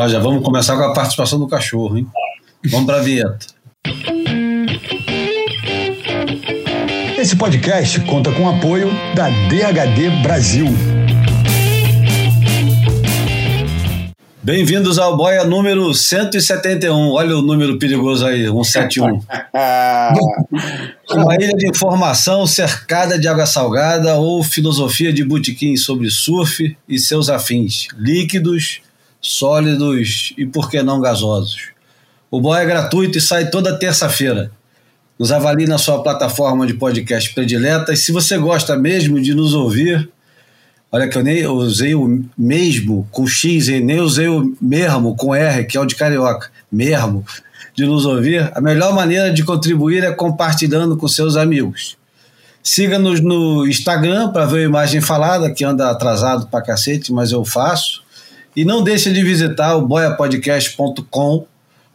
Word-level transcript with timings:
Ó, 0.00 0.08
já 0.08 0.18
vamos 0.18 0.42
começar 0.42 0.78
com 0.78 0.82
a 0.84 0.94
participação 0.94 1.38
do 1.38 1.46
cachorro, 1.46 1.98
hein? 1.98 2.06
Vamos 2.70 2.86
para 2.86 3.00
a 3.00 3.02
vinheta. 3.02 3.38
Esse 7.18 7.36
podcast 7.36 8.00
conta 8.06 8.32
com 8.32 8.44
o 8.44 8.48
apoio 8.48 8.88
da 9.14 9.28
DHD 9.28 10.08
Brasil. 10.22 10.68
Bem-vindos 14.42 14.98
ao 14.98 15.18
Boia 15.18 15.44
número 15.44 15.92
171. 15.92 17.10
Olha 17.10 17.36
o 17.36 17.42
número 17.42 17.78
perigoso 17.78 18.24
aí, 18.24 18.46
171. 18.46 19.20
Uma 21.10 21.34
ilha 21.34 21.52
de 21.58 21.68
informação 21.68 22.46
cercada 22.46 23.18
de 23.18 23.28
água 23.28 23.44
salgada 23.44 24.16
ou 24.16 24.42
filosofia 24.42 25.12
de 25.12 25.22
botequim 25.22 25.76
sobre 25.76 26.08
surf 26.08 26.74
e 26.88 26.98
seus 26.98 27.28
afins, 27.28 27.88
líquidos, 27.98 28.80
sólidos 29.20 30.32
e, 30.36 30.46
por 30.46 30.70
que 30.70 30.82
não, 30.82 31.00
gasosos. 31.00 31.70
O 32.30 32.40
Boia 32.40 32.62
é 32.62 32.66
gratuito 32.66 33.18
e 33.18 33.20
sai 33.20 33.50
toda 33.50 33.78
terça-feira. 33.78 34.50
Nos 35.18 35.30
avalie 35.32 35.66
na 35.66 35.78
sua 35.78 36.02
plataforma 36.02 36.66
de 36.66 36.74
podcast 36.74 37.34
predileta 37.34 37.92
e 37.92 37.96
se 37.96 38.12
você 38.12 38.38
gosta 38.38 38.76
mesmo 38.76 39.20
de 39.20 39.34
nos 39.34 39.52
ouvir, 39.52 40.08
olha 40.90 41.08
que 41.08 41.18
eu 41.18 41.22
nem 41.22 41.46
usei 41.46 41.94
o 41.94 42.24
mesmo 42.38 43.06
com 43.10 43.26
X 43.26 43.68
nem 43.68 44.00
usei 44.00 44.28
o 44.28 44.56
mesmo 44.60 45.14
com 45.16 45.34
R, 45.34 45.64
que 45.64 45.76
é 45.76 45.80
o 45.80 45.84
de 45.84 45.94
carioca, 45.94 46.50
mesmo, 46.72 47.24
de 47.74 47.84
nos 47.84 48.06
ouvir, 48.06 48.50
a 48.54 48.60
melhor 48.60 48.94
maneira 48.94 49.32
de 49.32 49.44
contribuir 49.44 50.04
é 50.04 50.12
compartilhando 50.12 50.96
com 50.96 51.06
seus 51.06 51.36
amigos. 51.36 51.98
Siga-nos 52.62 53.20
no 53.20 53.66
Instagram 53.66 54.30
para 54.30 54.46
ver 54.46 54.60
a 54.60 54.64
imagem 54.64 55.00
falada, 55.00 55.50
que 55.50 55.64
anda 55.64 55.90
atrasado 55.90 56.46
pra 56.46 56.62
cacete, 56.62 57.12
mas 57.12 57.32
eu 57.32 57.44
faço. 57.44 58.02
E 58.54 58.64
não 58.64 58.82
deixe 58.82 59.12
de 59.12 59.22
visitar 59.22 59.76
o 59.76 59.86
boiapodcast.com 59.86 61.46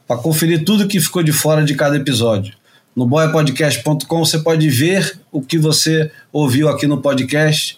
para 0.08 0.18
conferir 0.18 0.64
tudo 0.64 0.88
que 0.88 1.02
ficou 1.02 1.24
de 1.24 1.32
fora 1.34 1.64
de 1.64 1.76
cada 1.76 1.98
episódio. 1.98 2.54
No 2.96 3.06
boiapodcast.com 3.06 4.20
você 4.20 4.40
pode 4.40 4.70
ver 4.70 5.20
o 5.32 5.42
que 5.42 5.58
você 5.58 6.10
ouviu 6.32 6.70
aqui 6.70 6.88
no 6.88 7.02
podcast, 7.02 7.78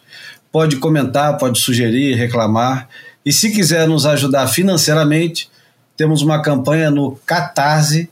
pode 0.52 0.76
comentar, 0.78 1.38
pode 1.38 1.60
sugerir, 1.60 2.16
reclamar. 2.16 2.88
E 3.26 3.34
se 3.34 3.50
quiser 3.50 3.88
nos 3.88 4.06
ajudar 4.06 4.48
financeiramente, 4.48 5.50
temos 5.96 6.22
uma 6.22 6.42
campanha 6.42 6.92
no 6.92 7.20
catarse.me 7.26 8.08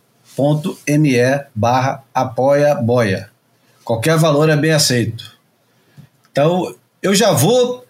barra 1.54 2.04
apoia 2.14 2.74
boia. 2.74 3.30
Qualquer 3.84 4.18
valor 4.18 4.50
é 4.50 4.58
bem 4.58 4.72
aceito. 4.72 5.36
Então, 6.32 6.76
eu 7.04 7.14
já 7.14 7.32
vou 7.32 7.85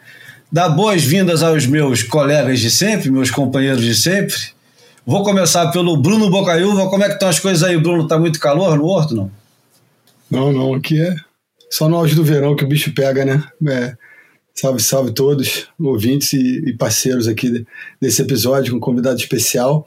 dar 0.55 0.69
boas-vindas 0.69 1.43
aos 1.43 1.67
meus 1.67 2.01
colegas 2.01 2.61
de 2.61 2.71
sempre, 2.71 3.11
meus 3.11 3.29
companheiros 3.29 3.83
de 3.83 3.93
sempre. 3.93 4.37
Vou 5.05 5.21
começar 5.21 5.69
pelo 5.69 5.97
Bruno 5.97 6.29
Bocaiúva. 6.29 6.89
Como 6.89 7.03
é 7.03 7.07
que 7.07 7.15
estão 7.15 7.27
as 7.27 7.41
coisas 7.41 7.61
aí, 7.61 7.77
Bruno? 7.77 8.07
Tá 8.07 8.17
muito 8.17 8.39
calor 8.39 8.77
no 8.77 8.85
Horto, 8.85 9.13
não? 9.13 9.29
Não, 10.31 10.53
não. 10.53 10.73
Aqui 10.73 11.01
é 11.01 11.13
só 11.69 11.89
no 11.89 11.97
auge 11.97 12.15
do 12.15 12.23
verão 12.23 12.55
que 12.55 12.63
o 12.63 12.67
bicho 12.69 12.93
pega, 12.93 13.25
né? 13.25 13.43
É, 13.67 13.97
salve, 14.53 14.81
salve 14.81 15.11
todos, 15.11 15.67
ouvintes 15.77 16.31
e, 16.31 16.73
parceiros 16.79 17.27
aqui 17.27 17.65
desse 17.99 18.21
episódio 18.21 18.71
com 18.71 18.77
um 18.77 18.79
convidado 18.79 19.19
especial. 19.19 19.85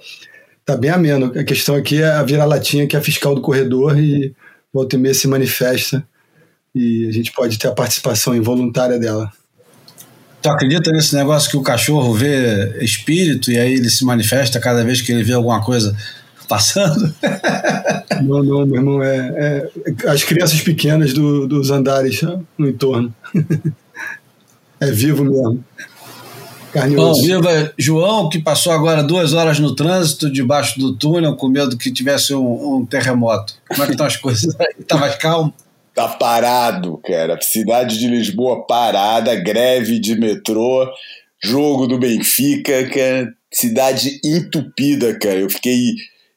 Tá 0.67 0.77
bem 0.77 0.91
ameno. 0.91 1.33
A 1.35 1.45
questão 1.45 1.77
aqui 1.77 2.03
é 2.03 2.11
a 2.11 2.23
vira-latinha, 2.23 2.87
que 2.87 2.95
é 2.95 2.99
a 2.99 3.03
fiscal 3.03 3.35
do 3.35 3.41
corredor 3.41 3.99
e 3.99 4.35
volta 4.71 4.97
e 4.97 4.99
meia 4.99 5.15
se 5.15 5.29
manifesta 5.29 6.07
e 6.75 7.09
a 7.09 7.11
gente 7.11 7.33
pode 7.33 7.59
ter 7.59 7.69
a 7.69 7.73
participação 7.73 8.37
involuntária 8.37 8.99
dela. 8.99 9.33
Tu 10.41 10.49
acredita 10.49 10.93
nesse 10.93 11.15
negócio 11.17 11.51
que 11.51 11.57
o 11.57 11.63
cachorro 11.63 12.15
vê 12.15 12.83
espírito 12.83 13.51
e 13.51 13.59
aí 13.59 13.75
ele 13.75 13.91
se 13.91 14.05
manifesta 14.05 14.61
cada 14.61 14.85
vez 14.85 15.01
que 15.01 15.11
ele 15.11 15.25
vê 15.25 15.33
alguma 15.33 15.63
coisa 15.63 15.97
passando? 16.49 17.15
Não, 18.23 18.43
não, 18.43 18.67
meu 18.67 18.77
irmão. 18.77 19.03
É, 19.03 19.69
é 20.05 20.11
as 20.11 20.25
crianças 20.25 20.61
pequenas 20.61 21.13
do, 21.13 21.47
dos 21.47 21.71
andares 21.71 22.21
no 22.57 22.69
entorno. 22.69 23.15
É 24.81 24.93
vivo 24.93 25.25
mesmo. 25.25 25.65
Carne 26.73 26.95
Bom, 26.95 27.13
viva 27.15 27.73
João, 27.77 28.29
que 28.29 28.39
passou 28.39 28.73
agora 28.73 29.03
duas 29.03 29.33
horas 29.33 29.59
no 29.59 29.75
trânsito, 29.75 30.31
debaixo 30.31 30.79
do 30.79 30.95
túnel, 30.95 31.35
com 31.35 31.49
medo 31.49 31.77
que 31.77 31.91
tivesse 31.91 32.35
um, 32.35 32.77
um 32.77 32.87
terremoto. 32.87 33.55
Como 33.69 33.83
é 33.83 33.87
que 33.87 33.93
estão 33.93 34.07
as 34.07 34.17
coisas 34.17 34.55
aí? 34.61 34.85
Tá 34.87 34.97
mais 34.97 35.17
calmo? 35.17 35.53
Tá 35.99 36.07
parado, 36.07 36.97
cara. 37.05 37.37
Cidade 37.43 37.99
de 37.99 38.07
Lisboa 38.07 38.65
parada, 38.65 39.35
greve 39.35 39.99
de 39.99 40.15
metrô, 40.15 40.89
jogo 41.43 41.89
do 41.89 41.99
Benfica, 41.99 42.89
cara. 42.89 43.35
Cidade 43.53 44.21
entupida, 44.25 45.19
cara. 45.19 45.41
Eu 45.41 45.51
fiquei 45.51 45.77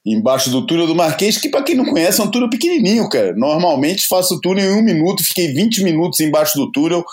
embaixo 0.03 0.49
do 0.49 0.65
túnel 0.65 0.87
do 0.87 0.95
Marquês, 0.95 1.37
que 1.37 1.47
para 1.47 1.61
quem 1.61 1.75
não 1.75 1.85
conhece 1.85 2.19
é 2.19 2.23
um 2.23 2.31
túnel 2.31 2.49
pequenininho, 2.49 3.07
cara. 3.07 3.35
Normalmente 3.35 4.07
faço 4.07 4.33
o 4.33 4.41
túnel 4.41 4.65
em 4.65 4.79
um 4.79 4.81
minuto, 4.81 5.23
fiquei 5.23 5.53
20 5.53 5.83
minutos 5.83 6.19
embaixo 6.21 6.57
do 6.57 6.71
túnel. 6.71 7.05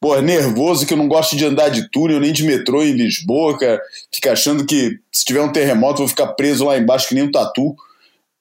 Pô, 0.00 0.18
nervoso 0.18 0.86
que 0.86 0.94
eu 0.94 0.98
não 0.98 1.08
gosto 1.08 1.36
de 1.36 1.44
andar 1.44 1.68
de 1.68 1.90
túnel 1.90 2.20
nem 2.20 2.32
de 2.32 2.42
metrô 2.42 2.82
em 2.82 2.92
Lisboa, 2.92 3.58
cara. 3.58 3.78
Fica 4.10 4.32
achando 4.32 4.64
que 4.64 4.98
se 5.12 5.26
tiver 5.26 5.42
um 5.42 5.52
terremoto 5.52 5.98
vou 5.98 6.08
ficar 6.08 6.28
preso 6.28 6.64
lá 6.64 6.78
embaixo 6.78 7.08
que 7.08 7.14
nem 7.14 7.24
um 7.24 7.30
tatu. 7.30 7.76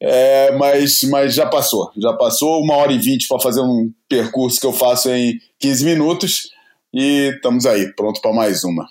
É, 0.04 0.52
mas, 0.58 1.02
mas 1.04 1.36
já 1.36 1.46
passou, 1.46 1.92
já 1.96 2.12
passou 2.14 2.60
uma 2.60 2.76
hora 2.76 2.92
e 2.92 2.98
vinte 2.98 3.28
para 3.28 3.40
fazer 3.40 3.62
um 3.62 3.92
percurso 4.10 4.60
que 4.60 4.66
eu 4.66 4.74
faço 4.74 5.12
em 5.12 5.40
15 5.60 5.86
minutos 5.86 6.50
e 6.92 7.32
estamos 7.36 7.68
aí, 7.68 7.94
pronto 7.94 8.20
para 8.20 8.34
mais 8.34 8.64
uma. 8.64 8.88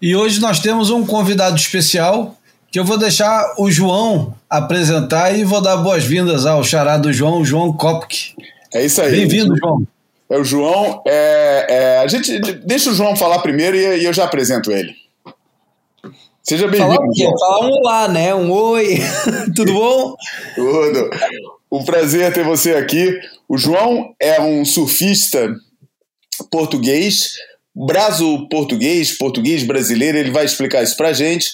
E 0.00 0.14
hoje 0.14 0.40
nós 0.42 0.60
temos 0.60 0.90
um 0.90 1.06
convidado 1.06 1.56
especial 1.56 2.36
que 2.70 2.78
eu 2.78 2.84
vou 2.84 2.98
deixar 2.98 3.54
o 3.56 3.70
João 3.70 4.34
apresentar 4.50 5.32
e 5.34 5.42
vou 5.42 5.62
dar 5.62 5.78
boas-vindas 5.78 6.44
ao 6.44 6.62
charado 6.62 7.10
João, 7.10 7.42
João 7.42 7.72
Kopke. 7.72 8.34
É 8.74 8.84
isso 8.84 9.00
aí. 9.00 9.10
Bem-vindo, 9.12 9.56
João. 9.56 9.86
É 10.28 10.36
o 10.36 10.44
João. 10.44 11.02
É, 11.06 11.66
é, 11.68 11.98
a 12.00 12.06
gente 12.08 12.38
deixa 12.66 12.90
o 12.90 12.94
João 12.94 13.16
falar 13.16 13.38
primeiro 13.38 13.74
e, 13.74 14.00
e 14.00 14.04
eu 14.04 14.12
já 14.12 14.24
apresento 14.24 14.70
ele. 14.70 15.03
Seja 16.46 16.68
bem-vindo. 16.68 17.38
Falar 17.38 17.66
um 17.66 17.70
olá, 17.70 18.06
né? 18.06 18.34
Um 18.34 18.52
oi. 18.52 18.98
Tudo 19.56 19.72
bom? 19.72 20.14
Tudo. 20.54 21.08
Um 21.72 21.82
prazer 21.82 22.30
ter 22.34 22.44
você 22.44 22.74
aqui. 22.74 23.18
O 23.48 23.56
João 23.56 24.14
é 24.20 24.38
um 24.38 24.62
surfista 24.62 25.56
português, 26.50 27.32
braso 27.74 28.46
português, 28.50 29.16
português 29.16 29.62
brasileiro. 29.62 30.18
Ele 30.18 30.30
vai 30.30 30.44
explicar 30.44 30.82
isso 30.82 30.98
pra 30.98 31.14
gente 31.14 31.52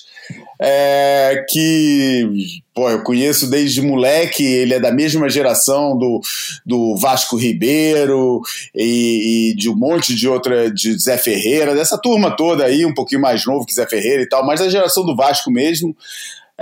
é, 0.61 1.45
que 1.49 2.61
pô, 2.75 2.91
eu 2.91 3.03
conheço 3.03 3.49
desde 3.49 3.81
moleque, 3.81 4.45
ele 4.45 4.75
é 4.75 4.81
da 4.81 4.93
mesma 4.93 5.29
geração 5.29 5.97
do, 5.97 6.21
do 6.65 6.97
Vasco 6.97 7.37
Ribeiro 7.37 8.41
e, 8.75 9.51
e, 9.51 9.57
de 9.57 9.71
um 9.71 9.77
monte 9.77 10.15
de 10.15 10.29
outra, 10.29 10.71
de 10.71 10.99
Zé 10.99 11.17
Ferreira, 11.17 11.75
dessa 11.75 11.99
turma 11.99 12.37
toda 12.37 12.65
aí, 12.65 12.85
um 12.85 12.95
pouquinho 12.95 13.21
mais 13.21 13.45
novo 13.47 13.65
que 13.65 13.75
Zé 13.75 13.87
Ferreira 13.87 14.23
e 14.23 14.29
tal, 14.29 14.45
mas 14.45 14.61
da 14.61 14.69
geração 14.69 15.05
do 15.05 15.17
Vasco 15.17 15.51
mesmo. 15.51 15.97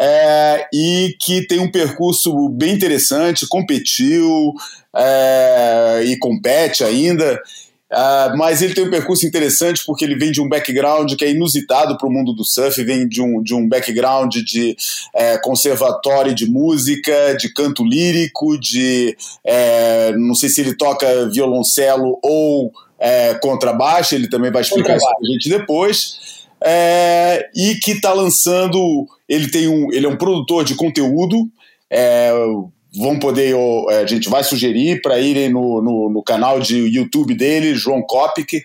É, 0.01 0.69
e 0.73 1.17
que 1.21 1.45
tem 1.49 1.59
um 1.59 1.73
percurso 1.73 2.49
bem 2.51 2.73
interessante, 2.73 3.49
competiu 3.49 4.55
é, 4.95 6.03
e 6.05 6.17
compete 6.19 6.85
ainda. 6.85 7.41
Uh, 7.91 8.37
mas 8.37 8.61
ele 8.61 8.75
tem 8.75 8.85
um 8.85 8.91
percurso 8.91 9.27
interessante 9.27 9.83
porque 9.87 10.05
ele 10.05 10.15
vem 10.15 10.31
de 10.31 10.43
um 10.43 10.49
background 10.49 11.15
que 11.15 11.25
é 11.25 11.31
inusitado 11.31 11.97
para 11.97 12.07
o 12.07 12.13
mundo 12.13 12.35
do 12.35 12.45
surf, 12.45 12.83
vem 12.85 13.09
de 13.09 13.23
um, 13.23 13.43
de 13.43 13.55
um 13.55 13.67
background 13.67 14.37
de 14.37 14.77
é, 15.15 15.39
conservatório 15.39 16.35
de 16.35 16.45
música, 16.45 17.35
de 17.35 17.51
canto 17.51 17.83
lírico, 17.83 18.59
de 18.61 19.17
é, 19.43 20.13
não 20.17 20.35
sei 20.35 20.51
se 20.51 20.61
ele 20.61 20.77
toca 20.77 21.31
violoncelo 21.31 22.19
ou 22.23 22.71
é, 22.99 23.35
contrabaixo, 23.35 24.15
ele 24.15 24.29
também 24.29 24.51
vai 24.51 24.61
explicar 24.61 24.97
isso 24.97 25.07
para 25.07 25.27
a 25.27 25.33
gente 25.33 25.49
depois. 25.49 26.19
É, 26.63 27.49
e 27.55 27.77
que 27.77 27.93
está 27.93 28.13
lançando, 28.13 29.07
ele 29.27 29.49
tem 29.49 29.69
um, 29.69 29.93
ele 29.93 30.05
é 30.05 30.09
um 30.09 30.17
produtor 30.17 30.65
de 30.65 30.75
conteúdo, 30.75 31.49
é, 31.89 32.33
vão 32.97 33.19
poder, 33.19 33.55
a 34.01 34.07
gente 34.07 34.29
vai 34.29 34.43
sugerir 34.43 35.03
para 35.03 35.19
irem 35.19 35.51
no, 35.51 35.83
no, 35.83 36.11
no, 36.11 36.23
canal 36.23 36.61
de 36.61 36.79
YouTube 36.79 37.35
dele, 37.35 37.75
João 37.75 38.03
Kopic, 38.03 38.63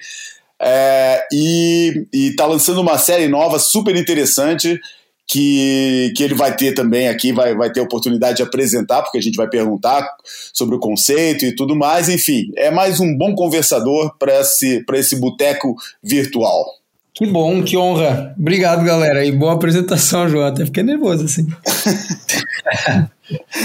é, 0.61 1.27
e 1.31 2.07
está 2.13 2.45
lançando 2.45 2.81
uma 2.81 2.97
série 2.97 3.27
nova 3.27 3.59
super 3.59 3.95
interessante 3.95 4.79
que, 5.27 6.13
que 6.15 6.23
ele 6.23 6.33
vai 6.33 6.55
ter 6.55 6.73
também 6.73 7.07
aqui, 7.07 7.31
vai, 7.31 7.55
vai 7.55 7.71
ter 7.71 7.81
oportunidade 7.81 8.37
de 8.37 8.43
apresentar, 8.43 9.01
porque 9.01 9.17
a 9.17 9.21
gente 9.21 9.35
vai 9.35 9.49
perguntar 9.49 10.07
sobre 10.53 10.75
o 10.75 10.79
conceito 10.79 11.45
e 11.45 11.55
tudo 11.55 11.75
mais. 11.75 12.09
Enfim, 12.09 12.51
é 12.55 12.69
mais 12.69 12.99
um 12.99 13.17
bom 13.17 13.33
conversador 13.33 14.15
para 14.17 14.41
esse, 14.41 14.83
esse 14.93 15.19
boteco 15.19 15.75
virtual. 16.01 16.65
Que 17.13 17.27
bom, 17.27 17.63
que 17.63 17.77
honra. 17.77 18.33
Obrigado, 18.37 18.83
galera. 18.83 19.23
E 19.23 19.31
boa 19.31 19.53
apresentação, 19.53 20.27
João. 20.27 20.47
Até 20.47 20.65
fiquei 20.65 20.81
nervoso 20.81 21.25
assim. 21.25 21.47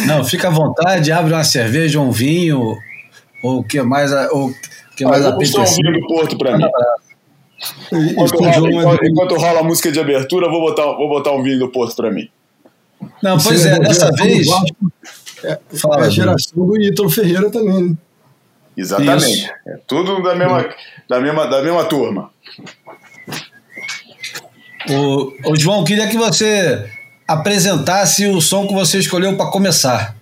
Não, 0.07 0.23
fica 0.23 0.49
à 0.49 0.51
vontade, 0.51 1.11
abre 1.11 1.33
uma 1.33 1.45
cerveja, 1.45 1.99
um 1.99 2.11
vinho, 2.11 2.77
ou 3.43 3.61
o 3.61 3.65
que 3.65 3.81
mais, 3.83 4.13
ou 4.31 4.53
que 4.97 5.05
mais 5.05 5.25
ah, 5.25 5.31
apetece. 5.31 5.59
um 5.59 5.65
vinho 5.65 6.01
do 6.01 6.07
Porto 6.07 6.37
para 6.37 6.59
mim. 6.59 6.65
Enquanto 7.93 8.39
rola, 8.39 8.71
enquanto, 8.71 9.05
enquanto 9.05 9.35
rola 9.37 9.61
a 9.61 9.65
música 9.65 9.91
de 9.91 9.99
abertura, 9.99 10.49
vou 10.49 10.61
botar, 10.61 10.85
vou 10.85 11.09
botar 11.09 11.33
um 11.33 11.43
vinho 11.43 11.59
do 11.59 11.69
Porto 11.71 11.97
para 11.97 12.11
mim. 12.11 12.29
Não, 13.23 13.39
pois 13.39 13.65
é, 13.65 13.79
dessa 13.79 14.11
vez. 14.13 14.47
É, 15.45 15.59
Fala, 15.77 16.05
é 16.05 16.07
a 16.07 16.11
geração 16.11 16.67
do 16.67 16.81
Ítalo 16.81 17.09
Ferreira 17.09 17.51
também, 17.51 17.91
né? 17.91 17.97
Exatamente. 18.77 19.25
Isso. 19.25 19.51
É 19.67 19.79
tudo 19.87 20.23
da 20.23 20.35
mesma, 20.35 20.69
da 21.09 21.21
mesma, 21.21 21.47
da 21.47 21.63
mesma 21.63 21.85
turma. 21.85 22.31
O, 24.91 25.53
o 25.53 25.57
João, 25.57 25.85
queria 25.85 26.09
que 26.09 26.17
você 26.17 26.87
apresentasse 27.27 28.27
o 28.27 28.41
som 28.41 28.67
que 28.67 28.75
você 28.75 28.99
escolheu 28.99 29.37
para 29.37 29.51
começar. 29.51 30.17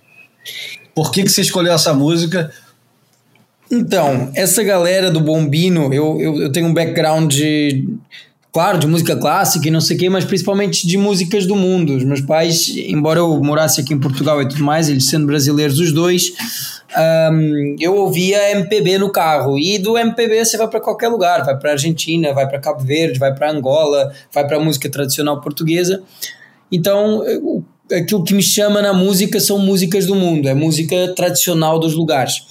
Por 0.93 1.11
que, 1.11 1.23
que 1.23 1.29
você 1.29 1.41
escolheu 1.41 1.73
essa 1.73 1.93
música? 1.93 2.51
Então, 3.71 4.31
essa 4.35 4.63
galera 4.63 5.11
do 5.11 5.19
Bombino, 5.19 5.93
eu, 5.93 6.19
eu, 6.19 6.41
eu 6.43 6.51
tenho 6.51 6.67
um 6.67 6.73
background 6.73 7.31
de, 7.31 7.87
claro, 8.51 8.79
de 8.79 8.87
música 8.87 9.15
clássica 9.15 9.67
e 9.67 9.71
não 9.71 9.81
sei 9.81 9.95
o 9.95 9.99
quê, 9.99 10.09
mas 10.09 10.25
principalmente 10.25 10.87
de 10.87 10.97
músicas 10.97 11.45
do 11.45 11.55
mundo. 11.55 11.95
Os 11.95 12.03
meus 12.03 12.21
pais, 12.21 12.69
embora 12.69 13.19
eu 13.19 13.41
morasse 13.43 13.81
aqui 13.81 13.93
em 13.93 13.99
Portugal 13.99 14.41
e 14.41 14.47
tudo 14.47 14.63
mais, 14.63 14.89
eles 14.89 15.05
sendo 15.05 15.27
brasileiros 15.27 15.79
os 15.79 15.91
dois, 15.91 16.33
um, 16.95 17.75
eu 17.79 17.95
ouvia 17.95 18.51
MPB 18.51 18.97
no 18.97 19.11
carro. 19.11 19.57
E 19.57 19.77
do 19.77 19.97
MPB 19.97 20.45
você 20.45 20.57
vai 20.57 20.67
para 20.67 20.79
qualquer 20.79 21.09
lugar, 21.09 21.43
vai 21.43 21.57
para 21.57 21.71
Argentina, 21.71 22.33
vai 22.33 22.47
para 22.47 22.59
Cabo 22.59 22.83
Verde, 22.83 23.19
vai 23.19 23.33
para 23.33 23.51
Angola, 23.51 24.11
vai 24.33 24.47
para 24.47 24.59
música 24.59 24.89
tradicional 24.89 25.41
portuguesa. 25.41 26.03
Então, 26.71 27.23
aquilo 27.91 28.23
que 28.23 28.33
me 28.33 28.43
chama 28.43 28.81
na 28.81 28.93
música 28.93 29.39
são 29.39 29.59
músicas 29.59 30.05
do 30.05 30.15
mundo, 30.15 30.47
é 30.47 30.53
música 30.53 31.13
tradicional 31.15 31.79
dos 31.79 31.93
lugares. 31.93 32.43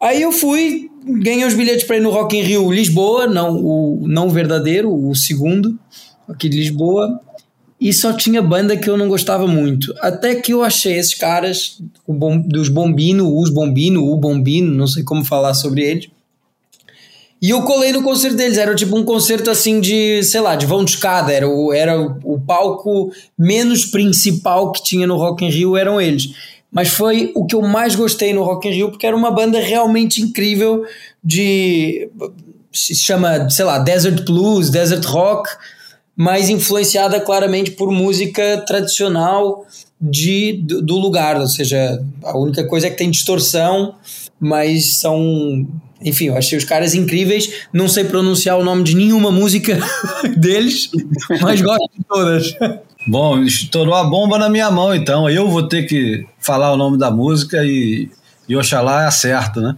Aí 0.00 0.22
eu 0.22 0.32
fui, 0.32 0.90
ganhei 1.04 1.44
os 1.44 1.54
bilhetes 1.54 1.84
para 1.84 1.96
ir 1.96 2.00
no 2.00 2.10
Rock 2.10 2.36
in 2.36 2.42
Rio 2.42 2.72
Lisboa, 2.72 3.26
não 3.26 3.56
o 3.56 4.08
não 4.08 4.30
verdadeiro, 4.30 4.90
o 4.90 5.14
segundo, 5.14 5.78
aqui 6.26 6.48
de 6.48 6.58
Lisboa, 6.58 7.20
e 7.80 7.92
só 7.94 8.12
tinha 8.12 8.42
banda 8.42 8.76
que 8.76 8.90
eu 8.90 8.96
não 8.96 9.08
gostava 9.08 9.46
muito. 9.46 9.94
Até 10.00 10.34
que 10.34 10.52
eu 10.52 10.62
achei 10.62 10.98
esses 10.98 11.14
caras, 11.14 11.80
bom, 12.06 12.38
dos 12.38 12.68
Bombino, 12.68 13.38
os 13.38 13.48
Bombino, 13.48 14.04
o 14.04 14.16
Bombino, 14.18 14.74
não 14.74 14.86
sei 14.86 15.02
como 15.02 15.24
falar 15.24 15.54
sobre 15.54 15.82
eles. 15.82 16.08
E 17.40 17.48
eu 17.48 17.62
colei 17.62 17.90
no 17.90 18.02
concerto 18.02 18.36
deles, 18.36 18.58
era 18.58 18.74
tipo 18.74 18.94
um 18.94 19.02
concerto 19.02 19.50
assim 19.50 19.80
de, 19.80 20.22
sei 20.22 20.42
lá, 20.42 20.56
de 20.56 20.66
vão 20.66 20.84
de 20.84 20.90
escada, 20.90 21.32
era 21.32 21.48
o, 21.48 21.72
era 21.72 21.98
o 21.98 22.38
palco 22.38 23.10
menos 23.38 23.86
principal 23.86 24.72
que 24.72 24.84
tinha 24.84 25.06
no 25.06 25.16
Rock 25.16 25.42
in 25.42 25.48
Rio, 25.48 25.74
eram 25.74 25.98
eles. 25.98 26.34
Mas 26.70 26.88
foi 26.88 27.32
o 27.34 27.46
que 27.46 27.54
eu 27.54 27.62
mais 27.62 27.94
gostei 27.94 28.34
no 28.34 28.42
Rock 28.42 28.68
in 28.68 28.72
Rio, 28.72 28.90
porque 28.90 29.06
era 29.06 29.16
uma 29.16 29.30
banda 29.30 29.58
realmente 29.58 30.20
incrível 30.20 30.84
de... 31.24 32.10
se 32.70 32.94
chama, 32.94 33.48
sei 33.48 33.64
lá, 33.64 33.78
Desert 33.78 34.22
Blues, 34.26 34.68
Desert 34.68 35.04
Rock, 35.06 35.48
mas 36.16 36.48
influenciada 36.48 37.20
claramente 37.20 37.72
por 37.72 37.90
música 37.90 38.62
tradicional 38.66 39.66
de, 40.00 40.62
do, 40.62 40.82
do 40.82 40.96
lugar, 40.96 41.38
ou 41.38 41.46
seja, 41.46 42.02
a 42.22 42.38
única 42.38 42.66
coisa 42.66 42.86
é 42.86 42.90
que 42.90 42.96
tem 42.96 43.10
distorção, 43.10 43.94
mas 44.40 44.98
são 44.98 45.66
enfim, 46.02 46.26
eu 46.26 46.36
achei 46.36 46.56
os 46.56 46.64
caras 46.64 46.94
incríveis. 46.94 47.66
Não 47.72 47.86
sei 47.86 48.04
pronunciar 48.04 48.58
o 48.58 48.64
nome 48.64 48.82
de 48.82 48.96
nenhuma 48.96 49.30
música 49.30 49.78
deles, 50.36 50.90
mas 51.42 51.60
gosto 51.60 51.90
de 51.94 52.04
todas. 52.08 52.56
Bom, 53.06 53.42
estourou 53.42 53.94
a 53.94 54.04
bomba 54.04 54.38
na 54.38 54.48
minha 54.48 54.70
mão, 54.70 54.94
então. 54.94 55.28
Eu 55.28 55.48
vou 55.48 55.68
ter 55.68 55.82
que 55.84 56.26
falar 56.38 56.72
o 56.72 56.76
nome 56.76 56.96
da 56.96 57.10
música 57.10 57.62
e, 57.64 58.10
e 58.48 58.56
Oxalá 58.56 59.06
acerto, 59.06 59.60
né? 59.60 59.76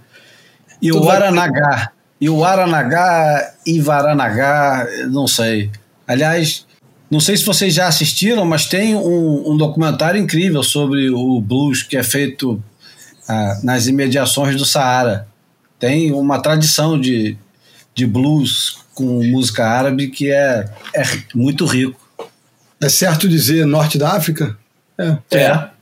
E 0.80 0.92
o 0.92 1.08
Aranagá. 1.08 1.92
E 2.20 2.28
o 2.28 2.44
Aranagá 2.44 3.54
e 3.66 3.80
Varanagá, 3.80 4.86
não 5.10 5.26
sei. 5.26 5.70
Aliás, 6.06 6.66
não 7.10 7.20
sei 7.20 7.36
se 7.36 7.44
vocês 7.44 7.74
já 7.74 7.86
assistiram, 7.86 8.44
mas 8.44 8.66
tem 8.66 8.96
um, 8.96 9.52
um 9.52 9.56
documentário 9.56 10.20
incrível 10.20 10.62
sobre 10.62 11.10
o 11.10 11.40
blues 11.40 11.82
que 11.82 11.96
é 11.96 12.02
feito 12.02 12.62
ah, 13.28 13.60
nas 13.62 13.86
imediações 13.86 14.56
do 14.56 14.64
Saara. 14.64 15.28
Tem 15.78 16.12
uma 16.12 16.40
tradição 16.40 16.98
de, 16.98 17.36
de 17.94 18.06
blues 18.06 18.78
com 18.94 19.22
música 19.24 19.66
árabe 19.66 20.08
que 20.08 20.30
é, 20.30 20.68
é 20.94 21.02
muito 21.34 21.66
rico. 21.66 22.00
É 22.80 22.88
certo 22.88 23.28
dizer 23.28 23.66
norte 23.66 23.98
da 23.98 24.12
África? 24.12 24.56
É. 24.98 25.18
É. 25.30 25.72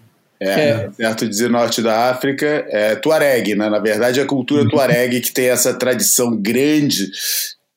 É, 0.43 0.49
é, 0.49 0.91
certo 0.97 1.29
dizer 1.29 1.51
norte 1.51 1.83
da 1.83 2.11
África, 2.11 2.65
é 2.69 2.97
Tuareg, 2.97 3.55
né? 3.55 3.69
Na 3.69 3.79
verdade, 3.79 4.19
é 4.19 4.23
a 4.23 4.27
cultura 4.27 4.63
uhum. 4.63 4.69
Tuareg 4.69 5.21
que 5.21 5.33
tem 5.33 5.49
essa 5.49 5.75
tradição 5.75 6.35
grande, 6.35 7.11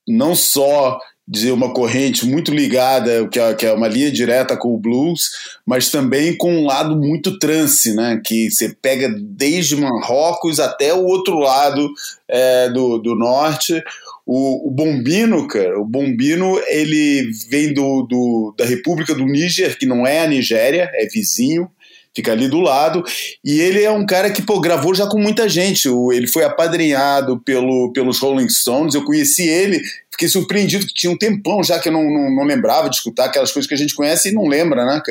não 0.07 0.33
só 0.33 0.97
de 1.27 1.51
uma 1.51 1.73
corrente 1.73 2.25
muito 2.25 2.51
ligada, 2.53 3.27
que 3.29 3.39
é, 3.39 3.53
que 3.53 3.65
é 3.65 3.73
uma 3.73 3.87
linha 3.87 4.11
direta 4.11 4.57
com 4.57 4.73
o 4.73 4.77
blues, 4.77 5.29
mas 5.65 5.89
também 5.89 6.35
com 6.35 6.53
um 6.53 6.65
lado 6.65 6.97
muito 6.97 7.39
trance, 7.39 7.95
né? 7.95 8.21
Que 8.23 8.51
você 8.51 8.75
pega 8.81 9.09
desde 9.09 9.77
Marrocos 9.77 10.59
até 10.59 10.93
o 10.93 11.05
outro 11.05 11.39
lado 11.39 11.89
é, 12.27 12.69
do, 12.69 12.97
do 12.97 13.15
norte. 13.15 13.81
O, 14.25 14.67
o, 14.67 14.71
Bombino, 14.71 15.47
cara, 15.47 15.79
o 15.79 15.85
Bombino, 15.85 16.59
ele 16.67 17.29
vem 17.49 17.73
do, 17.73 18.03
do, 18.03 18.55
da 18.57 18.65
República 18.65 19.15
do 19.15 19.25
Níger, 19.25 19.77
que 19.77 19.85
não 19.85 20.05
é 20.05 20.21
a 20.21 20.27
Nigéria, 20.27 20.89
é 20.93 21.05
vizinho, 21.07 21.69
fica 22.15 22.31
ali 22.31 22.47
do 22.47 22.59
lado. 22.59 23.03
E 23.43 23.59
ele 23.59 23.83
é 23.83 23.91
um 23.91 24.05
cara 24.05 24.31
que 24.31 24.41
pô, 24.41 24.59
gravou 24.59 24.93
já 24.93 25.07
com 25.07 25.17
muita 25.17 25.49
gente. 25.49 25.87
Ele 26.13 26.27
foi 26.27 26.43
apadrinhado 26.43 27.39
pelo, 27.41 27.91
pelos 27.91 28.19
Rolling 28.19 28.49
Stones. 28.49 28.95
Eu 28.95 29.03
conheci 29.03 29.47
ele, 29.47 29.81
fiquei 30.13 30.27
surpreendido 30.27 30.85
que 30.85 30.93
tinha 30.93 31.11
um 31.11 31.17
tempão 31.17 31.63
já 31.63 31.79
que 31.79 31.89
eu 31.89 31.93
não, 31.93 32.03
não, 32.03 32.35
não, 32.35 32.43
lembrava 32.43 32.89
de 32.89 32.95
escutar 32.95 33.25
aquelas 33.25 33.51
coisas 33.51 33.67
que 33.67 33.73
a 33.73 33.77
gente 33.77 33.95
conhece 33.95 34.29
e 34.29 34.31
não 34.31 34.47
lembra, 34.47 34.85
né? 34.85 35.01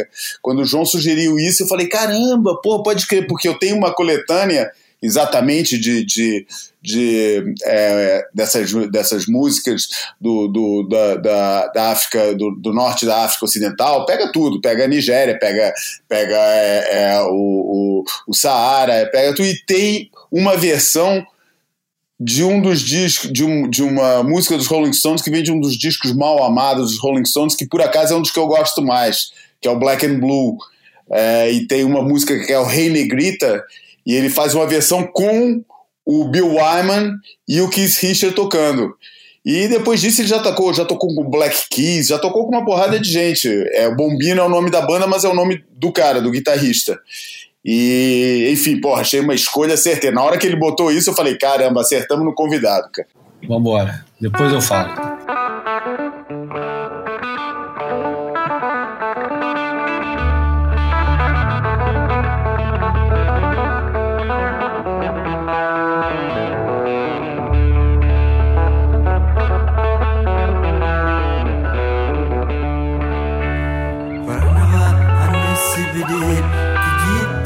Quando 0.41 0.61
o 0.61 0.65
João 0.65 0.87
sugeriu 0.87 1.39
isso, 1.39 1.63
eu 1.63 1.69
falei: 1.69 1.89
caramba, 1.89 2.59
pô, 2.63 2.83
pode 2.83 3.07
crer, 3.07 3.27
porque 3.27 3.49
eu 3.49 3.59
tenho 3.59 3.77
uma 3.77 3.93
coletânea 3.93 4.71
exatamente 5.03 5.77
de, 5.77 6.05
de, 6.05 6.47
de 6.81 7.55
é, 7.65 8.25
dessas, 8.33 8.73
dessas 8.89 9.27
músicas 9.27 9.89
do, 10.21 10.47
do, 10.47 10.89
da, 10.89 11.17
da, 11.17 11.67
da 11.67 11.91
África, 11.91 12.33
do, 12.35 12.53
do, 12.53 12.73
norte 12.73 13.05
da 13.05 13.25
África 13.25 13.45
Ocidental, 13.45 14.07
pega 14.07 14.31
tudo, 14.31 14.61
pega 14.61 14.85
a 14.85 14.89
Nigéria, 14.89 15.37
pega, 15.37 15.75
pega 16.09 16.37
é, 16.37 17.15
é, 17.15 17.21
o, 17.23 17.33
o, 17.33 18.05
o 18.29 18.35
Saara, 18.35 19.09
pega 19.11 19.35
tudo, 19.35 19.47
e 19.47 19.61
tem 19.67 20.09
uma 20.31 20.57
versão 20.57 21.27
de 22.25 22.45
um 22.45 22.61
dos 22.61 22.81
discos, 22.81 23.33
de, 23.33 23.45
um, 23.45 23.69
de 23.69 23.83
uma 23.83 24.23
música 24.23 24.57
dos 24.57 24.69
Rolling 24.69 24.93
Stones 24.93 25.23
que 25.23 25.31
vem 25.31 25.43
de 25.43 25.51
um 25.51 25.59
dos 25.59 25.77
discos 25.77 26.15
mal 26.15 26.45
amados 26.45 26.93
dos 26.93 27.01
Rolling 27.01 27.25
Stones, 27.25 27.57
que 27.57 27.67
por 27.67 27.83
acaso 27.83 28.15
é 28.15 28.17
um 28.17 28.23
dos 28.23 28.31
que 28.31 28.39
eu 28.39 28.47
gosto 28.47 28.81
mais, 28.81 29.33
que 29.61 29.67
é 29.67 29.71
o 29.71 29.79
Black 29.79 30.07
and 30.07 30.21
Blue. 30.21 30.57
É, 31.11 31.51
e 31.51 31.67
tem 31.67 31.85
uma 31.85 32.01
música 32.01 32.39
que 32.39 32.53
é 32.53 32.59
o 32.59 32.65
Rei 32.65 32.89
Negrita, 32.89 33.63
e 34.07 34.15
ele 34.15 34.31
faz 34.31 34.55
uma 34.55 34.67
versão 34.67 35.05
com 35.05 35.65
o 36.07 36.29
Bill 36.29 36.55
Wyman 36.55 37.13
e 37.49 37.61
o 37.61 37.69
Keith 37.69 37.97
Richards 38.01 38.37
tocando. 38.37 38.95
E 39.45 39.67
depois 39.67 40.01
disso 40.01 40.21
ele 40.21 40.29
já 40.29 40.39
tocou, 40.39 40.73
já 40.73 40.85
tocou 40.85 41.13
com 41.13 41.29
Black 41.29 41.57
Keys, 41.69 42.07
já 42.07 42.19
tocou 42.19 42.45
com 42.45 42.53
uma 42.53 42.65
porrada 42.65 43.01
de 43.01 43.11
gente. 43.11 43.49
É, 43.73 43.93
Bombino 43.93 44.41
é 44.41 44.45
o 44.45 44.49
nome 44.49 44.71
da 44.71 44.81
banda, 44.81 45.07
mas 45.09 45.25
é 45.25 45.29
o 45.29 45.35
nome 45.35 45.65
do 45.73 45.93
cara, 45.93 46.23
do 46.23 46.31
guitarrista. 46.31 46.99
E, 47.65 48.51
enfim, 48.53 48.81
porra, 48.81 49.03
achei 49.03 49.21
uma 49.21 49.35
escolha 49.35 49.77
certeira. 49.77 50.15
Na 50.15 50.23
hora 50.23 50.39
que 50.39 50.47
ele 50.47 50.57
botou 50.57 50.91
isso, 50.91 51.11
eu 51.11 51.15
falei, 51.15 51.37
caramba, 51.37 51.81
acertamos 51.81 52.25
no 52.25 52.35
convidado, 52.35 52.89
cara. 52.93 53.09
Vambora, 53.47 54.05
depois 54.21 54.53
eu 54.53 54.61
falo. 54.61 54.91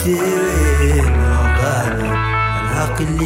ترين 0.06 1.14
وقالوا 1.32 2.14
العقل 2.62 3.18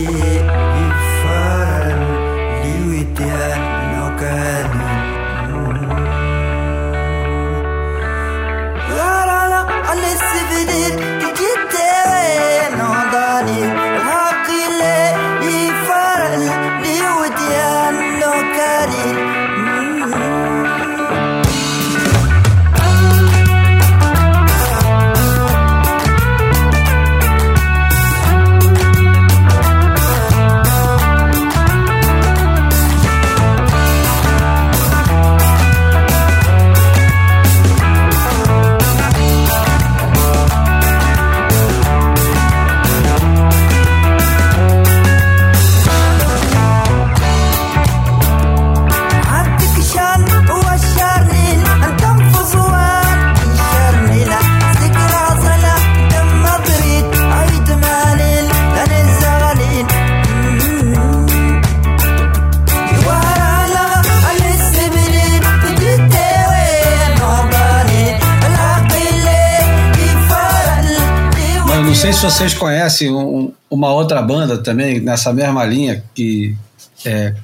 sei 72.12 72.14
se 72.14 72.22
vocês 72.22 72.54
conhecem 72.54 73.10
um, 73.12 73.52
uma 73.70 73.92
outra 73.92 74.20
banda 74.20 74.58
também 74.58 75.00
nessa 75.00 75.32
mesma 75.32 75.64
linha 75.64 76.02
que 76.14 76.56
é, 77.04 77.34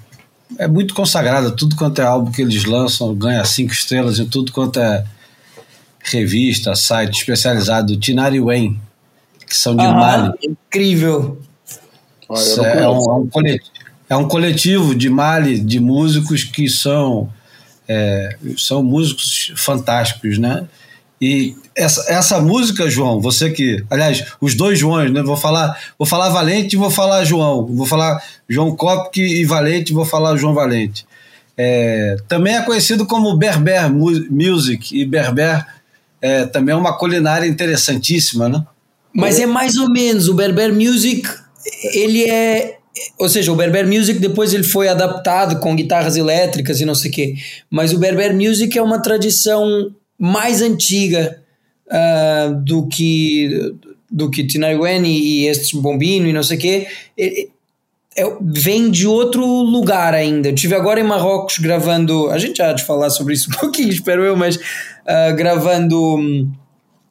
é 0.58 0.66
muito 0.66 0.94
consagrada. 0.94 1.50
Tudo 1.50 1.76
quanto 1.76 2.00
é 2.00 2.04
álbum 2.04 2.32
que 2.32 2.42
eles 2.42 2.64
lançam 2.64 3.14
ganha 3.14 3.44
cinco 3.44 3.72
estrelas 3.72 4.18
em 4.18 4.26
tudo 4.26 4.52
quanto 4.52 4.80
é 4.80 5.04
revista, 6.02 6.74
site 6.74 7.18
especializado. 7.18 7.96
Tinari 7.96 8.40
Wayne, 8.40 8.80
que 9.46 9.56
são 9.56 9.76
de 9.76 9.84
ah, 9.84 9.92
Mali. 9.92 10.32
Incrível. 10.42 11.40
é, 12.64 12.82
é, 12.82 12.88
um, 12.88 13.10
é, 13.10 13.14
um 13.14 13.28
coletivo, 13.28 13.70
é 14.08 14.16
um 14.16 14.28
coletivo 14.28 14.94
de 14.94 15.08
Mali 15.08 15.60
de 15.60 15.78
músicos 15.78 16.42
que 16.42 16.68
são 16.68 17.32
é, 17.86 18.36
são 18.56 18.82
músicos 18.82 19.52
fantásticos, 19.54 20.38
né? 20.38 20.66
E 21.20 21.56
essa, 21.74 22.12
essa 22.12 22.40
música, 22.40 22.90
João, 22.90 23.20
você 23.20 23.50
que, 23.50 23.82
aliás, 23.90 24.24
os 24.40 24.54
dois 24.54 24.78
Joões, 24.78 25.10
né? 25.10 25.22
Vou 25.22 25.36
falar, 25.36 25.78
vou 25.98 26.06
falar 26.06 26.28
Valente 26.28 26.76
e 26.76 26.78
vou 26.78 26.90
falar 26.90 27.24
João. 27.24 27.66
Vou 27.66 27.86
falar 27.86 28.22
João 28.48 28.76
Kopke 28.76 29.22
e 29.22 29.44
Valente, 29.44 29.92
vou 29.92 30.04
falar 30.04 30.36
João 30.36 30.54
Valente. 30.54 31.06
É, 31.56 32.16
também 32.28 32.54
é 32.54 32.62
conhecido 32.62 33.06
como 33.06 33.34
Berber 33.36 33.90
Music 33.90 34.94
e 34.94 35.06
Berber 35.06 35.64
é, 36.20 36.44
também 36.44 36.74
é 36.74 36.76
uma 36.76 36.96
culinária 36.98 37.46
interessantíssima, 37.46 38.48
né? 38.48 38.62
Mas 39.12 39.40
é 39.40 39.46
mais 39.46 39.76
ou 39.76 39.90
menos 39.90 40.28
o 40.28 40.34
Berber 40.34 40.74
Music, 40.74 41.26
ele 41.94 42.24
é 42.28 42.76
ou 43.18 43.28
seja, 43.28 43.52
o 43.52 43.56
Berber 43.56 43.86
Music 43.86 44.18
depois 44.18 44.54
ele 44.54 44.62
foi 44.62 44.88
adaptado 44.88 45.60
com 45.60 45.76
guitarras 45.76 46.16
elétricas 46.16 46.80
e 46.80 46.84
não 46.84 46.94
sei 46.94 47.10
o 47.10 47.14
quê. 47.14 47.34
Mas 47.70 47.92
o 47.92 47.98
Berber 47.98 48.34
Music 48.34 48.76
é 48.76 48.82
uma 48.82 49.00
tradição 49.00 49.90
mais 50.18 50.62
antiga 50.62 51.40
uh, 51.86 52.54
do 52.64 52.86
que 52.86 53.74
do 54.10 54.30
que 54.30 54.46
Tinariwen 54.46 55.04
e 55.04 55.46
estes 55.46 55.78
Bombino 55.78 56.28
e 56.28 56.32
não 56.32 56.42
sei 56.42 56.56
o 56.56 56.60
quê. 56.60 56.86
É, 57.18 57.48
é, 58.18 58.36
vem 58.40 58.90
de 58.90 59.06
outro 59.06 59.44
lugar 59.44 60.14
ainda. 60.14 60.48
Eu 60.48 60.54
tive 60.54 60.74
agora 60.74 61.00
em 61.00 61.04
Marrocos 61.04 61.58
gravando. 61.58 62.30
A 62.30 62.38
gente 62.38 62.56
já 62.58 62.70
há 62.70 62.72
de 62.72 62.84
falar 62.84 63.10
sobre 63.10 63.34
isso 63.34 63.50
um 63.50 63.54
pouquinho, 63.58 63.90
espero 63.90 64.24
eu, 64.24 64.36
mas 64.36 64.56
uh, 64.56 65.34
gravando. 65.36 66.48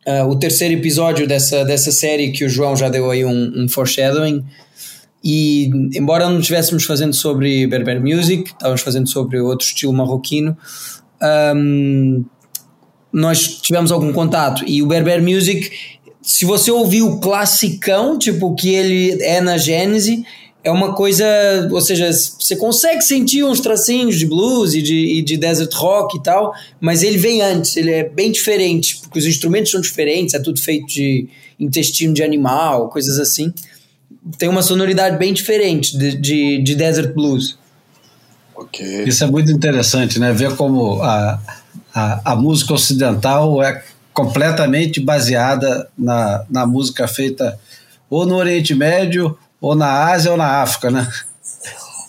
Uh, 0.07 0.23
o 0.29 0.37
terceiro 0.37 0.75
episódio 0.75 1.27
dessa, 1.27 1.65
dessa 1.65 1.91
série 1.91 2.31
que 2.31 2.45
o 2.45 2.49
João 2.49 2.75
já 2.75 2.89
deu 2.89 3.09
aí 3.09 3.25
um, 3.25 3.63
um 3.63 3.67
foreshadowing 3.67 4.45
e 5.25 5.71
embora 5.95 6.29
não 6.29 6.39
estivéssemos 6.39 6.83
fazendo 6.83 7.11
sobre 7.11 7.65
Berber 7.65 7.99
Music, 7.99 8.51
estávamos 8.51 8.81
fazendo 8.81 9.09
sobre 9.09 9.39
outro 9.39 9.65
estilo 9.65 9.91
marroquino, 9.91 10.55
um, 11.55 12.23
nós 13.15 13.61
tivemos 13.61 13.91
algum 13.91 14.11
contato. 14.11 14.63
E 14.67 14.83
o 14.83 14.87
Berber 14.87 15.23
Music, 15.23 15.71
se 16.21 16.43
você 16.43 16.69
ouvir 16.69 17.01
o 17.01 17.17
classicão, 17.19 18.19
tipo 18.19 18.53
que 18.55 18.69
ele 18.69 19.23
é 19.23 19.39
na 19.39 19.57
Gênese, 19.57 20.25
é 20.61 20.69
uma 20.69 20.93
coisa, 20.93 21.25
ou 21.71 21.79
seja, 21.79 22.11
você 22.11 22.55
consegue 22.55 23.01
sentir 23.01 23.43
uns 23.43 23.61
tracinhos 23.61 24.17
de 24.17 24.25
blues 24.25 24.73
e 24.73 24.81
de, 24.81 25.19
e 25.19 25.21
de 25.21 25.37
desert 25.37 25.73
rock 25.75 26.17
e 26.17 26.23
tal, 26.23 26.53
mas 26.81 27.03
ele 27.03 27.17
vem 27.17 27.41
antes, 27.41 27.77
ele 27.77 27.91
é 27.91 28.03
bem 28.03 28.31
diferente, 28.31 28.97
porque 28.97 29.19
os 29.19 29.25
instrumentos 29.25 29.71
são 29.71 29.79
diferentes, 29.79 30.33
é 30.33 30.39
tudo 30.39 30.59
feito 30.59 30.87
de 30.87 31.27
intestino 31.59 32.13
de 32.13 32.23
animal, 32.23 32.89
coisas 32.89 33.19
assim 33.19 33.53
tem 34.37 34.49
uma 34.49 34.61
sonoridade 34.61 35.17
bem 35.17 35.33
diferente 35.33 35.97
de, 35.97 36.17
de, 36.17 36.63
de 36.63 36.75
Desert 36.75 37.13
Blues. 37.13 37.57
Okay. 38.55 39.03
Isso 39.03 39.23
é 39.23 39.27
muito 39.27 39.51
interessante, 39.51 40.17
né? 40.17 40.33
Ver 40.33 40.55
como 40.55 41.01
a, 41.03 41.39
a, 41.95 42.33
a 42.33 42.35
música 42.35 42.73
ocidental 42.73 43.63
é 43.63 43.81
completamente 44.13 44.99
baseada 44.99 45.87
na, 45.97 46.45
na 46.49 46.65
música 46.67 47.07
feita 47.07 47.57
ou 48.09 48.25
no 48.25 48.35
Oriente 48.35 48.75
Médio, 48.75 49.37
ou 49.59 49.73
na 49.75 50.11
Ásia, 50.11 50.31
ou 50.31 50.37
na 50.37 50.61
África, 50.61 50.91
né? 50.91 51.09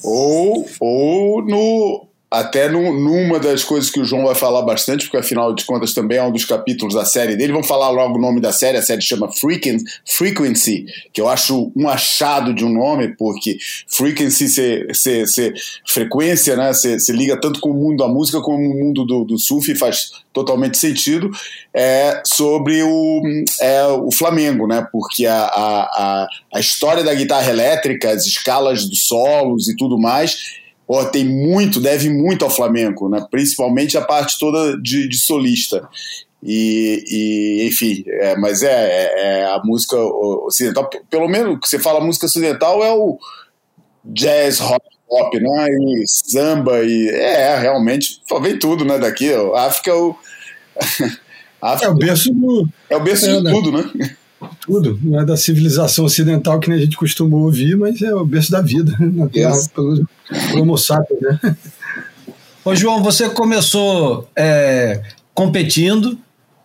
Ou, 0.02 0.69
ou 0.78 1.43
no 1.43 2.06
até 2.28 2.68
numa 2.68 3.38
das 3.38 3.62
coisas 3.62 3.88
que 3.88 4.00
o 4.00 4.04
João 4.04 4.25
vai 4.25 4.35
falar 4.35 4.62
bastante, 4.62 5.04
porque 5.04 5.16
afinal 5.16 5.54
de 5.54 5.64
contas 5.64 5.95
também 5.95 6.18
é 6.18 6.23
um 6.23 6.33
dos 6.33 6.45
capítulos 6.45 6.95
da 6.95 7.04
série 7.04 7.37
dele. 7.37 7.52
Vamos 7.52 7.68
falar 7.68 7.88
logo 7.90 8.18
o 8.18 8.21
nome 8.21 8.40
da 8.40 8.52
série. 8.52 8.76
A 8.76 8.83
série 8.83 9.00
chama 9.00 9.30
Frequency, 9.33 10.87
que 11.12 11.21
eu 11.21 11.28
acho 11.28 11.71
um 11.76 11.88
achado 11.88 12.52
de 12.52 12.64
um 12.64 12.73
nome, 12.73 13.14
porque 13.16 13.56
frequency, 13.87 14.49
ser, 14.49 15.26
ser 15.26 15.54
frequência, 15.87 16.56
né? 16.56 16.73
Você 16.73 17.12
liga 17.12 17.40
tanto 17.40 17.61
com 17.61 17.71
o 17.71 17.75
mundo 17.75 17.99
da 17.99 18.09
música 18.09 18.40
como 18.40 18.59
o 18.59 18.75
mundo 18.75 19.04
do, 19.04 19.25
do 19.25 19.38
surf 19.38 19.73
faz 19.76 20.11
totalmente 20.33 20.78
sentido. 20.78 21.30
É 21.73 22.23
sobre 22.26 22.83
o, 22.83 23.23
é, 23.61 23.87
o 23.87 24.11
Flamengo, 24.11 24.66
né? 24.66 24.85
Porque 24.90 25.26
a, 25.26 25.45
a, 25.45 26.28
a 26.52 26.61
história 26.61 27.04
da 27.04 27.14
guitarra 27.14 27.49
elétrica, 27.49 28.11
as 28.11 28.26
escalas 28.26 28.85
dos 28.85 29.06
solos 29.06 29.68
e 29.68 29.76
tudo 29.76 29.97
mais 29.97 30.66
Pô, 30.87 31.05
tem 31.05 31.25
muito, 31.25 31.81
deve 31.81 32.09
muito 32.09 32.45
ao 32.45 32.50
Flamengo, 32.50 33.09
né? 33.09 33.26
principalmente 33.31 33.99
a 33.99 34.02
parte 34.02 34.38
toda 34.38 34.81
de, 34.81 35.09
de 35.09 35.19
solista. 35.19 35.88
E, 36.43 37.02
e, 37.09 37.66
enfim, 37.66 38.05
é, 38.07 38.37
mas 38.37 38.62
é, 38.62 38.69
é, 38.71 39.40
é, 39.40 39.45
a 39.47 39.61
música 39.64 39.97
ocidental, 39.97 40.88
pelo 41.11 41.26
menos 41.26 41.59
que 41.59 41.69
você 41.69 41.78
fala 41.78 42.00
música 42.00 42.26
ocidental 42.26 42.85
é 42.85 42.93
o 42.93 43.19
jazz, 44.05 44.61
rock, 44.61 44.87
pop, 45.09 45.40
né? 45.40 45.66
E 45.71 46.05
samba, 46.07 46.85
e 46.85 47.09
é, 47.09 47.59
realmente, 47.59 48.21
vem 48.40 48.59
tudo, 48.59 48.85
né? 48.85 48.99
Daqui, 48.99 49.33
a 49.33 49.62
África 49.62 49.90
é 49.90 49.95
o. 49.95 50.16
África, 51.61 51.87
é 51.87 51.88
o 51.88 51.95
berço 51.95 52.33
do. 52.33 52.69
É 52.90 52.97
o 52.97 53.00
berço 53.00 53.26
é, 53.26 53.37
de 53.37 53.43
né? 53.43 53.50
tudo, 53.50 53.73
né? 53.73 54.16
Tudo. 54.61 54.99
Não 55.02 55.21
é 55.21 55.25
da 55.25 55.37
civilização 55.37 56.05
ocidental 56.05 56.61
que 56.61 56.71
a 56.71 56.76
gente 56.78 56.97
costuma 56.97 57.37
ouvir, 57.37 57.76
mas 57.76 58.02
é 58.02 58.14
o 58.14 58.25
berço 58.25 58.50
da 58.50 58.61
vida 58.61 58.95
né? 58.99 59.11
na 59.12 59.28
Terra, 59.28 59.57
pelo, 59.75 60.07
Homo 60.55 60.76
sapiens, 60.76 61.21
né? 61.21 61.57
Ô, 62.64 62.75
João, 62.75 63.02
você 63.02 63.28
começou 63.28 64.28
é, 64.37 65.02
competindo, 65.33 66.19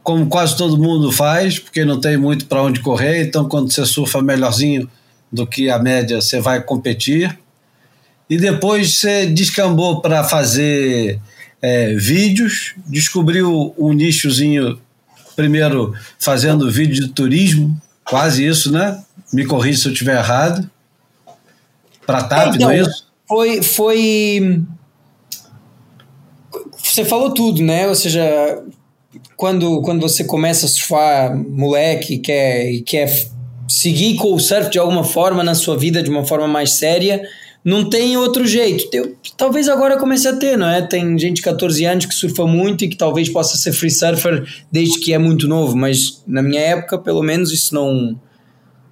como 0.04 0.26
quase 0.28 0.58
todo 0.58 0.78
mundo 0.78 1.12
faz, 1.12 1.60
porque 1.60 1.86
não 1.86 2.00
tem 2.00 2.18
muito 2.18 2.48
para 2.48 2.64
onde 2.64 2.80
correr, 2.80 3.24
então 3.24 3.48
quando 3.48 3.72
você 3.72 3.86
surfa 3.86 4.22
melhorzinho 4.22 4.90
do 5.32 5.46
que 5.48 5.70
a 5.70 5.80
média, 5.80 6.20
você 6.20 6.42
vai 6.42 6.62
competir. 6.62 7.38
E 8.30 8.38
depois 8.38 8.96
você 8.96 9.26
descambou 9.28 10.02
para 10.02 10.24
fazer 10.24 11.20
é, 11.62 11.94
vídeos, 11.96 12.74
descobriu 12.88 13.74
um 13.78 13.94
nichozinho, 13.94 14.80
primeiro 15.42 15.94
fazendo 16.20 16.70
vídeo 16.70 17.08
de 17.08 17.14
turismo, 17.14 17.76
quase 18.06 18.46
isso, 18.46 18.72
né? 18.72 19.04
Me 19.34 19.46
corrija 19.46 19.82
se 19.82 19.88
eu 19.88 19.92
estiver 19.92 20.18
errado. 20.18 20.70
Para 22.06 22.24
TAP, 22.24 22.56
então, 22.56 22.68
não 22.68 22.70
é 22.70 22.80
então, 22.80 22.92
isso? 22.92 23.08
foi, 23.28 23.62
foi. 23.64 24.62
Você 26.84 27.04
falou 27.06 27.34
tudo, 27.34 27.64
né? 27.64 27.88
Ou 27.88 27.96
seja, 27.96 28.22
quando, 29.36 29.82
quando 29.82 30.02
você 30.02 30.24
começa 30.24 30.66
a 30.66 30.70
surfar, 30.70 31.36
moleque, 31.36 32.18
quer, 32.18 32.82
quer 32.82 33.28
seguir 33.68 34.18
com 34.18 34.34
o 34.34 34.40
surf 34.40 34.70
de 34.70 34.78
alguma 34.78 35.04
forma 35.04 35.44
na 35.44 35.56
sua 35.56 35.78
vida, 35.78 36.04
de 36.04 36.10
uma 36.10 36.26
forma 36.26 36.48
mais 36.48 36.74
séria, 36.74 37.28
não 37.64 37.90
tem 37.90 38.18
outro 38.18 38.46
jeito. 38.46 38.88
Eu, 38.94 39.16
talvez 39.38 39.70
agora 39.70 39.98
comece 39.98 40.28
a 40.28 40.36
ter, 40.36 40.58
não 40.58 40.68
é? 40.68 40.82
Tem 40.82 41.18
gente 41.18 41.38
de 41.38 41.42
14 41.42 41.86
anos 41.86 42.06
que 42.06 42.14
surfa 42.14 42.46
muito 42.46 42.84
e 42.84 42.90
que 42.90 42.98
talvez 42.98 43.30
possa 43.30 43.58
ser 43.58 43.74
free 43.74 43.92
surfer 43.92 44.46
desde 44.72 45.00
que 45.00 45.14
é 45.14 45.18
muito 45.18 45.48
novo, 45.48 45.76
mas 45.76 46.24
na 46.28 46.42
minha 46.42 46.62
época, 46.62 46.98
pelo 46.98 47.22
menos, 47.22 47.52
isso 47.52 47.74
não, 47.74 48.20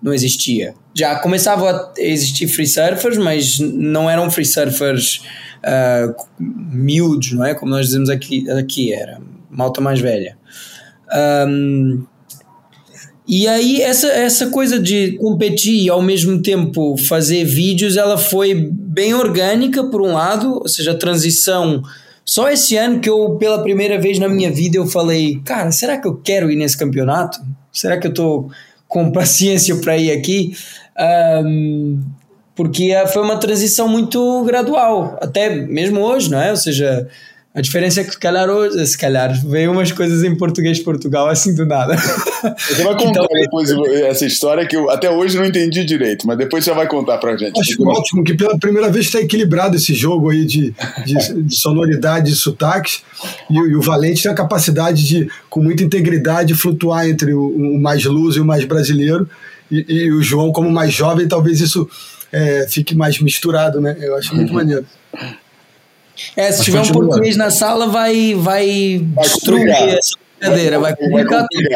não 0.01 0.13
existia 0.13 0.73
já 0.99 1.15
começava 1.15 1.93
a 1.97 2.01
existir 2.01 2.47
free 2.47 2.67
surfers, 2.67 3.17
mas 3.17 3.59
não 3.59 4.09
eram 4.09 4.29
free 4.29 4.45
surfers 4.45 5.21
uh, 5.59 6.13
miúdos, 6.39 7.31
não 7.31 7.45
é? 7.45 7.55
Como 7.55 7.71
nós 7.71 7.87
dizemos 7.87 8.09
aqui, 8.09 8.49
aqui 8.51 8.93
era 8.93 9.21
malta 9.49 9.79
mais 9.79 9.99
velha. 10.01 10.37
Um, 11.47 12.05
e 13.29 13.47
aí 13.47 13.79
essa, 13.79 14.07
essa 14.07 14.47
coisa 14.47 14.79
de 14.79 15.11
competir 15.17 15.83
e 15.83 15.89
ao 15.89 16.01
mesmo 16.01 16.41
tempo 16.41 16.97
fazer 16.97 17.45
vídeos, 17.45 17.95
ela 17.95 18.17
foi 18.17 18.55
bem 18.55 19.13
orgânica 19.13 19.83
por 19.83 20.01
um 20.01 20.13
lado, 20.13 20.55
ou 20.55 20.67
seja, 20.67 20.93
a 20.93 20.97
transição 20.97 21.83
só 22.25 22.49
esse 22.49 22.75
ano 22.75 22.99
que 22.99 23.09
eu 23.09 23.37
pela 23.37 23.61
primeira 23.61 23.99
vez 23.99 24.17
na 24.17 24.27
minha 24.27 24.51
vida 24.51 24.77
eu 24.77 24.87
falei, 24.87 25.39
cara, 25.45 25.71
será 25.71 25.97
que 25.97 26.07
eu 26.07 26.15
quero 26.15 26.51
ir 26.51 26.55
nesse 26.55 26.77
campeonato? 26.77 27.39
Será 27.71 27.97
que 27.97 28.07
eu 28.07 28.11
estou 28.11 28.51
com 28.87 29.09
paciência 29.13 29.75
para 29.75 29.95
ir 29.95 30.11
aqui? 30.11 30.55
Um, 31.45 31.99
porque 32.55 32.91
foi 33.13 33.21
uma 33.21 33.37
transição 33.37 33.87
muito 33.87 34.43
gradual, 34.43 35.17
até 35.21 35.49
mesmo 35.49 36.01
hoje, 36.01 36.29
não 36.29 36.41
é? 36.41 36.49
Ou 36.49 36.57
seja, 36.57 37.07
A 37.53 37.61
diferença 37.61 38.01
é 38.01 38.03
que, 38.03 38.11
se 38.11 38.19
calhar, 38.19 38.47
hoje, 38.47 38.85
se 38.85 38.95
calhar, 38.95 39.33
veio 39.43 39.71
umas 39.71 39.91
coisas 39.91 40.23
em 40.23 40.35
português 40.35 40.77
de 40.77 40.83
Portugal 40.83 41.27
assim 41.27 41.55
do 41.55 41.65
nada. 41.65 41.95
Você 41.97 42.83
vai 42.83 42.93
contar 42.95 43.09
então, 43.09 43.27
depois 43.27 43.71
essa 44.03 44.23
história 44.23 44.67
que 44.67 44.77
eu 44.77 44.87
até 44.91 45.09
hoje 45.09 45.35
não 45.35 45.45
entendi 45.45 45.83
direito, 45.83 46.27
mas 46.27 46.37
depois 46.37 46.63
você 46.63 46.71
vai 46.73 46.87
contar 46.87 47.17
pra 47.17 47.35
gente. 47.35 47.59
Acho 47.59 47.83
ótimo 47.87 48.23
que 48.23 48.35
pela 48.35 48.57
primeira 48.59 48.87
vez 48.89 49.07
está 49.07 49.19
equilibrado 49.19 49.75
esse 49.75 49.95
jogo 49.95 50.29
aí 50.29 50.45
de, 50.45 50.75
de, 51.03 51.43
de 51.43 51.55
sonoridade 51.55 52.31
e 52.31 52.35
sotaques. 52.35 53.01
E, 53.49 53.55
e, 53.55 53.75
o 53.75 53.81
Valente 53.81 54.21
tem 54.21 54.31
a 54.31 54.35
capacidade 54.35 55.03
de, 55.03 55.27
com 55.49 55.59
muita 55.59 55.83
integridade, 55.83 56.53
flutuar 56.53 57.09
entre 57.09 57.33
o, 57.33 57.47
o 57.47 57.79
mais 57.79 58.05
luso 58.05 58.37
e 58.37 58.41
o 58.41 58.45
mais 58.45 58.63
brasileiro. 58.63 59.27
E, 59.71 59.85
e, 59.89 60.11
o 60.11 60.21
João, 60.21 60.51
como 60.51 60.69
mais 60.69 60.93
jovem, 60.93 61.27
talvez 61.27 61.59
isso 61.61 61.89
é, 62.31 62.67
fique 62.69 62.95
mais 62.95 63.19
misturado, 63.19 63.81
né? 63.81 63.97
Eu 63.99 64.15
acho 64.15 64.35
muito 64.35 64.49
uhum. 64.49 64.55
maneiro. 64.55 64.85
É, 66.35 66.51
se 66.51 66.57
Mas 66.57 66.65
tiver 66.65 66.79
continua. 66.79 67.03
um 67.03 67.07
português 67.07 67.37
na 67.37 67.49
sala, 67.49 67.87
vai, 67.87 68.35
vai, 68.35 69.01
vai 69.13 69.23
destruir 69.25 69.67
complicar. 69.67 69.89
essa 69.89 70.15
brincadeira, 70.39 70.79
vai 70.79 70.95
complicar, 70.95 71.45
tudo. 71.51 71.69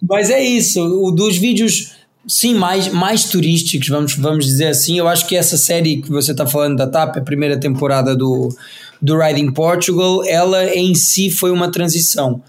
Mas 0.08 0.30
é 0.30 0.42
isso, 0.42 0.80
o 0.80 1.10
dos 1.10 1.36
vídeos 1.36 1.92
sim 2.26 2.54
mais, 2.54 2.88
mais 2.88 3.24
turísticos, 3.24 3.88
vamos, 3.88 4.14
vamos 4.14 4.46
dizer 4.46 4.68
assim. 4.68 4.98
Eu 4.98 5.08
acho 5.08 5.26
que 5.26 5.36
essa 5.36 5.56
série 5.56 6.00
que 6.00 6.10
você 6.10 6.32
está 6.32 6.46
falando 6.46 6.76
da 6.76 6.86
TAP, 6.86 7.16
a 7.16 7.20
primeira 7.20 7.58
temporada 7.58 8.14
do, 8.14 8.48
do 9.00 9.18
Riding 9.18 9.52
Portugal, 9.52 10.24
ela 10.24 10.66
em 10.74 10.94
si 10.94 11.30
foi 11.30 11.50
uma 11.50 11.70
transição. 11.70 12.42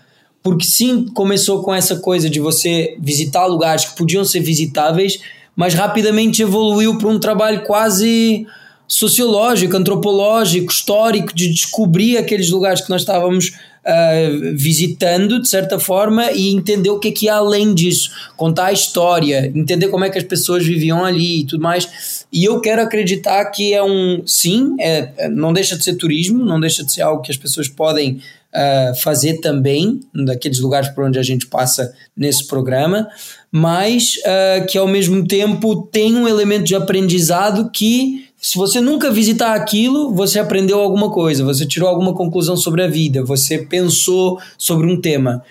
Porque 0.43 0.65
sim, 0.65 1.05
começou 1.13 1.61
com 1.61 1.73
essa 1.73 1.97
coisa 1.97 2.29
de 2.29 2.39
você 2.39 2.95
visitar 2.99 3.45
lugares 3.45 3.85
que 3.85 3.95
podiam 3.95 4.25
ser 4.25 4.39
visitáveis, 4.39 5.19
mas 5.55 5.73
rapidamente 5.73 6.41
evoluiu 6.41 6.97
para 6.97 7.07
um 7.07 7.19
trabalho 7.19 7.63
quase 7.63 8.45
sociológico, 8.87 9.77
antropológico, 9.77 10.69
histórico, 10.69 11.33
de 11.33 11.47
descobrir 11.49 12.17
aqueles 12.17 12.49
lugares 12.49 12.81
que 12.81 12.89
nós 12.89 13.03
estávamos 13.03 13.53
uh, 13.85 14.55
visitando, 14.55 15.41
de 15.41 15.47
certa 15.47 15.79
forma, 15.79 16.29
e 16.31 16.53
entender 16.53 16.89
o 16.89 16.99
que 16.99 17.07
é 17.07 17.11
que 17.11 17.29
há 17.29 17.35
além 17.35 17.73
disso, 17.73 18.11
contar 18.35 18.65
a 18.65 18.73
história, 18.73 19.49
entender 19.55 19.87
como 19.87 20.03
é 20.03 20.09
que 20.09 20.17
as 20.17 20.25
pessoas 20.25 20.65
viviam 20.65 21.05
ali 21.05 21.39
e 21.39 21.45
tudo 21.45 21.63
mais. 21.63 22.25
E 22.33 22.43
eu 22.43 22.59
quero 22.59 22.81
acreditar 22.81 23.45
que 23.45 23.73
é 23.73 23.81
um, 23.81 24.23
sim, 24.25 24.75
é, 24.77 25.29
não 25.29 25.53
deixa 25.53 25.77
de 25.77 25.85
ser 25.85 25.95
turismo, 25.95 26.43
não 26.43 26.59
deixa 26.59 26.83
de 26.83 26.91
ser 26.91 27.01
algo 27.01 27.21
que 27.21 27.31
as 27.31 27.37
pessoas 27.37 27.69
podem 27.69 28.21
uh, 28.53 28.95
fazer 29.01 29.39
também, 29.39 30.01
daqueles 30.13 30.59
lugares 30.59 30.89
por 30.89 31.05
onde 31.05 31.17
a 31.17 31.23
gente 31.23 31.47
passa 31.47 31.93
nesse 32.15 32.45
programa, 32.45 33.07
mas 33.51 34.13
uh, 34.19 34.65
que 34.65 34.77
ao 34.77 34.87
mesmo 34.87 35.27
tempo 35.27 35.83
tem 35.91 36.15
um 36.15 36.27
elemento 36.27 36.63
de 36.63 36.73
aprendizado 36.73 37.69
que, 37.69 38.25
se 38.37 38.57
você 38.57 38.79
nunca 38.79 39.11
visitar 39.11 39.53
aquilo, 39.53 40.15
você 40.15 40.39
aprendeu 40.39 40.79
alguma 40.79 41.11
coisa, 41.11 41.43
você 41.43 41.65
tirou 41.65 41.89
alguma 41.89 42.13
conclusão 42.13 42.55
sobre 42.55 42.81
a 42.81 42.87
vida, 42.87 43.23
você 43.23 43.57
pensou 43.57 44.39
sobre 44.57 44.87
um 44.87 44.99
tema. 44.99 45.43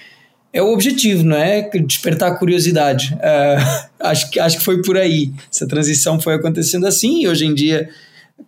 É 0.52 0.62
o 0.62 0.72
objetivo, 0.72 1.22
não 1.24 1.36
é? 1.36 1.68
Despertar 1.86 2.38
curiosidade. 2.38 3.14
Uh, 3.14 3.88
acho, 4.00 4.30
que, 4.30 4.40
acho 4.40 4.58
que 4.58 4.64
foi 4.64 4.82
por 4.82 4.96
aí. 4.96 5.30
Essa 5.52 5.68
transição 5.68 6.18
foi 6.18 6.34
acontecendo 6.34 6.86
assim 6.86 7.22
e 7.22 7.28
hoje 7.28 7.44
em 7.44 7.54
dia, 7.54 7.88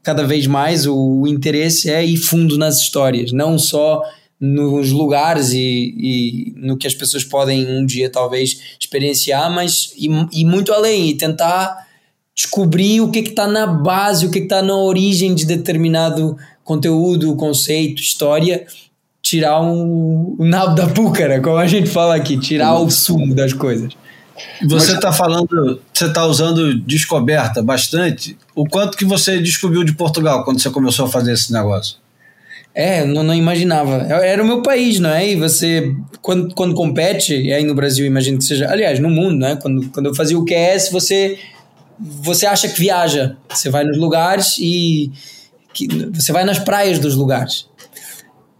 cada 0.03 0.25
vez 0.25 0.47
mais, 0.47 0.87
o, 0.87 0.97
o 0.97 1.29
interesse 1.29 1.91
é 1.91 2.03
ir 2.03 2.17
fundo 2.17 2.57
nas 2.57 2.79
histórias, 2.79 3.33
não 3.33 3.59
só 3.59 4.03
nos 4.45 4.91
lugares 4.91 5.53
e, 5.53 5.95
e, 5.97 6.55
no 6.57 6.77
que 6.77 6.89
as 6.89 6.95
pessoas 6.97 7.23
podem 7.23 7.65
um 7.65 7.87
dia 7.87 8.11
talvez 8.11 8.61
experienciar, 8.81 9.49
mas 9.55 9.93
e, 9.97 10.09
e 10.33 10.45
muito 10.45 10.73
além, 10.73 11.11
e 11.11 11.15
tentar 11.15 11.87
descobrir 12.35 13.01
o 13.01 13.09
que 13.13 13.21
é 13.21 13.23
está 13.23 13.47
na 13.47 13.69
base, 13.69 14.27
o 14.27 14.33
que 14.33 14.41
é 14.41 14.43
está 14.43 14.61
na 14.61 14.75
origem 14.75 15.33
de 15.33 15.47
determinado 15.47 16.37
conteúdo, 16.65 17.37
conceito, 17.37 18.03
história, 18.03 18.67
tirar 19.23 19.61
um, 19.61 20.35
o 20.37 20.45
nabo 20.45 20.75
da 20.75 20.89
púcara, 20.89 21.41
como 21.41 21.57
a 21.59 21.69
gente 21.69 21.89
fala 21.89 22.17
aqui, 22.17 22.37
tirar 22.37 22.75
o 22.81 22.91
sumo 22.91 23.37
das 23.37 23.53
coisas. 23.53 23.93
Você 24.69 24.95
está 24.95 25.13
falando, 25.13 25.81
você 25.93 26.07
está 26.07 26.27
usando 26.27 26.77
descoberta 26.81 27.63
bastante. 27.63 28.37
O 28.57 28.69
quanto 28.69 28.99
que 28.99 29.05
você 29.05 29.41
descobriu 29.41 29.85
de 29.85 29.95
Portugal 29.95 30.45
quando 30.45 30.61
você 30.61 30.69
começou 30.69 31.07
a 31.07 31.09
fazer 31.09 31.33
esse 31.33 31.53
negócio? 31.53 32.02
É, 32.75 33.05
não, 33.05 33.23
não 33.23 33.35
imaginava. 33.35 33.97
Era 34.25 34.43
o 34.43 34.47
meu 34.47 34.63
país, 34.63 34.99
não 34.99 35.11
é? 35.11 35.29
E 35.31 35.37
você, 35.37 35.95
quando, 36.23 36.55
quando 36.55 36.75
compete, 36.75 37.35
e 37.35 37.53
aí 37.53 37.65
no 37.65 37.75
Brasil 37.75 38.07
imagino 38.07 38.39
que 38.39 38.45
seja, 38.45 38.71
aliás, 38.71 38.99
no 38.99 39.11
mundo, 39.11 39.39
né? 39.39 39.57
Quando, 39.61 39.91
quando 39.91 40.07
eu 40.07 40.15
fazia 40.15 40.39
o 40.39 40.45
QS, 40.45 40.91
você, 40.91 41.39
você 41.99 42.47
acha 42.47 42.69
que 42.69 42.81
viaja. 42.81 43.37
Você 43.51 43.69
vai 43.69 43.85
nos 43.85 43.99
lugares 43.99 44.57
e 44.59 45.13
que, 45.75 45.87
você 46.13 46.33
vai 46.33 46.45
nas 46.45 46.59
praias 46.59 46.99
dos 46.99 47.15
lugares. 47.15 47.67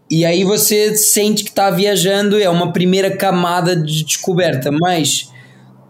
E 0.09 0.25
aí 0.25 0.43
você 0.43 0.95
sente 0.95 1.43
que 1.43 1.49
está 1.49 1.71
viajando, 1.71 2.39
é 2.39 2.49
uma 2.49 2.71
primeira 2.71 3.15
camada 3.15 3.75
de 3.75 4.03
descoberta, 4.03 4.71
mas 4.71 5.31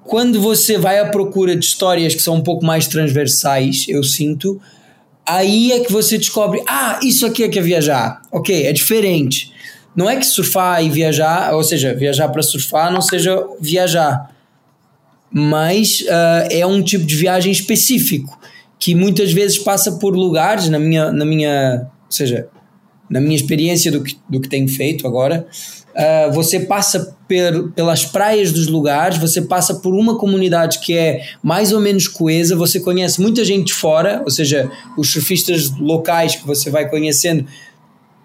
quando 0.04 0.40
você 0.40 0.78
vai 0.78 1.00
à 1.00 1.10
procura 1.10 1.56
de 1.56 1.66
histórias 1.66 2.14
que 2.16 2.22
são 2.22 2.36
um 2.36 2.42
pouco 2.42 2.66
mais 2.66 2.88
transversais, 2.88 3.86
eu 3.90 4.04
sinto, 4.04 4.62
aí 5.26 5.72
é 5.72 5.80
que 5.80 5.92
você 5.92 6.18
descobre, 6.18 6.64
ah, 6.68 7.00
isso 7.04 7.26
aqui 7.26 7.44
é 7.44 7.50
que 7.50 7.60
é 7.60 7.62
viajar. 7.62 8.22
Ok, 8.32 8.66
é 8.66 8.72
diferente. 8.72 9.52
Não 9.96 10.10
é 10.10 10.16
que 10.16 10.26
surfar 10.26 10.84
e 10.84 10.90
viajar, 10.90 11.54
ou 11.54 11.64
seja, 11.64 11.94
viajar 11.94 12.28
para 12.30 12.42
surfar 12.42 12.92
não 12.92 13.02
seja 13.02 13.46
viajar, 13.60 14.32
mas 15.32 16.02
uh, 16.02 16.48
é 16.50 16.66
um 16.66 16.82
tipo 16.82 17.06
de 17.06 17.16
viagem 17.16 17.52
específico 17.52 18.40
que 18.80 18.94
muitas 18.96 19.32
vezes 19.32 19.58
passa 19.58 19.94
por 19.94 20.16
lugares 20.16 20.68
na 20.68 20.78
minha, 20.78 21.12
na 21.12 21.24
minha, 21.24 21.88
ou 22.06 22.12
seja, 22.12 22.48
na 23.10 23.22
minha 23.22 23.36
experiência 23.36 23.92
do 23.92 24.04
que, 24.04 24.18
do 24.28 24.42
que 24.42 24.50
tenho 24.50 24.68
feito 24.68 25.08
agora, 25.08 25.48
Uh, 25.94 26.34
você 26.34 26.62
passa 26.62 27.16
per, 27.28 27.70
pelas 27.70 28.04
praias 28.04 28.52
dos 28.52 28.68
lugares, 28.68 29.20
você 29.20 29.44
passa 29.44 29.76
por 29.76 29.94
uma 29.94 30.18
comunidade 30.18 30.80
que 30.80 30.98
é 30.98 31.24
mais 31.42 31.72
ou 31.72 31.80
menos 31.80 32.08
coesa, 32.08 32.56
você 32.56 32.80
conhece 32.80 33.22
muita 33.22 33.46
gente 33.46 33.72
fora, 33.72 34.22
ou 34.26 34.32
seja, 34.32 34.72
os 34.98 35.12
surfistas 35.12 35.70
locais 35.78 36.36
que 36.36 36.48
você 36.48 36.72
vai 36.72 36.90
conhecendo 36.90 37.46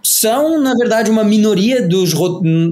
são, 0.02 0.58
na 0.60 0.74
verdade, 0.74 1.10
uma 1.10 1.24
minoria 1.24 1.86
dos 1.86 2.14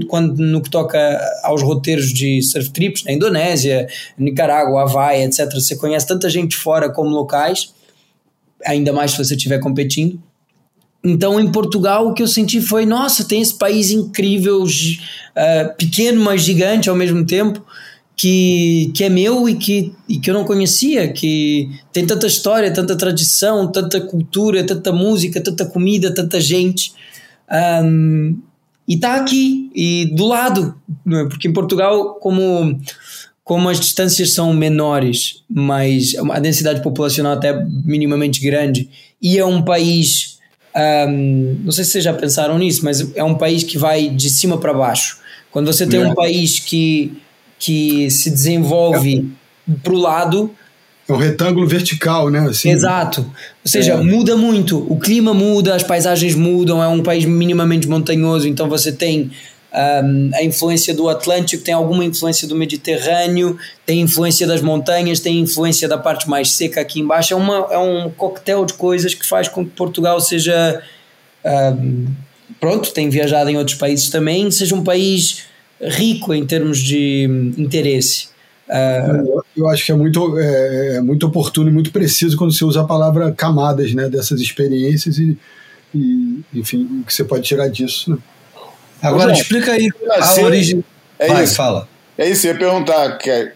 quando 0.08 0.38
no 0.38 0.62
que 0.62 0.70
toca 0.70 0.98
aos 1.42 1.62
roteiros 1.62 2.12
de 2.12 2.40
surf 2.42 2.70
trips 2.70 3.04
na 3.04 3.12
Indonésia, 3.12 3.86
Nicarágua, 4.16 4.82
Havaí, 4.82 5.22
etc. 5.22 5.52
Você 5.52 5.76
conhece 5.76 6.06
tanta 6.06 6.30
gente 6.30 6.56
fora 6.56 6.88
como 6.88 7.10
locais, 7.10 7.74
ainda 8.64 8.92
mais 8.92 9.10
se 9.10 9.18
você 9.18 9.34
estiver 9.34 9.58
competindo. 9.58 10.18
Então, 11.04 11.38
em 11.38 11.50
Portugal, 11.50 12.08
o 12.08 12.14
que 12.14 12.22
eu 12.22 12.26
senti 12.26 12.60
foi: 12.60 12.84
nossa, 12.84 13.24
tem 13.24 13.40
esse 13.40 13.56
país 13.56 13.90
incrível, 13.90 14.62
uh, 14.62 15.76
pequeno, 15.76 16.22
mas 16.22 16.42
gigante 16.42 16.88
ao 16.88 16.96
mesmo 16.96 17.24
tempo, 17.24 17.64
que, 18.16 18.90
que 18.94 19.04
é 19.04 19.08
meu 19.08 19.48
e 19.48 19.54
que, 19.54 19.92
e 20.08 20.18
que 20.18 20.30
eu 20.30 20.34
não 20.34 20.44
conhecia, 20.44 21.12
que 21.12 21.68
tem 21.92 22.06
tanta 22.06 22.26
história, 22.26 22.72
tanta 22.72 22.96
tradição, 22.96 23.70
tanta 23.70 24.00
cultura, 24.00 24.64
tanta 24.64 24.90
música, 24.92 25.40
tanta 25.40 25.66
comida, 25.66 26.12
tanta 26.12 26.40
gente. 26.40 26.92
Um, 27.84 28.38
e 28.88 28.94
está 28.94 29.16
aqui, 29.16 29.70
e 29.74 30.12
do 30.14 30.26
lado, 30.26 30.74
é? 31.12 31.24
porque 31.24 31.48
em 31.48 31.52
Portugal, 31.52 32.14
como, 32.14 32.80
como 33.44 33.68
as 33.68 33.80
distâncias 33.80 34.32
são 34.32 34.54
menores, 34.54 35.42
mas 35.50 36.14
a 36.30 36.38
densidade 36.38 36.82
populacional 36.82 37.32
até 37.32 37.52
minimamente 37.84 38.40
grande, 38.40 38.88
e 39.20 39.38
é 39.38 39.44
um 39.44 39.62
país 39.62 40.35
um, 40.76 41.58
não 41.64 41.72
sei 41.72 41.84
se 41.84 41.92
vocês 41.92 42.04
já 42.04 42.12
pensaram 42.12 42.58
nisso, 42.58 42.84
mas 42.84 43.14
é 43.14 43.24
um 43.24 43.34
país 43.34 43.62
que 43.62 43.78
vai 43.78 44.08
de 44.08 44.28
cima 44.28 44.58
para 44.58 44.74
baixo. 44.74 45.18
Quando 45.50 45.72
você 45.72 45.86
tem 45.86 46.04
um 46.04 46.14
país 46.14 46.58
que, 46.58 47.16
que 47.58 48.10
se 48.10 48.30
desenvolve 48.30 49.30
é. 49.70 49.72
para 49.82 49.92
o 49.92 49.96
lado. 49.96 50.50
É 51.08 51.12
um 51.12 51.16
retângulo 51.16 51.66
vertical, 51.66 52.28
né? 52.28 52.40
Assim, 52.40 52.70
Exato. 52.70 53.22
Ou 53.22 53.70
seja, 53.70 53.94
é. 53.94 54.02
muda 54.02 54.36
muito. 54.36 54.84
O 54.92 54.98
clima 54.98 55.32
muda, 55.32 55.74
as 55.74 55.82
paisagens 55.82 56.34
mudam, 56.34 56.82
é 56.82 56.88
um 56.88 57.02
país 57.02 57.24
minimamente 57.24 57.88
montanhoso, 57.88 58.46
então 58.46 58.68
você 58.68 58.92
tem 58.92 59.30
um, 59.76 60.30
a 60.34 60.42
influência 60.42 60.94
do 60.94 61.06
Atlântico, 61.06 61.62
tem 61.62 61.74
alguma 61.74 62.02
influência 62.02 62.48
do 62.48 62.56
Mediterrâneo, 62.56 63.58
tem 63.84 64.00
influência 64.00 64.46
das 64.46 64.62
montanhas, 64.62 65.20
tem 65.20 65.38
influência 65.38 65.86
da 65.86 65.98
parte 65.98 66.28
mais 66.28 66.52
seca 66.52 66.80
aqui 66.80 67.00
embaixo. 67.00 67.34
É, 67.34 67.36
uma, 67.36 67.66
é 67.70 67.78
um 67.78 68.10
coquetel 68.10 68.64
de 68.64 68.72
coisas 68.72 69.14
que 69.14 69.26
faz 69.26 69.48
com 69.48 69.64
que 69.64 69.72
Portugal 69.72 70.18
seja. 70.20 70.82
Um, 71.44 72.06
pronto, 72.58 72.90
tem 72.92 73.10
viajado 73.10 73.50
em 73.50 73.58
outros 73.58 73.76
países 73.76 74.08
também, 74.08 74.50
seja 74.50 74.74
um 74.74 74.82
país 74.82 75.42
rico 75.78 76.32
em 76.32 76.46
termos 76.46 76.78
de 76.78 77.54
interesse. 77.58 78.28
Uh, 78.66 79.42
eu 79.56 79.68
acho 79.68 79.84
que 79.84 79.92
é 79.92 79.94
muito, 79.94 80.38
é, 80.38 80.96
é, 80.96 81.00
muito 81.00 81.26
oportuno 81.26 81.68
e 81.68 81.72
muito 81.72 81.92
preciso 81.92 82.36
quando 82.36 82.52
você 82.52 82.64
usa 82.64 82.80
a 82.80 82.84
palavra 82.84 83.30
camadas 83.30 83.94
né, 83.94 84.08
dessas 84.08 84.40
experiências 84.40 85.18
e, 85.18 85.38
e 85.94 86.40
enfim, 86.52 87.00
o 87.00 87.04
que 87.04 87.14
você 87.14 87.22
pode 87.22 87.44
tirar 87.44 87.68
disso. 87.68 88.10
Né? 88.10 88.18
Agora 89.02 89.32
explica 89.32 89.72
aí 89.72 89.88
a 90.10 90.40
origem. 90.42 90.84
É 91.18 91.28
Vai, 91.28 91.44
isso. 91.44 91.54
fala. 91.54 91.88
É 92.16 92.28
isso, 92.28 92.46
eu 92.46 92.52
ia 92.52 92.58
perguntar. 92.58 93.18
Que 93.18 93.30
é, 93.30 93.52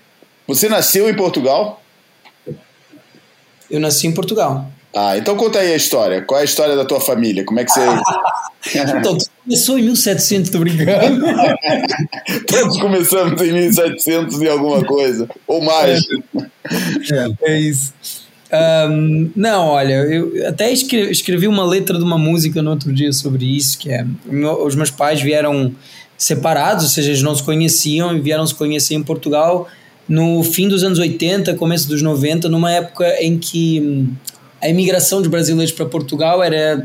você 0.47 0.69
nasceu 0.69 1.09
em 1.09 1.15
Portugal? 1.15 1.83
Eu 3.71 3.81
nasci 3.81 4.07
em 4.07 4.13
Portugal. 4.13 4.71
Ah, 4.95 5.17
então 5.17 5.37
conta 5.37 5.61
aí 5.61 5.73
a 5.73 5.77
história. 5.77 6.23
Qual 6.23 6.39
é 6.39 6.43
a 6.43 6.45
história 6.45 6.75
da 6.75 6.85
tua 6.85 7.01
família? 7.01 7.45
Como 7.45 7.61
é 7.61 7.65
que 7.65 7.71
você. 7.71 7.81
então, 8.75 9.17
tu 9.17 9.27
começou 9.45 9.79
em 9.79 9.83
1700, 9.83 10.51
tô 10.51 10.59
brincando. 10.59 11.25
Todos 12.49 12.81
começamos 12.81 13.41
em 13.41 13.53
1700 13.53 14.41
e 14.43 14.49
alguma 14.49 14.85
coisa, 14.85 15.29
ou 15.47 15.63
mais. 15.63 16.01
É, 17.13 17.53
é 17.53 17.61
isso. 17.61 17.93
Um, 18.53 19.31
não, 19.37 19.69
olha, 19.69 19.93
eu 19.93 20.49
até 20.49 20.73
escrevi, 20.73 21.13
escrevi, 21.13 21.47
uma 21.47 21.65
letra 21.65 21.97
de 21.97 22.03
uma 22.03 22.19
música 22.19 22.61
no 22.61 22.71
outro 22.71 22.93
dia 22.93 23.13
sobre 23.13 23.45
isso, 23.45 23.79
que 23.79 23.91
é 23.91 24.05
os 24.65 24.75
meus 24.75 24.91
pais 24.91 25.23
vieram 25.23 25.73
separados, 26.19 26.85
ou 26.85 26.91
seja, 26.91 27.11
eles 27.11 27.23
não 27.23 27.35
se 27.35 27.43
conheciam 27.43 28.17
e 28.17 28.21
vieram 28.21 28.47
se 28.47 28.55
conhecer 28.55 28.95
em 28.95 29.03
Portugal 29.03 29.69
no 30.09 30.43
fim 30.43 30.67
dos 30.67 30.83
anos 30.83 30.99
80, 30.99 31.55
começo 31.55 31.87
dos 31.89 32.03
90, 32.03 32.49
numa 32.49 32.73
época 32.73 33.07
em 33.23 33.39
que 33.39 33.81
hum, 33.81 34.13
a 34.61 34.69
imigração 34.69 35.23
de 35.23 35.29
brasileiros 35.29 35.73
para 35.73 35.87
Portugal 35.87 36.43
era 36.43 36.85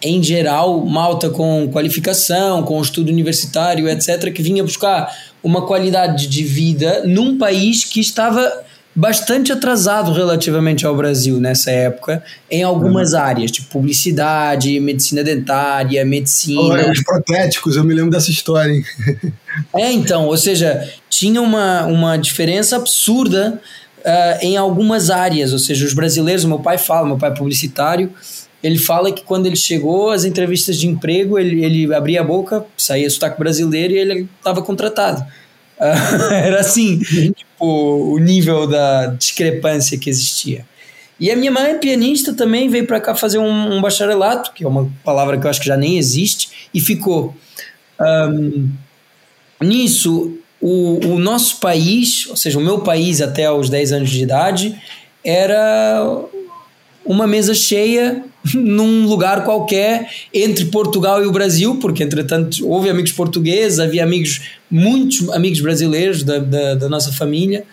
em 0.00 0.22
geral 0.22 0.84
malta 0.86 1.28
com 1.28 1.68
qualificação, 1.72 2.62
com 2.62 2.80
estudo 2.80 3.10
universitário, 3.10 3.88
etc, 3.88 4.32
que 4.32 4.40
vinha 4.40 4.62
buscar 4.62 5.12
uma 5.42 5.66
qualidade 5.66 6.28
de 6.28 6.44
vida 6.44 7.02
num 7.04 7.36
país 7.36 7.84
que 7.84 7.98
estava 7.98 8.62
bastante 8.94 9.50
atrasado 9.52 10.12
relativamente 10.12 10.86
ao 10.86 10.94
Brasil 10.94 11.40
nessa 11.40 11.70
época, 11.70 12.22
em 12.50 12.62
algumas 12.62 13.12
uhum. 13.12 13.20
áreas, 13.20 13.50
tipo 13.50 13.68
publicidade, 13.68 14.78
medicina 14.80 15.24
dentária, 15.24 16.04
medicina. 16.04 16.84
Oh, 16.86 16.90
os 16.90 17.02
protéticos, 17.02 17.76
eu 17.76 17.84
me 17.84 17.94
lembro 17.94 18.10
dessa 18.10 18.30
história. 18.30 18.72
Hein? 18.72 18.84
é, 19.74 19.92
então, 19.92 20.26
ou 20.26 20.36
seja, 20.36 20.88
tinha 21.08 21.40
uma, 21.40 21.86
uma 21.86 22.16
diferença 22.18 22.76
absurda 22.76 23.60
uh, 23.98 24.44
em 24.44 24.56
algumas 24.56 25.08
áreas, 25.08 25.52
ou 25.52 25.58
seja, 25.58 25.86
os 25.86 25.94
brasileiros, 25.94 26.44
meu 26.44 26.58
pai 26.58 26.76
fala, 26.76 27.06
meu 27.06 27.16
pai 27.16 27.30
é 27.30 27.34
publicitário, 27.34 28.12
ele 28.62 28.78
fala 28.78 29.10
que 29.10 29.24
quando 29.24 29.46
ele 29.46 29.56
chegou, 29.56 30.10
as 30.10 30.24
entrevistas 30.24 30.76
de 30.76 30.86
emprego, 30.86 31.38
ele, 31.38 31.64
ele 31.64 31.92
abria 31.94 32.20
a 32.20 32.24
boca, 32.24 32.64
saía 32.76 33.10
sotaque 33.10 33.38
brasileiro 33.38 33.94
e 33.94 33.98
ele 33.98 34.28
estava 34.38 34.62
contratado. 34.62 35.24
Era 36.30 36.60
assim, 36.60 36.98
tipo, 36.98 37.34
o 37.64 38.18
nível 38.18 38.66
da 38.66 39.06
discrepância 39.06 39.98
que 39.98 40.08
existia. 40.08 40.64
E 41.18 41.30
a 41.30 41.36
minha 41.36 41.50
mãe, 41.50 41.78
pianista, 41.78 42.32
também 42.32 42.68
veio 42.68 42.86
para 42.86 43.00
cá 43.00 43.14
fazer 43.14 43.38
um, 43.38 43.76
um, 43.76 43.80
bacharelato, 43.80 44.52
que 44.52 44.64
é 44.64 44.68
uma 44.68 44.90
palavra 45.04 45.38
que 45.38 45.46
eu 45.46 45.50
acho 45.50 45.60
que 45.60 45.66
já 45.66 45.76
nem 45.76 45.96
existe, 45.96 46.68
e 46.72 46.80
ficou. 46.80 47.34
Um, 48.00 48.68
nisso, 49.60 50.36
o, 50.60 51.06
o 51.06 51.18
nosso 51.18 51.60
país, 51.60 52.26
ou 52.28 52.36
seja, 52.36 52.58
o 52.58 52.62
meu 52.62 52.80
país 52.80 53.20
até 53.20 53.50
os 53.50 53.68
10 53.68 53.92
anos 53.92 54.10
de 54.10 54.22
idade, 54.22 54.80
era 55.24 56.24
uma 57.04 57.26
mesa 57.26 57.54
cheia 57.54 58.24
num 58.54 59.06
lugar 59.06 59.44
qualquer 59.44 60.10
entre 60.32 60.66
Portugal 60.66 61.22
e 61.22 61.26
o 61.26 61.32
Brasil, 61.32 61.76
porque 61.76 62.02
entretanto 62.02 62.66
houve 62.68 62.90
amigos 62.90 63.12
portugueses, 63.12 63.78
havia 63.78 64.02
amigos, 64.02 64.40
muitos 64.70 65.28
amigos 65.30 65.60
brasileiros 65.60 66.22
da, 66.22 66.38
da, 66.38 66.74
da 66.74 66.88
nossa 66.88 67.12
família, 67.12 67.64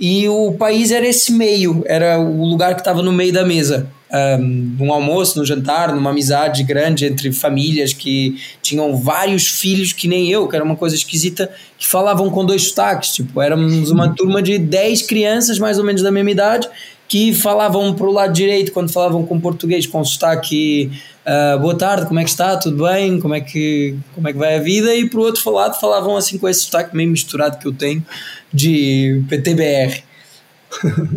e 0.00 0.28
o 0.28 0.52
país 0.52 0.92
era 0.92 1.06
esse 1.06 1.32
meio, 1.32 1.82
era 1.86 2.18
o 2.18 2.44
lugar 2.44 2.74
que 2.74 2.80
estava 2.80 3.02
no 3.02 3.12
meio 3.12 3.32
da 3.32 3.44
mesa. 3.44 3.90
Um, 4.10 4.76
num 4.78 4.90
almoço, 4.90 5.38
num 5.38 5.44
jantar, 5.44 5.94
numa 5.94 6.10
amizade 6.10 6.62
grande 6.62 7.04
entre 7.04 7.30
famílias 7.30 7.92
que 7.92 8.40
tinham 8.62 8.96
vários 8.96 9.48
filhos 9.48 9.92
que 9.92 10.08
nem 10.08 10.30
eu, 10.30 10.48
que 10.48 10.56
era 10.56 10.64
uma 10.64 10.76
coisa 10.76 10.96
esquisita, 10.96 11.50
que 11.76 11.86
falavam 11.86 12.30
com 12.30 12.42
dois 12.46 12.68
sotaques. 12.68 13.10
Tipo, 13.10 13.42
éramos 13.42 13.90
uma 13.90 14.14
turma 14.14 14.40
de 14.40 14.56
10 14.56 15.02
crianças 15.02 15.58
mais 15.58 15.78
ou 15.78 15.84
menos 15.84 16.00
da 16.00 16.10
mesma 16.10 16.30
idade 16.30 16.68
que 17.08 17.32
falavam 17.32 17.94
para 17.94 18.06
o 18.06 18.12
lado 18.12 18.32
direito 18.32 18.70
quando 18.70 18.92
falavam 18.92 19.24
com 19.24 19.40
português 19.40 19.86
com 19.86 20.04
sotaque 20.04 20.92
uh, 21.26 21.58
boa 21.58 21.76
tarde, 21.76 22.06
como 22.06 22.20
é 22.20 22.24
que 22.24 22.30
está, 22.30 22.56
tudo 22.56 22.84
bem, 22.84 23.18
como 23.18 23.34
é 23.34 23.40
que, 23.40 23.96
como 24.14 24.28
é 24.28 24.32
que 24.32 24.38
vai 24.38 24.56
a 24.56 24.60
vida? 24.60 24.94
E 24.94 25.08
para 25.08 25.18
o 25.18 25.22
outro 25.22 25.50
lado 25.50 25.80
falavam 25.80 26.16
assim 26.16 26.36
com 26.36 26.48
esse 26.48 26.60
sotaque 26.60 26.94
meio 26.94 27.10
misturado 27.10 27.58
que 27.58 27.66
eu 27.66 27.72
tenho 27.72 28.04
de 28.52 29.24
PTBR 29.28 30.06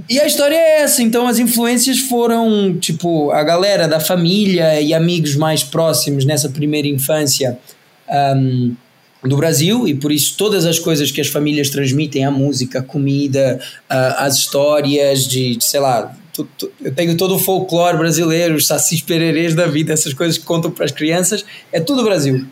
e 0.10 0.20
a 0.20 0.26
história 0.26 0.56
é 0.56 0.82
essa, 0.82 1.04
então 1.04 1.28
as 1.28 1.38
influências 1.38 2.00
foram 2.00 2.78
tipo 2.80 3.32
a 3.32 3.44
galera 3.44 3.88
da 3.88 4.00
família 4.00 4.80
e 4.82 4.94
amigos 4.94 5.36
mais 5.36 5.64
próximos 5.64 6.26
nessa 6.26 6.50
primeira 6.50 6.88
infância 6.88 7.60
um, 8.10 8.76
do 9.24 9.38
Brasil 9.38 9.88
e 9.88 9.94
por 9.94 10.12
isso 10.12 10.36
todas 10.38 10.66
as 10.66 10.80
coisas 10.80 11.12
que 11.12 11.22
as 11.22 11.28
famílias 11.28 11.70
transmitem, 11.70 12.26
a 12.26 12.32
música, 12.32 12.80
a 12.80 12.84
comida, 12.84 13.60
a, 13.90 14.26
as 14.26 14.38
histórias 14.38 15.28
de, 15.28 15.56
de 15.56 15.64
sei 15.64 15.80
lá, 15.80 16.16
tu, 16.34 16.48
tu, 16.58 16.72
eu 16.82 16.94
tenho 16.94 17.16
todo 17.16 17.36
o 17.36 17.40
folclore 17.40 17.98
brasileiro, 17.98 18.56
os 18.56 18.66
sacis 18.66 19.02
pererês 19.02 19.54
da 19.54 19.68
vida, 19.68 19.94
essas 19.94 20.14
coisas 20.14 20.38
que 20.38 20.46
contam 20.46 20.72
para 20.72 20.86
as 20.86 20.92
crianças, 20.92 21.46
é 21.72 21.80
tudo 21.80 22.04
Brasil. 22.04 22.46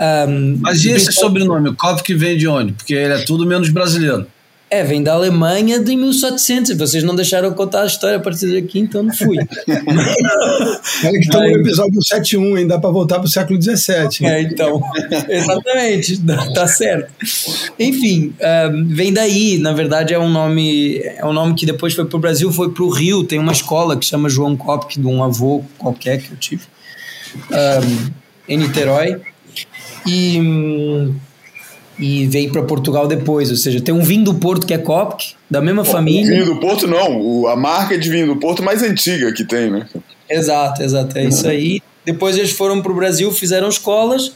Um, 0.00 0.58
Mas 0.60 0.84
e 0.84 0.90
esse 0.90 1.12
sobrenome, 1.12 1.68
o 1.68 1.74
Kovic 1.74 2.14
vem 2.14 2.36
de 2.36 2.48
onde? 2.48 2.72
Porque 2.72 2.94
ele 2.94 3.14
é 3.14 3.24
tudo 3.24 3.46
menos 3.46 3.68
brasileiro. 3.68 4.26
É, 4.74 4.82
vem 4.82 5.04
da 5.04 5.12
Alemanha 5.12 5.78
de 5.78 5.94
1700. 5.94 6.76
Vocês 6.76 7.04
não 7.04 7.14
deixaram 7.14 7.52
contar 7.52 7.82
a 7.82 7.86
história 7.86 8.16
a 8.16 8.20
partir 8.20 8.60
daqui, 8.60 8.80
então 8.80 9.04
não 9.04 9.14
fui. 9.14 9.36
Olha 9.38 11.12
que 11.12 11.18
estamos 11.20 11.52
no 11.52 11.60
episódio 11.60 12.02
71, 12.02 12.56
ainda 12.56 12.74
dá 12.74 12.80
para 12.80 12.90
voltar 12.90 13.20
para 13.20 13.26
o 13.26 13.28
século 13.28 13.62
XVII. 13.62 14.26
É, 14.26 14.42
então. 14.42 14.82
Exatamente, 15.30 16.20
tá 16.52 16.66
certo. 16.66 17.12
Enfim, 17.78 18.34
vem 18.88 19.12
daí. 19.12 19.58
Na 19.58 19.72
verdade, 19.72 20.12
é 20.12 20.18
um 20.18 20.28
nome 20.28 20.98
é 20.98 21.24
um 21.24 21.32
nome 21.32 21.54
que 21.54 21.64
depois 21.64 21.94
foi 21.94 22.06
para 22.06 22.16
o 22.16 22.20
Brasil, 22.20 22.50
foi 22.50 22.72
para 22.72 22.82
o 22.82 22.90
Rio. 22.90 23.22
Tem 23.22 23.38
uma 23.38 23.52
escola 23.52 23.96
que 23.96 24.04
chama 24.04 24.28
João 24.28 24.56
Kopk, 24.56 24.98
de 24.98 25.06
um 25.06 25.22
avô 25.22 25.62
qualquer 25.78 26.20
que 26.20 26.32
eu 26.32 26.36
tive, 26.36 26.64
um, 27.48 28.10
em 28.48 28.56
Niterói. 28.56 29.20
E 30.04 30.40
hum, 30.40 31.14
e 31.98 32.26
veio 32.26 32.50
para 32.50 32.62
Portugal 32.62 33.06
depois. 33.06 33.50
Ou 33.50 33.56
seja, 33.56 33.80
tem 33.80 33.94
um 33.94 34.02
vinho 34.02 34.24
do 34.24 34.34
Porto 34.34 34.66
que 34.66 34.74
é 34.74 34.78
Copc, 34.78 35.34
da 35.50 35.60
mesma 35.60 35.82
o 35.82 35.84
família. 35.84 36.30
vinho 36.30 36.46
do 36.46 36.60
Porto 36.60 36.86
não, 36.86 37.20
o, 37.20 37.48
a 37.48 37.56
marca 37.56 37.96
de 37.98 38.08
vinho 38.08 38.26
do 38.26 38.36
Porto 38.36 38.62
mais 38.62 38.82
antiga 38.82 39.32
que 39.32 39.44
tem, 39.44 39.70
né? 39.70 39.86
Exato, 40.28 40.82
exato, 40.82 41.18
é 41.18 41.24
isso 41.24 41.46
aí. 41.46 41.80
Depois 42.04 42.36
eles 42.36 42.52
foram 42.52 42.82
para 42.82 42.92
o 42.92 42.94
Brasil, 42.94 43.30
fizeram 43.32 43.68
escolas 43.68 44.32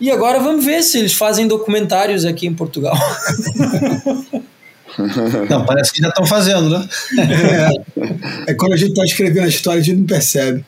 e 0.00 0.10
agora 0.10 0.38
vamos 0.38 0.64
ver 0.64 0.82
se 0.82 0.98
eles 0.98 1.12
fazem 1.12 1.46
documentários 1.46 2.24
aqui 2.24 2.46
em 2.46 2.54
Portugal. 2.54 2.96
Não, 5.48 5.64
parece 5.64 5.92
que 5.92 6.00
já 6.00 6.08
estão 6.08 6.26
fazendo, 6.26 6.68
né? 6.68 6.88
É, 8.46 8.50
é 8.52 8.54
quando 8.54 8.72
a 8.72 8.76
gente 8.76 8.90
está 8.90 9.04
escrevendo 9.04 9.44
a 9.44 9.48
história, 9.48 9.80
a 9.80 9.84
gente 9.84 9.98
não 9.98 10.06
percebe. 10.06 10.64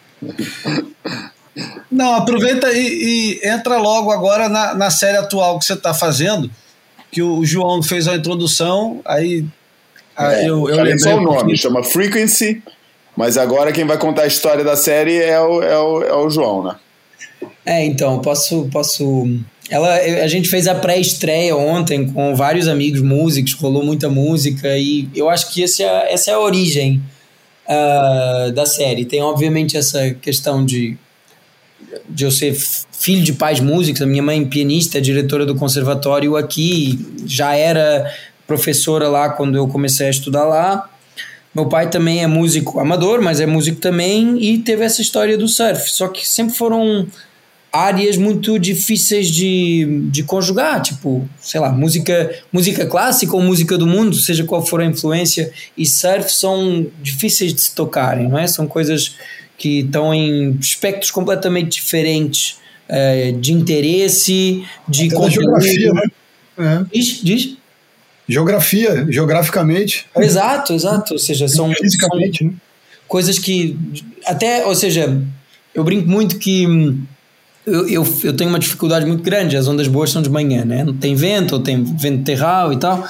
Não, 1.90 2.14
aproveita 2.14 2.72
e, 2.72 3.40
e, 3.42 3.48
entra 3.48 3.76
logo 3.78 4.10
agora 4.10 4.48
na, 4.48 4.74
na 4.74 4.90
série 4.90 5.18
atual 5.18 5.58
que 5.58 5.66
você 5.66 5.74
está 5.74 5.92
fazendo, 5.92 6.50
que 7.10 7.22
o 7.22 7.44
João 7.44 7.82
fez 7.82 8.08
a 8.08 8.16
introdução, 8.16 9.00
aí 9.04 9.44
é, 10.18 10.48
eu, 10.48 10.68
eu 10.68 10.76
lembrei. 10.76 10.98
só 10.98 11.16
o 11.16 11.20
nome, 11.20 11.56
chama 11.56 11.82
Frequency, 11.82 12.62
mas 13.16 13.36
agora 13.36 13.72
quem 13.72 13.84
vai 13.84 13.98
contar 13.98 14.22
a 14.22 14.26
história 14.26 14.64
da 14.64 14.76
série 14.76 15.16
é 15.16 15.38
o, 15.40 15.62
é 15.62 15.78
o, 15.78 16.02
é 16.02 16.14
o 16.14 16.30
João, 16.30 16.64
né? 16.64 16.76
É, 17.64 17.84
então, 17.84 18.20
posso. 18.20 18.68
posso 18.72 19.26
ela, 19.70 19.94
a 19.94 20.26
gente 20.26 20.48
fez 20.48 20.66
a 20.66 20.74
pré-estreia 20.74 21.56
ontem 21.56 22.06
com 22.12 22.34
vários 22.34 22.68
amigos 22.68 23.00
músicos, 23.00 23.54
rolou 23.54 23.82
muita 23.82 24.08
música 24.10 24.76
e 24.76 25.08
eu 25.14 25.30
acho 25.30 25.52
que 25.52 25.62
esse 25.62 25.82
é, 25.82 26.12
essa 26.12 26.30
é 26.30 26.34
a 26.34 26.40
origem 26.40 27.00
uh, 27.66 28.52
da 28.52 28.66
série. 28.66 29.04
Tem, 29.04 29.22
obviamente, 29.22 29.76
essa 29.76 30.10
questão 30.14 30.64
de 30.64 30.98
de 32.08 32.24
eu 32.24 32.30
ser 32.30 32.54
filho 32.92 33.22
de 33.22 33.32
pais 33.32 33.60
músicos, 33.60 34.02
a 34.02 34.06
minha 34.06 34.22
mãe 34.22 34.44
pianista, 34.44 35.00
diretora 35.00 35.44
do 35.44 35.54
conservatório 35.54 36.36
aqui, 36.36 36.98
já 37.26 37.54
era 37.54 38.12
professora 38.46 39.08
lá 39.08 39.30
quando 39.30 39.56
eu 39.56 39.66
comecei 39.68 40.06
a 40.06 40.10
estudar 40.10 40.44
lá. 40.44 40.88
Meu 41.54 41.66
pai 41.66 41.90
também 41.90 42.22
é 42.22 42.26
músico 42.26 42.80
amador, 42.80 43.20
mas 43.20 43.40
é 43.40 43.46
músico 43.46 43.78
também 43.80 44.42
e 44.42 44.58
teve 44.58 44.84
essa 44.84 45.02
história 45.02 45.36
do 45.36 45.46
surf. 45.48 45.90
Só 45.90 46.08
que 46.08 46.26
sempre 46.26 46.54
foram 46.54 47.06
áreas 47.72 48.16
muito 48.18 48.58
difíceis 48.58 49.28
de, 49.28 50.02
de 50.10 50.22
conjugar, 50.22 50.82
tipo, 50.82 51.26
sei 51.40 51.58
lá, 51.58 51.72
música, 51.72 52.30
música 52.52 52.84
clássica 52.84 53.34
ou 53.34 53.42
música 53.42 53.78
do 53.78 53.86
mundo, 53.86 54.14
seja 54.14 54.44
qual 54.44 54.64
for 54.64 54.82
a 54.82 54.84
influência, 54.84 55.50
e 55.76 55.86
surf 55.86 56.30
são 56.30 56.86
difíceis 57.02 57.54
de 57.54 57.62
se 57.62 57.74
tocarem, 57.74 58.28
não 58.28 58.38
é? 58.38 58.46
São 58.46 58.66
coisas 58.66 59.16
que 59.62 59.78
estão 59.78 60.12
em 60.12 60.58
espectros 60.60 61.12
completamente 61.12 61.76
diferentes 61.76 62.56
é, 62.88 63.30
de 63.30 63.52
interesse, 63.52 64.64
de 64.88 65.06
Até 65.06 65.30
geografia, 65.30 65.92
né? 65.92 66.02
É. 66.58 66.84
Diz, 66.92 67.20
diz? 67.22 67.56
Geografia, 68.28 69.06
geograficamente. 69.08 70.04
Exato, 70.16 70.72
exato. 70.72 71.12
Ou 71.12 71.18
seja, 71.18 71.46
são, 71.46 71.72
Fisicamente, 71.72 72.38
são 72.38 72.48
né? 72.48 72.54
coisas 73.06 73.38
que. 73.38 73.78
Até, 74.26 74.66
ou 74.66 74.74
seja, 74.74 75.16
eu 75.72 75.84
brinco 75.84 76.08
muito 76.08 76.38
que. 76.38 76.66
Hum, 76.66 77.00
eu, 77.64 77.88
eu, 77.88 78.18
eu 78.24 78.36
tenho 78.36 78.50
uma 78.50 78.58
dificuldade 78.58 79.06
muito 79.06 79.22
grande, 79.22 79.56
as 79.56 79.68
ondas 79.68 79.86
boas 79.86 80.10
são 80.10 80.20
de 80.20 80.28
manhã, 80.28 80.64
né? 80.64 80.82
Não 80.82 80.94
tem 80.94 81.14
vento, 81.14 81.52
ou 81.52 81.60
tem 81.60 81.84
vento 81.84 82.24
terral 82.24 82.72
e 82.72 82.78
tal. 82.78 83.06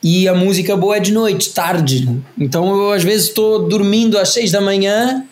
E 0.00 0.28
a 0.28 0.34
música 0.34 0.76
boa 0.76 0.96
é 0.96 1.00
de 1.00 1.10
noite, 1.10 1.52
tarde. 1.52 2.08
Então 2.38 2.72
eu 2.72 2.92
às 2.92 3.02
vezes 3.02 3.26
estou 3.26 3.66
dormindo 3.66 4.16
às 4.16 4.28
seis 4.28 4.52
da 4.52 4.60
manhã 4.60 5.26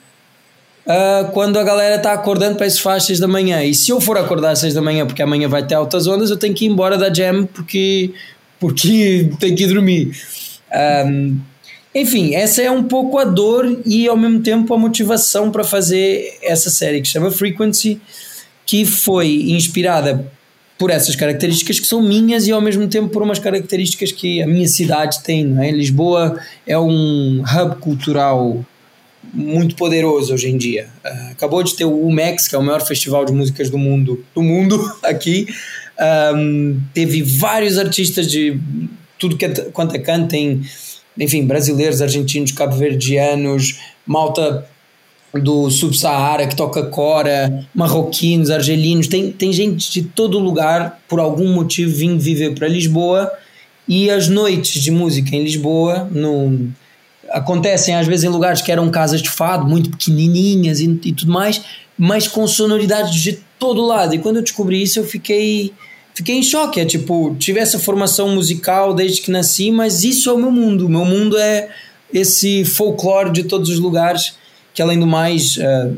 uh, 0.90 1.31
quando 1.33 1.59
a 1.59 1.62
galera 1.62 1.96
está 1.96 2.12
acordando 2.12 2.57
para 2.57 2.66
isso 2.66 2.83
faz 2.83 2.98
às 2.98 3.07
seis 3.07 3.20
da 3.20 3.29
manhã. 3.29 3.62
E 3.62 3.72
se 3.72 3.90
eu 3.90 4.00
for 4.00 4.18
acordar 4.18 4.50
às 4.50 4.59
seis 4.59 4.74
da 4.74 4.83
manhã 4.83 5.07
porque 5.07 5.22
amanhã 5.22 5.48
vai 5.48 5.64
ter 5.64 5.74
altas 5.74 6.07
ondas, 6.07 6.31
eu 6.31 6.37
tenho 6.37 6.55
que 6.55 6.64
ir 6.64 6.68
embora 6.68 6.98
da 6.98 7.12
jam 7.12 7.46
porque, 7.46 8.12
porque 8.59 9.31
tenho 9.38 9.57
que 9.57 9.62
ir 9.62 9.68
dormir. 9.68 10.12
Um, 11.07 11.38
enfim, 11.94 12.35
essa 12.35 12.62
é 12.62 12.70
um 12.70 12.85
pouco 12.85 13.18
a 13.18 13.24
dor 13.24 13.81
e 13.85 14.07
ao 14.07 14.16
mesmo 14.16 14.40
tempo 14.40 14.72
a 14.72 14.79
motivação 14.79 15.50
para 15.50 15.64
fazer 15.64 16.38
essa 16.42 16.70
série 16.70 17.00
que 17.00 17.09
chama 17.09 17.31
Frequency, 17.31 18.00
que 18.64 18.85
foi 18.85 19.50
inspirada 19.50 20.31
por 20.79 20.88
essas 20.88 21.16
características 21.16 21.81
que 21.81 21.87
são 21.87 22.00
minhas 22.00 22.46
e 22.46 22.53
ao 22.53 22.61
mesmo 22.61 22.87
tempo 22.88 23.09
por 23.09 23.22
umas 23.22 23.38
características 23.38 24.12
que 24.12 24.40
a 24.40 24.46
minha 24.46 24.68
cidade 24.68 25.20
tem. 25.22 25.44
Não 25.44 25.62
é? 25.62 25.70
Lisboa 25.72 26.40
é 26.66 26.79
um 26.79 27.42
hub 27.42 27.76
cultural 27.81 28.64
muito 29.33 29.76
poderoso 29.76 30.35
hoje 30.35 30.48
em 30.48 30.56
dia. 30.56 30.88
Uh, 31.04 31.33
acabou 31.33 31.62
de 31.62 31.74
ter 31.74 31.85
o 31.85 32.06
UMEX, 32.06 32.48
que 32.48 32.54
é 32.54 32.59
o 32.59 32.62
maior 32.62 32.85
festival 32.85 33.24
de 33.24 33.33
músicas 33.33 33.70
do 33.70 33.78
mundo, 33.78 34.24
do 34.35 34.42
mundo 34.42 34.80
aqui. 35.02 35.46
Um, 36.35 36.80
teve 36.94 37.22
vários 37.22 37.78
artistas 37.78 38.26
de 38.30 38.59
tudo 39.18 39.37
que 39.37 39.44
é, 39.44 39.48
quanto 39.72 39.94
é 39.94 39.98
canto, 39.98 40.28
tem 40.28 40.62
enfim, 41.18 41.44
brasileiros, 41.44 42.00
argentinos, 42.00 42.52
cabo-verdianos, 42.52 43.78
malta 44.06 44.66
do 45.35 45.70
Subsaara 45.70 46.46
que 46.46 46.56
toca 46.56 46.85
cora, 46.85 47.66
marroquinos, 47.74 48.50
argelinos, 48.50 49.06
tem, 49.06 49.30
tem 49.30 49.52
gente 49.52 49.92
de 49.92 50.02
todo 50.02 50.38
lugar, 50.38 51.00
por 51.06 51.20
algum 51.20 51.52
motivo, 51.52 51.94
vindo 51.94 52.18
viver 52.18 52.54
para 52.54 52.66
Lisboa 52.66 53.30
e 53.87 54.11
as 54.11 54.28
noites 54.28 54.83
de 54.83 54.90
música 54.90 55.37
em 55.37 55.44
Lisboa 55.44 56.09
no, 56.11 56.72
acontecem 57.30 57.94
às 57.94 58.06
vezes 58.06 58.24
em 58.24 58.28
lugares 58.28 58.62
que 58.62 58.72
eram 58.72 58.90
casas 58.90 59.22
de 59.22 59.30
fado, 59.30 59.66
muito 59.66 59.90
pequenininhas 59.90 60.80
e, 60.80 61.00
e 61.04 61.12
tudo 61.12 61.32
mais, 61.32 61.62
mas 61.96 62.26
com 62.26 62.46
sonoridades 62.46 63.14
de 63.14 63.38
todo 63.58 63.84
lado. 63.84 64.14
E 64.14 64.18
quando 64.18 64.36
eu 64.36 64.42
descobri 64.42 64.82
isso, 64.82 64.98
eu 64.98 65.04
fiquei 65.04 65.72
fiquei 66.14 66.36
em 66.36 66.42
choque. 66.42 66.80
É 66.80 66.84
tipo, 66.84 67.34
tive 67.38 67.60
essa 67.60 67.78
formação 67.78 68.28
musical 68.28 68.94
desde 68.94 69.20
que 69.22 69.30
nasci, 69.30 69.70
mas 69.70 70.04
isso 70.04 70.28
é 70.28 70.32
o 70.32 70.38
meu 70.38 70.50
mundo. 70.50 70.86
O 70.86 70.88
meu 70.88 71.04
mundo 71.04 71.36
é 71.38 71.68
esse 72.12 72.64
folclore 72.64 73.30
de 73.30 73.44
todos 73.44 73.70
os 73.70 73.78
lugares, 73.78 74.34
que 74.74 74.82
além 74.82 74.98
do 74.98 75.06
mais 75.06 75.56
uh, 75.56 75.96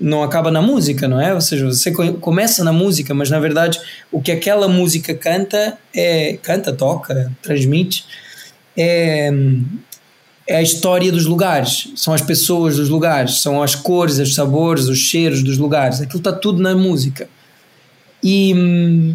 não 0.00 0.22
acaba 0.22 0.50
na 0.50 0.62
música, 0.62 1.08
não 1.08 1.20
é? 1.20 1.34
Ou 1.34 1.40
seja, 1.40 1.66
você 1.66 1.90
começa 1.90 2.62
na 2.62 2.72
música, 2.72 3.12
mas 3.14 3.30
na 3.30 3.40
verdade 3.40 3.80
o 4.12 4.20
que 4.20 4.30
aquela 4.30 4.68
música 4.68 5.14
canta 5.14 5.78
é 5.94 6.38
canta, 6.42 6.72
toca, 6.72 7.32
transmite 7.42 8.04
é, 8.76 9.30
é 10.46 10.56
a 10.56 10.62
história 10.62 11.10
dos 11.10 11.26
lugares, 11.26 11.88
são 11.96 12.12
as 12.12 12.20
pessoas 12.20 12.76
dos 12.76 12.88
lugares, 12.88 13.38
são 13.38 13.62
as 13.62 13.74
cores, 13.74 14.18
os 14.18 14.34
sabores, 14.34 14.88
os 14.88 14.98
cheiros 14.98 15.42
dos 15.42 15.56
lugares. 15.56 16.00
Aquilo 16.00 16.18
está 16.18 16.32
tudo 16.32 16.60
na 16.60 16.74
música. 16.74 17.28
E 18.22 19.14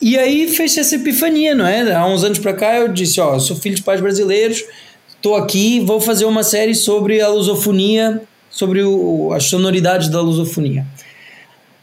e 0.00 0.18
aí 0.18 0.48
fez 0.48 0.76
essa 0.76 0.96
epifania, 0.96 1.54
não 1.54 1.66
é? 1.66 1.94
Há 1.94 2.06
uns 2.06 2.24
anos 2.24 2.38
para 2.38 2.52
cá 2.52 2.76
eu 2.76 2.88
disse: 2.88 3.20
Ó, 3.20 3.38
sou 3.38 3.56
filho 3.56 3.74
de 3.74 3.82
pais 3.82 4.02
brasileiros, 4.02 4.62
estou 5.08 5.34
aqui, 5.34 5.80
vou 5.80 5.98
fazer 5.98 6.26
uma 6.26 6.42
série 6.42 6.74
sobre 6.74 7.22
a 7.22 7.28
lusofonia, 7.28 8.20
sobre 8.50 8.82
o, 8.82 9.32
as 9.32 9.44
sonoridades 9.44 10.08
da 10.08 10.20
lusofonia. 10.20 10.86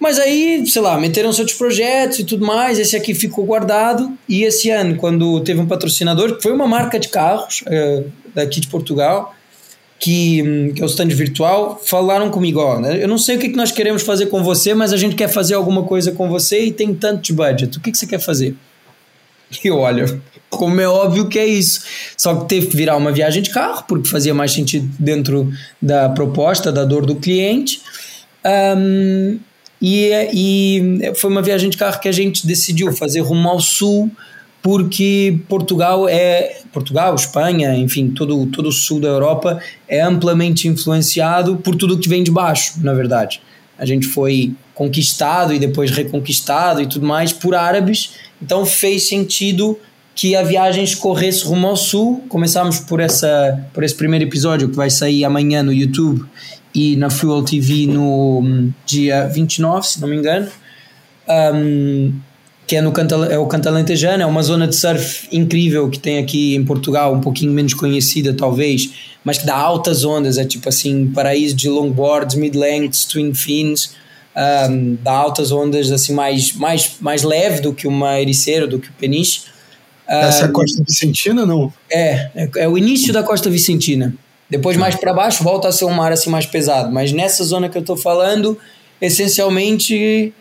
Mas 0.01 0.17
aí, 0.17 0.65
sei 0.65 0.81
lá, 0.81 0.97
meteram-se 0.99 1.39
outros 1.39 1.55
projetos 1.55 2.17
e 2.17 2.23
tudo 2.23 2.43
mais. 2.43 2.79
Esse 2.79 2.95
aqui 2.95 3.13
ficou 3.13 3.45
guardado. 3.45 4.11
E 4.27 4.41
esse 4.43 4.71
ano, 4.71 4.95
quando 4.95 5.39
teve 5.41 5.59
um 5.59 5.67
patrocinador, 5.67 6.37
que 6.37 6.41
foi 6.41 6.51
uma 6.51 6.65
marca 6.65 6.97
de 6.97 7.07
carros 7.07 7.61
uh, 7.67 8.11
daqui 8.33 8.59
de 8.59 8.67
Portugal, 8.67 9.35
que, 9.99 10.71
que 10.75 10.81
é 10.81 10.83
o 10.83 10.87
stand 10.87 11.09
virtual, 11.09 11.79
falaram 11.85 12.31
comigo, 12.31 12.59
ó, 12.59 12.79
né, 12.79 13.01
eu 13.01 13.07
não 13.07 13.19
sei 13.19 13.35
o 13.35 13.39
que, 13.39 13.49
que 13.49 13.55
nós 13.55 13.71
queremos 13.71 14.01
fazer 14.01 14.25
com 14.25 14.43
você, 14.43 14.73
mas 14.73 14.91
a 14.91 14.97
gente 14.97 15.15
quer 15.15 15.27
fazer 15.27 15.53
alguma 15.53 15.83
coisa 15.83 16.11
com 16.11 16.27
você 16.27 16.65
e 16.65 16.71
tem 16.71 16.95
tanto 16.95 17.21
de 17.21 17.33
budget, 17.33 17.77
o 17.77 17.79
que, 17.79 17.91
que 17.91 17.97
você 17.99 18.07
quer 18.07 18.19
fazer? 18.19 18.55
E 19.63 19.69
olha, 19.69 20.19
como 20.49 20.81
é 20.81 20.87
óbvio 20.87 21.27
que 21.27 21.37
é 21.37 21.45
isso. 21.45 21.81
Só 22.17 22.33
que 22.35 22.49
teve 22.49 22.67
que 22.67 22.75
virar 22.75 22.97
uma 22.97 23.11
viagem 23.11 23.43
de 23.43 23.51
carro, 23.51 23.83
porque 23.87 24.09
fazia 24.09 24.33
mais 24.33 24.51
sentido 24.51 24.89
dentro 24.97 25.51
da 25.79 26.09
proposta, 26.09 26.71
da 26.71 26.85
dor 26.85 27.05
do 27.05 27.15
cliente. 27.17 27.81
Um, 28.43 29.37
e, 29.81 30.11
e 30.31 31.13
foi 31.15 31.31
uma 31.31 31.41
viagem 31.41 31.69
de 31.69 31.77
carro 31.77 31.99
que 31.99 32.07
a 32.07 32.11
gente 32.11 32.45
decidiu 32.45 32.93
fazer 32.93 33.21
rumo 33.21 33.49
ao 33.49 33.59
sul, 33.59 34.11
porque 34.61 35.39
Portugal 35.47 36.07
é 36.07 36.59
Portugal, 36.71 37.15
Espanha, 37.15 37.75
enfim, 37.75 38.09
todo, 38.09 38.45
todo 38.47 38.69
o 38.69 38.71
sul 38.71 38.99
da 38.99 39.07
Europa 39.07 39.59
é 39.87 40.01
amplamente 40.01 40.67
influenciado 40.67 41.57
por 41.57 41.75
tudo 41.75 41.97
que 41.97 42.07
vem 42.07 42.23
de 42.23 42.29
baixo, 42.29 42.73
na 42.81 42.93
verdade. 42.93 43.41
A 43.77 43.85
gente 43.85 44.05
foi 44.05 44.53
conquistado 44.75 45.53
e 45.53 45.57
depois 45.57 45.89
reconquistado 45.89 46.79
e 46.81 46.85
tudo 46.87 47.07
mais 47.07 47.33
por 47.33 47.55
árabes, 47.55 48.11
então 48.39 48.65
fez 48.65 49.07
sentido 49.07 49.79
que 50.13 50.35
a 50.35 50.43
viagem 50.43 50.83
escorresse 50.83 51.45
rumo 51.45 51.67
ao 51.67 51.75
sul. 51.75 52.23
Começamos 52.29 52.79
por, 52.79 52.99
essa, 52.99 53.65
por 53.73 53.83
esse 53.83 53.95
primeiro 53.95 54.25
episódio 54.25 54.69
que 54.69 54.75
vai 54.75 54.89
sair 54.89 55.25
amanhã 55.25 55.63
no 55.63 55.73
YouTube 55.73 56.23
e 56.73 56.95
na 56.95 57.09
Fuel 57.09 57.43
TV 57.43 57.87
no 57.87 58.39
hum, 58.39 58.71
dia 58.85 59.27
29, 59.27 59.87
se 59.87 60.01
não 60.01 60.07
me 60.07 60.15
engano. 60.15 60.47
Um, 61.29 62.13
que 62.67 62.77
é, 62.77 62.81
no 62.81 62.93
Cantal, 62.93 63.25
é 63.25 63.37
o 63.37 63.45
Cantalentejano, 63.47 64.23
é 64.23 64.25
uma 64.25 64.41
zona 64.41 64.65
de 64.65 64.75
surf 64.75 65.27
incrível 65.29 65.89
que 65.89 65.99
tem 65.99 66.19
aqui 66.19 66.55
em 66.55 66.63
Portugal, 66.63 67.13
um 67.13 67.19
pouquinho 67.19 67.51
menos 67.51 67.73
conhecida 67.73 68.33
talvez, 68.33 68.91
mas 69.25 69.37
que 69.37 69.45
dá 69.45 69.57
altas 69.57 70.05
ondas, 70.05 70.37
é 70.37 70.45
tipo 70.45 70.69
assim, 70.69 71.07
paraíso 71.07 71.53
de 71.53 71.67
longboards, 71.67 72.35
mid-lengths, 72.35 73.03
twin 73.03 73.33
fins, 73.33 73.93
um, 74.69 74.97
dá 75.03 75.11
altas 75.11 75.51
ondas 75.51 75.91
assim 75.91 76.13
mais, 76.13 76.53
mais, 76.53 76.95
mais 77.01 77.23
leve 77.23 77.59
do 77.59 77.73
que 77.73 77.87
uma 77.87 78.21
ericeira, 78.21 78.65
do 78.65 78.79
que 78.79 78.87
o 78.87 78.93
peniche. 78.93 79.41
Essa 80.07 80.43
é 80.43 80.45
a 80.45 80.49
Costa 80.49 80.83
Vicentina, 80.83 81.45
não? 81.45 81.73
É, 81.89 82.29
é, 82.35 82.49
é, 82.57 82.67
o 82.67 82.77
início 82.77 83.13
da 83.13 83.23
Costa 83.23 83.49
Vicentina. 83.49 84.13
Depois, 84.51 84.77
mais 84.77 84.95
para 84.95 85.13
baixo, 85.13 85.43
volta 85.43 85.69
a 85.69 85.71
ser 85.71 85.85
um 85.85 85.93
mar 85.93 86.11
assim 86.11 86.29
mais 86.29 86.45
pesado. 86.45 86.91
Mas 86.91 87.11
nessa 87.11 87.43
zona 87.43 87.69
que 87.69 87.77
eu 87.77 87.81
estou 87.81 87.97
falando, 87.97 88.55
essencialmente 89.01 90.31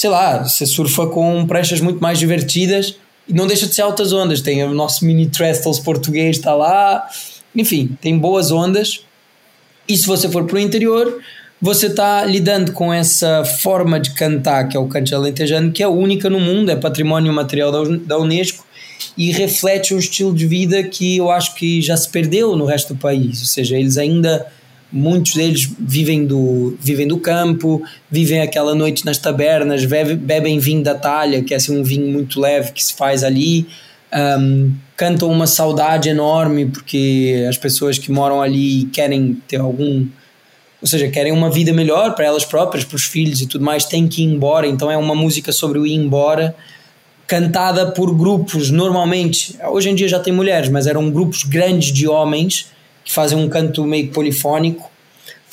sei 0.00 0.08
lá, 0.08 0.42
você 0.42 0.64
surfa 0.64 1.06
com 1.08 1.46
pranchas 1.46 1.78
muito 1.78 2.00
mais 2.00 2.18
divertidas 2.18 2.96
e 3.28 3.34
não 3.34 3.46
deixa 3.46 3.66
de 3.66 3.74
ser 3.74 3.82
altas 3.82 4.14
ondas. 4.14 4.40
Tem 4.40 4.64
o 4.64 4.72
nosso 4.72 5.04
mini 5.04 5.26
trestles 5.26 5.78
português, 5.78 6.38
está 6.38 6.54
lá, 6.54 7.06
enfim, 7.54 7.98
tem 8.00 8.18
boas 8.18 8.50
ondas. 8.50 9.04
E 9.86 9.94
se 9.94 10.06
você 10.06 10.26
for 10.26 10.46
para 10.46 10.56
o 10.56 10.58
interior, 10.58 11.20
você 11.60 11.88
está 11.88 12.24
lidando 12.24 12.72
com 12.72 12.90
essa 12.90 13.44
forma 13.44 14.00
de 14.00 14.14
cantar, 14.14 14.68
que 14.68 14.76
é 14.76 14.80
o 14.80 14.88
canto 14.88 15.14
alentejano, 15.14 15.70
que 15.70 15.82
é 15.82 15.86
única 15.86 16.30
no 16.30 16.40
mundo, 16.40 16.70
é 16.70 16.76
património 16.76 17.30
material 17.30 17.70
da 17.98 18.18
Unesco 18.18 18.64
e 19.16 19.30
reflete 19.32 19.94
um 19.94 19.98
estilo 19.98 20.34
de 20.34 20.46
vida 20.46 20.82
que 20.82 21.16
eu 21.16 21.30
acho 21.30 21.54
que 21.54 21.80
já 21.80 21.96
se 21.96 22.08
perdeu 22.08 22.56
no 22.56 22.64
resto 22.64 22.94
do 22.94 23.00
país. 23.00 23.40
Ou 23.40 23.46
seja, 23.46 23.78
eles 23.78 23.96
ainda 23.98 24.46
muitos 24.92 25.34
deles 25.34 25.70
vivem 25.78 26.26
do, 26.26 26.76
vivem 26.80 27.06
do 27.06 27.18
campo, 27.18 27.82
vivem 28.10 28.40
aquela 28.40 28.74
noite 28.74 29.04
nas 29.04 29.18
tabernas, 29.18 29.84
bebe, 29.84 30.14
bebem 30.14 30.58
vinho 30.58 30.82
da 30.82 30.94
talha, 30.94 31.42
que 31.42 31.54
é 31.54 31.56
assim, 31.56 31.78
um 31.78 31.84
vinho 31.84 32.10
muito 32.10 32.40
leve 32.40 32.72
que 32.72 32.82
se 32.82 32.94
faz 32.94 33.22
ali, 33.22 33.66
um, 34.12 34.72
cantam 34.96 35.30
uma 35.30 35.46
saudade 35.46 36.08
enorme 36.08 36.66
porque 36.66 37.46
as 37.48 37.56
pessoas 37.56 37.98
que 37.98 38.10
moram 38.10 38.42
ali 38.42 38.84
querem 38.86 39.40
ter 39.46 39.60
algum. 39.60 40.06
Ou 40.82 40.88
seja, 40.88 41.08
querem 41.08 41.30
uma 41.30 41.50
vida 41.50 41.72
melhor 41.72 42.14
para 42.14 42.24
elas 42.24 42.44
próprias, 42.44 42.84
para 42.84 42.96
os 42.96 43.04
filhos 43.04 43.42
e 43.42 43.46
tudo 43.46 43.62
mais, 43.62 43.84
têm 43.84 44.08
que 44.08 44.22
ir 44.22 44.24
embora. 44.24 44.66
Então 44.66 44.90
é 44.90 44.96
uma 44.96 45.14
música 45.14 45.52
sobre 45.52 45.78
o 45.78 45.86
ir 45.86 45.94
embora, 45.94 46.56
cantada 47.30 47.86
por 47.92 48.12
grupos, 48.12 48.70
normalmente. 48.72 49.56
Hoje 49.70 49.88
em 49.88 49.94
dia 49.94 50.08
já 50.08 50.18
tem 50.18 50.32
mulheres, 50.32 50.68
mas 50.68 50.88
eram 50.88 51.08
grupos 51.12 51.44
grandes 51.44 51.92
de 51.92 52.08
homens 52.08 52.66
que 53.04 53.12
fazem 53.12 53.38
um 53.38 53.48
canto 53.48 53.84
meio 53.84 54.08
polifónico, 54.08 54.90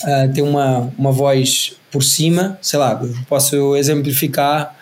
uh, 0.01 0.33
tem 0.33 0.43
uma, 0.43 0.91
uma 0.97 1.11
voz 1.11 1.73
por 1.91 2.01
cima, 2.01 2.57
sei 2.63 2.79
lá, 2.79 2.99
posso 3.29 3.75
exemplificar 3.75 4.75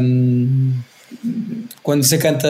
um, 0.00 0.72
quando 1.82 2.02
você 2.02 2.16
canta 2.16 2.48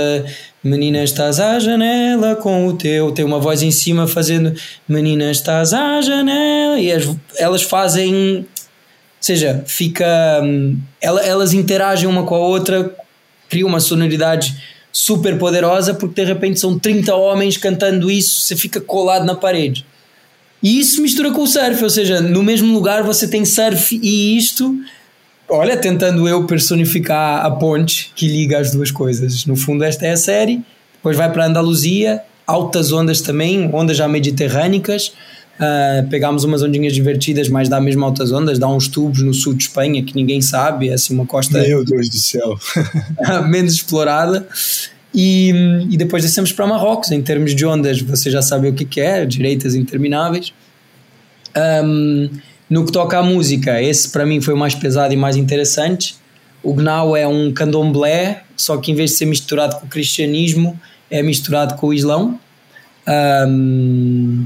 Menina 0.63 1.03
estás 1.03 1.41
à 1.41 1.59
janela 1.59 2.37
com 2.37 2.69
o 2.69 2.73
teu, 2.73 3.11
tem 3.11 3.25
uma 3.25 3.41
voz 3.41 3.63
em 3.65 3.73
cima 3.73 4.07
fazendo 4.07 4.55
Menina 4.89 5.29
estás 5.29 5.73
à 5.73 6.01
janela 6.01 6.79
e 6.79 6.93
as, 6.93 7.05
elas 7.37 7.63
fazem, 7.63 8.37
ou 8.39 8.47
seja, 9.21 9.65
fica, 9.67 10.41
elas 11.01 11.53
interagem 11.53 12.09
uma 12.09 12.23
com 12.23 12.37
a 12.37 12.39
outra, 12.39 12.95
cria 13.49 13.67
uma 13.67 13.81
sonoridade 13.81 14.57
super 14.93 15.39
poderosa, 15.39 15.93
porque 15.93 16.23
de 16.23 16.27
repente 16.27 16.59
são 16.59 16.79
30 16.79 17.15
homens 17.15 17.57
cantando 17.57 18.11
isso, 18.11 18.41
você 18.41 18.57
fica 18.57 18.81
colado 18.81 19.25
na 19.27 19.35
parede. 19.35 19.85
E 20.63 20.81
isso 20.81 21.03
mistura 21.03 21.31
com 21.31 21.43
o 21.43 21.47
surf, 21.47 21.85
ou 21.85 21.91
seja, 21.91 22.21
no 22.21 22.43
mesmo 22.43 22.73
lugar 22.73 23.03
você 23.03 23.29
tem 23.29 23.45
surf 23.45 24.01
e 24.03 24.37
isto. 24.37 24.75
Olha, 25.49 25.77
tentando 25.77 26.27
eu 26.27 26.45
personificar 26.45 27.45
a 27.45 27.51
ponte 27.51 28.11
que 28.17 28.27
liga 28.27 28.59
as 28.59 28.73
duas 28.73 28.91
coisas. 28.91 29.45
No 29.47 29.55
fundo, 29.55 29.85
esta 29.85 30.07
é 30.07 30.13
a 30.13 30.17
série. 30.17 30.63
Depois 30.95 31.17
vai 31.17 31.31
para 31.31 31.47
Andaluzia, 31.47 32.23
altas 32.47 32.91
ondas 32.91 33.21
também, 33.21 33.71
ondas 33.73 33.97
já 33.97 34.09
mediterrânicas. 34.09 35.13
Uh, 35.57 36.07
pegámos 36.09 36.45
umas 36.45 36.63
ondinhas 36.63 36.93
divertidas, 36.93 37.49
mas 37.49 37.67
dá 37.67 37.81
mesmo 37.81 38.05
altas 38.05 38.31
ondas, 38.31 38.59
dá 38.59 38.69
uns 38.69 38.89
tubos 38.89 39.23
no 39.23 39.33
sul 39.33 39.55
de 39.55 39.65
Espanha 39.65 40.03
que 40.05 40.15
ninguém 40.15 40.43
sabe, 40.43 40.91
é 40.91 40.93
assim 40.93 41.15
uma 41.15 41.25
costa. 41.25 41.61
Meu 41.61 41.83
Deus 41.83 42.11
do 42.11 42.17
céu! 42.17 42.59
menos 43.49 43.73
explorada. 43.73 44.47
E, 45.15 45.51
e 45.91 45.97
depois 45.97 46.23
descemos 46.23 46.53
para 46.53 46.67
Marrocos, 46.67 47.11
em 47.11 47.23
termos 47.23 47.55
de 47.55 47.65
ondas, 47.65 48.03
você 48.03 48.31
já 48.31 48.43
sabe 48.43 48.69
o 48.69 48.75
que, 48.75 48.85
que 48.85 49.01
é, 49.01 49.25
direitas 49.25 49.75
intermináveis. 49.75 50.53
Um, 51.57 52.29
no 52.69 52.85
que 52.85 52.93
toca 52.93 53.19
à 53.19 53.23
música, 53.23 53.81
esse 53.81 54.11
para 54.11 54.27
mim 54.27 54.43
foi 54.43 54.53
o 54.53 54.57
mais 54.59 54.75
pesado 54.75 55.15
e 55.15 55.17
mais 55.17 55.37
interessante. 55.37 56.17
O 56.63 56.75
Gnau 56.75 57.17
é 57.17 57.27
um 57.27 57.51
candomblé, 57.51 58.43
só 58.57 58.77
que 58.77 58.93
em 58.93 58.95
vez 58.95 59.13
de 59.13 59.17
ser 59.17 59.25
misturado 59.25 59.77
com 59.77 59.87
o 59.87 59.89
cristianismo, 59.89 60.79
é 61.11 61.23
misturado 61.23 61.77
com 61.77 61.87
o 61.87 61.95
islão. 61.95 62.39
Um, 63.49 64.45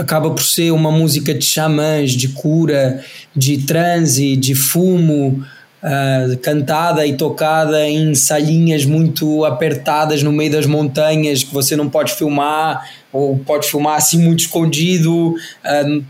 acaba 0.00 0.30
por 0.30 0.42
ser 0.42 0.70
uma 0.70 0.90
música 0.90 1.34
de 1.34 1.44
xamãs, 1.44 2.12
de 2.12 2.28
cura, 2.28 3.04
de 3.36 3.58
transe, 3.58 4.34
de 4.34 4.54
fumo, 4.54 5.44
uh, 5.82 6.36
cantada 6.38 7.06
e 7.06 7.16
tocada 7.16 7.86
em 7.86 8.14
salinhas 8.14 8.86
muito 8.86 9.44
apertadas 9.44 10.22
no 10.22 10.32
meio 10.32 10.50
das 10.50 10.64
montanhas 10.64 11.44
que 11.44 11.52
você 11.52 11.76
não 11.76 11.88
pode 11.90 12.14
filmar 12.14 12.88
ou 13.12 13.38
pode 13.38 13.68
filmar 13.68 13.96
assim 13.96 14.18
muito 14.18 14.40
escondido. 14.40 15.34
Uh, 15.64 16.02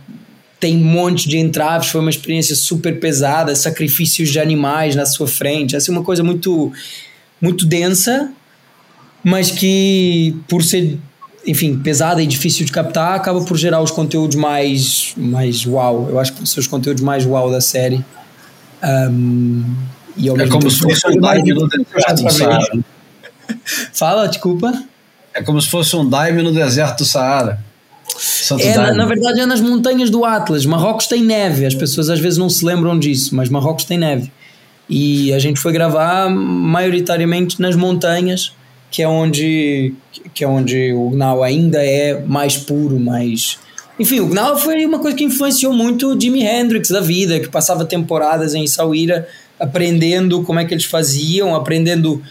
tem 0.61 0.77
um 0.77 0.85
monte 0.85 1.29
de 1.29 1.39
entraves, 1.39 1.89
foi 1.89 2.01
uma 2.01 2.11
experiência 2.11 2.55
super 2.55 3.01
pesada, 3.01 3.57
sacrifícios 3.57 4.29
de 4.29 4.39
animais 4.39 4.95
na 4.95 5.07
sua 5.07 5.27
frente, 5.27 5.75
assim 5.75 5.91
uma 5.91 6.05
coisa 6.05 6.23
muito 6.23 6.73
muito 7.41 7.65
densa, 7.65 8.31
mas 9.25 9.51
que 9.51 10.37
por 10.47 10.63
ser 10.63 10.99
enfim, 11.47 11.79
pesada 11.79 12.23
e 12.23 12.27
difícil 12.27 12.67
de 12.67 12.73
captar, 12.73 13.15
acaba 13.15 13.41
por 13.43 13.57
gerar 13.57 13.81
os 13.81 13.91
conteúdos 13.91 14.37
mais 14.37 15.15
mais 15.17 15.67
uau. 15.67 16.09
Eu 16.09 16.19
acho 16.19 16.33
que 16.33 16.49
são 16.49 16.61
os 16.61 16.67
conteúdos 16.67 17.03
mais 17.03 17.25
uau 17.25 17.51
da 17.51 17.61
série. 17.61 18.05
Um, 18.83 19.65
e 20.17 20.29
é 20.29 20.47
como 20.49 20.71
se 20.71 20.81
fosse 20.81 21.07
um 21.07 21.21
dive 21.21 21.55
no 21.55 21.69
deserto 21.69 22.25
do 22.25 22.31
Saara. 22.31 22.79
Fala, 23.93 24.27
desculpa. 24.27 24.73
É 25.33 25.43
como 25.43 25.61
se 25.61 25.69
fosse 25.69 25.95
um 25.97 26.09
dive 26.09 26.43
no 26.43 26.53
deserto 26.53 26.99
do 26.99 27.05
Saara. 27.05 27.63
é, 28.59 28.77
na, 28.77 28.93
na, 28.93 29.07
verdade 29.07 29.41
é 29.41 29.47
nas 29.47 29.61
montanhas 29.61 30.11
do 30.11 30.25
Atlas. 30.25 30.67
Marrocos 30.67 31.07
tem 31.07 31.23
neve, 31.23 31.65
as 31.65 31.75
pessoas 31.75 32.11
às 32.11 32.19
vezes 32.19 32.39
não 32.39 32.51
se 32.51 32.65
lembram 32.65 32.99
disso, 32.99 33.35
mas 33.35 33.49
Marrocos 33.49 33.85
tem 33.85 33.97
neve. 33.97 34.31
E 34.89 35.33
a 35.33 35.39
gente 35.39 35.61
foi 35.61 35.73
gravar 35.73 36.29
maioritariamente 36.29 37.61
nas 37.61 37.77
montanhas, 37.77 38.53
que 38.91 39.03
é 39.03 39.09
onde, 39.09 39.95
que 40.35 40.45
é 40.45 40.49
onde 40.49 40.93
o 40.93 41.11
Gnau 41.11 41.43
ainda 41.43 41.85
é 41.85 42.21
mais 42.21 42.57
puro, 42.57 42.99
mais 42.99 43.59
enfim, 43.99 44.21
o 44.21 44.29
Gnau 44.29 44.59
foi 44.59 44.85
uma 44.87 44.99
coisa 44.99 45.15
que 45.15 45.25
influenciou 45.25 45.75
muito 45.75 46.15
o 46.15 46.19
Jimi 46.19 46.43
Hendrix 46.43 46.89
da 46.89 47.01
vida, 47.01 47.39
que 47.39 47.51
passava 47.51 47.85
temporadas 47.85 48.55
em 48.55 48.67
Sauíra 48.67 49.29
aprendendo 49.59 50.43
como 50.43 50.59
é 50.59 50.65
que 50.65 50.73
eles 50.73 50.87
faziam, 50.87 51.55
aprendendo 51.55 52.23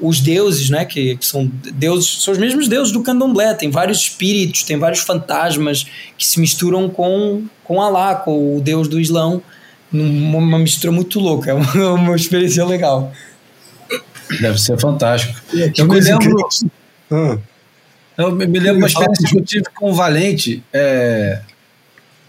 os 0.00 0.20
deuses, 0.20 0.70
né, 0.70 0.84
que, 0.84 1.16
que, 1.16 1.26
são 1.26 1.50
deuses, 1.74 2.22
são 2.22 2.32
os 2.32 2.38
mesmos 2.38 2.66
deuses 2.66 2.92
do 2.92 3.02
candomblé, 3.02 3.52
tem 3.52 3.68
vários 3.70 3.98
espíritos, 3.98 4.62
tem 4.62 4.78
vários 4.78 5.00
fantasmas 5.00 5.86
que 6.16 6.26
se 6.26 6.40
misturam 6.40 6.88
com 6.88 7.42
com 7.62 7.82
Alá, 7.82 8.14
com 8.14 8.56
o 8.56 8.60
deus 8.62 8.88
do 8.88 8.98
Islão, 8.98 9.42
uma 9.92 10.58
mistura 10.58 10.90
muito 10.90 11.20
louca, 11.20 11.50
é 11.52 11.54
uma, 11.54 11.92
uma 11.92 12.16
experiência 12.16 12.64
legal. 12.64 13.12
Deve 14.40 14.58
ser 14.58 14.78
fantástico. 14.78 15.40
Eu 15.76 15.86
me 15.86 16.00
lembro, 16.00 16.48
ah. 17.10 17.38
Eu 18.16 18.32
me 18.32 18.46
lembro 18.58 18.78
uma 18.78 18.88
experiência 18.88 19.28
que 19.28 19.38
eu 19.38 19.44
tive 19.44 19.64
com 19.74 19.90
o 19.90 19.94
Valente, 19.94 20.62
é, 20.72 21.40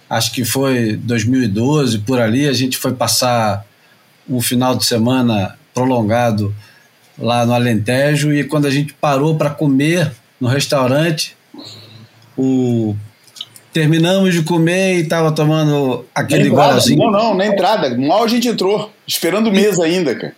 acho 0.07 0.31
que 0.31 0.45
foi 0.45 0.95
2012, 0.95 1.99
por 1.99 2.19
ali, 2.19 2.47
a 2.47 2.53
gente 2.53 2.77
foi 2.77 2.93
passar 2.93 3.65
um 4.29 4.39
final 4.39 4.75
de 4.75 4.85
semana 4.85 5.57
prolongado 5.73 6.53
lá 7.17 7.43
no 7.45 7.53
Alentejo 7.53 8.31
e 8.31 8.43
quando 8.43 8.67
a 8.67 8.69
gente 8.69 8.93
parou 8.93 9.35
para 9.35 9.49
comer 9.49 10.12
no 10.39 10.47
restaurante, 10.47 11.35
o 12.38 12.95
terminamos 13.73 14.33
de 14.33 14.43
comer 14.43 14.97
e 14.97 15.01
estava 15.01 15.31
tomando 15.31 16.05
aquele 16.13 16.49
guarazinho. 16.49 16.99
Não, 16.99 17.12
não, 17.12 17.35
na 17.35 17.45
entrada. 17.45 17.95
Mal 17.97 18.23
a 18.23 18.27
gente 18.27 18.47
entrou, 18.47 18.91
esperando 19.07 19.51
mesa 19.51 19.83
ainda, 19.83 20.15
cara. 20.15 20.35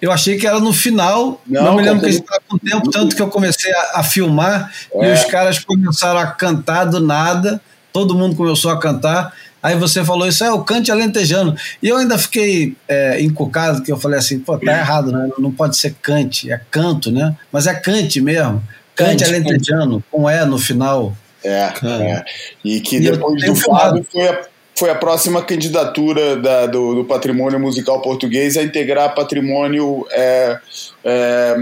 Eu 0.00 0.10
achei 0.10 0.36
que 0.36 0.46
era 0.46 0.58
no 0.58 0.72
final, 0.72 1.40
não, 1.46 1.64
não 1.64 1.76
me 1.76 1.82
lembro 1.82 2.00
que 2.00 2.06
a 2.06 2.10
gente 2.10 2.22
estava 2.22 2.42
com 2.48 2.58
tempo, 2.58 2.90
tanto 2.90 3.14
que 3.14 3.20
eu 3.20 3.28
comecei 3.28 3.72
a, 3.72 3.92
a 3.96 4.02
filmar 4.02 4.72
é. 4.94 5.10
e 5.10 5.12
os 5.12 5.24
caras 5.26 5.58
começaram 5.58 6.18
a 6.18 6.26
cantar 6.26 6.86
do 6.86 7.00
nada, 7.00 7.60
todo 7.92 8.14
mundo 8.14 8.34
começou 8.34 8.70
a 8.70 8.78
cantar. 8.78 9.34
Aí 9.62 9.76
você 9.76 10.02
falou, 10.02 10.26
isso 10.26 10.42
é 10.42 10.50
o 10.50 10.64
cante 10.64 10.90
alentejano. 10.90 11.54
E 11.82 11.88
eu 11.88 11.98
ainda 11.98 12.16
fiquei 12.16 12.74
é, 12.88 13.20
encucado, 13.20 13.82
que 13.82 13.92
eu 13.92 13.98
falei 13.98 14.18
assim, 14.18 14.38
pô, 14.38 14.56
tá 14.56 14.72
errado, 14.72 15.12
né? 15.12 15.28
Não 15.38 15.52
pode 15.52 15.76
ser 15.76 15.94
cante, 16.00 16.50
é 16.50 16.58
canto, 16.70 17.12
né? 17.12 17.36
Mas 17.52 17.66
é 17.66 17.74
cante 17.74 18.22
mesmo. 18.22 18.62
Cante, 18.94 19.22
cante 19.22 19.24
alentejano, 19.24 20.02
com 20.10 20.30
E 20.30 20.44
no 20.46 20.58
final. 20.58 21.14
É, 21.44 21.72
é. 21.82 22.24
E 22.64 22.80
que 22.80 22.96
e 22.96 23.00
depois 23.00 23.44
do 23.44 23.54
Fábio 23.54 24.06
foi 24.10 24.28
a 24.28 24.40
foi 24.80 24.88
a 24.88 24.94
próxima 24.94 25.42
candidatura 25.42 26.36
da, 26.36 26.64
do, 26.64 26.94
do, 26.94 27.04
patrimônio 27.04 27.60
musical 27.60 28.00
português 28.00 28.56
a 28.56 28.62
integrar 28.62 29.14
patrimônio, 29.14 30.06
é, 30.10 30.58
é, 31.04 31.56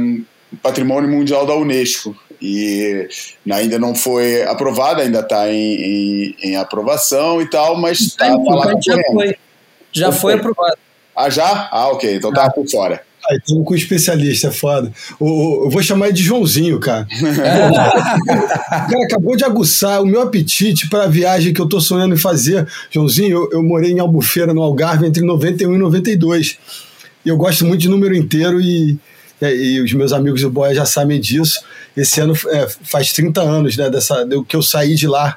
patrimônio 0.62 1.10
mundial 1.10 1.44
da 1.44 1.52
Unesco. 1.56 2.14
E 2.40 3.08
ainda 3.50 3.76
não 3.76 3.96
foi 3.96 4.44
aprovada, 4.44 5.02
ainda 5.02 5.18
está 5.18 5.50
em, 5.50 5.74
em, 5.74 6.36
em, 6.40 6.56
aprovação 6.56 7.42
e 7.42 7.50
tal, 7.50 7.76
mas 7.76 7.98
está 7.98 8.28
tá 8.28 8.54
lá 8.54 8.72
já 8.80 8.96
foi, 9.12 9.36
já 9.90 10.12
foi 10.12 10.34
aprovado. 10.34 10.78
Ah, 11.16 11.28
já? 11.28 11.68
Ah, 11.72 11.88
ok, 11.88 12.14
então 12.14 12.32
tá 12.32 12.48
por 12.48 12.70
fora. 12.70 13.02
Ah, 13.28 13.34
então 13.34 13.62
com 13.62 13.74
especialista, 13.74 14.48
é 14.48 14.50
foda. 14.50 14.90
O, 15.20 15.64
eu 15.66 15.70
vou 15.70 15.82
chamar 15.82 16.06
ele 16.06 16.16
de 16.16 16.22
Joãozinho, 16.22 16.80
cara. 16.80 17.06
o 17.12 18.90
cara 18.90 19.04
acabou 19.04 19.36
de 19.36 19.44
aguçar 19.44 20.02
o 20.02 20.06
meu 20.06 20.22
apetite 20.22 20.88
para 20.88 21.04
a 21.04 21.08
viagem 21.08 21.52
que 21.52 21.60
eu 21.60 21.68
tô 21.68 21.80
sonhando 21.80 22.14
em 22.14 22.18
fazer. 22.18 22.66
Joãozinho, 22.90 23.30
eu, 23.30 23.50
eu 23.52 23.62
morei 23.62 23.92
em 23.92 23.98
Albufeira, 23.98 24.54
no 24.54 24.62
Algarve, 24.62 25.06
entre 25.06 25.22
91 25.22 25.74
e 25.74 25.78
92. 25.78 26.58
E 27.24 27.28
eu 27.28 27.36
gosto 27.36 27.66
muito 27.66 27.82
de 27.82 27.88
número 27.88 28.16
inteiro 28.16 28.60
e, 28.60 28.98
e, 29.42 29.46
e 29.46 29.80
os 29.82 29.92
meus 29.92 30.12
amigos 30.12 30.40
do 30.40 30.50
Boia 30.50 30.74
já 30.74 30.86
sabem 30.86 31.20
disso. 31.20 31.60
Esse 31.94 32.20
ano 32.20 32.32
é, 32.48 32.66
faz 32.82 33.12
30 33.12 33.42
anos 33.42 33.76
né, 33.76 33.90
dessa, 33.90 34.26
que 34.48 34.56
eu 34.56 34.62
saí 34.62 34.94
de 34.94 35.06
lá 35.06 35.36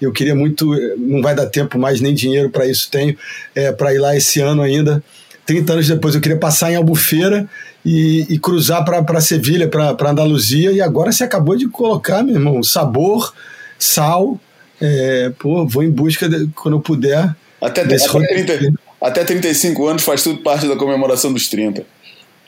eu 0.00 0.12
queria 0.12 0.34
muito, 0.34 0.74
não 0.96 1.20
vai 1.20 1.34
dar 1.34 1.46
tempo 1.46 1.78
mais, 1.78 2.00
nem 2.00 2.14
dinheiro 2.14 2.48
para 2.48 2.66
isso 2.66 2.90
tenho, 2.90 3.16
é, 3.54 3.70
para 3.70 3.92
ir 3.94 3.98
lá 3.98 4.16
esse 4.16 4.40
ano 4.40 4.62
ainda. 4.62 5.02
30 5.46 5.72
anos 5.72 5.88
depois 5.88 6.14
eu 6.14 6.20
queria 6.20 6.38
passar 6.38 6.70
em 6.70 6.76
Albufeira 6.76 7.48
e, 7.84 8.26
e 8.28 8.38
cruzar 8.38 8.84
para 8.84 9.20
Sevilha, 9.20 9.68
para 9.68 10.10
Andaluzia, 10.10 10.72
e 10.72 10.80
agora 10.80 11.12
você 11.12 11.24
acabou 11.24 11.56
de 11.56 11.68
colocar, 11.68 12.22
meu 12.22 12.34
irmão, 12.34 12.62
sabor, 12.62 13.32
sal. 13.78 14.38
É, 14.80 15.30
pô, 15.38 15.66
vou 15.66 15.82
em 15.82 15.90
busca, 15.90 16.28
de, 16.28 16.46
quando 16.54 16.76
eu 16.76 16.80
puder. 16.80 17.34
Até, 17.60 17.82
até, 17.82 17.96
30, 17.96 18.72
até 19.00 19.24
35 19.24 19.86
anos 19.86 20.02
faz 20.02 20.22
tudo 20.22 20.42
parte 20.42 20.66
da 20.66 20.76
comemoração 20.76 21.32
dos 21.32 21.48
30. 21.48 21.84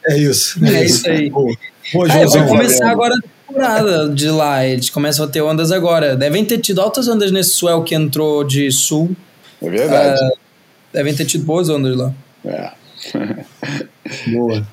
É 0.07 0.17
isso. 0.17 0.59
É, 0.65 0.75
é 0.75 0.85
isso 0.85 1.09
aí. 1.09 1.31
Pô, 1.31 1.55
pô, 1.93 2.05
ah, 2.05 2.27
vai 2.27 2.49
começar 2.49 2.91
agora 2.91 3.15
a 3.15 3.47
temporada 3.47 4.09
de 4.09 4.29
lá. 4.29 4.65
Eles 4.65 4.91
começam 4.91 5.25
a 5.25 5.29
ter 5.29 5.43
ondas 5.43 5.71
agora. 5.71 6.17
Devem 6.17 6.45
ter 6.45 6.59
tido 6.59 6.81
altas 6.81 7.07
ondas 7.09 7.31
nesse 7.31 7.51
swell 7.51 7.83
que 7.83 7.95
entrou 7.95 8.43
de 8.45 8.71
sul. 8.73 9.15
É 9.61 9.69
verdade. 9.69 10.25
Uh, 10.25 10.38
devem 10.93 11.15
ter 11.15 11.25
tido 11.25 11.45
boas 11.45 11.69
ondas 11.69 11.97
lá. 11.97 12.13
É. 12.45 12.82
Boa. 14.29 14.67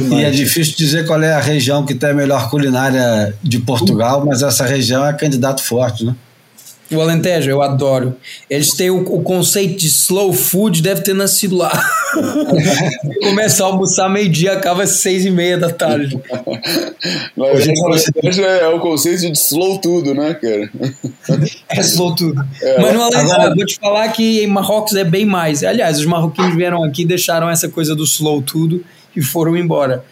E 0.00 0.24
é 0.24 0.30
difícil 0.30 0.74
dizer 0.76 1.06
qual 1.06 1.22
é 1.22 1.32
a 1.32 1.40
região 1.40 1.84
que 1.84 1.94
tem 1.94 2.10
a 2.10 2.14
melhor 2.14 2.50
culinária 2.50 3.34
de 3.42 3.58
Portugal, 3.58 4.24
mas 4.24 4.42
essa 4.42 4.64
região 4.64 5.06
é 5.06 5.12
candidato 5.12 5.62
forte, 5.62 6.04
né? 6.04 6.14
O 6.90 7.00
Alentejo, 7.00 7.50
eu 7.50 7.62
adoro. 7.62 8.16
Eles 8.48 8.70
têm 8.70 8.90
o, 8.90 9.00
o 9.00 9.22
conceito 9.22 9.76
de 9.76 9.88
slow 9.88 10.32
food, 10.32 10.80
deve 10.80 11.00
ter 11.00 11.14
nascido 11.14 11.56
lá. 11.56 11.72
Começa 13.22 13.64
a 13.64 13.66
almoçar 13.66 14.08
meio-dia, 14.08 14.52
acaba 14.52 14.84
às 14.84 14.90
seis 14.90 15.24
e 15.24 15.30
meia 15.30 15.58
da 15.58 15.70
tarde. 15.70 16.16
Mas 17.36 17.68
Alentejo 17.68 18.42
é 18.42 18.68
o 18.68 18.78
conceito 18.78 19.20
de 19.20 19.32
slow 19.32 19.78
tudo, 19.78 20.14
né, 20.14 20.34
cara? 20.34 20.70
É 21.68 21.80
slow 21.80 22.14
tudo. 22.14 22.46
É. 22.62 22.80
Mas 22.80 22.94
no 22.94 23.02
Alentejo, 23.02 23.32
Agora... 23.34 23.54
vou 23.54 23.66
te 23.66 23.76
falar 23.76 24.08
que 24.08 24.42
em 24.42 24.46
Marrocos 24.46 24.94
é 24.94 25.04
bem 25.04 25.26
mais. 25.26 25.64
Aliás, 25.64 25.98
os 25.98 26.06
marroquinos 26.06 26.54
vieram 26.54 26.84
aqui 26.84 27.04
deixaram 27.04 27.50
essa 27.50 27.68
coisa 27.68 27.96
do 27.96 28.04
slow 28.04 28.40
tudo 28.42 28.84
e 29.14 29.20
foram 29.20 29.56
embora. 29.56 30.04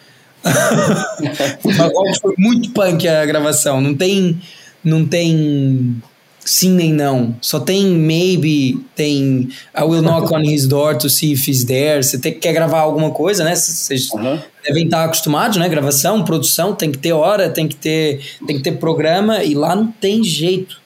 Marrocos 1.65 2.19
foi 2.21 2.35
muito 2.37 2.71
punk 2.71 3.07
a 3.07 3.25
gravação. 3.25 3.81
Não 3.81 3.95
tem... 3.95 4.41
Não 4.83 5.07
tem 5.07 6.03
sim 6.45 6.71
nem 6.71 6.93
não. 6.93 7.37
Só 7.41 7.59
tem 7.59 7.87
maybe, 7.87 8.85
tem 8.95 9.49
I 9.77 9.83
will 9.83 10.03
knock 10.03 10.33
on 10.33 10.43
his 10.43 10.67
door 10.67 10.97
to 10.99 11.09
see 11.09 11.33
if 11.33 11.49
he's 11.49 11.65
there. 11.65 12.03
Você 12.03 12.19
tem, 12.19 12.35
quer 12.35 12.53
gravar 12.53 12.81
alguma 12.81 13.11
coisa, 13.11 13.45
né? 13.45 13.55
Vocês 13.55 14.11
uhum. 14.11 14.39
devem 14.63 14.85
estar 14.85 15.05
acostumados, 15.05 15.57
né? 15.57 15.69
Gravação, 15.69 16.25
produção, 16.25 16.75
tem 16.75 16.93
que 16.93 16.99
ter 16.99 17.13
hora, 17.13 17.49
tem 17.49 17.67
que 17.67 17.77
ter, 17.77 18.21
tem 18.47 18.57
que 18.57 18.63
ter 18.63 18.73
programa 18.73 19.43
e 19.43 19.55
lá 19.55 19.75
não 19.75 19.87
tem 19.87 20.23
jeito. 20.23 20.81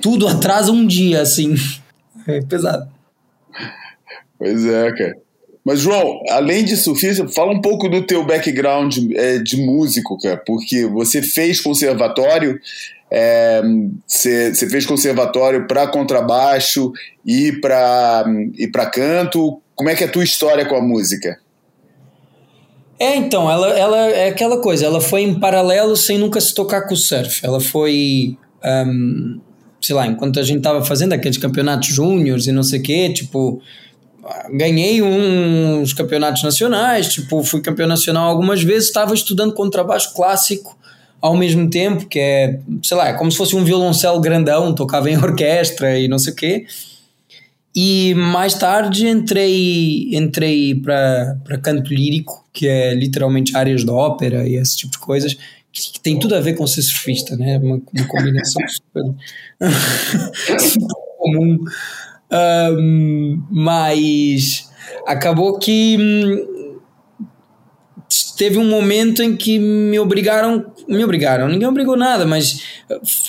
Tudo 0.00 0.26
atrasa 0.26 0.72
um 0.72 0.86
dia, 0.86 1.20
assim. 1.20 1.54
É 2.28 2.40
pesado. 2.40 2.88
Pois 4.36 4.66
é, 4.66 4.90
cara. 4.90 5.16
Mas, 5.66 5.80
João, 5.80 6.20
além 6.30 6.64
de 6.64 6.76
surfista, 6.76 7.26
fala 7.26 7.52
um 7.52 7.60
pouco 7.60 7.88
do 7.88 8.06
teu 8.06 8.24
background 8.24 8.96
é, 9.14 9.38
de 9.38 9.56
músico, 9.56 10.16
cara, 10.16 10.36
porque 10.36 10.86
você 10.86 11.20
fez 11.20 11.60
conservatório, 11.60 12.60
você 14.06 14.50
é, 14.50 14.68
fez 14.68 14.84
conservatório 14.84 15.66
para 15.66 15.86
contrabaixo 15.86 16.92
e 17.24 17.52
para 17.52 18.24
e 18.58 18.66
para 18.66 18.86
canto. 18.86 19.60
Como 19.74 19.88
é 19.88 19.94
que 19.94 20.04
é 20.04 20.06
a 20.06 20.10
tua 20.10 20.24
história 20.24 20.66
com 20.66 20.74
a 20.74 20.82
música? 20.82 21.38
É, 22.98 23.14
então, 23.14 23.50
ela, 23.50 23.68
ela 23.78 23.98
é 24.06 24.28
aquela 24.28 24.58
coisa, 24.58 24.86
ela 24.86 25.02
foi 25.02 25.20
em 25.20 25.38
paralelo 25.38 25.94
sem 25.96 26.16
nunca 26.16 26.40
se 26.40 26.54
tocar 26.54 26.82
com 26.82 26.94
o 26.94 26.96
surf. 26.96 27.44
Ela 27.44 27.60
foi, 27.60 28.38
um, 28.64 29.38
sei 29.82 29.94
lá, 29.94 30.06
enquanto 30.06 30.40
a 30.40 30.42
gente 30.42 30.58
estava 30.58 30.82
fazendo 30.82 31.12
aqueles 31.12 31.36
campeonatos 31.36 31.88
júniores 31.88 32.46
e 32.46 32.52
não 32.52 32.62
sei 32.62 32.80
o 32.80 32.82
quê, 32.82 33.12
tipo, 33.12 33.60
ganhei 34.50 35.02
uns 35.02 35.92
campeonatos 35.92 36.42
nacionais, 36.42 37.08
tipo, 37.08 37.44
fui 37.44 37.60
campeão 37.60 37.86
nacional 37.86 38.30
algumas 38.30 38.62
vezes, 38.62 38.88
estava 38.88 39.12
estudando 39.12 39.52
contrabaixo 39.52 40.14
clássico 40.14 40.76
ao 41.26 41.36
mesmo 41.36 41.68
tempo, 41.68 42.06
que 42.06 42.18
é, 42.18 42.60
sei 42.82 42.96
lá, 42.96 43.08
é 43.08 43.12
como 43.12 43.30
se 43.30 43.36
fosse 43.36 43.56
um 43.56 43.64
violoncelo 43.64 44.20
grandão, 44.20 44.74
tocava 44.74 45.10
em 45.10 45.16
orquestra 45.16 45.98
e 45.98 46.08
não 46.08 46.18
sei 46.18 46.32
o 46.32 46.36
quê. 46.36 46.66
E 47.74 48.14
mais 48.14 48.54
tarde 48.54 49.06
entrei 49.06 50.08
entrei 50.16 50.74
para 50.74 51.58
canto 51.62 51.92
lírico, 51.92 52.46
que 52.52 52.66
é 52.66 52.94
literalmente 52.94 53.56
áreas 53.56 53.84
de 53.84 53.90
ópera 53.90 54.48
e 54.48 54.56
esse 54.56 54.76
tipo 54.76 54.92
de 54.92 54.98
coisas, 54.98 55.34
que, 55.70 55.92
que 55.92 56.00
tem 56.00 56.18
tudo 56.18 56.34
a 56.34 56.40
ver 56.40 56.54
com 56.54 56.66
ser 56.66 56.80
surfista, 56.82 57.36
né? 57.36 57.58
Uma, 57.58 57.82
uma 57.92 58.08
combinação 58.08 58.62
super, 58.66 59.04
super 60.58 60.94
comum. 61.18 61.58
Um, 62.32 63.42
mas 63.50 64.70
acabou 65.06 65.58
que 65.58 65.96
hum, 66.00 66.55
teve 68.36 68.58
um 68.58 68.68
momento 68.68 69.22
em 69.22 69.36
que 69.36 69.58
me 69.58 69.98
obrigaram, 69.98 70.66
me 70.88 71.02
obrigaram, 71.02 71.48
ninguém 71.48 71.68
obrigou 71.68 71.96
nada, 71.96 72.26
mas 72.26 72.60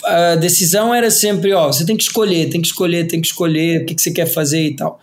a 0.04 0.36
decisão 0.36 0.94
era 0.94 1.10
sempre, 1.10 1.52
ó, 1.52 1.68
você 1.68 1.84
tem 1.84 1.96
que 1.96 2.02
escolher, 2.02 2.48
tem 2.48 2.60
que 2.60 2.68
escolher, 2.68 3.06
tem 3.06 3.20
que 3.20 3.26
escolher 3.26 3.82
o 3.82 3.86
que, 3.86 3.94
que 3.94 4.02
você 4.02 4.10
quer 4.10 4.26
fazer 4.26 4.62
e 4.62 4.76
tal. 4.76 5.00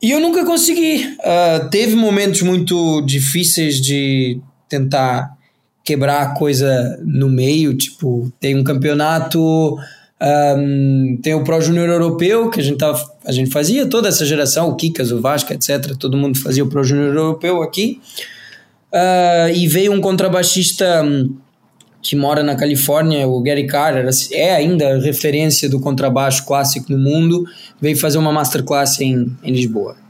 E 0.00 0.12
eu 0.12 0.20
nunca 0.20 0.44
consegui. 0.44 1.04
Uh, 1.18 1.68
teve 1.70 1.96
momentos 1.96 2.42
muito 2.42 3.02
difíceis 3.02 3.80
de 3.80 4.40
tentar 4.68 5.36
quebrar 5.84 6.22
a 6.22 6.34
coisa 6.34 6.98
no 7.04 7.28
meio, 7.28 7.76
tipo, 7.76 8.30
tem 8.38 8.54
um 8.56 8.62
campeonato 8.62 9.76
um, 10.20 11.18
tem 11.22 11.34
o 11.34 11.44
Pro 11.44 11.60
Júnior 11.60 11.88
Europeu, 11.88 12.50
que 12.50 12.60
a 12.60 12.62
gente, 12.62 12.78
tava, 12.78 13.00
a 13.24 13.32
gente 13.32 13.50
fazia, 13.50 13.86
toda 13.86 14.08
essa 14.08 14.26
geração, 14.26 14.68
o 14.68 14.74
Kikas, 14.74 15.12
o 15.12 15.20
Vasco, 15.20 15.52
etc. 15.52 15.96
Todo 15.96 16.16
mundo 16.16 16.38
fazia 16.38 16.64
o 16.64 16.68
Pro 16.68 16.82
Júnior 16.82 17.14
Europeu 17.14 17.62
aqui. 17.62 18.00
Uh, 18.92 19.52
e 19.54 19.66
veio 19.66 19.92
um 19.92 20.00
contrabaixista 20.00 21.02
um, 21.02 21.36
que 22.00 22.16
mora 22.16 22.42
na 22.42 22.56
Califórnia, 22.56 23.28
o 23.28 23.42
Gary 23.42 23.66
Carter, 23.66 24.08
é 24.32 24.54
ainda 24.54 24.98
referência 24.98 25.68
do 25.68 25.78
contrabaixo 25.80 26.46
clássico 26.46 26.90
no 26.90 26.98
mundo, 26.98 27.44
veio 27.80 27.96
fazer 27.96 28.18
uma 28.18 28.32
masterclass 28.32 29.00
em, 29.00 29.36
em 29.42 29.52
Lisboa 29.52 30.07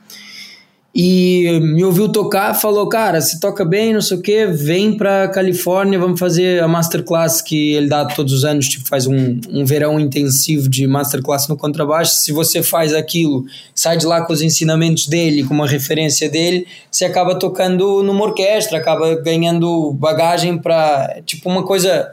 e 1.01 1.61
me 1.61 1.85
ouviu 1.85 2.09
tocar, 2.09 2.55
falou, 2.55 2.89
cara, 2.89 3.21
você 3.21 3.39
toca 3.39 3.65
bem, 3.65 3.95
não 3.95 4.01
sei 4.01 4.17
o 4.17 4.21
que, 4.21 4.47
vem 4.47 4.97
pra 4.97 5.29
Califórnia, 5.29 5.97
vamos 5.97 6.19
fazer 6.19 6.61
a 6.61 6.67
masterclass 6.67 7.41
que 7.41 7.75
ele 7.75 7.87
dá 7.87 8.05
todos 8.05 8.33
os 8.33 8.45
anos, 8.45 8.67
tipo, 8.67 8.89
faz 8.89 9.07
um, 9.07 9.39
um 9.49 9.65
verão 9.65 10.01
intensivo 10.01 10.69
de 10.69 10.89
masterclass 10.89 11.47
no 11.47 11.57
contrabaixo, 11.57 12.17
se 12.17 12.33
você 12.33 12.65
faz 12.65 12.93
aquilo, 12.93 13.45
sai 13.73 13.97
de 13.97 14.07
lá 14.07 14.23
com 14.23 14.33
os 14.33 14.43
ensinamentos 14.43 15.07
dele, 15.07 15.45
com 15.45 15.55
uma 15.55 15.69
referência 15.69 16.29
dele, 16.29 16.67
você 16.91 17.05
acaba 17.05 17.39
tocando 17.39 18.03
numa 18.03 18.25
orquestra, 18.25 18.79
acaba 18.79 19.15
ganhando 19.23 19.93
bagagem 19.93 20.59
para 20.59 21.21
tipo, 21.25 21.49
uma 21.49 21.63
coisa 21.63 22.11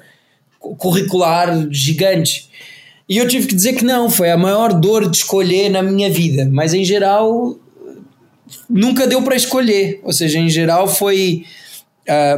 curricular 0.60 1.68
gigante. 1.72 2.52
E 3.10 3.18
eu 3.18 3.28
tive 3.28 3.48
que 3.48 3.56
dizer 3.56 3.74
que 3.74 3.84
não, 3.84 4.12
foi 4.12 4.30
a 4.30 4.38
maior 4.38 4.74
dor 4.74 5.10
de 5.10 5.18
escolher 5.18 5.70
na 5.70 5.82
minha 5.82 6.12
vida, 6.12 6.48
mas 6.52 6.72
em 6.72 6.86
geral 6.86 7.58
nunca 8.70 9.08
deu 9.08 9.22
para 9.22 9.36
escolher. 9.36 10.00
Ou 10.04 10.14
seja, 10.14 10.40
em 10.40 10.50
geral 10.50 10.88
foi. 10.88 11.44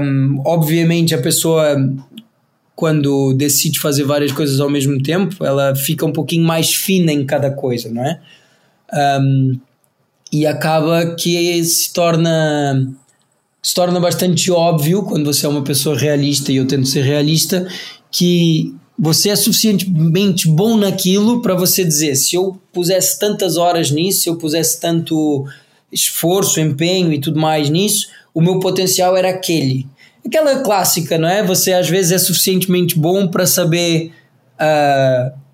Um, 0.02 0.42
obviamente, 0.46 1.14
a 1.14 1.22
pessoa, 1.22 1.76
quando 2.76 3.34
decide 3.34 3.80
fazer 3.80 4.04
várias 4.04 4.32
coisas 4.32 4.60
ao 4.60 4.70
mesmo 4.70 5.02
tempo, 5.02 5.44
ela 5.44 5.76
fica 5.76 6.06
um 6.06 6.14
pouquinho 6.14 6.46
mais 6.46 6.74
fina 6.74 7.12
em 7.12 7.26
cada 7.26 7.52
coisa, 7.52 7.90
não 7.92 8.06
é? 8.06 8.20
Um, 9.22 9.60
e 10.32 10.46
acaba 10.46 11.16
que 11.16 11.64
se 11.64 11.94
torna 11.94 12.88
se 13.62 13.74
torna 13.74 14.00
bastante 14.00 14.50
óbvio 14.50 15.04
quando 15.04 15.26
você 15.26 15.46
é 15.46 15.50
uma 15.50 15.64
pessoa 15.64 15.98
realista 15.98 16.52
e 16.52 16.56
eu 16.56 16.66
tento 16.66 16.88
ser 16.88 17.02
realista 17.02 17.68
que 18.10 18.74
você 18.98 19.30
é 19.30 19.36
suficientemente 19.36 20.48
bom 20.48 20.78
naquilo 20.78 21.42
para 21.42 21.54
você 21.54 21.84
dizer 21.84 22.16
se 22.16 22.36
eu 22.36 22.58
pusesse 22.72 23.20
tantas 23.20 23.58
horas 23.58 23.92
nisso, 23.92 24.24
se 24.24 24.30
eu 24.30 24.38
pusesse 24.38 24.80
tanto 24.80 25.46
esforço, 25.92 26.60
empenho 26.60 27.14
e 27.14 27.20
tudo 27.20 27.40
mais 27.40 27.70
nisso, 27.70 28.08
o 28.34 28.42
meu 28.42 28.60
potencial 28.60 29.16
era 29.16 29.30
aquele. 29.30 29.88
Aquela 30.26 30.60
clássica, 30.60 31.18
não 31.18 31.28
é? 31.28 31.42
Você 31.44 31.74
às 31.74 31.90
vezes 31.90 32.12
é 32.12 32.18
suficientemente 32.18 32.98
bom 32.98 33.28
para 33.28 33.46
saber. 33.46 34.12
Uh, 34.56 35.48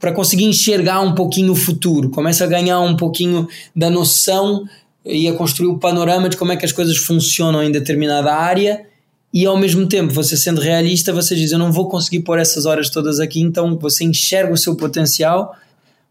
para 0.00 0.10
conseguir 0.10 0.44
enxergar 0.44 1.00
um 1.00 1.14
pouquinho 1.14 1.52
o 1.52 1.56
futuro, 1.56 2.10
começa 2.10 2.42
a 2.42 2.46
ganhar 2.48 2.80
um 2.80 2.96
pouquinho 2.96 3.46
da 3.74 3.88
noção 3.88 4.64
e 5.04 5.28
a 5.28 5.32
construir 5.34 5.68
o 5.68 5.78
panorama 5.78 6.28
de 6.28 6.36
como 6.36 6.50
é 6.50 6.56
que 6.56 6.64
as 6.64 6.72
coisas 6.72 6.96
funcionam 6.96 7.62
em 7.62 7.70
determinada 7.70 8.34
área 8.34 8.84
e 9.32 9.46
ao 9.46 9.56
mesmo 9.56 9.86
tempo, 9.88 10.12
você 10.12 10.36
sendo 10.36 10.60
realista, 10.60 11.12
você 11.12 11.34
diz: 11.34 11.52
Eu 11.52 11.58
não 11.58 11.72
vou 11.72 11.88
conseguir 11.88 12.20
pôr 12.20 12.38
essas 12.38 12.66
horas 12.66 12.90
todas 12.90 13.18
aqui, 13.18 13.40
então 13.40 13.78
você 13.78 14.04
enxerga 14.04 14.52
o 14.52 14.58
seu 14.58 14.76
potencial 14.76 15.56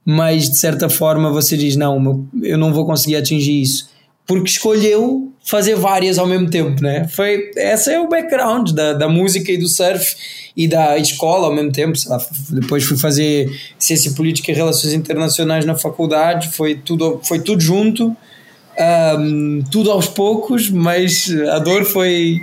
mas 0.05 0.49
de 0.49 0.57
certa 0.57 0.89
forma 0.89 1.31
você 1.31 1.55
diz: 1.55 1.75
não, 1.75 2.27
eu 2.41 2.57
não 2.57 2.73
vou 2.73 2.85
conseguir 2.85 3.15
atingir 3.15 3.61
isso, 3.61 3.89
porque 4.25 4.49
escolheu 4.49 5.31
fazer 5.43 5.75
várias 5.75 6.19
ao 6.19 6.27
mesmo 6.27 6.49
tempo, 6.49 6.81
né? 6.81 7.07
Foi, 7.07 7.51
esse 7.55 7.91
é 7.91 7.99
o 7.99 8.07
background 8.07 8.71
da, 8.71 8.93
da 8.93 9.09
música 9.09 9.51
e 9.51 9.57
do 9.57 9.67
surf 9.67 10.15
e 10.55 10.67
da 10.67 10.97
escola 10.97 11.47
ao 11.47 11.53
mesmo 11.53 11.71
tempo. 11.71 11.97
Lá, 12.07 12.19
depois 12.49 12.83
fui 12.83 12.97
fazer 12.97 13.49
ciência 13.77 14.11
política 14.11 14.51
e 14.51 14.55
relações 14.55 14.93
internacionais 14.93 15.65
na 15.65 15.75
faculdade, 15.75 16.49
foi 16.49 16.75
tudo, 16.75 17.19
foi 17.23 17.39
tudo 17.39 17.61
junto, 17.61 18.15
um, 19.19 19.63
tudo 19.71 19.91
aos 19.91 20.07
poucos, 20.07 20.69
mas 20.69 21.33
a 21.49 21.59
dor 21.59 21.83
foi. 21.85 22.37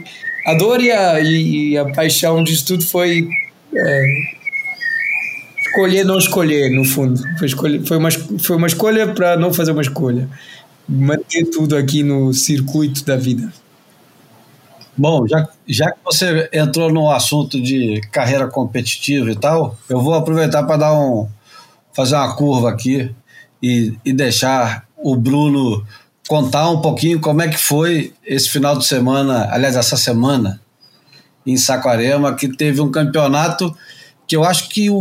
A 0.47 0.55
dor 0.55 0.81
e 0.81 0.91
a, 0.91 1.21
e 1.21 1.77
a 1.77 1.85
paixão 1.93 2.43
disso 2.43 2.67
tudo 2.67 2.85
foi. 2.85 3.29
É, 3.75 4.03
escolher 5.69 6.05
não 6.05 6.19
escolher, 6.19 6.71
no 6.71 6.85
fundo. 6.85 7.21
Foi, 7.39 7.47
escolher, 7.47 7.87
foi, 7.87 7.97
uma, 7.97 8.11
foi 8.11 8.57
uma 8.57 8.67
escolha 8.67 9.13
para 9.13 9.37
não 9.37 9.53
fazer 9.53 9.73
uma 9.73 9.83
escolha. 9.83 10.29
Manter 10.89 11.45
tudo 11.47 11.77
aqui 11.77 12.03
no 12.03 12.33
circuito 12.33 13.05
da 13.05 13.17
vida. 13.17 13.53
Bom, 14.97 15.27
já, 15.29 15.49
já 15.67 15.91
que 15.93 15.99
você 16.05 16.49
entrou 16.53 16.93
no 16.93 17.11
assunto 17.11 17.61
de 17.61 18.01
carreira 18.11 18.49
competitiva 18.49 19.31
e 19.31 19.37
tal, 19.37 19.79
eu 19.89 20.01
vou 20.01 20.15
aproveitar 20.15 20.65
para 20.65 20.77
dar 20.77 20.95
um 20.95 21.29
fazer 21.93 22.17
uma 22.17 22.35
curva 22.35 22.71
aqui 22.71 23.15
e, 23.63 23.95
e 24.05 24.13
deixar 24.13 24.87
o 24.97 25.17
Bruno 25.17 25.85
contar 26.29 26.69
um 26.71 26.81
pouquinho 26.81 27.21
como 27.21 27.43
é 27.43 27.49
que 27.49 27.57
foi 27.57 28.13
esse 28.25 28.49
final 28.51 28.77
de 28.77 28.87
semana, 28.87 29.49
aliás, 29.51 29.77
essa 29.77 29.97
semana 29.97 30.61
em 31.47 31.57
Saquarema, 31.57 32.35
que 32.35 32.49
teve 32.49 32.81
um 32.81 32.91
campeonato 32.91 33.75
que 34.27 34.37
eu 34.37 34.45
acho 34.45 34.69
que 34.69 34.91
o, 34.91 35.01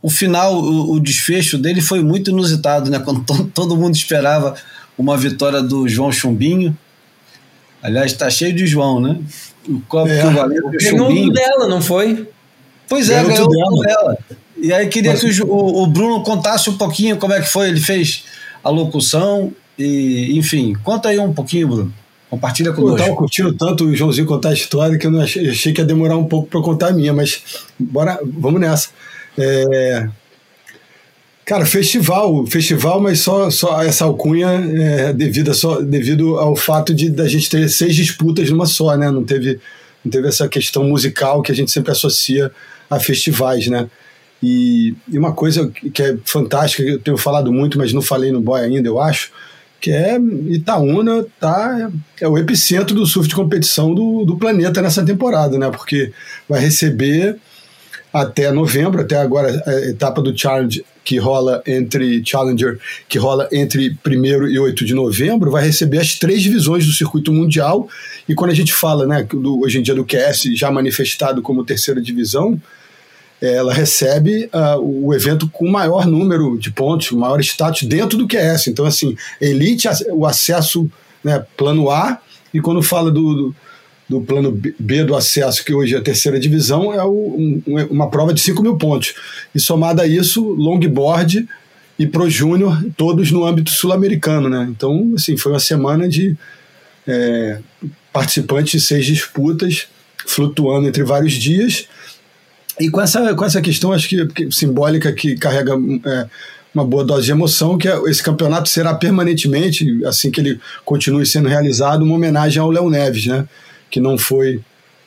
o 0.00 0.08
final, 0.08 0.54
o, 0.54 0.92
o, 0.92 1.00
desfecho 1.00 1.58
dele 1.58 1.80
foi 1.80 2.02
muito 2.02 2.30
inusitado, 2.30 2.90
né? 2.90 2.98
Quando 3.04 3.24
to, 3.24 3.50
todo 3.52 3.76
mundo 3.76 3.94
esperava 3.94 4.54
uma 4.96 5.16
vitória 5.16 5.62
do 5.62 5.88
João 5.88 6.12
Chumbinho. 6.12 6.76
Aliás, 7.82 8.12
está 8.12 8.28
cheio 8.30 8.54
de 8.54 8.66
João, 8.66 9.00
né? 9.00 9.18
O 9.68 9.80
copo 9.80 10.10
é. 10.10 10.20
que 10.20 10.26
o 10.26 10.32
Valente 10.32 10.76
o 10.76 10.80
Chumbinho. 10.80 11.32
dela, 11.32 11.68
não 11.68 11.80
foi? 11.80 12.28
Pois 12.88 13.10
é, 13.10 13.22
ganhou 13.22 13.46
o 13.46 13.80
dela. 13.80 14.18
E 14.56 14.72
aí 14.72 14.88
queria 14.88 15.12
Mas... 15.12 15.20
que 15.20 15.42
o, 15.42 15.82
o, 15.82 15.86
Bruno 15.86 16.22
contasse 16.22 16.68
um 16.70 16.76
pouquinho 16.76 17.16
como 17.16 17.32
é 17.32 17.40
que 17.40 17.48
foi. 17.48 17.68
Ele 17.68 17.80
fez 17.80 18.24
a 18.64 18.70
locução 18.70 19.52
e, 19.78 20.36
enfim, 20.36 20.74
conta 20.82 21.10
aí 21.10 21.18
um 21.18 21.32
pouquinho, 21.32 21.68
Bruno. 21.68 21.94
Compartilha 22.28 22.72
conosco. 22.72 22.96
Eu 22.96 23.00
estava 23.00 23.16
curtindo 23.16 23.52
tanto 23.54 23.84
o 23.84 23.94
Joãozinho 23.94 24.26
contar 24.26 24.50
a 24.50 24.54
história 24.54 24.98
que 24.98 25.06
eu 25.06 25.10
não 25.10 25.20
achei, 25.20 25.48
achei 25.48 25.72
que 25.72 25.80
ia 25.80 25.84
demorar 25.84 26.16
um 26.16 26.24
pouco 26.24 26.48
para 26.48 26.60
contar 26.60 26.88
a 26.88 26.92
minha, 26.92 27.12
mas 27.12 27.42
bora, 27.78 28.18
vamos 28.22 28.60
nessa. 28.60 28.88
É, 29.38 30.08
Cara, 31.48 31.64
festival, 31.64 32.46
festival, 32.46 33.00
mas 33.00 33.20
só, 33.20 33.50
só 33.50 33.82
essa 33.82 34.04
alcunha 34.04 34.48
é 34.50 35.14
devido, 35.14 35.54
só, 35.54 35.80
devido 35.80 36.38
ao 36.38 36.54
fato 36.54 36.94
de 36.94 37.08
da 37.08 37.26
gente 37.26 37.48
ter 37.48 37.66
seis 37.70 37.96
disputas 37.96 38.50
numa 38.50 38.66
só, 38.66 38.94
né? 38.98 39.10
Não 39.10 39.24
teve, 39.24 39.58
não 40.04 40.12
teve 40.12 40.28
essa 40.28 40.46
questão 40.46 40.84
musical 40.84 41.40
que 41.40 41.50
a 41.50 41.54
gente 41.54 41.70
sempre 41.70 41.90
associa 41.90 42.52
a 42.90 43.00
festivais, 43.00 43.66
né? 43.66 43.88
E, 44.42 44.94
e 45.10 45.18
uma 45.18 45.32
coisa 45.32 45.70
que 45.70 46.02
é 46.02 46.18
fantástica, 46.22 46.82
que 46.82 46.90
eu 46.90 46.98
tenho 46.98 47.16
falado 47.16 47.50
muito, 47.50 47.78
mas 47.78 47.94
não 47.94 48.02
falei 48.02 48.30
no 48.30 48.42
boy 48.42 48.60
ainda, 48.60 48.86
eu 48.86 49.00
acho, 49.00 49.32
que 49.80 49.90
é 49.90 50.18
Itaúna 50.48 51.24
tá, 51.40 51.90
é 52.20 52.28
o 52.28 52.36
epicentro 52.36 52.94
do 52.94 53.06
surf 53.06 53.26
de 53.26 53.34
competição 53.34 53.94
do, 53.94 54.22
do 54.22 54.36
planeta 54.36 54.82
nessa 54.82 55.02
temporada, 55.02 55.58
né? 55.58 55.70
Porque 55.70 56.12
vai 56.46 56.60
receber 56.60 57.38
até 58.12 58.50
novembro, 58.50 59.02
até 59.02 59.16
agora 59.16 59.62
a 59.66 59.72
etapa 59.88 60.22
do 60.22 60.36
Challenge 60.36 60.84
que 61.04 61.16
rola 61.16 61.62
entre 61.66 62.22
Challenger, 62.24 62.78
que 63.08 63.18
rola 63.18 63.48
entre 63.50 63.96
1 64.06 64.48
e 64.48 64.58
8 64.58 64.84
de 64.84 64.94
novembro, 64.94 65.50
vai 65.50 65.64
receber 65.64 65.98
as 65.98 66.18
três 66.18 66.42
divisões 66.42 66.84
do 66.84 66.92
circuito 66.92 67.32
mundial. 67.32 67.88
E 68.28 68.34
quando 68.34 68.50
a 68.50 68.54
gente 68.54 68.74
fala, 68.74 69.06
né, 69.06 69.22
do, 69.22 69.62
hoje 69.62 69.78
em 69.78 69.82
dia 69.82 69.94
do 69.94 70.04
QS 70.04 70.50
já 70.54 70.70
manifestado 70.70 71.40
como 71.40 71.64
terceira 71.64 71.98
divisão, 71.98 72.60
ela 73.40 73.72
recebe 73.72 74.50
uh, 74.52 74.78
o 74.80 75.14
evento 75.14 75.48
com 75.48 75.66
maior 75.68 76.06
número 76.06 76.58
de 76.58 76.70
pontos, 76.70 77.10
maior 77.12 77.40
status 77.40 77.84
dentro 77.84 78.18
do 78.18 78.28
QS. 78.28 78.66
Então, 78.66 78.84
assim, 78.84 79.16
elite, 79.40 79.88
o 80.10 80.26
acesso 80.26 80.90
né, 81.24 81.42
plano 81.56 81.90
A, 81.90 82.18
e 82.52 82.60
quando 82.60 82.82
fala 82.82 83.10
do, 83.10 83.34
do 83.34 83.56
do 84.08 84.20
plano 84.22 84.50
B 84.78 85.04
do 85.04 85.14
acesso, 85.14 85.64
que 85.64 85.74
hoje 85.74 85.94
é 85.94 85.98
a 85.98 86.02
terceira 86.02 86.40
divisão, 86.40 86.92
é 86.94 87.04
um, 87.04 87.62
uma 87.90 88.08
prova 88.08 88.32
de 88.32 88.40
5 88.40 88.62
mil 88.62 88.76
pontos. 88.76 89.14
E 89.54 89.60
somado 89.60 90.00
a 90.00 90.06
isso, 90.06 90.42
longboard 90.42 91.46
e 91.98 92.06
pro 92.06 92.30
júnior, 92.30 92.82
todos 92.96 93.30
no 93.30 93.44
âmbito 93.44 93.70
sul-americano. 93.70 94.48
Né? 94.48 94.66
Então, 94.70 95.12
assim, 95.14 95.36
foi 95.36 95.52
uma 95.52 95.60
semana 95.60 96.08
de 96.08 96.34
é, 97.06 97.58
participantes 98.12 98.86
seis 98.86 99.04
disputas, 99.04 99.88
flutuando 100.26 100.88
entre 100.88 101.02
vários 101.04 101.34
dias. 101.34 101.86
E 102.80 102.88
com 102.90 103.00
essa, 103.00 103.34
com 103.34 103.44
essa 103.44 103.60
questão, 103.60 103.92
acho 103.92 104.08
que, 104.08 104.26
que 104.28 104.52
simbólica, 104.52 105.12
que 105.12 105.36
carrega 105.36 105.72
é, 106.06 106.26
uma 106.74 106.84
boa 106.84 107.04
dose 107.04 107.26
de 107.26 107.32
emoção, 107.32 107.76
que 107.76 107.88
é, 107.88 107.98
esse 108.06 108.22
campeonato 108.22 108.68
será 108.68 108.94
permanentemente, 108.94 110.02
assim 110.06 110.30
que 110.30 110.40
ele 110.40 110.60
continue 110.84 111.26
sendo 111.26 111.48
realizado, 111.48 112.02
uma 112.02 112.14
homenagem 112.14 112.60
ao 112.62 112.70
Léo 112.70 112.88
Neves, 112.88 113.26
né? 113.26 113.46
Que 113.90 114.00
não 114.00 114.18
foi 114.18 114.60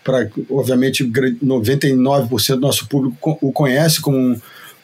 para, 0.04 0.30
obviamente, 0.50 1.04
99% 1.04 2.56
do 2.56 2.60
nosso 2.60 2.88
público 2.88 3.38
o 3.42 3.52
conhece 3.52 4.02
como 4.02 4.18
um, 4.18 4.32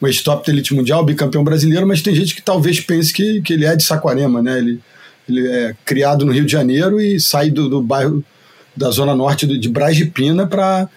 um 0.02 0.06
da 0.06 0.42
elite 0.48 0.74
mundial, 0.74 1.04
bicampeão 1.04 1.42
brasileiro, 1.42 1.86
mas 1.86 2.02
tem 2.02 2.14
gente 2.14 2.34
que 2.34 2.42
talvez 2.42 2.80
pense 2.80 3.12
que, 3.12 3.40
que 3.42 3.52
ele 3.52 3.64
é 3.64 3.74
de 3.74 3.82
Saquarema, 3.82 4.40
né? 4.40 4.58
Ele, 4.58 4.80
ele 5.28 5.48
é 5.48 5.74
criado 5.84 6.24
no 6.24 6.32
Rio 6.32 6.46
de 6.46 6.52
Janeiro 6.52 7.00
e 7.00 7.18
sai 7.18 7.50
do, 7.50 7.68
do 7.68 7.82
bairro 7.82 8.24
da 8.76 8.90
zona 8.90 9.14
norte 9.14 9.46
de 9.46 9.68
Braz 9.68 9.96
de 9.96 10.06
Pina 10.06 10.46
para 10.46 10.88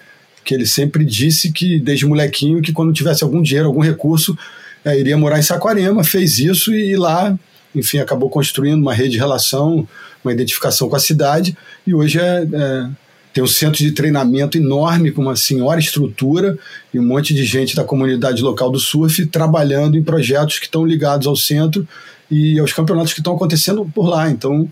que 0.43 0.53
ele 0.53 0.65
sempre 0.65 1.03
disse 1.03 1.51
que 1.51 1.79
desde 1.79 2.05
molequinho 2.05 2.61
que 2.61 2.71
quando 2.71 2.93
tivesse 2.93 3.23
algum 3.23 3.41
dinheiro, 3.41 3.67
algum 3.67 3.81
recurso, 3.81 4.37
é, 4.85 4.99
iria 4.99 5.17
morar 5.17 5.39
em 5.39 5.43
Saquarema, 5.43 6.03
fez 6.03 6.39
isso 6.39 6.73
e, 6.73 6.91
e 6.91 6.95
lá, 6.95 7.37
enfim, 7.75 7.99
acabou 7.99 8.29
construindo 8.29 8.81
uma 8.81 8.93
rede 8.93 9.11
de 9.11 9.17
relação 9.17 9.87
uma 10.23 10.33
identificação 10.33 10.89
com 10.89 10.95
a 10.95 10.99
cidade, 10.99 11.57
e 11.85 11.93
hoje 11.93 12.19
é, 12.19 12.47
é, 12.53 12.89
tem 13.33 13.43
um 13.43 13.47
centro 13.47 13.79
de 13.79 13.91
treinamento 13.91 14.57
enorme, 14.57 15.11
com 15.11 15.21
uma 15.21 15.35
senhora 15.35 15.79
estrutura 15.79 16.57
e 16.93 16.99
um 16.99 17.05
monte 17.05 17.33
de 17.33 17.45
gente 17.45 17.75
da 17.75 17.83
comunidade 17.83 18.41
local 18.41 18.69
do 18.69 18.79
surf 18.79 19.25
trabalhando 19.27 19.97
em 19.97 20.03
projetos 20.03 20.59
que 20.59 20.65
estão 20.65 20.85
ligados 20.85 21.27
ao 21.27 21.35
centro 21.35 21.87
e 22.29 22.59
aos 22.59 22.73
campeonatos 22.73 23.13
que 23.13 23.19
estão 23.19 23.35
acontecendo 23.35 23.89
por 23.93 24.07
lá. 24.07 24.29
Então, 24.29 24.69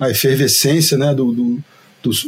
a 0.00 0.10
efervescência 0.10 0.96
né, 0.96 1.14
do, 1.14 1.32
do, 1.32 1.62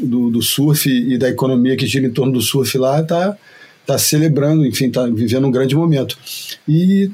do, 0.02 0.30
do 0.30 0.42
surf 0.42 0.90
e 0.90 1.16
da 1.16 1.28
economia 1.28 1.76
que 1.76 1.86
gira 1.86 2.06
em 2.06 2.10
torno 2.10 2.32
do 2.32 2.40
surf 2.40 2.76
lá 2.76 3.00
está 3.00 3.36
tá 3.86 3.98
celebrando, 3.98 4.66
enfim, 4.66 4.86
está 4.86 5.06
vivendo 5.06 5.46
um 5.46 5.50
grande 5.50 5.74
momento. 5.74 6.16
E 6.68 7.10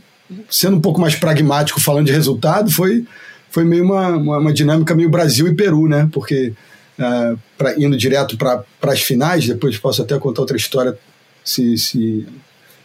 sendo 0.50 0.76
um 0.76 0.80
pouco 0.80 1.00
mais 1.00 1.14
pragmático, 1.14 1.80
falando 1.80 2.06
de 2.06 2.12
resultado, 2.12 2.70
foi 2.70 3.04
foi 3.50 3.64
meio 3.64 3.84
uma, 3.84 4.08
uma, 4.08 4.38
uma 4.38 4.52
dinâmica 4.52 4.94
meio 4.94 5.08
Brasil 5.08 5.46
e 5.46 5.54
Peru, 5.54 5.88
né? 5.88 6.08
Porque 6.12 6.52
uh, 6.98 7.38
pra, 7.56 7.78
indo 7.78 7.96
direto 7.96 8.36
para 8.36 8.64
as 8.82 9.02
finais, 9.02 9.46
depois 9.46 9.78
posso 9.78 10.02
até 10.02 10.18
contar 10.18 10.42
outra 10.42 10.56
história 10.56 10.96
se, 11.44 11.76
se 11.78 12.26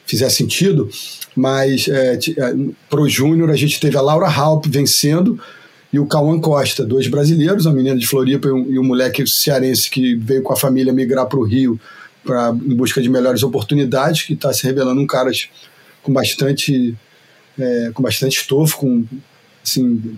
fizer 0.06 0.30
sentido, 0.30 0.90
mas 1.36 1.88
é, 1.88 2.14
é 2.16 2.56
pro 2.90 3.08
Júnior 3.08 3.50
a 3.50 3.56
gente 3.56 3.80
teve 3.80 3.98
a 3.98 4.02
Laura 4.02 4.28
Halp 4.28 4.66
vencendo 4.68 5.40
e 5.92 6.00
o 6.00 6.06
Cauã 6.06 6.40
Costa, 6.40 6.86
dois 6.86 7.08
brasileiros, 7.08 7.68
a 7.68 7.72
menina 7.72 7.98
de 7.98 8.08
Floripa 8.08 8.48
e 8.48 8.52
um, 8.52 8.72
e 8.72 8.80
um 8.80 8.84
moleque 8.84 9.26
cearense 9.28 9.90
que 9.90 10.16
veio 10.16 10.42
com 10.42 10.54
a 10.54 10.58
família 10.58 10.94
migrar 10.94 11.26
para 11.26 11.40
o 11.40 11.44
Rio 11.44 11.80
pra, 12.24 12.50
em 12.50 12.76
busca 12.76 13.02
de 13.02 13.10
melhores 13.10 13.44
oportunidades, 13.44 14.24
que 14.24 14.34
está 14.34 14.54
se 14.54 14.64
revelando 14.64 15.02
um 15.02 15.08
cara 15.08 15.32
com 16.02 16.14
bastante 16.14 16.96
é, 17.60 17.92
com 17.94 18.02
bastante 18.02 18.38
estofo, 18.38 18.78
com 18.78 19.06
assim, 19.64 20.18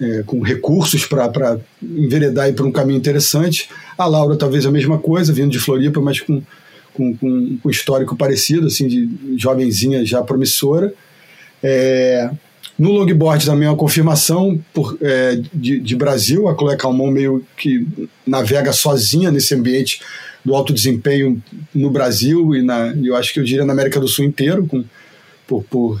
é, 0.00 0.22
com 0.24 0.40
recursos 0.40 1.06
para 1.06 1.58
enveredar 1.82 2.52
para 2.54 2.66
um 2.66 2.72
caminho 2.72 2.98
interessante. 2.98 3.68
A 3.96 4.06
Laura, 4.06 4.36
talvez 4.36 4.64
a 4.66 4.70
mesma 4.70 4.98
coisa, 4.98 5.32
vindo 5.32 5.50
de 5.50 5.58
Floripa, 5.58 6.00
mas 6.00 6.20
com, 6.20 6.42
com, 6.94 7.16
com, 7.62 7.70
histórico 7.70 8.16
parecido, 8.16 8.66
assim, 8.66 8.86
de 8.86 9.08
jovenzinha 9.36 10.04
já 10.04 10.22
promissora. 10.22 10.92
É, 11.62 12.30
no 12.78 12.92
longboard 12.92 13.44
também 13.44 13.66
é 13.66 13.70
uma 13.70 13.76
confirmação 13.76 14.58
por, 14.72 14.96
é, 15.00 15.40
de, 15.52 15.80
de, 15.80 15.96
Brasil, 15.96 16.48
a 16.48 16.54
Chloé 16.56 16.76
Calmon 16.76 17.10
meio 17.10 17.44
que 17.56 17.84
navega 18.24 18.72
sozinha 18.72 19.32
nesse 19.32 19.52
ambiente 19.52 20.00
do 20.44 20.54
alto 20.54 20.72
desempenho 20.72 21.42
no 21.74 21.90
Brasil 21.90 22.54
e 22.54 22.62
na, 22.62 22.94
eu 23.02 23.16
acho 23.16 23.32
que 23.32 23.40
eu 23.40 23.44
diria 23.44 23.64
na 23.64 23.72
América 23.72 23.98
do 23.98 24.06
Sul 24.06 24.24
inteiro, 24.24 24.64
com, 24.64 24.84
por, 25.44 25.64
por 25.64 26.00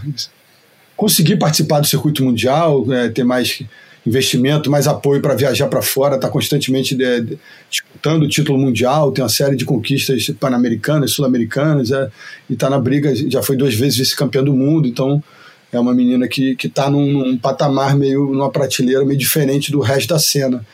conseguir 0.96 1.36
participar 1.36 1.80
do 1.80 1.86
circuito 1.86 2.24
mundial, 2.24 2.84
é, 2.92 3.08
ter 3.08 3.24
mais 3.24 3.60
investimento, 4.08 4.70
mais 4.70 4.86
apoio 4.86 5.20
para 5.20 5.34
viajar 5.34 5.68
para 5.68 5.82
fora, 5.82 6.16
está 6.16 6.28
constantemente 6.28 6.94
de, 6.94 7.20
de, 7.20 7.38
disputando 7.70 8.22
o 8.22 8.28
título 8.28 8.58
mundial, 8.58 9.12
tem 9.12 9.22
uma 9.22 9.28
série 9.28 9.56
de 9.56 9.64
conquistas 9.64 10.28
pan-americanas, 10.40 11.12
sul-americanas, 11.12 11.90
é, 11.90 12.10
e 12.48 12.54
está 12.54 12.68
na 12.68 12.78
briga, 12.78 13.14
já 13.14 13.42
foi 13.42 13.56
duas 13.56 13.74
vezes 13.74 13.98
vice-campeã 13.98 14.42
do 14.42 14.52
mundo, 14.52 14.88
então 14.88 15.22
é 15.70 15.78
uma 15.78 15.94
menina 15.94 16.26
que 16.26 16.56
está 16.62 16.90
num, 16.90 17.12
num, 17.12 17.38
patamar 17.38 17.96
meio, 17.96 18.26
numa 18.32 18.50
prateleira 18.50 19.04
meio 19.04 19.18
diferente 19.18 19.70
do 19.70 19.80
resto 19.80 20.08
da 20.08 20.18
cena. 20.18 20.64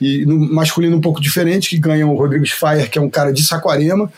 E 0.00 0.26
no 0.26 0.36
masculino 0.38 0.96
um 0.96 1.00
pouco 1.00 1.20
diferente, 1.20 1.70
que 1.70 1.78
ganha 1.78 2.06
o 2.06 2.14
Rodrigues 2.14 2.50
Fire, 2.50 2.88
que 2.88 2.98
é 2.98 3.02
um 3.02 3.08
cara 3.08 3.32
de 3.32 3.42
Saquarema, 3.42 4.12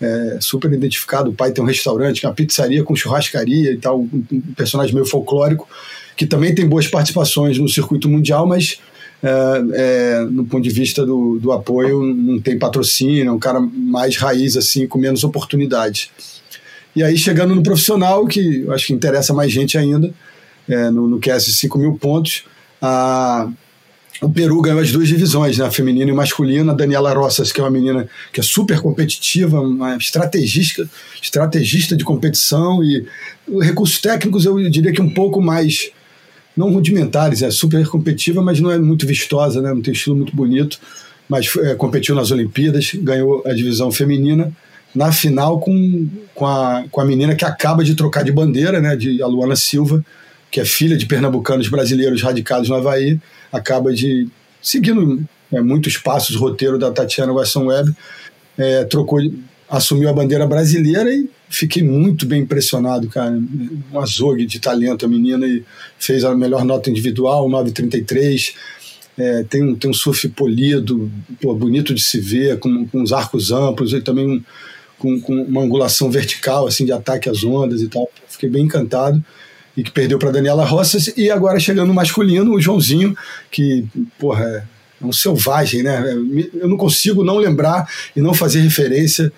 é, 0.00 0.38
super 0.40 0.72
identificado, 0.72 1.30
o 1.30 1.34
pai 1.34 1.52
tem 1.52 1.62
um 1.62 1.66
restaurante, 1.66 2.24
uma 2.24 2.32
pizzaria 2.32 2.82
com 2.82 2.96
churrascaria 2.96 3.72
e 3.72 3.76
tal, 3.76 4.00
um 4.00 4.24
personagem 4.56 4.94
meio 4.94 5.06
folclórico, 5.06 5.68
que 6.16 6.26
também 6.26 6.54
tem 6.54 6.66
boas 6.66 6.86
participações 6.86 7.58
no 7.58 7.68
circuito 7.68 8.08
mundial, 8.08 8.46
mas 8.46 8.78
é, 9.22 9.30
é, 9.72 10.20
no 10.30 10.44
ponto 10.44 10.62
de 10.62 10.70
vista 10.70 11.04
do, 11.04 11.38
do 11.40 11.50
apoio 11.50 12.02
não 12.02 12.40
tem 12.40 12.58
patrocínio, 12.58 13.28
é 13.28 13.32
um 13.32 13.38
cara 13.38 13.58
mais 13.60 14.16
raiz 14.16 14.56
assim, 14.56 14.86
com 14.86 14.98
menos 14.98 15.24
oportunidades. 15.24 16.10
E 16.94 17.02
aí 17.02 17.16
chegando 17.16 17.54
no 17.54 17.62
profissional, 17.62 18.26
que 18.26 18.66
acho 18.70 18.88
que 18.88 18.92
interessa 18.92 19.32
mais 19.32 19.50
gente 19.50 19.78
ainda, 19.78 20.12
é, 20.68 20.90
no, 20.90 21.08
no 21.08 21.18
QS 21.18 21.56
5 21.56 21.78
mil 21.78 21.94
pontos, 21.94 22.44
a, 22.80 23.48
o 24.20 24.28
Peru 24.28 24.60
ganhou 24.60 24.80
as 24.80 24.92
duas 24.92 25.08
divisões, 25.08 25.58
né, 25.58 25.70
feminina 25.70 26.10
e 26.10 26.14
masculina. 26.14 26.72
A 26.72 26.74
Daniela 26.74 27.12
Rossas, 27.12 27.50
que 27.50 27.60
é 27.60 27.64
uma 27.64 27.70
menina 27.70 28.08
que 28.32 28.40
é 28.40 28.42
super 28.42 28.80
competitiva, 28.80 29.60
uma 29.60 29.96
estrategista, 29.96 30.88
estrategista 31.20 31.96
de 31.96 32.04
competição 32.04 32.84
e 32.84 33.06
recursos 33.60 33.98
técnicos 34.00 34.44
eu 34.44 34.70
diria 34.70 34.92
que 34.92 35.02
um 35.02 35.10
pouco 35.10 35.40
mais 35.40 35.90
não 36.56 36.72
rudimentares, 36.72 37.42
é 37.42 37.50
super 37.50 37.86
competitiva, 37.86 38.42
mas 38.42 38.60
não 38.60 38.70
é 38.70 38.78
muito 38.78 39.06
vistosa, 39.06 39.60
né? 39.60 39.72
não 39.72 39.82
tem 39.82 39.92
estilo 39.92 40.16
muito 40.16 40.34
bonito, 40.34 40.78
mas 41.28 41.52
é, 41.58 41.74
competiu 41.74 42.14
nas 42.14 42.30
Olimpíadas, 42.30 42.92
ganhou 42.94 43.42
a 43.46 43.52
divisão 43.52 43.90
feminina 43.90 44.52
na 44.94 45.12
final 45.12 45.58
com, 45.58 46.08
com, 46.34 46.46
a, 46.46 46.84
com 46.90 47.00
a 47.00 47.04
menina 47.04 47.34
que 47.34 47.44
acaba 47.44 47.82
de 47.82 47.94
trocar 47.94 48.22
de 48.22 48.30
bandeira, 48.30 48.80
né, 48.80 48.94
de 48.94 49.20
a 49.20 49.26
Luana 49.26 49.56
Silva, 49.56 50.04
que 50.50 50.60
é 50.60 50.64
filha 50.64 50.96
de 50.96 51.06
pernambucanos 51.06 51.68
brasileiros 51.68 52.22
radicados 52.22 52.68
no 52.68 52.76
Havaí, 52.76 53.18
acaba 53.52 53.92
de, 53.92 54.28
seguindo 54.62 55.24
é, 55.52 55.60
muitos 55.60 55.96
passos, 55.98 56.36
roteiro 56.36 56.78
da 56.78 56.92
Tatiana 56.92 57.32
Wesson 57.32 57.64
Webb, 57.64 57.92
é, 58.56 58.84
trocou, 58.84 59.18
assumiu 59.68 60.08
a 60.08 60.12
bandeira 60.12 60.46
brasileira 60.46 61.12
e 61.12 61.28
fiquei 61.48 61.82
muito 61.82 62.26
bem 62.26 62.42
impressionado, 62.42 63.08
cara. 63.08 63.38
Um 63.92 64.00
azogue 64.00 64.46
de 64.46 64.60
talento 64.60 65.04
a 65.04 65.08
menina 65.08 65.46
e 65.46 65.64
fez 65.98 66.24
a 66.24 66.34
melhor 66.34 66.64
nota 66.64 66.90
individual, 66.90 67.48
9,33. 67.48 68.54
É, 69.16 69.44
tem, 69.44 69.62
um, 69.62 69.74
tem 69.76 69.90
um 69.90 69.94
surf 69.94 70.28
polido, 70.30 71.10
pô, 71.40 71.54
bonito 71.54 71.94
de 71.94 72.02
se 72.02 72.20
ver, 72.20 72.58
com, 72.58 72.86
com 72.86 73.02
os 73.02 73.12
arcos 73.12 73.52
amplos 73.52 73.92
e 73.92 74.00
também 74.00 74.44
com, 74.98 75.20
com, 75.20 75.42
uma 75.42 75.62
angulação 75.62 76.10
vertical, 76.10 76.66
assim, 76.66 76.84
de 76.84 76.92
ataque 76.92 77.28
às 77.28 77.44
ondas 77.44 77.80
e 77.80 77.88
tal. 77.88 78.10
Fiquei 78.28 78.48
bem 78.48 78.64
encantado. 78.64 79.22
e 79.76 79.82
que 79.82 79.90
perdeu 79.90 80.18
para 80.18 80.30
Daniela 80.30 80.64
Roças, 80.64 81.12
e 81.16 81.30
agora 81.30 81.58
chegando 81.58 81.88
no 81.88 81.94
masculino, 81.94 82.54
o 82.54 82.60
Joãozinho, 82.60 83.16
que, 83.50 83.84
porra, 84.18 84.68
é 85.00 85.04
um 85.04 85.12
selvagem, 85.12 85.82
né? 85.82 86.02
Eu 86.54 86.68
não 86.68 86.76
consigo 86.76 87.24
não 87.24 87.38
lembrar 87.38 87.88
e 88.14 88.20
não 88.20 88.32
fazer 88.32 88.60
referência 88.60 89.32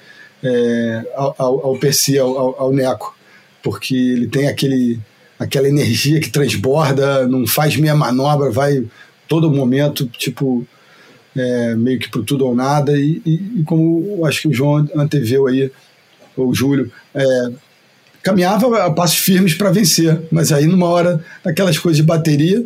é, 0.47 1.13
ao, 1.17 1.67
ao 1.67 1.79
Percy, 1.79 2.19
ao, 2.19 2.61
ao, 2.61 2.73
Neco, 2.73 3.17
porque 3.63 3.95
ele 3.95 4.29
tem 4.29 4.49
aquele, 4.49 5.01
aquela 5.39 5.69
energia 5.69 6.21
que 6.21 6.31
transborda, 6.31 7.27
não 7.27 7.47
faz 7.47 7.77
meia 7.77 7.95
manobra, 7.95 8.51
vai 8.51 8.85
todo 9.27 9.51
momento, 9.51 10.07
tipo, 10.07 10.65
é, 11.37 11.75
meio 11.75 11.99
que 11.99 12.09
pro 12.09 12.23
tudo 12.23 12.47
ou 12.47 12.55
nada, 12.55 12.97
e, 12.97 13.21
e, 13.27 13.61
e 13.61 13.63
como 13.65 14.25
acho 14.25 14.43
que 14.43 14.49
o 14.49 14.55
João 14.55 14.89
anteveu 14.95 15.47
aí, 15.47 15.71
ou 16.37 16.51
o 16.51 16.55
Júlio, 16.55 16.93
é, 17.15 17.27
caminhava 18.23 18.85
a 18.85 18.91
passos 18.91 19.19
firmes 19.19 19.55
para 19.55 19.71
vencer, 19.71 20.21
mas 20.31 20.53
aí 20.53 20.67
numa 20.67 20.87
hora, 20.87 21.25
daquelas 21.45 21.79
coisas 21.79 21.97
de 21.97 22.03
bateria, 22.03 22.65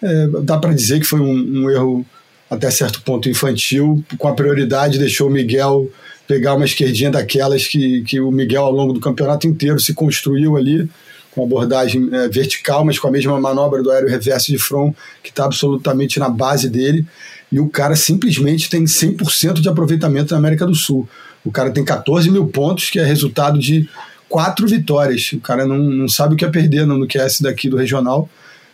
é, 0.00 0.26
dá 0.42 0.58
para 0.58 0.72
dizer 0.72 1.00
que 1.00 1.06
foi 1.06 1.20
um, 1.20 1.64
um, 1.64 1.70
erro 1.70 2.06
até 2.48 2.70
certo 2.70 3.02
ponto 3.02 3.28
infantil, 3.28 4.02
com 4.16 4.28
a 4.28 4.34
prioridade 4.34 4.98
deixou 4.98 5.28
o 5.28 5.30
Miguel 5.30 5.90
pegar 6.28 6.54
uma 6.54 6.66
esquerdinha 6.66 7.10
daquelas 7.10 7.66
que, 7.66 8.02
que 8.02 8.20
o 8.20 8.30
Miguel 8.30 8.62
ao 8.62 8.72
longo 8.72 8.92
do 8.92 9.00
campeonato 9.00 9.46
inteiro 9.46 9.80
se 9.80 9.94
construiu 9.94 10.58
ali, 10.58 10.88
com 11.32 11.42
abordagem 11.42 12.10
é, 12.12 12.28
vertical, 12.28 12.84
mas 12.84 12.98
com 12.98 13.08
a 13.08 13.10
mesma 13.10 13.40
manobra 13.40 13.82
do 13.82 13.90
aéreo 13.90 14.10
reverso 14.10 14.52
de 14.52 14.58
front, 14.58 14.94
que 15.22 15.30
está 15.30 15.46
absolutamente 15.46 16.18
na 16.18 16.28
base 16.28 16.68
dele, 16.68 17.06
e 17.50 17.58
o 17.58 17.68
cara 17.68 17.96
simplesmente 17.96 18.68
tem 18.68 18.84
100% 18.84 19.54
de 19.54 19.68
aproveitamento 19.70 20.34
na 20.34 20.38
América 20.38 20.66
do 20.66 20.74
Sul. 20.74 21.08
O 21.42 21.50
cara 21.50 21.70
tem 21.70 21.82
14 21.82 22.30
mil 22.30 22.46
pontos, 22.48 22.90
que 22.90 22.98
é 22.98 23.04
resultado 23.04 23.58
de 23.58 23.88
quatro 24.28 24.68
vitórias. 24.68 25.32
O 25.32 25.40
cara 25.40 25.66
não, 25.66 25.78
não 25.78 26.08
sabe 26.08 26.34
o 26.34 26.36
que 26.36 26.44
é 26.44 26.50
perder 26.50 26.86
no 26.86 27.08
QS 27.08 27.40
daqui 27.40 27.70
do 27.70 27.76
regional. 27.76 28.28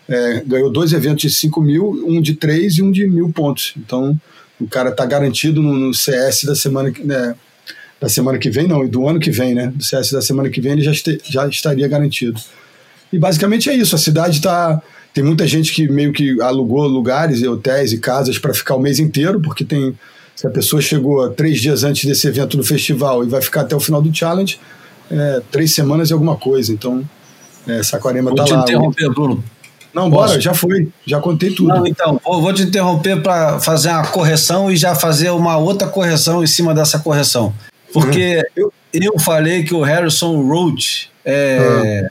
É, 0.08 0.42
ganhou 0.44 0.70
dois 0.72 0.92
eventos 0.92 1.22
de 1.22 1.30
5 1.30 1.60
mil, 1.60 2.04
um 2.06 2.20
de 2.20 2.34
3 2.34 2.78
e 2.78 2.82
um 2.82 2.90
de 2.90 3.06
mil 3.06 3.30
pontos. 3.30 3.74
Então, 3.76 4.18
o 4.60 4.66
cara 4.68 4.90
está 4.90 5.04
garantido 5.04 5.62
no, 5.62 5.74
no, 5.74 5.94
CS 5.94 6.44
da 6.44 6.54
semana, 6.54 6.92
né, 7.02 7.34
da 8.00 8.08
semana 8.08 8.38
que 8.38 8.50
vem, 8.50 8.66
não, 8.66 8.84
e 8.84 8.88
do 8.88 9.08
ano 9.08 9.18
que 9.18 9.30
vem, 9.30 9.54
né? 9.54 9.72
Do 9.74 9.82
CS 9.82 10.12
da 10.12 10.22
semana 10.22 10.48
que 10.48 10.60
vem 10.60 10.72
ele 10.72 10.82
já, 10.82 10.90
este, 10.90 11.20
já 11.24 11.46
estaria 11.48 11.86
garantido. 11.88 12.40
E 13.12 13.18
basicamente 13.18 13.70
é 13.70 13.74
isso. 13.74 13.94
A 13.94 13.98
cidade 13.98 14.38
está. 14.38 14.80
Tem 15.12 15.22
muita 15.22 15.46
gente 15.46 15.72
que 15.72 15.88
meio 15.88 16.12
que 16.12 16.40
alugou 16.42 16.86
lugares, 16.88 17.42
hotéis 17.42 17.92
e 17.92 17.98
casas 17.98 18.38
para 18.38 18.52
ficar 18.52 18.74
o 18.74 18.80
mês 18.80 18.98
inteiro, 18.98 19.40
porque 19.40 19.64
tem. 19.64 19.94
Se 20.34 20.46
a 20.48 20.50
pessoa 20.50 20.82
chegou 20.82 21.30
três 21.30 21.60
dias 21.60 21.84
antes 21.84 22.04
desse 22.04 22.26
evento 22.26 22.56
do 22.56 22.64
festival 22.64 23.22
e 23.24 23.28
vai 23.28 23.40
ficar 23.40 23.60
até 23.60 23.76
o 23.76 23.78
final 23.78 24.02
do 24.02 24.12
challenge, 24.12 24.58
é, 25.08 25.40
três 25.50 25.72
semanas 25.72 26.10
e 26.10 26.12
alguma 26.12 26.36
coisa. 26.36 26.72
Então, 26.72 27.08
é, 27.68 27.82
Saquarema 27.84 28.32
está 28.32 28.44
lá. 28.44 28.62
Interromper, 28.62 29.10
Bruno. 29.10 29.44
Não, 29.94 30.10
Posso? 30.10 30.28
bora, 30.28 30.40
já 30.40 30.52
foi, 30.52 30.88
já 31.06 31.20
contei 31.20 31.54
tudo. 31.54 31.68
Não, 31.68 31.86
então, 31.86 32.20
vou 32.24 32.52
te 32.52 32.62
interromper 32.62 33.22
para 33.22 33.60
fazer 33.60 33.90
uma 33.90 34.06
correção 34.06 34.70
e 34.70 34.76
já 34.76 34.94
fazer 34.94 35.30
uma 35.30 35.56
outra 35.56 35.86
correção 35.86 36.42
em 36.42 36.46
cima 36.46 36.74
dessa 36.74 36.98
correção. 36.98 37.54
Porque 37.92 38.44
uhum. 38.56 38.70
eu, 38.92 39.02
eu 39.12 39.18
falei 39.20 39.62
que 39.62 39.72
o 39.72 39.82
Harrison 39.82 40.42
Roach 40.42 41.10
é, 41.24 41.58
uhum. 42.02 42.08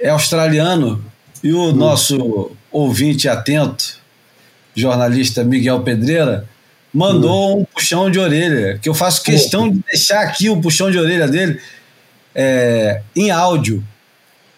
é 0.00 0.08
australiano 0.08 1.04
e 1.44 1.52
o 1.52 1.58
uhum. 1.58 1.72
nosso 1.72 2.50
ouvinte 2.72 3.28
atento, 3.28 3.98
jornalista 4.74 5.44
Miguel 5.44 5.80
Pedreira, 5.80 6.48
mandou 6.92 7.60
um 7.60 7.64
puxão 7.66 8.10
de 8.10 8.18
orelha, 8.18 8.78
que 8.78 8.88
eu 8.88 8.94
faço 8.94 9.22
questão 9.22 9.68
de 9.68 9.80
deixar 9.90 10.22
aqui 10.22 10.48
o 10.48 10.58
puxão 10.58 10.90
de 10.90 10.98
orelha 10.98 11.28
dele 11.28 11.60
é, 12.34 13.02
em 13.14 13.30
áudio, 13.30 13.84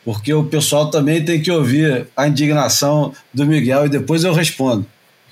porque 0.09 0.33
o 0.33 0.43
pessoal 0.43 0.91
também 0.91 1.23
tem 1.23 1.39
que 1.39 1.51
ouvir 1.51 2.07
a 2.17 2.27
indignação 2.27 3.13
do 3.31 3.45
Miguel 3.45 3.85
e 3.85 3.89
depois 3.91 4.25
eu 4.25 4.33
respondo. 4.33 4.87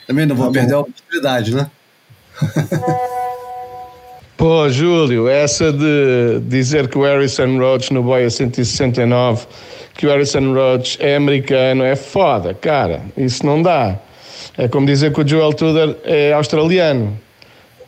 Também 0.06 0.26
não 0.26 0.36
vou 0.36 0.48
tá 0.48 0.52
perder 0.52 0.74
a 0.74 0.80
oportunidade, 0.80 1.54
né? 1.54 1.70
Pô, 4.36 4.68
Júlio, 4.68 5.28
essa 5.28 5.72
de 5.72 6.40
dizer 6.40 6.88
que 6.88 6.98
o 6.98 7.04
Harrison 7.04 7.56
Roach 7.56 7.90
no 7.90 8.02
Boia 8.02 8.28
169, 8.28 9.46
que 9.94 10.06
o 10.06 10.10
Harrison 10.10 10.52
Roach 10.52 10.98
é 11.00 11.16
americano, 11.16 11.82
é 11.82 11.96
foda, 11.96 12.52
cara. 12.52 13.00
Isso 13.16 13.46
não 13.46 13.62
dá. 13.62 13.98
É 14.58 14.68
como 14.68 14.86
dizer 14.86 15.10
que 15.10 15.22
o 15.22 15.26
Joel 15.26 15.54
Tudor 15.54 15.96
é 16.04 16.34
australiano. 16.34 17.18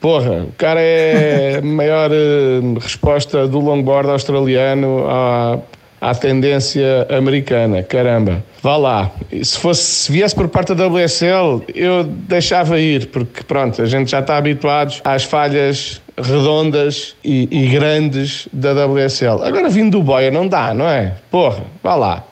Porra, 0.00 0.44
o 0.44 0.52
cara 0.56 0.80
é 0.80 1.58
a 1.58 1.60
maior 1.66 2.10
uh, 2.10 2.78
resposta 2.78 3.46
do 3.46 3.58
longboard 3.58 4.08
australiano 4.08 5.04
à, 5.06 5.58
à 6.00 6.14
tendência 6.14 7.06
americana. 7.10 7.82
Caramba, 7.82 8.42
vá 8.62 8.76
lá. 8.76 9.10
Se, 9.42 9.58
fosse, 9.58 9.82
se 9.82 10.12
viesse 10.12 10.34
por 10.34 10.48
parte 10.48 10.74
da 10.74 10.86
WSL, 10.86 11.62
eu 11.74 12.04
deixava 12.04 12.78
ir, 12.78 13.06
porque 13.06 13.42
pronto, 13.42 13.82
a 13.82 13.86
gente 13.86 14.10
já 14.10 14.20
está 14.20 14.36
habituados 14.36 15.00
às 15.04 15.24
falhas 15.24 16.00
redondas 16.16 17.16
e, 17.24 17.48
e 17.50 17.68
grandes 17.68 18.48
da 18.52 18.72
WSL. 18.86 19.42
Agora 19.42 19.68
vindo 19.68 19.98
do 19.98 20.02
Boia 20.02 20.30
não 20.30 20.46
dá, 20.46 20.74
não 20.74 20.88
é? 20.88 21.14
Porra, 21.30 21.62
vá 21.82 21.94
lá. 21.94 22.24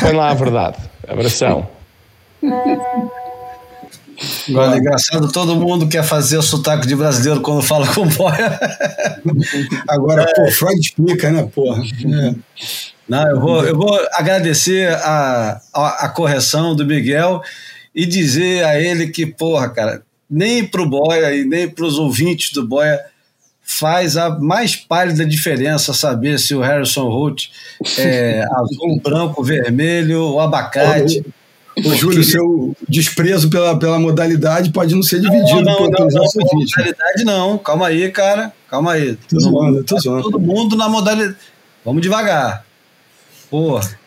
Põe 0.00 0.12
lá 0.12 0.30
a 0.30 0.34
verdade. 0.34 0.78
Abração. 1.08 1.68
Agora, 4.48 4.74
é 4.74 4.78
engraçado, 4.78 5.30
todo 5.30 5.56
mundo 5.56 5.88
quer 5.88 6.02
fazer 6.02 6.38
o 6.38 6.42
sotaque 6.42 6.86
de 6.86 6.96
brasileiro 6.96 7.40
quando 7.40 7.62
fala 7.62 7.86
com 7.86 8.06
boia. 8.08 8.58
Agora, 9.88 10.22
é. 10.22 10.34
pô, 10.34 10.50
Freud 10.50 10.80
explica, 10.80 11.30
né, 11.30 11.48
porra? 11.54 11.82
É. 11.82 12.34
Não, 13.08 13.28
eu 13.28 13.40
vou, 13.40 13.64
eu 13.64 13.76
vou 13.76 13.98
agradecer 14.12 14.88
a, 14.88 15.60
a, 15.72 15.88
a, 16.06 16.08
correção 16.08 16.74
do 16.74 16.84
Miguel 16.84 17.40
e 17.94 18.04
dizer 18.04 18.64
a 18.64 18.80
ele 18.80 19.08
que, 19.08 19.26
porra, 19.26 19.68
cara, 19.68 20.02
nem 20.28 20.66
pro 20.66 20.88
Boia 20.88 21.34
e 21.34 21.44
nem 21.44 21.68
pros 21.68 21.98
ouvintes 21.98 22.52
do 22.52 22.66
Boia 22.66 23.00
faz 23.62 24.16
a 24.16 24.30
mais 24.30 24.76
pálida 24.76 25.26
diferença 25.26 25.92
saber 25.92 26.38
se 26.38 26.54
o 26.54 26.60
Harrison 26.60 27.08
Holt 27.08 27.48
é 27.98 28.44
azul, 28.52 29.00
branco, 29.02 29.42
vermelho 29.42 30.22
ou 30.22 30.40
abacate. 30.40 31.24
Ô, 31.84 31.94
Júlio, 31.94 32.24
seu 32.24 32.76
desprezo 32.88 33.50
pela, 33.50 33.78
pela 33.78 33.98
modalidade 33.98 34.70
pode 34.70 34.94
não 34.94 35.02
ser 35.02 35.20
dividido 35.20 35.60
não, 35.62 35.80
não, 35.80 35.90
pelos 35.90 36.14
não, 36.14 36.22
nossos 36.22 36.42
não, 36.42 36.60
modalidade 36.60 37.24
não, 37.24 37.58
calma 37.58 37.88
aí, 37.88 38.10
cara, 38.10 38.52
calma 38.68 38.92
aí. 38.92 39.16
Tô 39.28 39.38
zoando, 39.38 39.84
tô 39.84 39.98
zoando. 39.98 40.22
Todo 40.22 40.40
mundo 40.40 40.74
na 40.74 40.88
modalidade. 40.88 41.36
Vamos 41.84 42.00
devagar. 42.00 42.64
Porra. 43.50 43.98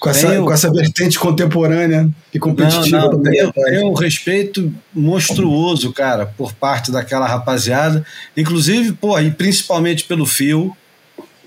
Com 0.00 0.10
essa, 0.10 0.28
tenho... 0.28 0.44
com 0.44 0.52
essa 0.52 0.72
vertente 0.72 1.16
contemporânea 1.16 2.10
e 2.34 2.38
competitiva. 2.38 2.98
Não, 3.02 3.12
não, 3.12 3.22
tenho, 3.22 3.52
tenho 3.52 3.90
um 3.90 3.94
respeito 3.94 4.74
monstruoso, 4.92 5.92
cara, 5.92 6.26
por 6.26 6.52
parte 6.52 6.90
daquela 6.90 7.26
rapaziada. 7.26 8.04
Inclusive, 8.36 8.92
porra, 8.92 9.22
e 9.22 9.30
principalmente 9.30 10.02
pelo 10.04 10.26
Fio, 10.26 10.76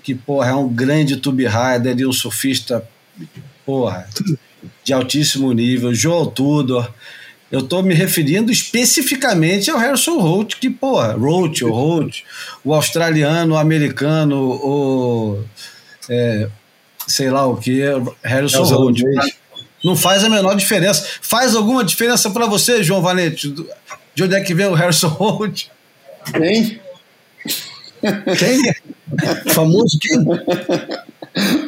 que, 0.02 0.14
porra, 0.14 0.50
é 0.50 0.54
um 0.54 0.68
grande 0.68 1.16
tube 1.16 1.46
rider 1.46 1.98
e 1.98 2.06
um 2.06 2.12
surfista, 2.12 2.82
porra, 3.66 4.08
de 4.84 4.92
altíssimo 4.92 5.52
nível, 5.52 5.94
Joel 5.94 6.26
Tudor. 6.26 6.90
Eu 7.50 7.60
estou 7.60 7.82
me 7.82 7.94
referindo 7.94 8.50
especificamente 8.50 9.70
ao 9.70 9.78
Harrison 9.78 10.18
Holt, 10.18 10.56
que, 10.56 10.68
porra, 10.68 11.12
Roach 11.12 11.64
ou 11.64 11.72
Holt, 11.72 12.22
o 12.64 12.74
australiano, 12.74 13.54
o 13.54 13.58
americano, 13.58 14.36
o. 14.36 15.44
É, 16.10 16.48
sei 17.06 17.30
lá 17.30 17.46
o 17.46 17.56
que, 17.56 17.82
Harrison 18.22 18.64
é 18.64 18.74
Holt. 18.74 19.00
Não 19.84 19.94
faz 19.94 20.24
a 20.24 20.28
menor 20.28 20.56
diferença. 20.56 21.06
Faz 21.20 21.54
alguma 21.54 21.84
diferença 21.84 22.30
para 22.30 22.46
você, 22.46 22.82
João 22.82 23.00
Valente? 23.00 23.54
De 24.14 24.24
onde 24.24 24.34
é 24.34 24.40
que 24.40 24.54
vem 24.54 24.66
o 24.66 24.74
Harrison 24.74 25.08
Holt? 25.08 25.66
Quem? 26.32 26.80
Quem? 28.36 28.74
Famoso 29.52 29.98
quem? 30.00 30.18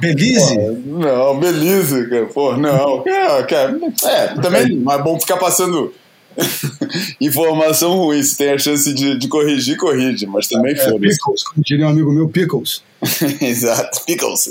Belize? 0.00 0.56
não, 0.86 1.38
Belize, 1.38 2.08
cara. 2.08 2.26
Pô, 2.26 2.56
não. 2.56 3.02
É, 3.06 3.42
cara, 3.44 3.78
é, 4.04 4.26
também 4.40 4.76
não 4.76 4.92
é 4.92 5.02
bom 5.02 5.18
ficar 5.18 5.36
passando 5.36 5.92
informação 7.20 7.96
ruim. 7.96 8.22
Se 8.22 8.36
tem 8.36 8.50
a 8.50 8.58
chance 8.58 8.92
de, 8.92 9.18
de 9.18 9.28
corrigir, 9.28 9.76
corrige, 9.76 10.26
mas 10.26 10.46
também 10.48 10.72
é, 10.72 10.76
foda 10.76 11.00
Pickles, 11.00 11.42
como 11.42 11.64
diria 11.64 11.86
um 11.86 11.90
amigo 11.90 12.12
meu, 12.12 12.28
Pickles. 12.28 12.82
Exato, 13.40 14.04
Pickles. 14.04 14.50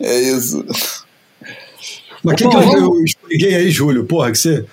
É 0.00 0.20
isso. 0.20 0.64
Mas 2.22 2.34
o 2.34 2.36
que, 2.36 2.48
que 2.48 2.56
eu, 2.56 2.72
eu 2.72 3.04
expliquei 3.04 3.54
aí, 3.54 3.70
Júlio? 3.70 4.04
Porra, 4.04 4.32
que 4.32 4.38
você 4.38 4.64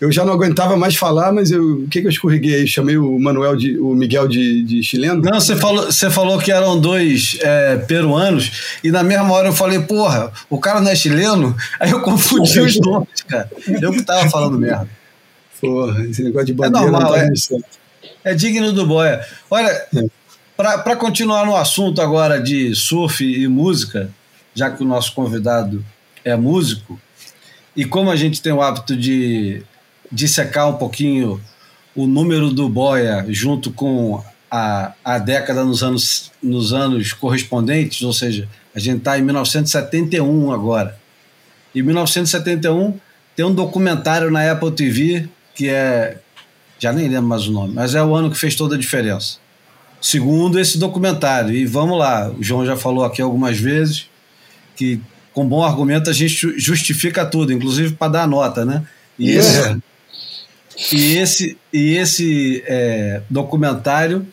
eu 0.00 0.12
já 0.12 0.24
não 0.24 0.32
aguentava 0.32 0.76
mais 0.76 0.96
falar, 0.96 1.32
mas 1.32 1.50
eu, 1.50 1.80
o 1.80 1.88
que, 1.88 2.00
que 2.00 2.06
eu 2.06 2.10
escorreguei 2.10 2.54
aí? 2.56 2.66
Chamei 2.66 2.96
o 2.96 3.18
Manuel 3.18 3.56
de, 3.56 3.78
o 3.78 3.94
Miguel 3.94 4.28
de, 4.28 4.62
de 4.62 4.82
chileno? 4.82 5.22
Não, 5.22 5.40
você 5.40 5.56
falou, 5.56 5.86
você 5.86 6.10
falou 6.10 6.38
que 6.38 6.52
eram 6.52 6.78
dois 6.80 7.38
é, 7.40 7.76
peruanos, 7.76 8.78
e 8.82 8.90
na 8.90 9.02
mesma 9.02 9.32
hora 9.32 9.48
eu 9.48 9.52
falei, 9.52 9.80
porra, 9.80 10.32
o 10.48 10.58
cara 10.58 10.80
não 10.80 10.90
é 10.90 10.94
chileno? 10.94 11.56
Aí 11.80 11.90
eu 11.90 12.00
confundi 12.00 12.60
os 12.60 12.80
nomes, 12.80 13.22
cara. 13.28 13.50
Eu 13.80 13.92
que 13.92 14.02
tava 14.02 14.28
falando 14.28 14.58
merda. 14.58 14.88
Porra, 15.60 16.04
esse 16.06 16.22
negócio 16.22 16.46
de 16.46 16.54
bandeira 16.54 16.86
é 16.86 16.90
normal, 16.90 17.12
tá 17.12 17.20
é, 17.24 18.32
é 18.32 18.34
digno 18.34 18.72
do 18.72 18.86
boia. 18.86 19.24
Olha, 19.50 19.68
é. 19.68 20.06
para 20.56 20.96
continuar 20.96 21.46
no 21.46 21.56
assunto 21.56 22.00
agora 22.00 22.40
de 22.40 22.74
surf 22.74 23.24
e 23.24 23.48
música, 23.48 24.10
já 24.54 24.70
que 24.70 24.82
o 24.82 24.86
nosso 24.86 25.14
convidado 25.14 25.84
é 26.24 26.36
músico, 26.36 27.00
e 27.76 27.84
como 27.84 28.10
a 28.10 28.16
gente 28.16 28.40
tem 28.40 28.52
o 28.52 28.62
hábito 28.62 28.96
de 28.96 29.62
dissecar 30.10 30.68
um 30.68 30.74
pouquinho 30.74 31.40
o 31.94 32.06
número 32.06 32.50
do 32.50 32.68
Boia 32.68 33.24
junto 33.28 33.70
com 33.70 34.22
a, 34.50 34.92
a 35.04 35.18
década 35.18 35.64
nos 35.64 35.82
anos, 35.82 36.30
nos 36.42 36.72
anos 36.72 37.12
correspondentes, 37.12 38.02
ou 38.02 38.12
seja, 38.12 38.48
a 38.74 38.78
gente 38.78 38.98
está 38.98 39.18
em 39.18 39.22
1971 39.22 40.52
agora. 40.52 40.98
Em 41.74 41.82
1971 41.82 42.98
tem 43.34 43.44
um 43.44 43.54
documentário 43.54 44.30
na 44.30 44.50
Apple 44.50 44.72
TV 44.72 45.28
que 45.54 45.68
é. 45.68 46.18
Já 46.78 46.92
nem 46.92 47.08
lembro 47.08 47.28
mais 47.28 47.48
o 47.48 47.52
nome, 47.52 47.72
mas 47.74 47.94
é 47.94 48.02
o 48.02 48.14
ano 48.14 48.30
que 48.30 48.36
fez 48.36 48.54
toda 48.54 48.74
a 48.74 48.78
diferença. 48.78 49.38
Segundo 49.98 50.60
esse 50.60 50.76
documentário. 50.76 51.54
E 51.54 51.64
vamos 51.64 51.98
lá, 51.98 52.30
o 52.30 52.42
João 52.42 52.66
já 52.66 52.76
falou 52.76 53.02
aqui 53.02 53.22
algumas 53.22 53.58
vezes 53.58 54.10
que 54.76 55.00
com 55.32 55.48
bom 55.48 55.64
argumento 55.64 56.10
a 56.10 56.12
gente 56.12 56.58
justifica 56.58 57.24
tudo, 57.24 57.50
inclusive 57.50 57.94
para 57.94 58.12
dar 58.12 58.28
nota, 58.28 58.64
né? 58.64 58.84
E 59.18 59.30
esse, 59.30 59.78
e 60.92 61.16
esse, 61.16 61.56
e 61.72 61.96
esse 61.96 62.62
é, 62.66 63.22
documentário, 63.30 64.26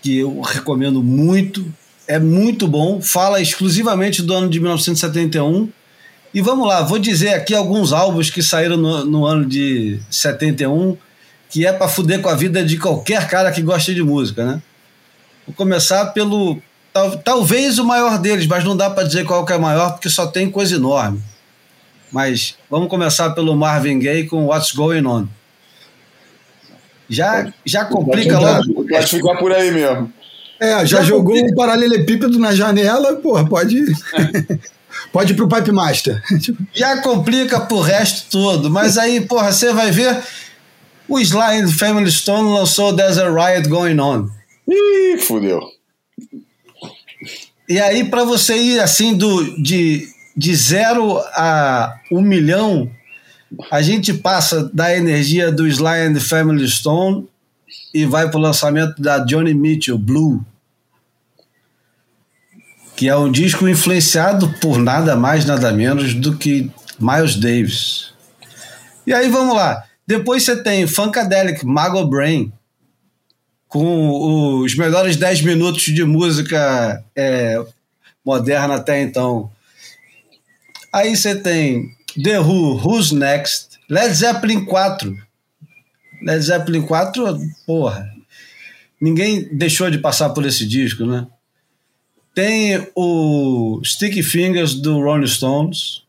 que 0.00 0.18
eu 0.18 0.40
recomendo 0.40 1.02
muito, 1.02 1.64
é 2.08 2.18
muito 2.18 2.66
bom, 2.66 3.00
fala 3.00 3.40
exclusivamente 3.40 4.22
do 4.22 4.34
ano 4.34 4.48
de 4.48 4.58
1971. 4.58 5.68
E 6.34 6.40
vamos 6.40 6.66
lá, 6.66 6.82
vou 6.82 6.98
dizer 6.98 7.34
aqui 7.34 7.54
alguns 7.54 7.92
álbuns 7.92 8.30
que 8.30 8.42
saíram 8.42 8.76
no, 8.76 9.04
no 9.04 9.26
ano 9.26 9.44
de 9.44 10.00
71, 10.10 10.96
que 11.50 11.66
é 11.66 11.72
para 11.72 11.88
fuder 11.88 12.22
com 12.22 12.30
a 12.30 12.34
vida 12.34 12.64
de 12.64 12.78
qualquer 12.78 13.28
cara 13.28 13.52
que 13.52 13.60
gosta 13.60 13.94
de 13.94 14.02
música, 14.02 14.44
né? 14.44 14.62
Vou 15.46 15.54
começar 15.54 16.06
pelo. 16.06 16.60
Tal, 16.92 17.18
talvez 17.18 17.78
o 17.78 17.84
maior 17.84 18.18
deles, 18.18 18.46
mas 18.46 18.64
não 18.64 18.76
dá 18.76 18.88
para 18.88 19.04
dizer 19.04 19.24
qual 19.24 19.44
que 19.44 19.52
é 19.52 19.56
o 19.56 19.62
maior, 19.62 19.92
porque 19.92 20.08
só 20.08 20.26
tem 20.26 20.50
coisa 20.50 20.76
enorme. 20.76 21.22
Mas 22.10 22.56
vamos 22.70 22.88
começar 22.88 23.30
pelo 23.30 23.56
Marvin 23.56 23.98
Gaye 23.98 24.26
com 24.26 24.46
What's 24.46 24.72
Going 24.72 25.06
On. 25.06 25.26
Já, 27.12 27.52
já 27.64 27.84
complica 27.84 28.38
logo. 28.38 28.86
Pode 28.88 29.06
ficar 29.06 29.36
por 29.36 29.52
aí 29.52 29.70
mesmo. 29.70 30.10
É, 30.58 30.78
já, 30.78 30.84
já 30.84 31.02
jogou 31.02 31.34
complica. 31.34 31.52
um 31.52 31.54
paralelepípedo 31.54 32.38
na 32.38 32.54
janela, 32.54 33.16
porra, 33.16 33.46
pode. 33.46 33.76
pode 35.12 35.34
ir 35.34 35.36
pro 35.36 35.46
Pipe 35.48 35.72
Master. 35.72 36.22
já 36.72 37.02
complica 37.02 37.60
pro 37.60 37.80
resto 37.80 38.30
todo. 38.30 38.70
Mas 38.70 38.96
aí, 38.96 39.20
porra, 39.20 39.52
você 39.52 39.74
vai 39.74 39.90
ver. 39.90 40.22
O 41.06 41.18
Sly 41.20 41.68
Family 41.78 42.10
Stone 42.10 42.54
lançou 42.54 42.96
There's 42.96 43.18
a 43.18 43.28
Riot 43.28 43.68
Going 43.68 44.00
On. 44.00 44.30
Ih, 44.66 45.18
fudeu. 45.18 45.60
E 47.68 47.78
aí, 47.78 48.04
para 48.04 48.24
você 48.24 48.56
ir 48.56 48.80
assim 48.80 49.14
do, 49.14 49.62
de, 49.62 50.08
de 50.34 50.54
zero 50.54 51.18
a 51.34 51.94
um 52.10 52.22
milhão, 52.22 52.90
a 53.70 53.82
gente 53.82 54.14
passa 54.14 54.70
da 54.72 54.96
energia 54.96 55.50
do 55.50 55.66
Sly 55.66 56.06
and 56.06 56.14
the 56.14 56.20
Family 56.20 56.68
Stone 56.68 57.28
e 57.92 58.04
vai 58.04 58.28
para 58.28 58.38
o 58.38 58.42
lançamento 58.42 59.00
da 59.00 59.18
Johnny 59.18 59.54
Mitchell, 59.54 59.98
Blue, 59.98 60.44
que 62.96 63.08
é 63.08 63.16
um 63.16 63.30
disco 63.30 63.68
influenciado 63.68 64.48
por 64.60 64.78
nada 64.78 65.16
mais, 65.16 65.44
nada 65.44 65.72
menos 65.72 66.14
do 66.14 66.36
que 66.36 66.70
Miles 66.98 67.36
Davis. 67.36 68.12
E 69.06 69.12
aí 69.12 69.28
vamos 69.28 69.54
lá. 69.54 69.84
Depois 70.06 70.44
você 70.44 70.62
tem 70.62 70.86
Funkadelic, 70.86 71.64
Mago 71.64 72.06
Brain, 72.06 72.52
com 73.68 74.60
os 74.60 74.76
melhores 74.76 75.16
10 75.16 75.42
minutos 75.42 75.84
de 75.84 76.04
música 76.04 77.02
é, 77.16 77.62
moderna 78.24 78.76
até 78.76 79.00
então. 79.02 79.50
Aí 80.92 81.16
você 81.16 81.34
tem 81.34 81.96
The 82.20 82.38
Who, 82.38 82.76
Who's 82.76 83.12
Next, 83.12 83.78
Led 83.88 84.12
Zeppelin 84.14 84.66
4. 84.66 85.16
Led 86.22 86.42
Zeppelin 86.42 86.86
4, 86.86 87.38
porra. 87.66 88.10
Ninguém 89.00 89.48
deixou 89.56 89.90
de 89.90 89.98
passar 89.98 90.30
por 90.30 90.44
esse 90.46 90.66
disco, 90.66 91.04
né? 91.04 91.26
Tem 92.34 92.86
o 92.94 93.80
Sticky 93.84 94.22
Fingers 94.22 94.74
do 94.74 95.00
Rolling 95.02 95.26
Stones, 95.26 96.02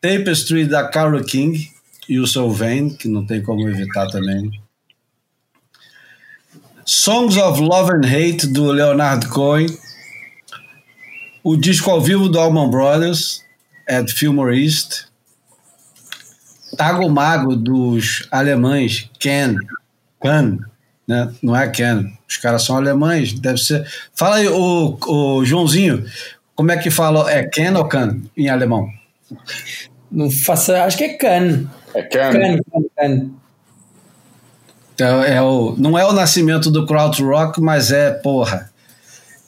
Tapestry 0.00 0.66
da 0.66 0.88
Carole 0.88 1.24
King 1.24 1.70
e 2.08 2.18
o 2.18 2.26
Sylvain, 2.26 2.90
que 2.90 3.08
não 3.08 3.24
tem 3.24 3.42
como 3.42 3.68
evitar 3.68 4.08
também. 4.10 4.50
Songs 6.84 7.36
of 7.38 7.60
Love 7.62 7.92
and 7.92 8.06
Hate 8.06 8.46
do 8.46 8.70
Leonard 8.70 9.28
Cohen, 9.28 9.68
o 11.42 11.56
disco 11.56 11.90
ao 11.90 12.00
vivo 12.00 12.28
do 12.28 12.38
Allman 12.38 12.70
Brothers, 12.70 13.43
at 13.88 14.10
Fillmore 14.10 14.56
East, 14.56 15.06
Tago 16.76 17.08
Mago 17.08 17.56
dos 17.56 18.26
alemães, 18.30 19.10
Ken, 19.18 19.56
Ken, 20.20 20.58
né? 21.06 21.32
não 21.42 21.56
é 21.56 21.68
Ken, 21.68 22.12
os 22.28 22.36
caras 22.36 22.62
são 22.62 22.76
alemães, 22.76 23.32
deve 23.32 23.58
ser. 23.58 23.86
Fala 24.14 24.36
aí, 24.36 24.48
o, 24.48 24.98
o 25.06 25.44
Joãozinho, 25.44 26.04
como 26.54 26.72
é 26.72 26.76
que 26.76 26.90
fala? 26.90 27.30
É 27.30 27.44
Ken 27.44 27.74
ou 27.76 27.86
Can 27.86 28.22
em 28.36 28.48
alemão? 28.48 28.88
Não 30.10 30.30
faço, 30.30 30.72
acho 30.72 30.96
que 30.96 31.04
é 31.04 31.14
Can. 31.14 31.68
É 31.94 32.02
Can. 32.02 32.32
Can, 32.32 32.58
Can, 32.72 32.82
Can. 32.96 33.30
Então, 34.94 35.24
é 35.24 35.42
o, 35.42 35.74
não 35.76 35.98
é 35.98 36.04
o 36.04 36.12
nascimento 36.12 36.70
do 36.70 36.86
krautrock, 36.86 37.60
mas 37.60 37.90
é, 37.90 38.12
porra, 38.12 38.70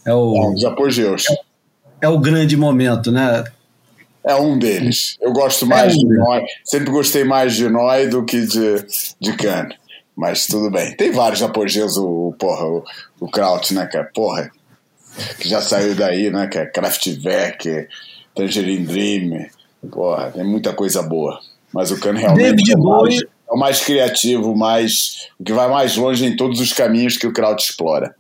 é 0.05 0.13
o... 0.13 0.37
É, 0.37 0.55
os 0.55 0.65
apogeus. 0.65 1.25
É, 1.31 2.07
é 2.07 2.09
o 2.09 2.19
grande 2.19 2.57
momento, 2.57 3.13
né? 3.13 3.45
É 4.27 4.35
um 4.35 4.59
deles. 4.59 5.17
Eu 5.21 5.33
gosto 5.33 5.65
mais 5.65 5.93
é 5.93 5.97
de 5.97 6.05
Noi. 6.05 6.43
Sempre 6.65 6.91
gostei 6.91 7.23
mais 7.23 7.55
de 7.55 7.69
Noi 7.69 8.09
do 8.09 8.25
que 8.25 8.41
de, 8.41 8.85
de 9.21 9.33
Khan. 9.37 9.69
Mas 10.17 10.47
tudo 10.49 10.69
bem. 10.69 10.97
Tem 10.97 11.13
vários 11.13 11.43
apogeus, 11.43 11.97
o, 11.97 12.35
porra, 12.37 12.67
o, 12.67 12.85
o 13.21 13.31
Kraut, 13.31 13.73
né, 13.73 13.87
cara? 13.87 14.11
Porra. 14.13 14.51
Que 15.39 15.49
já 15.49 15.63
saiu 15.63 15.95
daí, 15.95 16.29
né, 16.31 16.47
que 16.49 16.59
é 16.59 16.67
Kraftwerk, 16.67 17.87
Tangerine 18.35 18.85
Dream. 18.85 19.47
Porra, 19.91 20.33
tem 20.33 20.45
muita 20.45 20.73
coisa 20.73 21.03
boa. 21.03 21.39
Mas 21.73 21.91
o 21.93 22.01
Khan 22.01 22.15
realmente 22.15 22.73
é, 22.73 22.77
mais, 22.77 23.21
é 23.21 23.53
o 23.53 23.57
mais 23.57 23.85
criativo, 23.85 24.57
mais, 24.57 25.29
o 25.39 25.45
que 25.45 25.53
vai 25.53 25.69
mais 25.69 25.97
longe 25.97 26.27
em 26.27 26.37
todos 26.37 26.61
os 26.61 26.73
caminhos 26.73 27.17
que 27.17 27.27
o 27.27 27.33
Kraut 27.33 27.63
explora. 27.63 28.15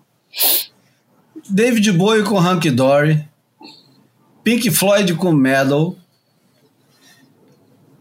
David 1.48 1.92
Bowie 1.92 2.22
com 2.22 2.38
Hunky 2.38 2.70
Dory. 2.70 3.26
Pink 4.46 4.70
Floyd 4.70 5.12
com 5.16 5.32
Metal, 5.32 5.96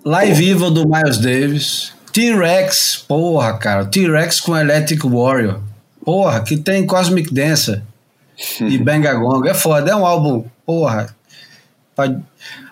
Live 0.05 0.47
Evil 0.47 0.69
do 0.69 0.87
Miles 0.87 1.17
Davis, 1.17 1.91
T-Rex, 2.13 3.03
porra, 3.07 3.57
cara, 3.57 3.83
T-Rex 3.83 4.41
com 4.41 4.55
Electric 4.55 5.07
Warrior, 5.07 5.59
porra, 6.05 6.43
que 6.43 6.55
tem 6.55 6.85
Cosmic 6.85 7.33
Dancer 7.33 7.81
e 8.61 8.77
Bangagong, 8.77 9.49
é 9.49 9.55
foda, 9.55 9.89
é 9.89 9.95
um 9.95 10.05
álbum, 10.05 10.45
porra. 10.63 11.15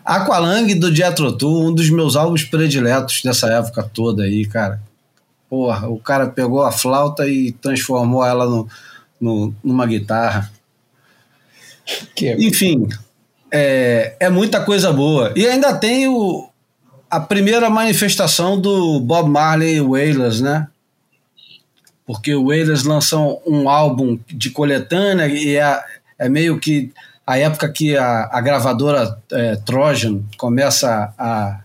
Aqualung 0.06 0.78
do 0.78 0.96
Jethro 0.96 1.36
Tull, 1.36 1.70
um 1.70 1.74
dos 1.74 1.90
meus 1.90 2.16
álbuns 2.16 2.44
prediletos 2.44 3.24
dessa 3.24 3.48
época 3.48 3.82
toda 3.92 4.22
aí, 4.22 4.46
cara. 4.46 4.80
Porra, 5.50 5.90
o 5.90 5.98
cara 5.98 6.28
pegou 6.28 6.62
a 6.62 6.72
flauta 6.72 7.28
e 7.28 7.54
transformou 7.54 8.24
ela 8.24 8.46
no, 8.46 8.70
no 9.20 9.56
numa 9.64 9.88
guitarra. 9.88 10.52
Que... 12.16 12.34
Enfim, 12.34 12.88
é, 13.54 14.16
é 14.20 14.30
muita 14.30 14.62
coisa 14.66 14.92
boa. 14.92 15.32
E 15.36 15.46
ainda 15.46 15.76
tem 15.76 16.08
o, 16.08 16.50
a 17.10 17.20
primeira 17.20 17.70
manifestação 17.70 18.60
do 18.60 19.00
Bob 19.00 19.30
Marley 19.30 19.76
e 19.76 19.82
Wailers, 19.82 20.42
né? 20.42 20.68
Porque 22.04 22.34
o 22.34 22.48
Wailers 22.48 22.84
lançam 22.84 23.40
um 23.46 23.70
álbum 23.70 24.20
de 24.28 24.50
coletânea 24.50 25.28
e 25.28 25.56
é, 25.56 25.84
é 26.18 26.28
meio 26.28 26.60
que 26.60 26.92
a 27.26 27.38
época 27.38 27.72
que 27.72 27.96
a, 27.96 28.28
a 28.32 28.42
gravadora 28.42 29.18
é, 29.32 29.56
Trojan 29.58 30.22
começa 30.36 31.14
a, 31.16 31.62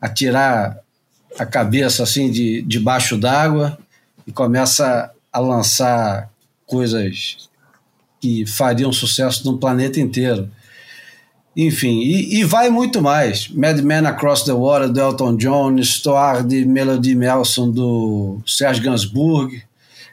a 0.00 0.08
tirar 0.08 0.78
a 1.38 1.44
cabeça 1.44 2.02
assim 2.02 2.30
de 2.30 2.62
debaixo 2.62 3.16
d'água 3.16 3.78
e 4.26 4.32
começa 4.32 5.10
a 5.30 5.38
lançar 5.38 6.30
coisas 6.66 7.48
que 8.20 8.44
fariam 8.46 8.92
sucesso 8.92 9.44
no 9.44 9.58
planeta 9.58 10.00
inteiro. 10.00 10.50
Enfim, 11.56 12.00
e, 12.00 12.38
e, 12.38 12.44
vai 12.44 12.70
muito 12.70 13.02
mais. 13.02 13.48
Mad 13.48 13.80
Men 13.80 14.06
Across 14.06 14.44
the 14.44 14.52
Water, 14.52 14.88
do 14.88 15.00
Elton 15.00 15.36
John, 15.36 15.76
Histoire 15.78 16.44
de 16.44 16.64
Melody 16.64 17.14
Melson, 17.14 17.70
do 17.70 18.38
Serge 18.46 18.80
Gainsbourg, 18.80 19.62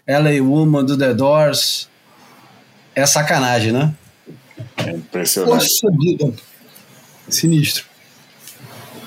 LA 0.07 0.41
Woman, 0.41 0.83
do 0.83 0.97
The 0.97 1.13
Doors. 1.13 1.87
É 2.95 3.05
sacanagem, 3.05 3.71
né? 3.71 3.93
É 4.77 4.91
impressionante. 4.91 5.67
Poxa 5.69 5.87
vida. 5.99 6.33
Sinistro. 7.29 7.85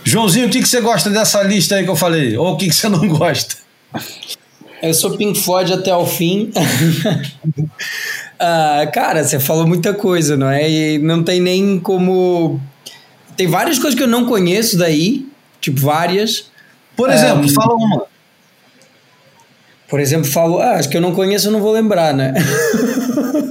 Joãozinho, 0.05 0.47
o 0.47 0.51
que, 0.51 0.63
que 0.63 0.69
você 0.69 0.81
gosta 0.81 1.11
dessa 1.11 1.43
lista 1.43 1.75
aí 1.75 1.85
que 1.85 1.91
eu 1.91 1.97
falei? 1.97 2.37
Ou 2.37 2.53
o 2.53 2.57
que, 2.57 2.69
que 2.69 2.75
você 2.75 2.89
não 2.89 3.09
gosta? 3.09 3.57
Eu 4.83 4.95
sou 4.95 5.17
Pink 5.17 5.41
Floyd 5.41 5.73
até 5.73 5.95
o 5.95 6.07
fim. 6.07 6.53
Ah, 8.43 8.87
cara, 8.91 9.23
você 9.23 9.39
falou 9.39 9.67
muita 9.67 9.93
coisa, 9.93 10.35
não 10.35 10.49
é? 10.49 10.69
E 10.69 10.99
não 10.99 11.23
tem 11.23 11.39
nem 11.41 11.79
como. 11.79 12.59
Tem 13.37 13.47
várias 13.47 13.79
coisas 13.79 13.95
que 13.95 14.03
eu 14.03 14.09
não 14.09 14.25
conheço 14.25 14.79
daí, 14.79 15.29
tipo 15.61 15.79
várias. 15.79 16.51
Por 16.97 17.11
exemplo, 17.11 17.45
um, 17.45 17.49
fala 17.51 17.75
uma. 17.75 18.07
Por 19.91 20.01
exemplo, 20.01 20.31
falo, 20.31 20.59
ah, 20.59 20.77
acho 20.77 20.89
que 20.89 20.97
eu 20.97 21.03
não 21.03 21.15
conheço, 21.15 21.49
eu 21.49 21.53
não 21.53 21.61
vou 21.61 21.73
lembrar, 21.73 22.15
né? 22.15 22.33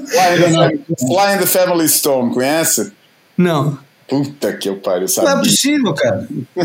Fly 0.09 0.47
in, 0.47 0.53
the, 0.53 0.95
Fly 1.05 1.35
in 1.35 1.37
the 1.37 1.45
Family 1.45 1.87
Stone, 1.87 2.33
conhece? 2.33 2.91
Não. 3.37 3.77
Puta 4.07 4.53
que 4.53 4.69
eu 4.69 4.77
pariu, 4.77 5.07
sabe? 5.07 5.27
Não 5.27 5.37
é 5.37 5.43
possível, 5.43 5.93
cara. 5.93 6.27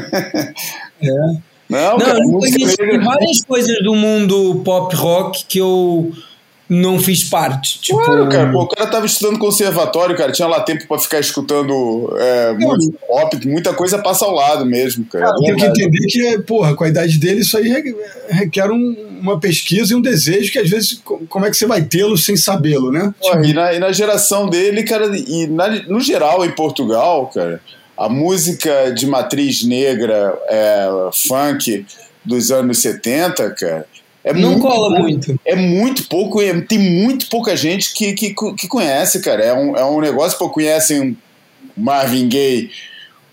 é. 1.03 1.11
Não, 1.69 1.99
não 1.99 1.99
cara, 1.99 2.19
eu 2.21 2.33
conheço 2.33 2.77
várias 3.05 3.45
coisas 3.45 3.83
do 3.83 3.95
mundo 3.95 4.63
pop 4.65 4.95
rock 4.97 5.45
que 5.47 5.59
eu 5.59 6.13
não 6.69 6.99
fiz 6.99 7.25
parte. 7.25 7.81
Tipo... 7.81 8.03
Claro, 8.03 8.29
cara, 8.29 8.51
pô, 8.51 8.63
o 8.63 8.69
cara 8.69 8.91
tava 8.91 9.07
estudando 9.07 9.39
conservatório, 9.39 10.17
cara, 10.17 10.33
tinha 10.33 10.49
lá 10.49 10.61
tempo 10.61 10.87
para 10.87 10.99
ficar 10.99 11.21
escutando 11.21 12.15
é, 12.19 12.53
música 12.55 12.99
pop, 13.07 13.49
muita 13.49 13.75
coisa 13.75 13.99
passa 13.99 14.25
ao 14.25 14.35
lado 14.35 14.65
mesmo, 14.65 15.05
cara. 15.05 15.29
Ah, 15.29 15.35
tem 15.37 15.57
que 15.57 15.65
entender 15.65 16.07
que, 16.07 16.39
porra, 16.41 16.75
com 16.75 16.85
a 16.85 16.89
idade 16.89 17.19
dele, 17.19 17.41
isso 17.41 17.57
aí 17.57 17.95
requer 18.29 18.71
um, 18.71 18.97
uma 19.21 19.39
pesquisa 19.39 19.93
e 19.93 19.97
um 19.97 20.01
desejo 20.01 20.51
que 20.51 20.59
às 20.59 20.71
vezes, 20.71 21.01
como 21.29 21.45
é 21.45 21.51
que 21.51 21.57
você 21.57 21.67
vai 21.67 21.83
tê-lo 21.83 22.17
sem 22.17 22.37
sabê-lo, 22.37 22.91
né? 22.91 23.13
Porra, 23.21 23.43
tipo... 23.43 23.51
e, 23.51 23.53
na, 23.53 23.75
e, 23.75 23.79
na, 23.79 23.93
geração 23.93 24.49
dele, 24.49 24.83
cara, 24.85 25.11
e 25.15 25.47
na, 25.47 25.69
no 25.83 26.01
geral 26.01 26.45
em 26.45 26.51
Portugal, 26.51 27.31
cara, 27.33 27.61
a 27.97 28.09
música 28.09 28.91
de 28.91 29.07
matriz 29.07 29.63
negra, 29.65 30.37
é, 30.49 30.89
funk 31.13 31.87
dos 32.25 32.51
anos 32.51 32.79
70, 32.79 33.51
cara, 33.51 33.87
é 34.25 34.33
não 34.33 34.53
muito, 34.53 34.63
cola 34.63 34.99
muito. 34.99 35.41
É 35.45 35.55
muito 35.55 36.09
pouco, 36.09 36.41
é, 36.41 36.59
tem 36.63 36.79
muito 36.79 37.29
pouca 37.29 37.55
gente 37.55 37.93
que, 37.93 38.15
que, 38.15 38.35
que 38.35 38.69
conhece, 38.69 39.21
cara. 39.21 39.45
É 39.45 39.53
um, 39.53 39.77
é 39.77 39.85
um 39.85 40.01
negócio, 40.01 40.39
pô, 40.39 40.49
conhecem 40.49 41.17
Marvin 41.77 42.27
Gaye, 42.29 42.71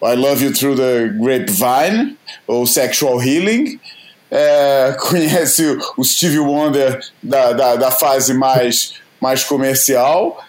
I 0.04 0.16
Love 0.16 0.46
You 0.46 0.54
Through 0.54 0.76
the 0.76 1.08
Grapevine, 1.18 2.18
ou 2.46 2.68
Sexual 2.68 3.24
Healing. 3.24 3.80
É, 4.30 4.96
conhece 5.00 5.78
o, 5.98 6.04
Stevie 6.04 6.40
Wonder 6.40 7.00
da, 7.24 7.54
da, 7.54 7.76
da, 7.78 7.92
fase 7.92 8.34
mais, 8.34 8.96
mais 9.22 9.46
comercial. 9.46 10.44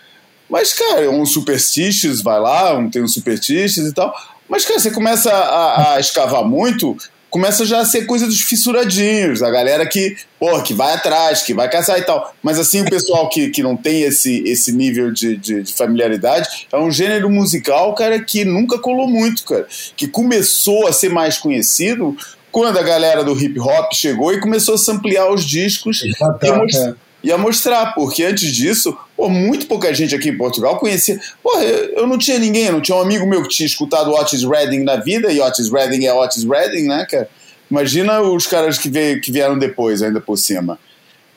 Mas, 0.50 0.72
cara, 0.72 1.08
um 1.08 1.24
Superstitious, 1.24 2.20
vai 2.20 2.40
lá, 2.40 2.76
um, 2.76 2.90
tem 2.90 3.00
um 3.00 3.08
Superstitious 3.08 3.86
e 3.86 3.92
tal. 3.92 4.12
Mas, 4.48 4.64
cara, 4.64 4.80
você 4.80 4.90
começa 4.90 5.32
a, 5.32 5.94
a 5.94 6.00
escavar 6.00 6.44
muito, 6.44 6.96
começa 7.32 7.64
já 7.64 7.80
a 7.80 7.84
ser 7.86 8.04
coisa 8.04 8.26
dos 8.26 8.42
fissuradinhos, 8.42 9.42
a 9.42 9.50
galera 9.50 9.86
que, 9.86 10.14
pô, 10.38 10.62
que 10.62 10.74
vai 10.74 10.92
atrás, 10.92 11.40
que 11.40 11.54
vai 11.54 11.68
caçar 11.68 11.98
e 11.98 12.02
tal. 12.02 12.32
Mas 12.42 12.58
assim, 12.58 12.82
o 12.82 12.84
pessoal 12.84 13.26
que, 13.30 13.48
que 13.48 13.62
não 13.62 13.74
tem 13.74 14.02
esse, 14.02 14.44
esse 14.46 14.70
nível 14.70 15.10
de, 15.10 15.38
de, 15.38 15.62
de, 15.62 15.72
familiaridade, 15.72 16.68
é 16.70 16.76
um 16.76 16.90
gênero 16.90 17.30
musical, 17.30 17.94
cara, 17.94 18.20
que 18.20 18.44
nunca 18.44 18.78
colou 18.78 19.08
muito, 19.08 19.44
cara. 19.44 19.66
Que 19.96 20.06
começou 20.06 20.86
a 20.86 20.92
ser 20.92 21.08
mais 21.08 21.38
conhecido 21.38 22.14
quando 22.52 22.78
a 22.78 22.82
galera 22.82 23.24
do 23.24 23.32
hip 23.32 23.58
hop 23.58 23.94
chegou 23.94 24.34
e 24.34 24.38
começou 24.38 24.74
a 24.74 24.78
samplear 24.78 25.32
os 25.32 25.42
discos 25.42 26.02
e, 26.02 26.12
a 26.22 26.94
mostrar, 27.22 27.28
é. 27.28 27.28
e 27.28 27.32
a 27.32 27.38
mostrar, 27.38 27.94
porque 27.94 28.24
antes 28.24 28.52
disso, 28.52 28.96
pô, 29.16 29.28
muito 29.28 29.66
pouca 29.66 29.92
gente 29.94 30.14
aqui 30.14 30.30
em 30.30 30.36
Portugal 30.36 30.78
conhecia. 30.78 31.20
Pô, 31.42 31.58
eu, 31.58 31.90
eu, 31.96 32.06
não 32.06 32.18
tinha 32.18 32.38
ninguém, 32.38 32.70
não 32.70 32.80
tinha 32.80 32.96
um 32.96 33.00
amigo 33.00 33.26
meu 33.26 33.42
que 33.42 33.48
tinha 33.48 33.66
escutado 33.66 34.12
Otis 34.12 34.44
Redding 34.44 34.82
na 34.84 34.96
vida, 34.96 35.32
e 35.32 35.40
Otis 35.40 35.70
Redding 35.70 36.06
é 36.06 36.12
Otis 36.12 36.44
Redding, 36.44 36.86
né, 36.86 37.06
cara? 37.08 37.28
Imagina 37.70 38.20
os 38.20 38.46
caras 38.46 38.76
que, 38.76 38.88
veio, 38.88 39.20
que 39.20 39.32
vieram 39.32 39.58
depois, 39.58 40.02
ainda 40.02 40.20
por 40.20 40.36
cima. 40.36 40.78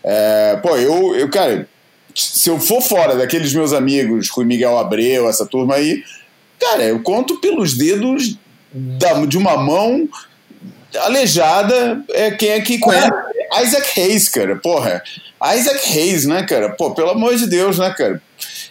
É, 0.04 0.60
pô, 0.62 0.76
eu, 0.76 1.16
eu, 1.16 1.30
cara, 1.30 1.68
se 2.14 2.50
eu 2.50 2.60
for 2.60 2.82
fora 2.82 3.16
daqueles 3.16 3.54
meus 3.54 3.74
amigos, 3.74 4.30
o 4.36 4.44
Miguel 4.44 4.78
Abreu, 4.78 5.30
essa 5.30 5.46
turma 5.46 5.76
aí, 5.76 6.04
cara, 6.60 6.84
eu 6.84 7.02
conto 7.02 7.40
pelos 7.40 7.78
dedos 7.78 8.38
da, 8.74 9.26
de 9.26 9.38
uma 9.38 9.58
mão 9.58 10.08
aleijada 10.98 12.04
é 12.10 12.32
quem 12.32 12.50
é 12.50 12.62
que 12.62 12.80
conhece. 12.80 13.12
Isaac 13.62 14.00
Hayes, 14.00 14.30
cara, 14.30 14.56
porra. 14.56 15.02
Isaac 15.56 15.88
Hayes, 15.88 16.26
né, 16.26 16.43
cara? 16.43 16.70
Pô, 16.70 16.91
pelo 16.91 17.12
amor 17.12 17.36
de 17.36 17.48
Deus, 17.48 17.78
né, 17.78 17.93
cara? 17.96 18.22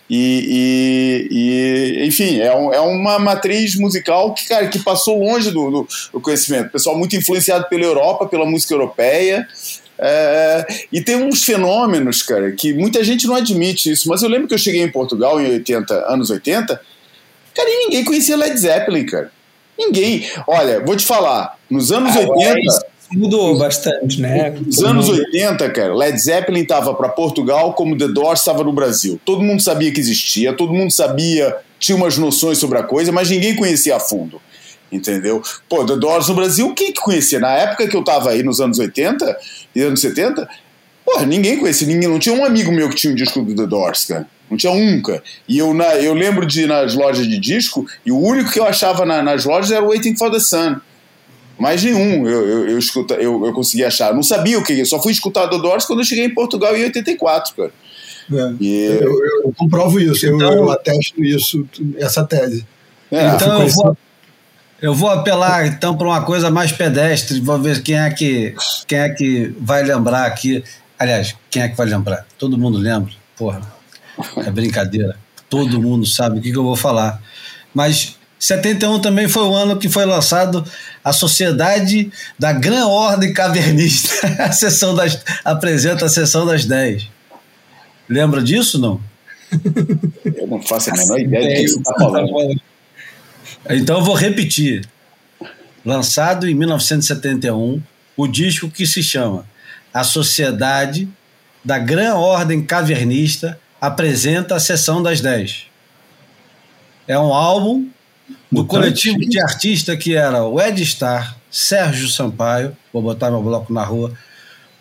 E, 0.09 1.29
e, 1.31 2.03
e 2.03 2.07
enfim, 2.07 2.41
é, 2.41 2.55
um, 2.55 2.73
é, 2.73 2.81
uma 2.81 3.19
matriz 3.19 3.75
musical 3.77 4.35
que, 4.35 4.47
cara, 4.49 4.69
que 4.69 4.79
passou 4.79 5.19
longe 5.19 5.51
do, 5.51 5.71
do, 5.71 5.89
do 6.13 6.21
conhecimento. 6.21 6.71
Pessoal 6.71 6.97
muito 6.97 7.17
influenciado 7.17 7.69
pela 7.69 7.85
Europa, 7.85 8.27
pela 8.27 8.45
música 8.45 8.75
europeia. 8.75 9.47
É, 9.99 10.67
e 10.93 11.01
tem 11.01 11.17
uns 11.17 11.45
fenômenos, 11.45 12.23
cara, 12.23 12.51
que 12.53 12.75
muita 12.75 13.03
gente 13.05 13.27
não 13.27 13.37
admite 13.37 13.93
isso, 13.93 14.09
mas 14.09 14.23
eu 14.23 14.29
lembro 14.29 14.49
que 14.49 14.55
eu 14.55 14.59
cheguei 14.59 14.83
em 14.83 14.91
Portugal 14.91 15.41
em 15.41 15.47
80, 15.53 15.95
anos 16.13 16.31
80, 16.31 16.81
cara, 17.55 17.71
e 17.71 17.85
ninguém 17.85 18.05
conhecia 18.05 18.37
Led 18.37 18.59
Zeppelin, 18.59 19.07
cara. 19.07 19.31
Ninguém. 19.79 20.27
Olha, 20.47 20.85
vou 20.85 20.97
te 20.97 21.05
falar, 21.05 21.59
nos 21.69 21.91
anos 21.91 22.17
ah, 22.17 22.21
80. 22.21 22.87
mudou 23.13 23.57
bastante, 23.59 24.21
né? 24.21 24.51
Nos 24.51 24.83
anos 24.83 25.09
80, 25.09 25.71
cara, 25.71 25.95
Led 25.95 26.19
Zeppelin 26.19 26.63
estava 26.63 26.95
para 26.95 27.09
Portugal 27.09 27.73
como 27.75 27.97
The 27.97 28.09
Doors 28.09 28.41
estava 28.41 28.65
no 28.65 28.73
Brasil. 28.73 29.21
Todo 29.25 29.43
mundo 29.43 29.63
sabia 29.63 29.93
que 29.93 30.01
existia, 30.01 30.53
todo 30.53 30.73
mundo 30.73 30.91
sabia, 30.91 31.57
tinha 31.79 31.97
umas 31.97 32.17
noções 32.19 32.59
sobre 32.59 32.79
a 32.79 32.83
coisa, 32.83 33.13
mas 33.13 33.31
ninguém 33.31 33.55
conhecia 33.55 33.97
a 33.97 34.01
fundo. 34.01 34.41
Entendeu? 34.91 35.43
Pô, 35.69 35.85
The 35.85 35.97
Doors 35.97 36.29
no 36.29 36.35
Brasil, 36.35 36.73
quem 36.75 36.93
que 36.93 37.01
conhecia? 37.01 37.41
Na 37.41 37.53
época 37.53 37.89
que 37.89 37.97
eu 37.97 38.05
tava 38.05 38.31
aí, 38.31 38.43
nos 38.43 38.61
anos 38.61 38.79
80 38.79 39.39
e 39.75 39.83
anos 39.83 40.01
70, 40.01 40.49
porra, 41.05 41.27
ninguém 41.27 41.59
conhecia, 41.59 41.87
ninguém, 41.87 42.09
não 42.09 42.19
tinha 42.19 42.35
um 42.35 42.45
amigo 42.45 42.71
meu 42.71 42.89
que 42.89 42.95
tinha 42.95 43.13
um 43.13 43.17
disco 43.17 43.43
do 43.43 43.55
The 43.55 43.67
Doors, 43.67 44.05
cara. 44.05 44.27
Não 44.51 44.57
tinha 44.57 44.73
um, 44.73 45.03
cara. 45.03 45.23
E 45.49 45.59
eu, 45.59 45.73
na, 45.73 45.97
eu 45.97 46.15
lembro 46.15 46.47
de 46.47 46.63
ir 46.63 46.67
nas 46.67 46.95
lojas 46.95 47.27
de 47.27 47.39
disco, 47.39 47.87
e 48.05 48.13
o 48.13 48.19
único 48.19 48.51
que 48.51 48.61
eu 48.61 48.67
achava 48.67 49.05
na, 49.05 49.23
nas 49.23 49.45
lojas 49.45 49.71
era 49.71 49.85
Waiting 49.85 50.17
for 50.17 50.31
the 50.31 50.41
Sun. 50.41 50.77
Mais 51.59 51.83
nenhum 51.83 52.27
eu, 52.27 52.49
eu, 52.49 52.69
eu, 52.71 52.79
escuta, 52.79 53.15
eu, 53.15 53.47
eu 53.47 53.53
consegui 53.53 53.85
achar. 53.85 54.09
Eu 54.09 54.17
não 54.17 54.23
sabia 54.23 54.59
o 54.59 54.65
que. 54.65 54.73
Eu 54.79 54.87
só 54.87 55.01
fui 55.01 55.13
escutar 55.13 55.49
The 55.49 55.59
Doors 55.59 55.85
quando 55.85 56.01
eu 56.01 56.05
cheguei 56.05 56.25
em 56.25 56.35
Portugal 56.35 56.77
em 56.77 56.85
84, 56.85 57.55
cara. 57.55 57.73
É, 58.33 58.55
e... 58.61 58.85
eu, 59.03 59.25
eu, 59.45 59.55
comprovo 59.57 60.01
isso, 60.01 60.27
então, 60.27 60.53
eu, 60.53 60.71
atesto 60.71 61.23
isso, 61.23 61.67
essa 61.99 62.25
tese. 62.25 62.67
É, 63.11 63.29
então 63.29 63.63
eu 63.63 63.69
vou, 63.69 63.99
eu 64.81 64.95
vou 64.95 65.11
apelar 65.11 65.67
então 65.67 65.97
para 65.97 66.07
uma 66.07 66.23
coisa 66.23 66.51
mais 66.51 66.73
pedestre, 66.73 67.41
vou 67.41 67.59
ver 67.59 67.83
quem 67.83 67.99
é 67.99 68.11
que 68.11 68.55
quem 68.87 68.99
é 68.99 69.09
que 69.11 69.55
vai 69.61 69.83
lembrar 69.83 70.27
aqui. 70.27 70.65
Aliás, 70.99 71.37
quem 71.51 71.63
é 71.63 71.69
que 71.69 71.77
vai 71.77 71.87
lembrar? 71.87 72.27
Todo 72.39 72.57
mundo 72.57 72.79
lembra? 72.79 73.13
Porra. 73.37 73.74
É 74.39 74.51
brincadeira. 74.51 75.17
Todo 75.49 75.81
mundo 75.81 76.07
sabe 76.07 76.39
o 76.39 76.43
que, 76.43 76.51
que 76.51 76.59
eu 76.59 76.65
vou 76.65 76.77
falar. 76.77 77.21
Mas 77.73 78.17
71 78.39 79.01
também 79.01 79.29
foi 79.29 79.45
o 79.45 79.55
ano 79.55 79.79
que 79.79 79.89
foi 79.89 80.05
lançado 80.05 80.65
a 81.03 81.13
Sociedade 81.13 82.11
da 82.39 82.53
Gran 82.53 82.87
Ordem 82.87 83.33
Cavernista. 83.33 84.27
A 84.45 84.53
sessão 84.53 84.95
das, 84.95 85.19
apresenta 85.45 86.07
a 86.07 86.09
sessão 86.09 86.45
das 86.45 86.65
10. 86.65 87.09
Lembra 88.09 88.43
disso, 88.43 88.79
não? 88.79 89.01
Eu 90.25 90.47
não 90.47 90.61
faço 90.61 90.91
a 90.91 90.95
menor 90.95 91.19
ideia 91.19 91.49
do 91.49 91.55
que 91.55 91.69
você 91.69 91.79
está 91.79 91.95
falando. 91.95 92.61
Então 93.71 93.99
eu 93.99 94.05
vou 94.05 94.15
repetir. 94.15 94.87
Lançado 95.85 96.49
em 96.49 96.55
1971, 96.55 97.83
o 98.17 98.27
disco 98.27 98.71
que 98.71 98.87
se 98.87 99.03
chama 99.03 99.47
A 99.93 100.03
Sociedade 100.03 101.09
da 101.65 101.79
Gran 101.79 102.15
Ordem 102.15 102.63
Cavernista 102.63 103.59
apresenta 103.87 104.57
a 104.57 104.61
Sessão 104.61 105.03
das 105.03 105.21
10. 105.21 105.67
É 107.07 107.19
um 107.19 107.33
álbum 107.33 107.89
do 108.51 108.65
coletivo 108.65 109.19
de 109.19 109.41
artistas 109.41 109.97
que 109.99 110.17
era 110.17 110.45
o 110.45 110.61
Ed 110.61 110.85
Star, 110.85 111.37
Sérgio 111.51 112.09
Sampaio, 112.09 112.77
vou 112.93 113.03
botar 113.03 113.31
meu 113.31 113.43
bloco 113.43 113.73
na 113.73 113.85
rua, 113.85 114.13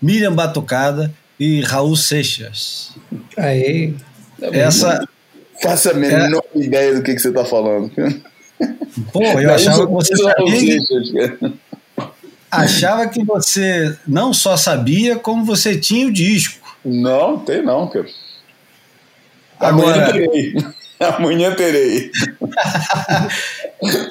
Miriam 0.01 0.33
Batucada 0.33 1.13
e 1.39 1.61
Raul 1.61 1.95
Seixas. 1.95 2.91
Aí. 3.37 3.95
Essa. 4.41 5.07
Faça 5.61 5.91
a 5.91 5.93
menor 5.93 6.43
é... 6.55 6.59
ideia 6.59 6.95
do 6.95 7.03
que, 7.03 7.13
que 7.13 7.21
você 7.21 7.29
está 7.29 7.45
falando. 7.45 7.91
Pô, 9.11 9.23
eu 9.23 9.53
achava 9.53 9.85
que 9.85 9.93
você 9.93 10.15
sabia. 10.15 11.37
Achava 12.51 13.07
que 13.07 13.23
você 13.23 13.97
não 14.07 14.33
só 14.33 14.55
sabia, 14.55 15.15
como 15.17 15.43
você 15.43 15.77
tinha 15.77 16.07
o 16.07 16.11
disco. 16.11 16.77
Não, 16.85 17.39
tem 17.39 17.63
não, 17.63 17.87
cara. 17.87 18.07
Agora, 19.63 20.05
Amanhã 20.05 20.11
terei. 20.11 20.55
Amanhã 20.99 21.55
terei. 21.55 22.11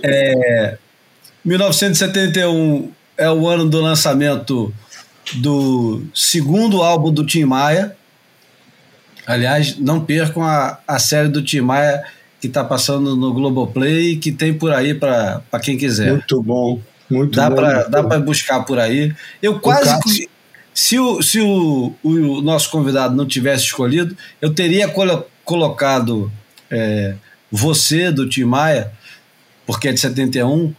é, 0.03 0.79
1971 1.45 2.91
é 3.17 3.31
o 3.31 3.49
ano 3.49 3.69
do 3.69 3.81
lançamento 3.81 4.73
do 5.35 6.03
segundo 6.15 6.83
álbum 6.83 7.13
do 7.13 7.25
Tim 7.25 7.45
Maia. 7.45 7.97
Aliás, 9.27 9.79
não 9.79 10.05
percam 10.05 10.43
a, 10.43 10.79
a 10.87 10.99
série 10.99 11.29
do 11.29 11.43
Tim 11.43 11.61
Maia 11.61 12.03
que 12.41 12.49
está 12.49 12.65
passando 12.65 13.15
no 13.15 13.33
Globoplay, 13.33 14.17
que 14.17 14.33
tem 14.33 14.53
por 14.53 14.73
aí 14.73 14.95
para 14.95 15.43
quem 15.63 15.79
quiser. 15.79 16.11
Muito 16.11 16.43
bom. 16.43 16.81
Muito 17.09 17.37
dá 17.37 17.49
bom. 17.49 17.57
Pra, 17.57 17.85
dá 17.85 18.03
para 18.03 18.19
buscar 18.19 18.65
por 18.65 18.81
aí. 18.81 19.15
Eu 19.41 19.61
quase. 19.61 20.29
Se 20.75 20.99
o, 20.99 21.23
se 21.23 21.39
o, 21.39 21.95
o 22.03 22.41
nosso 22.41 22.71
convidado 22.71 23.15
não 23.15 23.27
tivesse 23.27 23.65
escolhido, 23.65 24.17
eu 24.41 24.53
teria 24.55 24.89
colo 24.89 25.25
colocado 25.53 26.33
é, 26.71 27.15
Você, 27.51 28.11
do 28.11 28.27
Tim 28.27 28.45
Maia, 28.45 28.91
porque 29.67 29.89
é 29.89 29.93
de 29.93 30.01
71, 30.01 30.75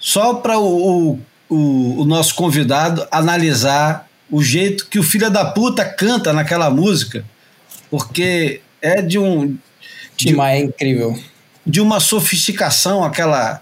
só 0.00 0.32
para 0.32 0.58
o, 0.58 1.20
o, 1.46 2.00
o 2.00 2.04
nosso 2.06 2.34
convidado 2.34 3.06
analisar 3.10 4.08
o 4.30 4.42
jeito 4.42 4.86
que 4.86 4.98
o 4.98 5.02
filho 5.02 5.30
da 5.30 5.44
puta 5.44 5.84
canta 5.84 6.32
naquela 6.32 6.70
música, 6.70 7.22
porque 7.90 8.62
é 8.80 9.02
de 9.02 9.18
um. 9.18 9.58
Tim 10.16 10.32
Maia 10.32 10.60
é 10.60 10.64
incrível. 10.64 11.14
De 11.66 11.82
uma 11.82 12.00
sofisticação, 12.00 13.04
aquela. 13.04 13.60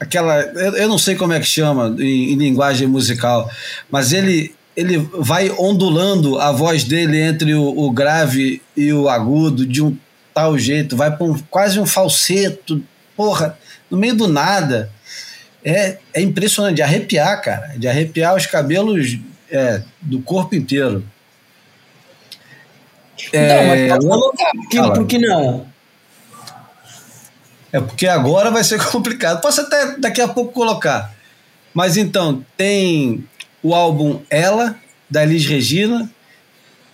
Aquela. 0.00 0.40
Eu, 0.40 0.74
eu, 0.74 0.88
não 0.88 0.98
sei 0.98 1.14
como 1.14 1.32
é 1.32 1.38
que 1.38 1.46
chama 1.46 1.94
em, 2.00 2.32
em, 2.32 2.34
linguagem 2.34 2.88
musical, 2.88 3.48
mas 3.88 4.12
ele, 4.12 4.52
ele 4.76 4.98
vai 5.18 5.50
ondulando 5.50 6.38
a 6.38 6.50
voz 6.50 6.84
dele 6.84 7.20
entre 7.20 7.54
o, 7.54 7.62
o 7.62 7.90
grave 7.90 8.60
e 8.76 8.92
o 8.92 9.08
agudo 9.08 9.66
de 9.66 9.82
um 9.82 9.96
tal 10.32 10.58
jeito, 10.58 10.96
vai 10.96 11.16
para 11.16 11.24
um, 11.24 11.38
quase 11.48 11.78
um 11.78 11.86
falseto, 11.86 12.82
porra, 13.16 13.56
no 13.88 13.96
meio 13.96 14.16
do 14.16 14.26
nada. 14.26 14.90
É, 15.64 15.98
é 16.12 16.20
impressionante, 16.20 16.76
de 16.76 16.82
arrepiar, 16.82 17.40
cara, 17.40 17.74
de 17.78 17.88
arrepiar 17.88 18.34
os 18.34 18.44
cabelos 18.44 19.18
é, 19.50 19.80
do 20.02 20.20
corpo 20.20 20.54
inteiro. 20.54 21.04
É, 23.32 23.48
não, 23.48 23.68
mas 23.68 23.88
pode 23.88 24.06
colocar, 24.06 24.50
porque, 24.52 24.82
por 24.82 25.06
que 25.06 25.18
não? 25.18 25.66
É 27.72 27.80
porque 27.80 28.06
agora 28.06 28.50
vai 28.50 28.62
ser 28.62 28.82
complicado. 28.90 29.40
Posso 29.40 29.62
até 29.62 29.96
daqui 29.98 30.20
a 30.20 30.28
pouco 30.28 30.52
colocar. 30.52 31.14
Mas 31.72 31.96
então, 31.96 32.44
tem 32.56 33.26
o 33.64 33.74
álbum 33.74 34.20
Ela, 34.28 34.78
da 35.10 35.24
Elis 35.24 35.46
Regina, 35.46 36.10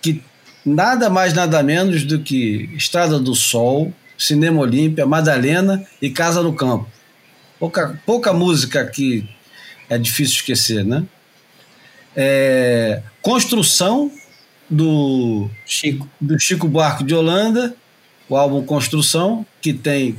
que 0.01 0.23
nada 0.65 1.09
mais, 1.09 1.33
nada 1.33 1.61
menos 1.61 2.05
do 2.05 2.19
que 2.19 2.69
Estrada 2.75 3.19
do 3.19 3.35
Sol, 3.35 3.93
Cinema 4.17 4.61
Olímpia, 4.61 5.05
Madalena 5.05 5.85
e 6.01 6.09
Casa 6.09 6.41
no 6.41 6.53
Campo. 6.53 6.87
Pouca, 7.59 8.01
pouca 8.05 8.31
música 8.31 8.85
que 8.85 9.29
é 9.89 9.97
difícil 9.97 10.37
esquecer, 10.37 10.85
né? 10.85 11.03
É, 12.15 13.01
Construção, 13.21 14.11
do 14.69 15.49
Chico. 15.65 16.09
do 16.19 16.39
Chico 16.39 16.67
Buarque 16.67 17.03
de 17.03 17.13
Holanda, 17.13 17.75
o 18.29 18.37
álbum 18.37 18.63
Construção, 18.63 19.45
que 19.61 19.73
tem 19.73 20.15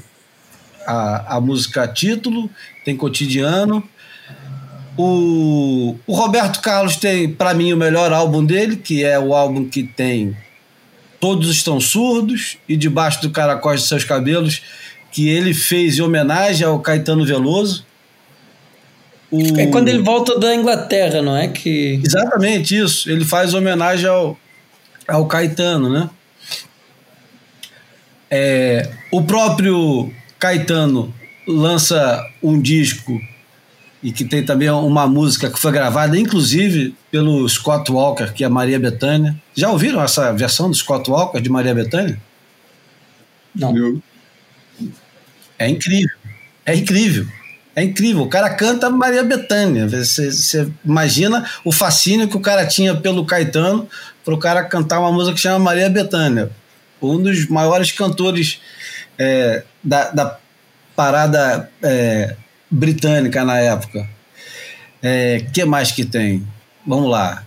a, 0.86 1.36
a 1.36 1.40
música 1.40 1.88
título, 1.88 2.50
tem 2.84 2.94
cotidiano. 2.94 3.82
O, 4.96 5.96
o 6.06 6.14
Roberto 6.14 6.60
Carlos 6.60 6.96
tem, 6.96 7.32
para 7.32 7.54
mim, 7.54 7.72
o 7.72 7.76
melhor 7.76 8.12
álbum 8.12 8.44
dele, 8.44 8.76
que 8.76 9.04
é 9.04 9.18
o 9.18 9.34
álbum 9.34 9.68
que 9.68 9.82
tem 9.82 10.36
Todos 11.18 11.50
Estão 11.50 11.80
Surdos 11.80 12.58
e 12.68 12.76
Debaixo 12.76 13.22
do 13.22 13.30
Caracol 13.30 13.74
de 13.74 13.82
Seus 13.82 14.04
Cabelos, 14.04 14.62
que 15.10 15.28
ele 15.28 15.54
fez 15.54 15.98
em 15.98 16.02
homenagem 16.02 16.66
ao 16.66 16.78
Caetano 16.80 17.24
Veloso. 17.24 17.86
O... 19.30 19.58
É 19.58 19.66
quando 19.68 19.88
ele 19.88 20.02
volta 20.02 20.38
da 20.38 20.54
Inglaterra, 20.54 21.22
não 21.22 21.36
é? 21.36 21.48
que 21.48 22.00
Exatamente 22.04 22.76
isso. 22.76 23.10
Ele 23.10 23.24
faz 23.24 23.54
homenagem 23.54 24.06
ao, 24.06 24.38
ao 25.08 25.26
Caetano, 25.26 25.88
né? 25.88 26.10
É, 28.30 28.90
o 29.10 29.22
próprio 29.22 30.12
Caetano 30.38 31.14
lança 31.46 32.26
um 32.42 32.60
disco 32.60 33.20
e 34.02 34.10
que 34.10 34.24
tem 34.24 34.44
também 34.44 34.68
uma 34.68 35.06
música 35.06 35.48
que 35.48 35.58
foi 35.58 35.70
gravada, 35.70 36.18
inclusive, 36.18 36.94
pelo 37.10 37.48
Scott 37.48 37.90
Walker, 37.90 38.32
que 38.32 38.42
é 38.42 38.48
Maria 38.48 38.78
Bethânia. 38.78 39.36
Já 39.54 39.70
ouviram 39.70 40.02
essa 40.02 40.32
versão 40.32 40.68
do 40.68 40.74
Scott 40.74 41.08
Walker 41.08 41.40
de 41.40 41.48
Maria 41.48 41.74
Bethânia? 41.74 42.18
Não. 43.54 44.02
É 45.58 45.68
incrível. 45.68 46.16
É 46.66 46.74
incrível. 46.74 47.26
É 47.76 47.82
incrível. 47.84 48.22
O 48.22 48.28
cara 48.28 48.50
canta 48.50 48.90
Maria 48.90 49.22
Bethânia. 49.22 49.88
Você, 49.88 50.32
você 50.32 50.68
imagina 50.84 51.48
o 51.64 51.70
fascínio 51.70 52.28
que 52.28 52.36
o 52.36 52.40
cara 52.40 52.66
tinha 52.66 52.94
pelo 52.96 53.24
Caetano 53.24 53.88
para 54.24 54.34
o 54.34 54.38
cara 54.38 54.64
cantar 54.64 55.00
uma 55.00 55.12
música 55.12 55.34
que 55.34 55.40
chama 55.40 55.58
Maria 55.58 55.88
Bethânia. 55.88 56.50
Um 57.00 57.22
dos 57.22 57.46
maiores 57.46 57.92
cantores 57.92 58.60
é, 59.18 59.62
da, 59.82 60.10
da, 60.10 60.38
parada 60.94 61.70
é, 61.82 62.36
britânica 62.72 63.44
na 63.44 63.58
época. 63.58 64.08
É, 65.02 65.44
que 65.52 65.64
mais 65.64 65.92
que 65.92 66.04
tem? 66.04 66.46
Vamos 66.86 67.10
lá. 67.10 67.44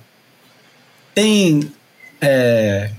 Tem 1.14 1.72
é, 2.22 2.92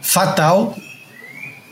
Fatal, 0.00 0.76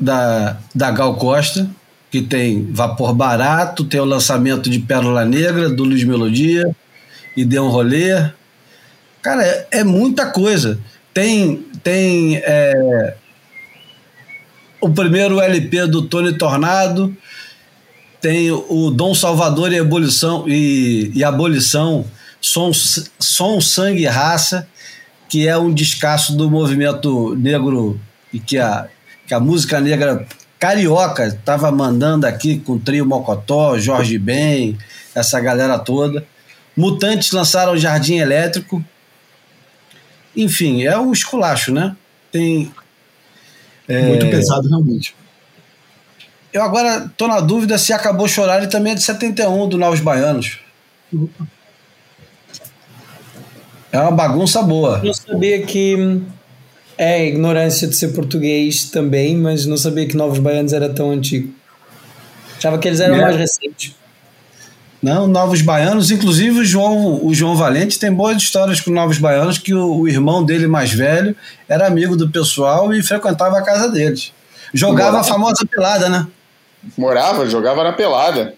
da, 0.00 0.58
da 0.74 0.90
Gal 0.90 1.14
Costa, 1.16 1.68
que 2.10 2.22
tem 2.22 2.70
Vapor 2.72 3.14
Barato, 3.14 3.84
tem 3.84 4.00
o 4.00 4.04
lançamento 4.04 4.70
de 4.70 4.78
Pérola 4.78 5.24
Negra, 5.24 5.68
do 5.68 5.84
Luiz 5.84 6.04
Melodia, 6.04 6.64
e 7.36 7.44
Deu 7.44 7.64
um 7.64 7.68
Rolê. 7.68 8.30
Cara, 9.22 9.44
é, 9.44 9.66
é 9.70 9.84
muita 9.84 10.26
coisa. 10.26 10.78
Tem, 11.12 11.66
tem 11.82 12.36
é, 12.36 13.14
o 14.80 14.88
primeiro 14.90 15.40
LP 15.40 15.86
do 15.86 16.02
Tony 16.02 16.36
Tornado, 16.36 17.14
tem 18.20 18.50
o 18.50 18.90
Dom 18.90 19.14
Salvador 19.14 19.72
e 19.72 19.78
Abolição, 19.78 20.44
e, 20.48 21.10
e 21.14 21.22
Abolição 21.22 22.04
Som, 22.40 22.72
Som, 22.72 23.60
Sangue 23.60 24.02
e 24.02 24.06
Raça, 24.06 24.68
que 25.28 25.46
é 25.46 25.56
um 25.56 25.72
descasso 25.72 26.36
do 26.36 26.50
movimento 26.50 27.34
negro 27.36 28.00
e 28.32 28.38
que 28.38 28.58
a, 28.58 28.88
que 29.26 29.34
a 29.34 29.40
música 29.40 29.80
negra 29.80 30.26
carioca 30.58 31.26
estava 31.26 31.70
mandando 31.70 32.26
aqui 32.26 32.58
com 32.58 32.72
o 32.72 32.78
trio 32.78 33.06
Mocotó, 33.06 33.78
Jorge 33.78 34.18
Ben, 34.18 34.76
essa 35.14 35.38
galera 35.40 35.78
toda. 35.78 36.26
Mutantes 36.76 37.32
lançaram 37.32 37.72
o 37.72 37.78
Jardim 37.78 38.16
Elétrico. 38.16 38.84
Enfim, 40.36 40.84
é 40.84 40.96
um 40.98 41.12
esculacho, 41.12 41.72
né? 41.72 41.96
Tem. 42.30 42.72
É... 43.86 44.08
Muito 44.08 44.26
pesado, 44.28 44.68
realmente. 44.68 45.14
Eu 46.52 46.62
agora 46.62 47.04
estou 47.04 47.28
na 47.28 47.40
dúvida 47.40 47.76
se 47.76 47.92
Acabou 47.92 48.26
Chorar 48.26 48.62
e 48.62 48.68
também 48.68 48.92
é 48.92 48.96
de 48.96 49.02
71, 49.02 49.68
do 49.68 49.76
Novos 49.76 50.00
Baianos. 50.00 50.58
É 53.92 53.98
uma 53.98 54.10
bagunça 54.10 54.62
boa. 54.62 55.00
Eu 55.04 55.14
sabia 55.14 55.62
que 55.62 56.22
é 56.96 57.26
ignorância 57.26 57.86
de 57.86 57.94
ser 57.94 58.08
português 58.08 58.84
também, 58.84 59.36
mas 59.36 59.66
não 59.66 59.76
sabia 59.76 60.06
que 60.06 60.16
Novos 60.16 60.38
Baianos 60.38 60.72
era 60.72 60.88
tão 60.88 61.10
antigo. 61.10 61.52
Achava 62.56 62.78
que 62.78 62.88
eles 62.88 63.00
eram 63.00 63.16
é. 63.16 63.20
mais 63.20 63.36
recentes. 63.36 63.94
Não, 65.00 65.28
Novos 65.28 65.62
Baianos, 65.62 66.10
inclusive 66.10 66.60
o 66.60 66.64
João, 66.64 67.24
o 67.24 67.32
João 67.32 67.54
Valente 67.54 68.00
tem 68.00 68.12
boas 68.12 68.36
histórias 68.38 68.80
com 68.80 68.90
Novos 68.90 69.18
Baianos, 69.18 69.56
que 69.56 69.72
o, 69.72 70.00
o 70.00 70.08
irmão 70.08 70.44
dele 70.44 70.66
mais 70.66 70.92
velho 70.92 71.36
era 71.68 71.86
amigo 71.86 72.16
do 72.16 72.28
pessoal 72.30 72.92
e 72.92 73.00
frequentava 73.02 73.58
a 73.58 73.62
casa 73.62 73.88
deles. 73.88 74.32
Jogava 74.74 75.12
Morava. 75.12 75.20
a 75.20 75.24
famosa 75.24 75.64
pelada, 75.64 76.08
né? 76.08 76.26
Morava, 76.96 77.48
jogava 77.48 77.82
na 77.84 77.92
pelada. 77.92 78.54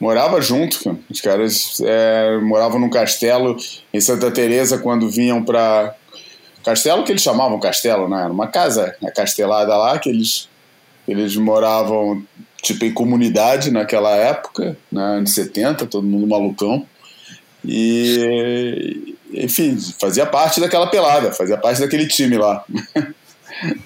Morava 0.00 0.40
junto, 0.40 0.98
os 1.08 1.20
caras 1.20 1.80
é, 1.84 2.38
moravam 2.38 2.80
num 2.80 2.90
castelo 2.90 3.56
em 3.94 4.00
Santa 4.00 4.30
Teresa 4.30 4.78
quando 4.78 5.08
vinham 5.08 5.44
para 5.44 5.94
castelo 6.64 7.04
que 7.04 7.12
eles 7.12 7.22
chamavam 7.22 7.60
castelo, 7.60 8.08
né? 8.08 8.22
Era 8.24 8.32
uma 8.32 8.48
casa 8.48 8.96
acastelada 9.04 9.76
lá 9.76 9.98
que 9.98 10.08
eles 10.08 10.48
eles 11.06 11.36
moravam 11.36 12.22
tipo 12.62 12.84
em 12.84 12.92
comunidade 12.92 13.70
naquela 13.70 14.14
época, 14.14 14.76
né, 14.90 15.02
anos 15.02 15.34
70, 15.34 15.86
todo 15.86 16.06
mundo 16.06 16.26
malucão. 16.26 16.86
E 17.64 19.14
enfim, 19.32 19.78
fazia 20.00 20.26
parte 20.26 20.60
daquela 20.60 20.88
pelada, 20.88 21.32
fazia 21.32 21.56
parte 21.56 21.80
daquele 21.80 22.06
time 22.06 22.36
lá. 22.36 22.64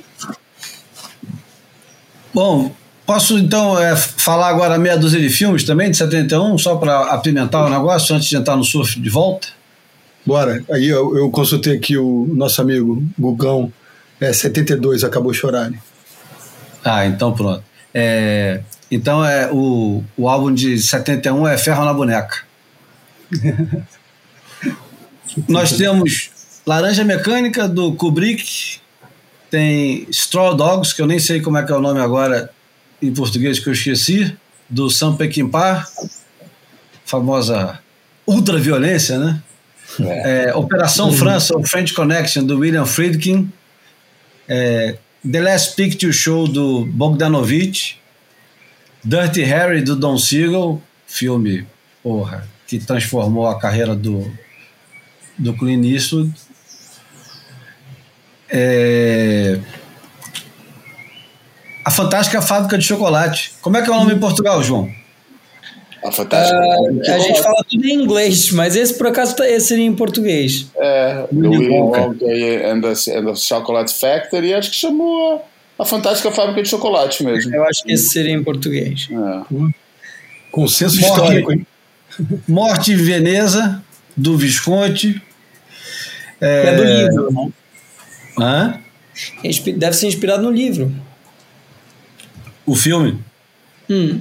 Bom, 2.33 2.70
posso 3.07 3.38
então 3.38 3.78
é, 3.78 3.94
falar 3.96 4.48
agora 4.48 4.76
meia 4.78 4.98
dúzia 4.98 5.20
de 5.20 5.30
filmes 5.30 5.62
também, 5.64 5.90
de 5.90 5.96
71, 5.96 6.59
só 6.59 6.76
para 6.76 7.12
apimentar 7.12 7.64
o 7.64 7.70
negócio 7.70 8.14
antes 8.14 8.28
de 8.28 8.36
entrar 8.36 8.57
no 8.57 8.64
surf 8.64 9.00
de 9.00 9.09
volta? 9.09 9.48
Bora. 10.26 10.62
Aí 10.70 10.88
eu, 10.88 11.16
eu 11.16 11.30
consultei 11.30 11.76
aqui 11.76 11.96
o 11.96 12.28
nosso 12.34 12.61
amigo 12.61 13.02
Gugão, 13.16 13.72
é 14.20 14.32
72, 14.32 15.04
acabou 15.04 15.32
chorando. 15.32 15.78
Ah, 16.84 17.07
então 17.07 17.32
pronto. 17.32 17.62
É, 17.94 18.61
então 18.90 19.24
é 19.24 19.48
o, 19.52 20.02
o 20.16 20.28
álbum 20.28 20.52
de 20.52 20.78
71 20.78 21.46
é 21.46 21.57
Ferro 21.57 21.84
na 21.84 21.94
Boneca. 21.94 22.38
Nós 25.48 25.72
temos 25.72 26.30
Laranja 26.66 27.04
Mecânica 27.04 27.68
do 27.68 27.92
Kubrick, 27.94 28.78
tem 29.50 30.07
Straw 30.11 30.54
Dogs, 30.57 30.94
que 30.94 31.00
eu 31.02 31.07
nem 31.07 31.18
sei 31.18 31.40
como 31.40 31.59
é 31.59 31.62
que 31.62 31.72
é 31.72 31.76
o 31.76 31.80
nome 31.80 32.00
agora 32.00 32.50
em 33.01 33.12
português 33.12 33.59
que 33.59 33.68
eu 33.68 33.72
esqueci, 33.72 34.36
do 34.68 34.90
Sam 34.90 35.16
Peckinpah, 35.16 35.86
famosa 37.05 37.78
ultraviolência, 38.26 39.18
né? 39.18 39.42
É. 40.01 40.49
É, 40.49 40.55
Operação 40.55 41.09
uhum. 41.09 41.16
França, 41.16 41.57
o 41.57 41.64
French 41.64 41.94
Connection, 41.94 42.44
do 42.44 42.59
William 42.59 42.84
Friedkin, 42.84 43.51
é, 44.49 44.97
The 45.30 45.40
Last 45.40 45.76
Picture 45.76 46.12
Show 46.12 46.47
do 46.47 46.84
Bogdanovich, 46.86 47.99
Dirty 49.05 49.42
Harry 49.42 49.82
do 49.82 49.94
Don 49.94 50.18
Siegel, 50.18 50.82
filme, 51.07 51.66
porra, 52.03 52.47
que 52.66 52.78
transformou 52.78 53.47
a 53.47 53.59
carreira 53.59 53.94
do, 53.94 54.30
do 55.38 55.55
Clint 55.55 55.84
Eastwood. 55.84 56.32
É, 58.49 59.61
a 61.87 61.91
Fantástica 61.91 62.43
Fábrica 62.43 62.76
de 62.76 62.84
Chocolate. 62.84 63.53
Como 63.62 63.76
é 63.76 63.82
que 63.82 63.89
é 63.89 63.93
o 63.93 63.97
nome 63.97 64.12
em 64.14 64.18
Portugal, 64.18 64.61
João? 64.61 64.91
A 66.05 66.11
Fantástica 66.11 66.59
Uh, 66.59 67.12
a 67.12 67.18
gente 67.20 67.41
fala 67.41 67.64
tudo 67.70 67.87
em 67.87 68.03
inglês, 68.03 68.51
mas 68.51 68.74
esse 68.74 68.95
por 68.99 69.07
acaso 69.07 69.37
tá- 69.37 69.49
esse 69.49 69.68
seria 69.68 69.84
em 69.84 69.95
português. 69.95 70.66
É, 70.76 71.28
do 71.30 71.49
Willy 71.49 71.68
Wonka. 71.68 72.24
E 72.24 72.57
and 72.64 72.80
the, 72.80 73.16
and 73.16 73.26
the 73.26 73.34
Chocolate 73.37 73.95
Factory, 73.95 74.53
acho 74.53 74.70
que 74.70 74.76
chamou 74.76 75.45
a, 75.78 75.82
a 75.82 75.87
Fantástica 75.87 76.32
Fábrica 76.32 76.61
de 76.61 76.68
Chocolate 76.68 77.22
mesmo. 77.22 77.55
Eu 77.55 77.62
acho 77.62 77.84
que 77.84 77.93
esse 77.93 78.09
seria 78.09 78.32
em 78.32 78.43
português. 78.43 79.09
É. 79.09 79.55
Consenso 80.51 81.01
Morre. 81.01 81.12
histórico, 81.12 81.53
hein? 81.53 81.66
Morte 82.49 82.93
em 82.93 82.97
Veneza, 82.97 83.80
do 84.16 84.37
Visconti. 84.37 85.22
É, 86.41 86.74
do 86.74 86.82
livro, 86.82 87.32
né? 87.32 87.53
Hã? 88.39 88.80
Deve 89.76 89.97
ser 89.97 90.09
inspirado 90.09 90.43
no 90.43 90.51
livro. 90.51 90.93
O 92.66 92.74
filme? 92.74 93.18
Hum. 93.88 94.20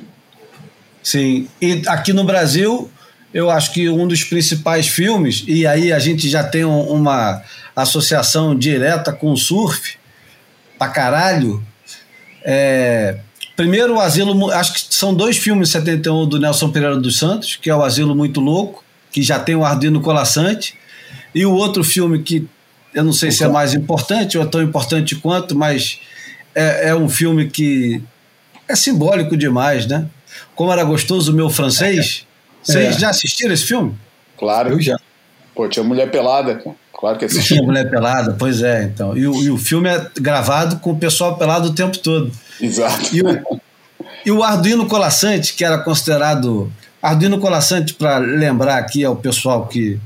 Sim. 1.01 1.47
E 1.61 1.81
aqui 1.87 2.13
no 2.13 2.23
Brasil, 2.23 2.89
eu 3.33 3.49
acho 3.49 3.73
que 3.73 3.89
um 3.89 4.07
dos 4.07 4.23
principais 4.23 4.87
filmes, 4.87 5.43
e 5.47 5.65
aí 5.67 5.91
a 5.91 5.99
gente 5.99 6.29
já 6.29 6.43
tem 6.43 6.63
um- 6.65 6.87
uma 6.89 7.41
associação 7.75 8.55
direta 8.55 9.11
com 9.11 9.31
o 9.31 9.37
surf, 9.37 9.97
pra 10.77 10.87
caralho. 10.89 11.63
É, 12.43 13.17
primeiro, 13.55 13.95
o 13.95 13.99
Asilo. 13.99 14.51
Acho 14.51 14.73
que 14.73 14.93
são 14.93 15.13
dois 15.13 15.37
filmes 15.37 15.69
de 15.69 15.73
71 15.73 16.27
do 16.27 16.39
Nelson 16.39 16.69
Pereira 16.71 16.97
dos 16.97 17.17
Santos, 17.17 17.55
que 17.55 17.69
é 17.69 17.75
o 17.75 17.83
Asilo 17.83 18.15
Muito 18.15 18.39
Louco, 18.39 18.83
que 19.11 19.21
já 19.21 19.39
tem 19.39 19.55
o 19.55 19.63
Arduino 19.65 20.01
Colassante. 20.01 20.75
E 21.33 21.45
o 21.45 21.51
outro 21.53 21.83
filme 21.83 22.19
que 22.19 22.47
eu 22.93 23.03
não 23.03 23.11
sei 23.13 23.29
se 23.31 23.43
é 23.43 23.47
mais 23.47 23.73
importante 23.73 24.37
ou 24.37 24.43
é 24.43 24.47
tão 24.47 24.61
importante 24.61 25.15
quanto, 25.15 25.53
mas 25.55 25.99
é, 26.53 26.89
é 26.89 26.95
um 26.95 27.09
filme 27.09 27.49
que 27.49 28.01
é 28.67 28.75
simbólico 28.75 29.35
demais, 29.37 29.85
né? 29.87 30.05
Como 30.55 30.71
era 30.71 30.83
gostoso 30.83 31.31
o 31.31 31.35
meu 31.35 31.49
francês. 31.49 32.25
Vocês 32.63 32.95
É. 32.95 32.99
já 32.99 33.09
assistiram 33.09 33.53
esse 33.53 33.65
filme? 33.65 33.95
Claro. 34.37 34.69
Eu 34.71 34.81
já. 34.81 34.97
Pô, 35.53 35.67
tinha 35.69 35.83
mulher 35.83 36.09
pelada. 36.11 36.61
Claro 36.97 37.17
que 37.19 37.25
assisti. 37.25 37.55
Tinha 37.55 37.61
Mulher 37.61 37.89
Pelada, 37.89 38.35
pois 38.39 38.63
é, 38.63 38.83
então. 38.83 39.15
E 39.17 39.27
o, 39.27 39.43
e 39.43 39.49
o 39.51 39.57
filme 39.57 39.89
é 39.89 40.09
gravado 40.19 40.77
com 40.77 40.91
o 40.91 40.97
pessoal 40.97 41.37
pelado 41.37 41.67
o 41.69 41.73
tempo 41.73 41.97
todo. 41.97 42.31
Exato. 42.59 43.13
E 43.13 43.21
o, 43.21 43.59
e 44.25 44.31
o 44.31 44.41
Arduino 44.41 44.87
Colassante, 44.87 45.53
que 45.53 45.63
era 45.65 45.77
considerado. 45.77 46.71
Arduino 47.01 47.37
Colassante, 47.37 47.93
para 47.93 48.17
lembrar 48.17 48.77
aqui 48.77 49.03
ao 49.03 49.15
pessoal 49.15 49.67
que, 49.67 49.99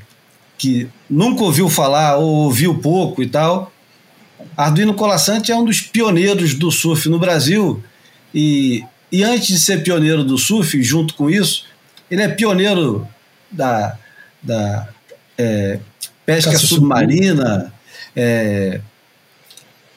que 0.58 0.90
nunca 1.10 1.44
ouviu 1.44 1.70
falar 1.70 2.18
ou 2.18 2.28
ouviu 2.46 2.80
pouco 2.80 3.22
e 3.22 3.30
tal. 3.30 3.72
Arduino 4.58 4.94
Colassante 4.96 5.52
é 5.52 5.56
um 5.56 5.64
dos 5.64 5.82
pioneiros 5.82 6.56
do 6.56 6.72
surf 6.72 7.08
no 7.08 7.20
Brasil. 7.20 7.82
E, 8.34 8.84
e 9.12 9.24
antes 9.24 9.48
de 9.48 9.60
ser 9.60 9.84
pioneiro 9.84 10.24
do 10.24 10.38
surf, 10.38 10.82
junto 10.84 11.14
com 11.14 11.30
isso, 11.30 11.66
ele 12.10 12.22
é 12.22 12.28
pioneiro 12.28 13.08
da, 13.52 13.98
da 14.42 14.90
é, 15.38 15.80
pesca 16.26 16.52
Caça 16.52 16.68
submarina. 16.68 17.74
É, 18.16 18.82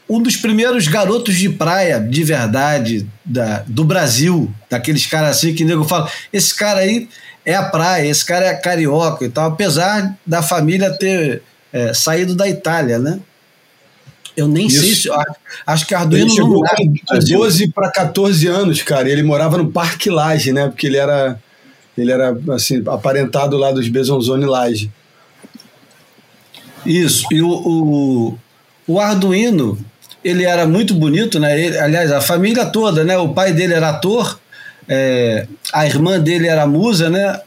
um 0.08 0.20
dos 0.20 0.36
primeiros 0.36 0.88
garotos 0.88 1.36
de 1.36 1.48
praia 1.48 1.98
de 1.98 2.22
verdade 2.22 3.06
da, 3.24 3.64
do 3.66 3.84
Brasil, 3.84 4.52
daqueles 4.68 5.06
caras 5.06 5.38
assim 5.38 5.54
que 5.54 5.64
nego 5.64 5.84
fala, 5.84 6.10
esse 6.32 6.54
cara 6.54 6.80
aí 6.80 7.08
é 7.44 7.54
a 7.54 7.62
praia, 7.62 8.06
esse 8.06 8.24
cara 8.24 8.46
é 8.46 8.54
carioca 8.54 9.24
e 9.24 9.30
tal, 9.30 9.50
apesar 9.50 10.16
da 10.26 10.42
família 10.42 10.90
ter 10.90 11.42
é, 11.72 11.94
saído 11.94 12.34
da 12.34 12.48
Itália, 12.48 12.98
né? 12.98 13.18
Eu 14.36 14.48
nem 14.48 14.66
Isso. 14.66 14.80
sei 14.80 14.94
se. 14.94 15.10
acho- 15.66 15.86
que 15.86 15.94
Ele 15.94 16.02
Arduino 16.02 16.26
não 16.26 16.34
chegou 16.34 16.64
com 16.64 16.94
Brasil. 17.10 17.38
12 17.38 17.68
para 17.68 17.90
14 17.90 18.46
anos, 18.46 18.82
cara. 18.82 19.08
Ele 19.10 19.22
morava 19.22 19.58
no 19.58 19.70
Parque 19.70 20.08
Laje, 20.08 20.52
né? 20.52 20.68
Porque 20.68 20.86
ele 20.86 20.96
era, 20.96 21.38
ele 21.96 22.10
era 22.10 22.34
assim, 22.54 22.82
aparentado 22.86 23.56
lá 23.58 23.70
dos 23.72 23.88
Besonzone 23.88 24.46
Laje. 24.46 24.90
Isso. 26.84 27.26
E 27.30 27.40
o, 27.42 27.48
o, 27.50 28.38
o 28.86 28.98
Arduino, 29.00 29.78
ele 30.24 30.44
era 30.44 30.66
muito 30.66 30.94
bonito, 30.94 31.38
né? 31.38 31.60
Ele, 31.60 31.78
aliás, 31.78 32.10
a 32.10 32.20
família 32.20 32.66
toda, 32.66 33.04
né? 33.04 33.16
O 33.18 33.28
pai 33.34 33.52
dele 33.52 33.74
era 33.74 33.90
ator, 33.90 34.40
é, 34.88 35.46
a 35.72 35.86
irmã 35.86 36.18
dele 36.18 36.48
era 36.48 36.66
musa, 36.66 37.08
né? 37.08 37.40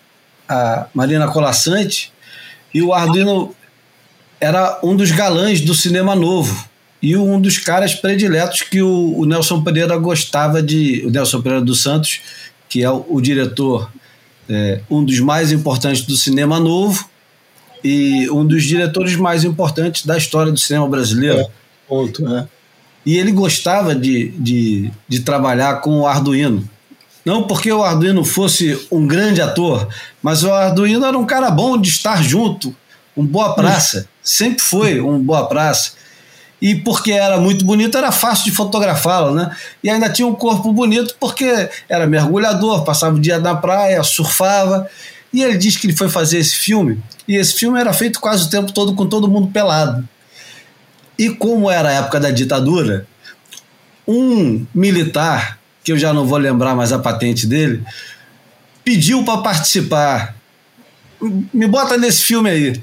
A 0.47 0.87
Marina 0.93 1.27
Colassante. 1.27 2.13
E 2.73 2.81
o 2.81 2.93
Arduino 2.93 3.55
era 4.39 4.79
um 4.83 4.95
dos 4.95 5.11
galãs 5.11 5.61
do 5.61 5.73
cinema 5.73 6.15
novo. 6.15 6.67
E 7.05 7.15
um 7.15 7.39
dos 7.39 7.59
caras 7.59 7.93
prediletos 7.93 8.63
que 8.63 8.81
o, 8.81 9.15
o 9.15 9.25
Nelson 9.27 9.63
Pereira 9.63 9.95
gostava 9.95 10.59
de. 10.59 11.03
O 11.05 11.11
Nelson 11.11 11.39
Pereira 11.39 11.63
dos 11.63 11.83
Santos, 11.83 12.19
que 12.67 12.81
é 12.83 12.89
o, 12.89 13.05
o 13.07 13.21
diretor, 13.21 13.91
é, 14.49 14.81
um 14.89 15.05
dos 15.05 15.19
mais 15.19 15.51
importantes 15.51 16.01
do 16.01 16.17
cinema 16.17 16.59
novo 16.59 17.07
e 17.83 18.27
um 18.31 18.43
dos 18.43 18.63
diretores 18.63 19.15
mais 19.15 19.43
importantes 19.43 20.03
da 20.03 20.17
história 20.17 20.51
do 20.51 20.57
cinema 20.57 20.87
brasileiro. 20.87 21.41
É. 21.41 21.47
Ponto, 21.87 22.27
é. 22.27 22.47
E 23.05 23.15
ele 23.15 23.31
gostava 23.31 23.93
de, 23.93 24.29
de, 24.29 24.91
de 25.07 25.19
trabalhar 25.19 25.81
com 25.81 25.99
o 25.99 26.07
Arduino. 26.07 26.67
Não 27.23 27.43
porque 27.43 27.71
o 27.71 27.83
Arduino 27.83 28.25
fosse 28.25 28.83
um 28.91 29.05
grande 29.05 29.43
ator, 29.43 29.87
mas 30.23 30.43
o 30.43 30.51
Arduino 30.51 31.05
era 31.05 31.15
um 31.15 31.25
cara 31.27 31.51
bom 31.51 31.79
de 31.79 31.87
estar 31.87 32.23
junto, 32.23 32.75
um 33.15 33.23
boa 33.23 33.53
praça. 33.53 34.09
Sempre 34.23 34.63
foi 34.63 34.99
um 34.99 35.19
boa 35.19 35.45
praça. 35.45 36.03
E 36.65 36.73
porque 36.73 37.11
era 37.11 37.37
muito 37.37 37.63
bonito, 37.63 37.95
era 37.95 38.11
fácil 38.11 38.45
de 38.45 38.51
fotografá-lo, 38.51 39.35
né? 39.35 39.55
E 39.83 39.89
ainda 39.89 40.09
tinha 40.09 40.27
um 40.27 40.33
corpo 40.33 40.73
bonito 40.73 41.15
porque 41.19 41.69
era 41.87 42.07
mergulhador, 42.07 42.83
passava 42.83 43.15
o 43.15 43.19
dia 43.19 43.37
na 43.37 43.53
praia, 43.55 44.01
surfava. 44.01 44.89
E 45.31 45.43
ele 45.43 45.59
disse 45.59 45.77
que 45.77 45.85
ele 45.85 45.95
foi 45.95 46.09
fazer 46.09 46.39
esse 46.39 46.55
filme, 46.55 46.99
e 47.27 47.35
esse 47.35 47.53
filme 47.53 47.79
era 47.79 47.93
feito 47.93 48.19
quase 48.19 48.47
o 48.47 48.49
tempo 48.49 48.71
todo 48.71 48.95
com 48.95 49.05
todo 49.05 49.27
mundo 49.27 49.49
pelado. 49.49 50.09
E 51.19 51.29
como 51.29 51.69
era 51.69 51.89
a 51.89 51.91
época 51.91 52.19
da 52.19 52.31
ditadura, 52.31 53.05
um 54.07 54.65
militar, 54.73 55.59
que 55.83 55.91
eu 55.91 55.99
já 55.99 56.11
não 56.13 56.25
vou 56.25 56.39
lembrar 56.39 56.73
mais 56.73 56.91
a 56.91 56.97
patente 56.97 57.45
dele, 57.45 57.83
pediu 58.83 59.23
para 59.23 59.37
participar. 59.37 60.35
Me 61.53 61.67
bota 61.67 61.95
nesse 61.95 62.23
filme 62.23 62.49
aí. 62.49 62.81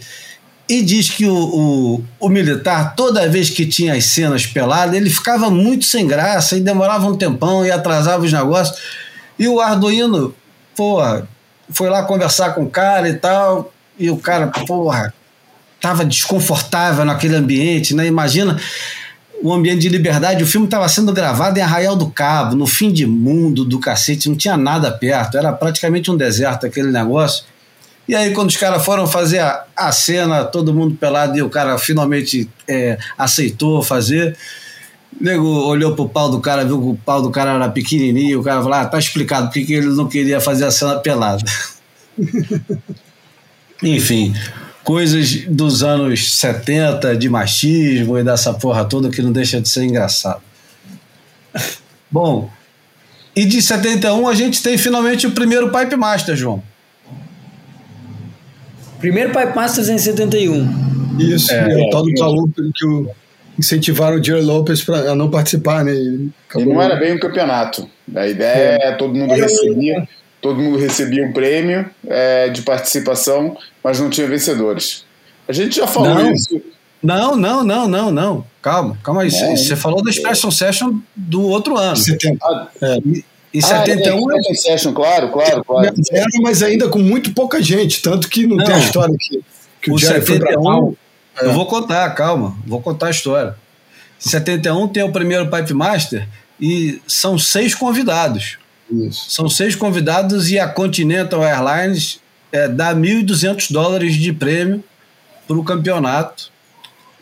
E 0.73 0.81
diz 0.81 1.11
que 1.11 1.27
o, 1.27 1.35
o, 1.35 2.05
o, 2.19 2.29
militar, 2.31 2.95
toda 2.97 3.29
vez 3.29 3.51
que 3.51 3.67
tinha 3.67 3.93
as 3.93 4.07
cenas 4.07 4.47
peladas, 4.47 4.95
ele 4.95 5.11
ficava 5.11 5.51
muito 5.51 5.85
sem 5.85 6.07
graça 6.07 6.57
e 6.57 6.61
demorava 6.61 7.07
um 7.07 7.15
tempão 7.15 7.63
e 7.63 7.71
atrasava 7.71 8.25
os 8.25 8.33
negócios. 8.33 8.81
E 9.39 9.47
o 9.47 9.61
Arduino, 9.61 10.35
porra, 10.75 11.29
foi 11.69 11.91
lá 11.91 12.05
conversar 12.05 12.55
com 12.55 12.63
o 12.63 12.71
cara 12.71 13.07
e 13.07 13.13
tal, 13.13 13.71
e 13.99 14.09
o 14.09 14.17
cara, 14.17 14.47
porra, 14.47 15.13
tava 15.79 16.07
desconfortável 16.07 17.05
naquele 17.05 17.37
ambiente, 17.37 17.95
né? 17.95 18.07
Imagina 18.07 18.59
o 19.43 19.53
ambiente 19.53 19.81
de 19.81 19.91
liberdade. 19.91 20.43
O 20.43 20.47
filme 20.47 20.67
estava 20.67 20.89
sendo 20.89 21.13
gravado 21.13 21.59
em 21.59 21.63
Arraial 21.63 21.97
do 21.97 22.09
Cabo, 22.09 22.57
no 22.57 22.67
fim 22.67 22.91
de 22.91 23.05
mundo 23.05 23.63
do 23.63 23.79
cacete, 23.79 24.31
não 24.31 24.37
tinha 24.37 24.57
nada 24.57 24.91
perto, 24.91 25.37
era 25.37 25.53
praticamente 25.53 26.11
um 26.11 26.17
deserto 26.17 26.65
aquele 26.65 26.91
negócio. 26.91 27.45
E 28.09 28.15
aí, 28.15 28.33
quando 28.33 28.49
os 28.51 28.57
caras 28.57 28.85
foram 28.85 29.07
fazer 29.07 29.39
a, 29.39 29.65
a, 29.77 29.93
cena, 29.93 30.45
todo 30.45 30.75
mundo 30.75 30.97
pelado, 30.97 31.39
e 31.39 31.43
o 31.43 31.49
cara 31.49 31.79
finalmente 31.79 32.49
é, 32.67 32.99
aceitou 33.17 33.83
fazer. 33.83 34.37
O 35.21 35.25
nego 35.25 35.47
olhou 35.47 35.95
pro 35.95 36.09
pau 36.09 36.31
do 36.31 36.41
cara, 36.41 36.65
viu 36.65 36.81
que 36.81 36.89
o 36.89 36.99
pau 37.05 37.23
do 37.23 37.31
cara 37.31 37.53
era 37.53 37.69
pequenininho, 37.69 38.41
o 38.41 38.43
cara 38.43 38.61
falou: 38.61 38.75
ah, 38.75 38.87
tá 38.87 38.99
explicado 38.99 39.51
porque 39.53 39.73
ele 39.73 39.89
não 39.89 40.09
queria 40.09 40.41
fazer 40.41 40.65
a 40.65 40.71
cena 40.71 40.97
pelada. 40.97 41.45
Enfim, 43.83 44.35
coisas 44.85 45.45
dos 45.47 45.83
anos 45.83 46.35
70, 46.35 47.17
de 47.17 47.29
machismo 47.29 48.19
e 48.19 48.25
dessa 48.25 48.53
porra 48.53 48.85
toda 48.85 49.11
que 49.11 49.23
não 49.23 49.33
deixa 49.33 49.61
de 49.61 49.69
ser 49.69 49.85
engraçado. 49.85 50.43
Bom, 52.11 52.51
e 53.35 53.45
de 53.45 53.63
71 53.63 54.29
a 54.29 54.35
gente 54.35 54.63
tem 54.63 54.77
finalmente 54.77 55.27
o 55.27 55.33
primeiro 55.33 55.71
Pipe 55.71 55.97
Master, 55.97 56.37
João. 56.37 56.63
Primeiro 59.03 59.33
Pipe 59.33 59.57
Masters 59.57 59.89
em 59.89 59.99
71. 59.99 61.19
Isso, 61.19 61.53
é, 61.53 61.73
é 61.73 61.87
o 61.87 61.91
tal 61.91 62.05
do 62.05 62.15
caô 62.15 62.49
que 62.73 62.87
o, 62.87 63.11
incentivaram 63.59 64.21
o 64.21 64.25
Jerry 64.25 64.43
Lopes 64.43 64.81
para 64.83 65.13
não 65.17 65.29
participar, 65.29 65.85
né? 65.85 65.91
Ele, 65.91 66.31
e 66.57 66.65
não 66.65 66.81
era 66.81 66.95
bem 66.95 67.13
um 67.13 67.19
campeonato. 67.19 67.89
A 68.15 68.29
ideia 68.29 68.79
é, 68.81 68.93
todo 68.93 69.13
mundo 69.13 69.35
recebia, 69.35 70.09
todo 70.41 70.61
mundo 70.61 70.79
recebia 70.79 71.27
um 71.27 71.33
prêmio 71.33 71.91
é, 72.07 72.49
de 72.49 72.63
participação, 72.63 73.57
mas 73.83 73.99
não 73.99 74.09
tinha 74.09 74.29
vencedores. 74.29 75.05
A 75.49 75.53
gente 75.53 75.77
já 75.77 75.89
falou 75.89 76.15
não. 76.15 76.33
isso. 76.33 76.63
Não, 77.03 77.35
não, 77.35 77.65
não, 77.65 77.89
não, 77.89 78.13
não. 78.13 78.47
Calma, 78.63 78.97
calma 79.03 79.23
aí. 79.23 79.33
Não. 79.33 79.57
Você 79.57 79.75
falou 79.75 80.01
da 80.05 80.13
Special 80.13 80.53
Session 80.53 81.01
do 81.17 81.43
outro 81.43 81.77
ano. 81.77 81.97
70. 81.97 82.39
Em 83.55 83.59
Ah, 83.59 83.85
71, 83.85 84.33
é, 84.33 84.39
é, 84.51 84.55
Session, 84.55 84.93
claro, 84.93 85.31
claro, 85.31 85.63
claro. 85.65 85.95
Era, 86.11 86.27
mas 86.43 86.63
ainda 86.63 86.89
com 86.89 86.99
muito 86.99 87.33
pouca 87.35 87.63
gente, 87.63 88.01
tanto 88.01 88.29
que 88.29 88.47
não, 88.47 88.57
Não. 88.57 88.65
tem 88.65 88.75
a 88.75 88.79
história 88.79 89.15
que, 89.19 89.41
que 89.83 89.91
o, 89.91 89.95
o 89.95 89.99
Jerry 89.99 90.25
foi 90.25 90.39
pra 90.39 90.51
71, 90.53 90.97
eu 91.43 91.53
vou 91.53 91.67
contar, 91.67 92.09
calma, 92.15 92.57
vou 92.67 92.81
contar 92.81 93.09
a 93.09 93.11
história. 93.11 93.57
Em 94.25 94.29
71 94.29 94.89
tem 94.89 95.03
o 95.03 95.13
primeiro 95.13 95.51
Pipe 95.51 95.75
Master 95.75 96.27
e 96.61 97.01
são 97.07 97.39
seis 97.39 97.75
convidados. 97.75 98.59
Isso. 98.91 99.31
São 99.31 99.49
seis 99.49 99.75
convidados 99.75 100.51
e 100.51 100.59
a 100.59 100.69
Continental 100.69 101.43
Airlines 101.43 102.21
é, 102.51 102.69
dá 102.69 102.95
1.200 102.95 103.73
dólares 103.73 104.15
de 104.15 104.33
prêmio 104.33 104.85
para 105.47 105.57
o 105.57 105.65
campeonato. 105.65 106.51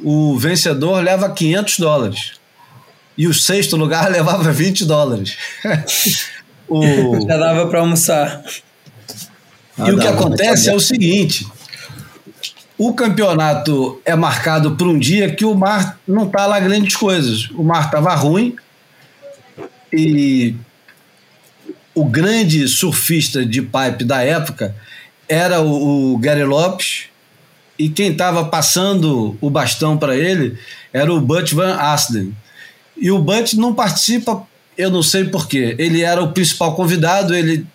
O 0.02 0.36
vencedor 0.36 1.02
leva 1.02 1.30
500 1.30 1.78
dólares. 1.78 2.32
E 3.20 3.26
o 3.26 3.34
sexto 3.34 3.76
lugar 3.76 4.08
levava 4.10 4.50
20 4.50 4.86
dólares. 4.86 5.36
o, 6.66 7.20
Já 7.28 7.36
dava 7.36 7.66
para 7.66 7.80
almoçar. 7.80 8.42
e 9.76 9.90
o 9.90 9.98
que 9.98 10.06
acontece 10.06 10.70
é 10.70 10.74
o 10.74 10.80
seguinte: 10.80 11.46
o 12.78 12.94
campeonato 12.94 14.00
é 14.06 14.16
marcado 14.16 14.74
por 14.74 14.88
um 14.88 14.98
dia 14.98 15.34
que 15.34 15.44
o 15.44 15.54
mar 15.54 16.00
não 16.08 16.28
está 16.28 16.46
lá 16.46 16.58
grandes 16.60 16.96
coisas. 16.96 17.50
O 17.50 17.62
mar 17.62 17.84
estava 17.84 18.14
ruim 18.14 18.56
e 19.92 20.54
o 21.94 22.06
grande 22.06 22.66
surfista 22.68 23.44
de 23.44 23.60
pipe 23.60 24.02
da 24.02 24.22
época 24.22 24.74
era 25.28 25.60
o, 25.60 26.14
o 26.14 26.18
Gary 26.18 26.44
Lopes 26.44 27.04
e 27.78 27.90
quem 27.90 28.12
estava 28.12 28.46
passando 28.46 29.36
o 29.42 29.50
bastão 29.50 29.98
para 29.98 30.16
ele 30.16 30.58
era 30.90 31.12
o 31.12 31.20
Butch 31.20 31.52
Van 31.52 31.74
Asden. 31.74 32.34
E 33.00 33.10
o 33.10 33.18
Butch 33.18 33.54
não 33.54 33.74
participa, 33.74 34.46
eu 34.76 34.90
não 34.90 35.02
sei 35.02 35.24
porquê. 35.24 35.74
Ele 35.78 36.02
era 36.02 36.22
o 36.22 36.32
principal 36.32 36.74
convidado, 36.76 37.34
ele 37.34 37.66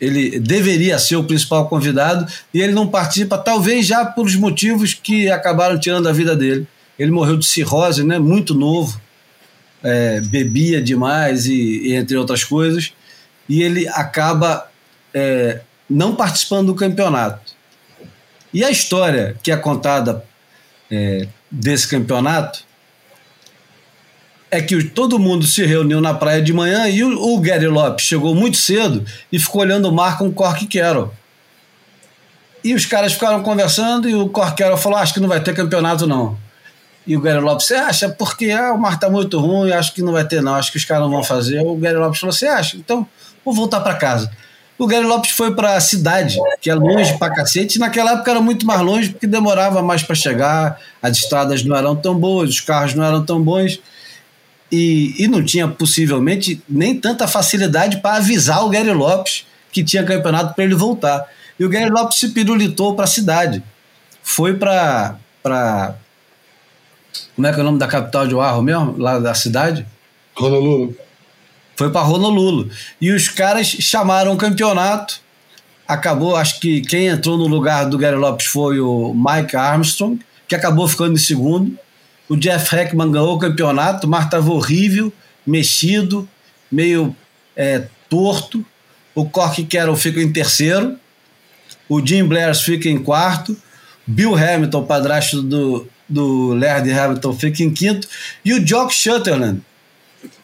ele 0.00 0.38
deveria 0.38 0.98
ser 0.98 1.16
o 1.16 1.24
principal 1.24 1.68
convidado 1.68 2.30
e 2.52 2.60
ele 2.60 2.72
não 2.72 2.88
participa, 2.88 3.38
talvez 3.38 3.86
já 3.86 4.04
pelos 4.04 4.34
motivos 4.34 4.92
que 4.92 5.30
acabaram 5.30 5.78
tirando 5.78 6.08
a 6.08 6.12
vida 6.12 6.36
dele. 6.36 6.66
Ele 6.98 7.10
morreu 7.10 7.36
de 7.36 7.46
cirrose, 7.46 8.04
né? 8.04 8.18
Muito 8.18 8.54
novo, 8.54 9.00
é, 9.82 10.20
bebia 10.20 10.82
demais 10.82 11.46
e, 11.46 11.88
e 11.88 11.94
entre 11.94 12.16
outras 12.16 12.44
coisas, 12.44 12.92
e 13.48 13.62
ele 13.62 13.88
acaba 13.88 14.68
é, 15.12 15.60
não 15.88 16.14
participando 16.14 16.68
do 16.68 16.74
campeonato. 16.74 17.52
E 18.52 18.64
a 18.64 18.70
história 18.70 19.36
que 19.42 19.50
é 19.50 19.56
contada 19.56 20.24
é, 20.90 21.26
desse 21.50 21.88
campeonato 21.88 22.64
é 24.54 24.62
que 24.62 24.84
todo 24.84 25.18
mundo 25.18 25.44
se 25.46 25.66
reuniu 25.66 26.00
na 26.00 26.14
praia 26.14 26.40
de 26.40 26.52
manhã 26.52 26.88
e 26.88 27.02
o, 27.02 27.34
o 27.34 27.40
Gary 27.40 27.66
Lopes 27.66 28.06
chegou 28.06 28.34
muito 28.36 28.56
cedo 28.56 29.04
e 29.32 29.38
ficou 29.38 29.62
olhando 29.62 29.88
o 29.88 29.92
mar 29.92 30.16
com 30.16 30.28
o 30.28 30.32
Cork 30.32 30.64
Carroll. 30.66 31.12
E 32.62 32.72
os 32.72 32.86
caras 32.86 33.12
ficaram 33.12 33.42
conversando 33.42 34.08
e 34.08 34.14
o 34.14 34.28
Cork 34.28 34.56
Carroll 34.56 34.78
falou: 34.78 34.96
Acho 34.96 35.12
que 35.12 35.20
não 35.20 35.28
vai 35.28 35.40
ter 35.40 35.54
campeonato, 35.54 36.06
não. 36.06 36.38
E 37.04 37.16
o 37.16 37.20
Gary 37.20 37.40
Lopes, 37.40 37.66
você 37.66 37.74
acha? 37.74 38.08
Porque 38.08 38.50
ah, 38.52 38.72
o 38.72 38.78
mar 38.78 38.98
tá 38.98 39.10
muito 39.10 39.38
ruim, 39.40 39.72
acho 39.72 39.92
que 39.92 40.00
não 40.00 40.12
vai 40.12 40.24
ter, 40.24 40.40
não. 40.40 40.54
Acho 40.54 40.70
que 40.70 40.78
os 40.78 40.84
caras 40.84 41.02
não 41.02 41.10
vão 41.10 41.24
fazer. 41.24 41.60
O 41.60 41.76
Gary 41.76 41.96
Lopes 41.96 42.20
falou: 42.20 42.32
Você 42.32 42.46
acha? 42.46 42.76
Então, 42.76 43.04
vou 43.44 43.52
voltar 43.52 43.80
para 43.80 43.94
casa. 43.94 44.30
O 44.78 44.86
Gary 44.86 45.04
Lopes 45.04 45.32
foi 45.32 45.52
para 45.54 45.74
a 45.74 45.80
cidade, 45.80 46.38
que 46.60 46.70
é 46.70 46.74
longe 46.74 47.18
pra 47.18 47.30
cacete. 47.30 47.78
Naquela 47.78 48.12
época 48.12 48.30
era 48.30 48.40
muito 48.40 48.64
mais 48.64 48.80
longe, 48.80 49.10
porque 49.10 49.26
demorava 49.26 49.82
mais 49.82 50.02
para 50.04 50.14
chegar, 50.14 50.80
as 51.02 51.16
estradas 51.16 51.64
não 51.64 51.76
eram 51.76 51.96
tão 51.96 52.14
boas, 52.14 52.50
os 52.50 52.60
carros 52.60 52.94
não 52.94 53.04
eram 53.04 53.24
tão 53.24 53.42
bons 53.42 53.80
e, 54.70 55.14
e 55.18 55.28
não 55.28 55.44
tinha 55.44 55.68
possivelmente 55.68 56.62
nem 56.68 56.98
tanta 56.98 57.28
facilidade 57.28 57.98
para 57.98 58.16
avisar 58.16 58.64
o 58.64 58.70
Gary 58.70 58.92
Lopes 58.92 59.46
que 59.72 59.84
tinha 59.84 60.04
campeonato 60.04 60.54
para 60.54 60.64
ele 60.64 60.74
voltar. 60.74 61.28
E 61.58 61.64
o 61.64 61.68
Gary 61.68 61.90
Lopes 61.90 62.18
se 62.18 62.28
pirulitou 62.28 62.94
para 62.94 63.04
a 63.04 63.08
cidade. 63.08 63.62
Foi 64.22 64.54
para. 64.54 65.16
Como 67.34 67.46
é 67.46 67.52
que 67.52 67.58
é 67.58 67.62
o 67.62 67.64
nome 67.64 67.78
da 67.78 67.86
capital 67.86 68.26
de 68.26 68.34
Oahu 68.34 68.62
mesmo? 68.62 68.96
Lá 68.98 69.18
da 69.18 69.34
cidade? 69.34 69.86
Honolulu. 70.36 70.96
Foi 71.76 71.90
para 71.90 72.06
Honolulu. 72.06 72.70
E 73.00 73.10
os 73.10 73.28
caras 73.28 73.66
chamaram 73.66 74.32
o 74.32 74.36
campeonato. 74.36 75.20
Acabou, 75.86 76.34
acho 76.34 76.60
que 76.60 76.80
quem 76.80 77.08
entrou 77.08 77.36
no 77.36 77.46
lugar 77.46 77.84
do 77.84 77.98
Gary 77.98 78.16
Lopes 78.16 78.46
foi 78.46 78.80
o 78.80 79.12
Mike 79.14 79.54
Armstrong, 79.54 80.18
que 80.48 80.54
acabou 80.54 80.88
ficando 80.88 81.14
em 81.14 81.18
segundo. 81.18 81.78
O 82.28 82.36
Jeff 82.36 82.74
Heckman 82.74 83.10
ganhou 83.10 83.34
o 83.34 83.38
campeonato, 83.38 84.06
o 84.06 84.10
mar 84.10 84.24
estava 84.24 84.50
horrível, 84.50 85.12
mexido, 85.46 86.28
meio 86.70 87.14
é, 87.56 87.84
torto. 88.08 88.64
O 89.14 89.24
Cork 89.28 89.62
Carroll 89.66 89.96
fica 89.96 90.20
em 90.20 90.32
terceiro. 90.32 90.96
O 91.88 92.04
Jim 92.04 92.24
Blair 92.24 92.54
fica 92.54 92.88
em 92.88 92.98
quarto. 92.98 93.56
Bill 94.06 94.34
Hamilton, 94.34 94.84
padrasto 94.84 95.40
do, 95.42 95.86
do 96.08 96.54
Laird 96.54 96.90
Hamilton, 96.90 97.32
fica 97.34 97.62
em 97.62 97.70
quinto. 97.70 98.08
E 98.44 98.52
o 98.54 98.64
Jock 98.66 98.92
Shutterland, 98.92 99.60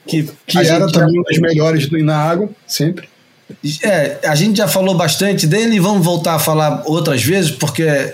que, 0.07 0.29
Que 0.47 0.59
era 0.59 0.87
também 0.91 1.15
já- 1.15 1.21
um 1.21 1.23
dos 1.25 1.39
melhores 1.39 1.87
do- 1.89 1.99
na 2.05 2.17
água, 2.17 2.49
sempre. 2.67 3.09
é, 3.83 4.19
a 4.27 4.35
gente 4.35 4.57
já 4.59 4.69
falou 4.69 4.95
bastante 4.95 5.47
dele 5.47 5.77
e 5.77 5.81
vamos 5.81 6.05
voltar 6.05 6.35
a 6.35 6.39
falar 6.39 6.83
outras 6.87 7.23
vezes, 7.23 7.51
porque 7.51 8.13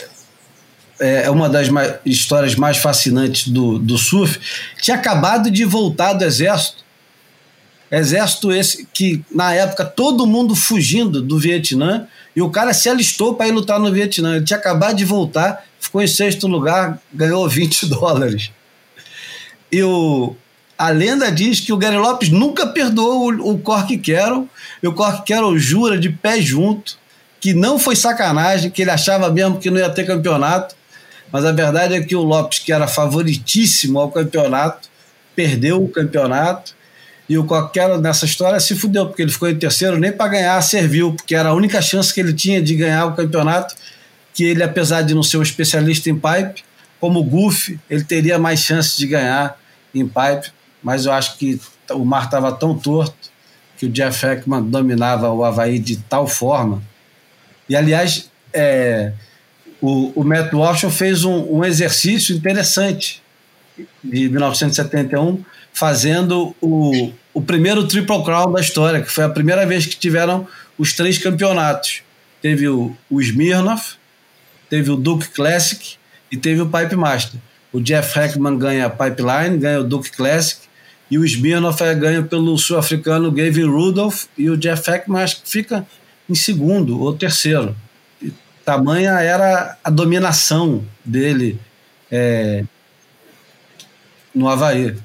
é 0.99 1.31
uma 1.31 1.49
das 1.49 1.69
mais- 1.69 1.95
histórias 2.05 2.55
mais 2.55 2.77
fascinantes 2.79 3.49
do, 3.49 3.79
do 3.79 3.99
surf. 3.99 4.39
Tinha 4.81 4.97
acabado 4.97 5.51
de 5.51 5.65
voltar 5.65 6.13
do 6.15 6.25
exército. 6.25 6.85
Exército 7.91 8.51
esse 8.51 8.87
que, 8.93 9.25
na 9.31 9.55
época, 9.55 9.85
todo 9.85 10.27
mundo 10.27 10.57
fugindo 10.57 11.23
do 11.23 11.39
Vietnã 11.39 12.07
e 12.35 12.43
o 12.43 12.51
cara 12.51 12.75
se 12.75 12.89
alistou 12.89 13.35
para 13.35 13.49
ir 13.49 13.53
lutar 13.53 13.79
no 13.79 13.93
Vietnã. 13.93 14.37
Ele 14.37 14.45
tinha 14.45 14.59
acabado 14.59 14.97
de 14.97 15.05
voltar, 15.05 15.65
ficou 15.79 16.03
em 16.03 16.07
sexto 16.07 16.47
lugar, 16.49 17.01
ganhou 17.13 17.47
20 17.49 17.87
dólares. 17.87 18.51
E 19.71 19.83
o, 19.83 20.35
a 20.77 20.91
lenda 20.91 21.31
diz 21.31 21.61
que 21.61 21.73
o 21.73 21.77
Gary 21.77 21.97
Lopes 21.97 22.29
nunca 22.29 22.67
perdoou 22.67 23.33
o, 23.33 23.53
o 23.53 23.59
Cork 23.59 23.97
Carroll. 23.99 24.49
E 24.83 24.89
o 24.89 24.93
Cork 24.93 25.27
Carroll 25.27 25.59
jura 25.59 25.97
de 25.99 26.09
pé 26.11 26.41
junto 26.41 26.99
que 27.41 27.55
não 27.55 27.79
foi 27.79 27.95
sacanagem, 27.95 28.71
que 28.71 28.83
ele 28.83 28.91
achava 28.91 29.31
mesmo 29.31 29.59
que 29.59 29.71
não 29.71 29.79
ia 29.79 29.91
ter 29.91 30.05
campeonato. 30.05 30.75
Mas 31.33 31.45
a 31.45 31.53
verdade 31.53 31.95
é 31.95 32.01
que 32.01 32.15
o 32.15 32.23
Lopes, 32.23 32.59
que 32.59 32.73
era 32.73 32.87
favoritíssimo 32.87 33.99
ao 33.99 34.11
campeonato, 34.11 34.89
perdeu 35.35 35.83
o 35.83 35.89
campeonato. 35.89 36.75
E 37.29 37.37
o 37.37 37.45
Carroll 37.45 38.01
nessa 38.01 38.25
história 38.25 38.61
se 38.61 38.77
fudeu, 38.77 39.07
porque 39.07 39.23
ele 39.23 39.33
ficou 39.33 39.49
em 39.49 39.59
terceiro, 39.59 39.99
nem 39.99 40.13
para 40.13 40.29
ganhar 40.29 40.63
serviu, 40.63 41.13
porque 41.13 41.35
era 41.35 41.49
a 41.49 41.55
única 41.55 41.83
chance 41.83 42.15
que 42.15 42.21
ele 42.21 42.33
tinha 42.33 42.63
de 42.63 42.75
ganhar 42.77 43.07
o 43.07 43.15
campeonato. 43.15 43.75
Que 44.33 44.45
ele, 44.45 44.63
apesar 44.63 45.03
de 45.03 45.15
não 45.15 45.23
ser 45.23 45.39
um 45.39 45.43
especialista 45.43 46.09
em 46.09 46.15
pipe, 46.15 46.63
como 47.01 47.23
Goofy, 47.23 47.81
ele 47.91 48.05
teria 48.05 48.39
mais 48.39 48.61
chances 48.61 48.97
de 48.97 49.07
ganhar 49.07 49.59
em 49.95 50.07
pipe, 50.07 50.53
mas 50.83 51.07
eu 51.07 51.13
acho 51.13 51.37
que 51.37 51.61
o 51.91 52.05
mar 52.05 52.25
estava 52.25 52.53
tão 52.53 52.79
torto 52.79 53.31
que 53.77 53.87
o 53.87 53.89
Jeff 53.89 54.25
Heckman 54.25 54.63
dominava 54.63 55.31
o 55.31 55.45
Havaí 55.45 55.79
de 55.79 55.97
tal 55.97 56.27
forma. 56.27 56.83
E, 57.69 57.77
aliás, 57.77 58.31
é, 58.53 59.13
o, 59.81 60.21
o 60.21 60.25
Matt 60.25 60.53
Walsh 60.53 60.85
fez 60.91 61.25
um, 61.25 61.59
um 61.59 61.65
exercício 61.65 62.35
interessante 62.35 63.23
de 64.03 64.29
1971, 64.29 65.45
fazendo 65.73 66.55
o, 66.61 67.13
o 67.35 67.43
primeiro 67.43 67.87
Triple 67.87 68.25
Crown 68.25 68.53
da 68.53 68.61
história, 68.61 69.03
que 69.03 69.11
foi 69.11 69.25
a 69.25 69.29
primeira 69.29 69.67
vez 69.67 69.87
que 69.87 69.97
tiveram 69.97 70.47
os 70.79 70.93
três 70.95 71.19
campeonatos. 71.19 72.03
Teve 72.41 72.69
o, 72.69 72.97
o 73.11 73.21
Smirnoff, 73.21 73.97
teve 74.71 74.91
o 74.91 74.97
Duke 74.97 75.29
Classic 75.29 75.97
e 76.31 76.37
teve 76.37 76.61
o 76.63 76.67
Pipe 76.67 76.97
Master. 76.97 77.39
O 77.73 77.81
Jeff 77.81 78.19
Heckman 78.19 78.57
ganha 78.57 78.87
a 78.87 78.91
Pipeline, 78.91 79.59
ganha 79.59 79.81
o 79.81 79.85
Duke 79.85 80.11
Classic, 80.11 80.61
e 81.11 81.19
o 81.19 81.25
Smirnoff 81.25 81.83
é 81.83 81.95
ganho 81.95 82.25
pelo 82.25 82.57
sul-africano 82.57 83.31
Gavin 83.31 83.67
Rudolph, 83.67 84.25
e 84.37 84.49
o 84.49 84.57
Jeff 84.57 84.91
Heckman 84.91 85.23
acho 85.23 85.43
que 85.43 85.51
fica 85.51 85.87
em 86.29 86.35
segundo 86.35 87.01
ou 87.01 87.13
terceiro. 87.13 87.77
Tamanha 88.67 89.13
era 89.21 89.79
a 89.85 89.89
dominação 89.89 90.85
dele 91.05 91.57
é, 92.11 92.65
no 94.35 94.49
Havaí. 94.49 94.97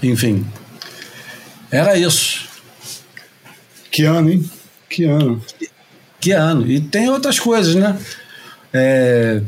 Enfim, 0.00 0.46
era 1.68 1.98
isso. 1.98 2.46
Que 3.90 4.04
ano, 4.04 4.30
hein? 4.30 4.50
Que 4.88 5.02
ano. 5.02 5.44
Que 6.20 6.30
ano. 6.30 6.70
E 6.70 6.80
tem 6.80 7.10
outras 7.10 7.40
coisas, 7.40 7.74
né? 7.74 7.98
É, 8.72 9.42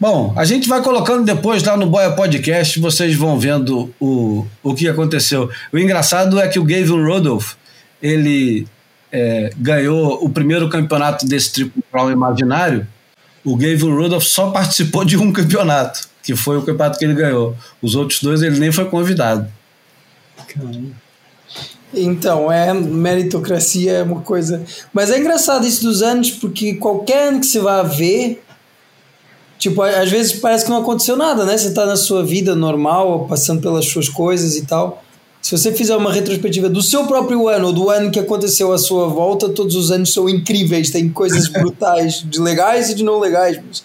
Bom, 0.00 0.32
a 0.36 0.44
gente 0.44 0.68
vai 0.68 0.82
colocando 0.82 1.24
depois 1.24 1.62
lá 1.62 1.76
no 1.76 1.86
Boia 1.86 2.10
Podcast, 2.12 2.78
vocês 2.80 3.14
vão 3.14 3.38
vendo 3.38 3.94
o, 4.00 4.46
o 4.64 4.74
que 4.74 4.88
aconteceu. 4.88 5.48
O 5.72 5.78
engraçado 5.78 6.40
é 6.40 6.48
que 6.48 6.58
o 6.58 6.64
Gavin 6.64 7.04
Rudolph, 7.04 7.54
ele 8.00 8.66
é, 9.12 9.50
ganhou 9.56 10.24
o 10.24 10.28
primeiro 10.28 10.68
campeonato 10.68 11.26
desse 11.26 11.52
Triple 11.52 11.82
Crown 11.90 12.10
imaginário. 12.10 12.86
o 13.44 13.56
Gabriel 13.56 13.94
Rudolph 13.94 14.24
só 14.24 14.50
participou 14.50 15.04
de 15.04 15.16
um 15.16 15.32
campeonato, 15.32 16.08
que 16.22 16.36
foi 16.36 16.58
o 16.58 16.62
campeonato 16.62 16.98
que 16.98 17.04
ele 17.04 17.14
ganhou. 17.14 17.56
Os 17.80 17.94
outros 17.94 18.22
dois 18.22 18.42
ele 18.42 18.58
nem 18.58 18.70
foi 18.70 18.84
convidado. 18.84 19.48
Então, 21.94 22.52
é 22.52 22.74
meritocracia 22.74 23.92
é 23.92 24.02
uma 24.02 24.20
coisa. 24.20 24.62
Mas 24.92 25.10
é 25.10 25.18
engraçado 25.18 25.66
isso 25.66 25.82
dos 25.82 26.02
anos, 26.02 26.30
porque 26.30 26.74
qualquer 26.74 27.28
ano 27.28 27.40
que 27.40 27.46
você 27.46 27.60
vá 27.60 27.82
ver, 27.82 28.42
tipo, 29.58 29.80
às 29.80 30.10
vezes 30.10 30.34
parece 30.34 30.64
que 30.64 30.70
não 30.70 30.82
aconteceu 30.82 31.16
nada, 31.16 31.46
né? 31.46 31.56
Você 31.56 31.72
tá 31.72 31.86
na 31.86 31.96
sua 31.96 32.22
vida 32.22 32.54
normal, 32.54 33.26
passando 33.26 33.62
pelas 33.62 33.86
suas 33.86 34.08
coisas 34.08 34.56
e 34.56 34.66
tal. 34.66 35.02
Se 35.48 35.56
você 35.56 35.72
fizer 35.72 35.96
uma 35.96 36.12
retrospectiva 36.12 36.68
do 36.68 36.82
seu 36.82 37.06
próprio 37.06 37.48
ano 37.48 37.68
ou 37.68 37.72
do 37.72 37.88
ano 37.88 38.10
que 38.10 38.18
aconteceu 38.18 38.70
à 38.70 38.76
sua 38.76 39.08
volta, 39.08 39.48
todos 39.48 39.76
os 39.76 39.90
anos 39.90 40.12
são 40.12 40.28
incríveis, 40.28 40.90
tem 40.90 41.08
coisas 41.08 41.48
brutais, 41.48 42.22
de 42.22 42.38
legais 42.38 42.90
e 42.90 42.94
de 42.94 43.02
não 43.02 43.18
legais. 43.18 43.58
Mas, 43.66 43.78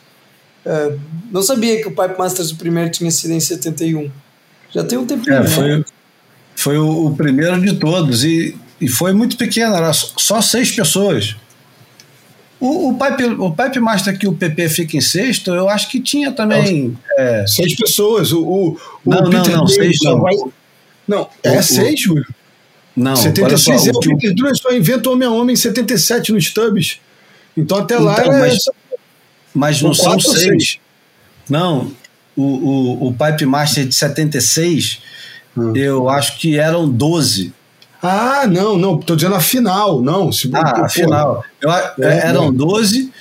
uh, 0.66 1.00
não 1.32 1.42
sabia 1.42 1.82
que 1.82 1.88
o 1.88 1.92
Pipe 1.92 2.20
Masters 2.20 2.52
o 2.52 2.58
primeiro 2.58 2.90
tinha 2.90 3.10
sido 3.10 3.32
em 3.32 3.40
71. 3.40 4.12
Já 4.72 4.84
tem 4.84 4.98
um 4.98 5.06
tempinho. 5.06 5.38
É, 5.38 5.48
foi, 5.48 5.78
né? 5.78 5.86
foi 6.54 6.78
o, 6.78 7.06
o, 7.06 7.16
primeiro 7.16 7.62
de 7.62 7.76
todos 7.76 8.26
e, 8.26 8.58
e 8.82 8.90
foi 8.90 9.14
muito 9.14 9.38
pequeno, 9.38 9.74
era 9.74 9.94
só 9.94 10.42
seis 10.42 10.70
pessoas. 10.70 11.38
O, 12.60 12.90
o, 12.90 12.98
Pipe, 12.98 13.24
o 13.40 13.52
Pipe 13.52 13.80
Master 13.80 14.20
que 14.20 14.28
o 14.28 14.34
PP 14.34 14.68
fica 14.68 14.98
em 14.98 15.02
sexto, 15.02 15.52
eu 15.52 15.70
acho 15.70 15.90
que 15.90 16.02
tinha 16.02 16.30
também. 16.34 16.94
É... 17.18 17.48
Seis 17.48 17.74
pessoas. 17.74 18.34
O, 18.34 18.44
o, 18.44 18.78
o 19.06 19.10
não, 19.10 19.30
Peter 19.30 19.52
não, 19.54 19.60
não, 19.60 19.68
seis 19.68 19.98
não. 20.04 20.20
Vai... 20.20 20.36
Não, 21.08 21.30
é 21.44 21.60
o, 21.60 21.64
seis, 21.64 22.00
Júlio. 22.02 22.26
Não, 22.96 23.16
76 23.16 23.82
só, 23.82 23.90
é 23.90 23.92
o 23.92 24.00
Peter 24.00 24.36
Drury 24.36 24.58
só 24.58 24.72
inventa 24.72 25.10
Homem 25.10 25.28
a 25.28 25.32
Homem 25.32 25.54
em 25.54 25.58
77 25.58 26.32
nos 26.32 26.46
Stubs. 26.46 27.00
Então 27.58 27.78
até 27.78 27.98
lá 27.98 28.20
então, 28.20 28.34
é... 28.34 28.40
Mas, 28.40 28.70
mas 29.54 29.82
não 29.82 29.94
são 29.94 30.20
seis. 30.20 30.42
seis. 30.42 30.80
Não, 31.50 31.92
o, 32.36 32.44
o, 32.44 33.08
o 33.08 33.14
Pipe 33.14 33.46
Master 33.46 33.86
de 33.86 33.94
76, 33.94 35.00
hum. 35.58 35.76
eu 35.76 36.10
acho 36.10 36.38
que 36.38 36.58
eram 36.58 36.90
12. 36.90 37.54
Ah, 38.02 38.46
não, 38.48 38.78
não, 38.78 38.98
tô 38.98 39.16
dizendo 39.16 39.36
a 39.36 39.40
final, 39.40 40.02
não. 40.02 40.32
Se, 40.32 40.50
ah, 40.54 40.86
a 40.86 40.90
final. 40.90 41.44
Eu, 41.62 41.72
é, 41.72 42.28
eram 42.28 42.50
é. 42.50 42.52
12 42.52 43.12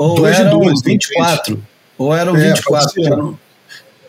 ou 0.00 0.14
Dois 0.14 0.38
eram 0.38 0.58
12, 0.60 0.82
24. 0.82 1.54
20. 1.56 1.64
Ou 1.98 2.14
eram 2.14 2.34
é, 2.34 2.52
24. 2.54 3.38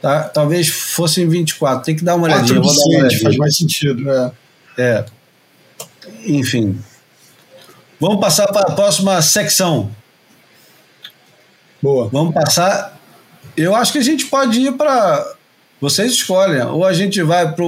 Tá, 0.01 0.23
talvez 0.23 0.67
fossem 0.67 1.27
24. 1.29 1.85
Tem 1.85 1.95
que 1.95 2.03
dar 2.03 2.15
uma 2.15 2.25
olhadinha. 2.25 2.59
Vou 2.59 2.75
dar 2.75 2.81
uma 2.81 2.99
olhadinha. 2.99 3.21
Faz 3.21 3.37
mais 3.37 3.55
sentido, 3.55 4.09
é. 4.09 4.31
É. 4.77 5.05
Enfim. 6.25 6.79
Vamos 7.99 8.19
passar 8.19 8.47
para 8.47 8.61
a 8.61 8.75
próxima 8.75 9.21
secção. 9.21 9.91
Boa. 11.81 12.09
Vamos 12.09 12.33
passar. 12.33 12.99
Eu 13.55 13.75
acho 13.75 13.91
que 13.91 13.99
a 13.99 14.03
gente 14.03 14.25
pode 14.25 14.59
ir 14.59 14.71
para. 14.73 15.35
Vocês 15.79 16.11
escolhem. 16.11 16.63
Ou 16.63 16.83
a 16.83 16.93
gente 16.93 17.21
vai 17.21 17.53
para 17.53 17.65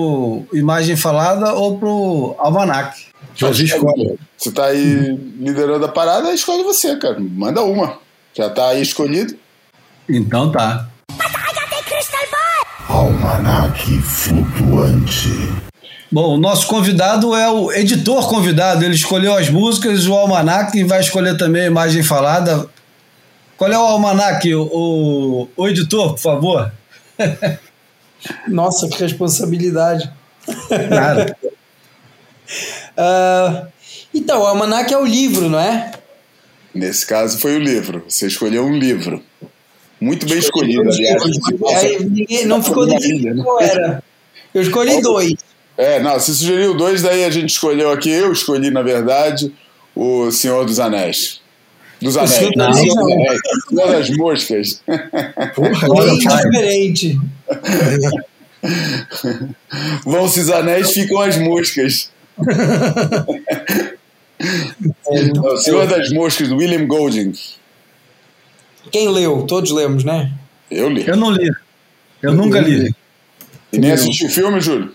Imagem 0.53 0.95
Falada 0.95 1.53
ou 1.53 1.77
para 1.77 1.89
o 1.89 2.35
Almanac. 2.39 3.05
Você 3.39 3.63
escolhe. 3.63 4.17
Você 4.37 4.49
está 4.49 4.65
aí 4.65 5.15
liderando 5.39 5.85
a 5.85 5.89
parada, 5.89 6.33
escolhe 6.33 6.63
você, 6.63 6.95
cara. 6.97 7.17
Manda 7.19 7.61
uma. 7.61 7.99
Já 8.33 8.47
está 8.47 8.69
aí 8.69 8.81
escolhido. 8.81 9.35
Então 10.09 10.51
tá. 10.51 10.89
Almanac 12.93 13.91
flutuante. 14.03 15.27
Bom, 16.11 16.35
o 16.35 16.37
nosso 16.37 16.67
convidado 16.67 17.35
é 17.35 17.49
o 17.49 17.71
editor 17.71 18.29
convidado. 18.29 18.85
Ele 18.85 18.93
escolheu 18.93 19.35
as 19.35 19.49
músicas, 19.49 20.05
o 20.05 20.13
Almanac 20.13 20.77
e 20.77 20.83
vai 20.83 20.99
escolher 20.99 21.35
também 21.35 21.63
a 21.63 21.65
imagem 21.65 22.03
falada. 22.03 22.69
Qual 23.57 23.71
é 23.71 23.75
o 23.75 23.81
Almanac, 23.81 24.53
o, 24.53 24.69
o, 24.71 25.49
o 25.57 25.67
editor, 25.67 26.11
por 26.11 26.19
favor? 26.19 26.71
Nossa, 28.47 28.87
que 28.87 28.99
responsabilidade. 28.99 30.13
Nada. 30.87 31.35
uh, 32.95 33.67
então, 34.13 34.39
o 34.39 34.45
Almanac 34.45 34.93
é 34.93 34.97
o 34.99 35.05
livro, 35.05 35.49
não 35.49 35.59
é? 35.59 35.93
Nesse 36.75 37.07
caso 37.07 37.39
foi 37.39 37.55
o 37.55 37.59
livro. 37.59 38.05
Você 38.07 38.27
escolheu 38.27 38.63
um 38.63 38.77
livro. 38.77 39.19
Muito 40.03 40.27
bem 40.27 40.37
escolhido, 40.37 40.81
aliás. 40.81 41.23
Aí, 41.77 42.45
não 42.45 42.61
ficou 42.61 42.85
definido 42.85 43.41
qual 43.41 43.61
era. 43.61 44.03
Eu 44.53 44.61
escolhi 44.61 45.01
dois. 45.01 45.33
É, 45.77 46.01
não, 46.01 46.13
você 46.19 46.33
sugeriu 46.33 46.75
dois, 46.75 47.01
daí 47.01 47.23
a 47.23 47.29
gente 47.29 47.51
escolheu 47.51 47.89
aqui, 47.89 48.09
eu 48.09 48.33
escolhi, 48.33 48.69
na 48.69 48.81
verdade, 48.81 49.53
o 49.95 50.29
Senhor 50.29 50.65
dos 50.65 50.77
Anéis. 50.77 51.39
Dos 52.01 52.17
Anéis. 52.17 52.49
Não, 52.55 52.67
não. 52.67 52.73
Senhor 52.73 53.91
das 53.91 54.09
Moscas. 54.09 54.83
Porra, 55.55 55.87
é 56.11 56.15
diferente. 56.17 57.17
Vão-se 60.03 60.41
os 60.41 60.49
anéis, 60.49 60.91
ficam 60.91 61.21
as 61.21 61.37
moscas. 61.37 62.11
o 65.07 65.57
Senhor 65.57 65.87
das 65.87 66.11
Moscas, 66.11 66.49
do 66.49 66.57
William 66.57 66.85
Golding. 66.87 67.33
Quem 68.93 69.09
leu? 69.09 69.41
Todos 69.47 69.71
lemos, 69.71 70.03
né? 70.03 70.31
Eu 70.69 70.87
li. 70.87 71.03
Eu 71.07 71.17
não 71.17 71.31
li. 71.31 71.47
Eu, 72.21 72.29
eu 72.29 72.33
nunca 72.35 72.59
li. 72.59 72.75
li. 72.75 72.95
E 73.71 73.79
nem 73.79 73.91
assistiu 73.91 74.27
o 74.27 74.29
filme, 74.31 74.61
Júlio? 74.61 74.93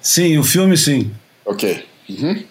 Sim, 0.00 0.38
o 0.38 0.42
filme 0.42 0.78
sim. 0.78 1.10
Ok. 1.44 1.84
Uhum. 2.08 2.42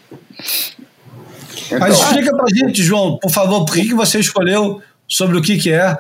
Então, 1.66 1.80
Mas 1.80 1.98
explica 1.98 2.38
pra 2.38 2.46
gente, 2.54 2.84
João, 2.84 3.18
por 3.18 3.32
favor, 3.32 3.66
por 3.66 3.74
que, 3.74 3.88
que 3.88 3.96
você 3.96 4.20
escolheu 4.20 4.80
sobre 5.08 5.40
o 5.40 5.42
que, 5.42 5.58
que 5.58 5.72
é? 5.72 5.98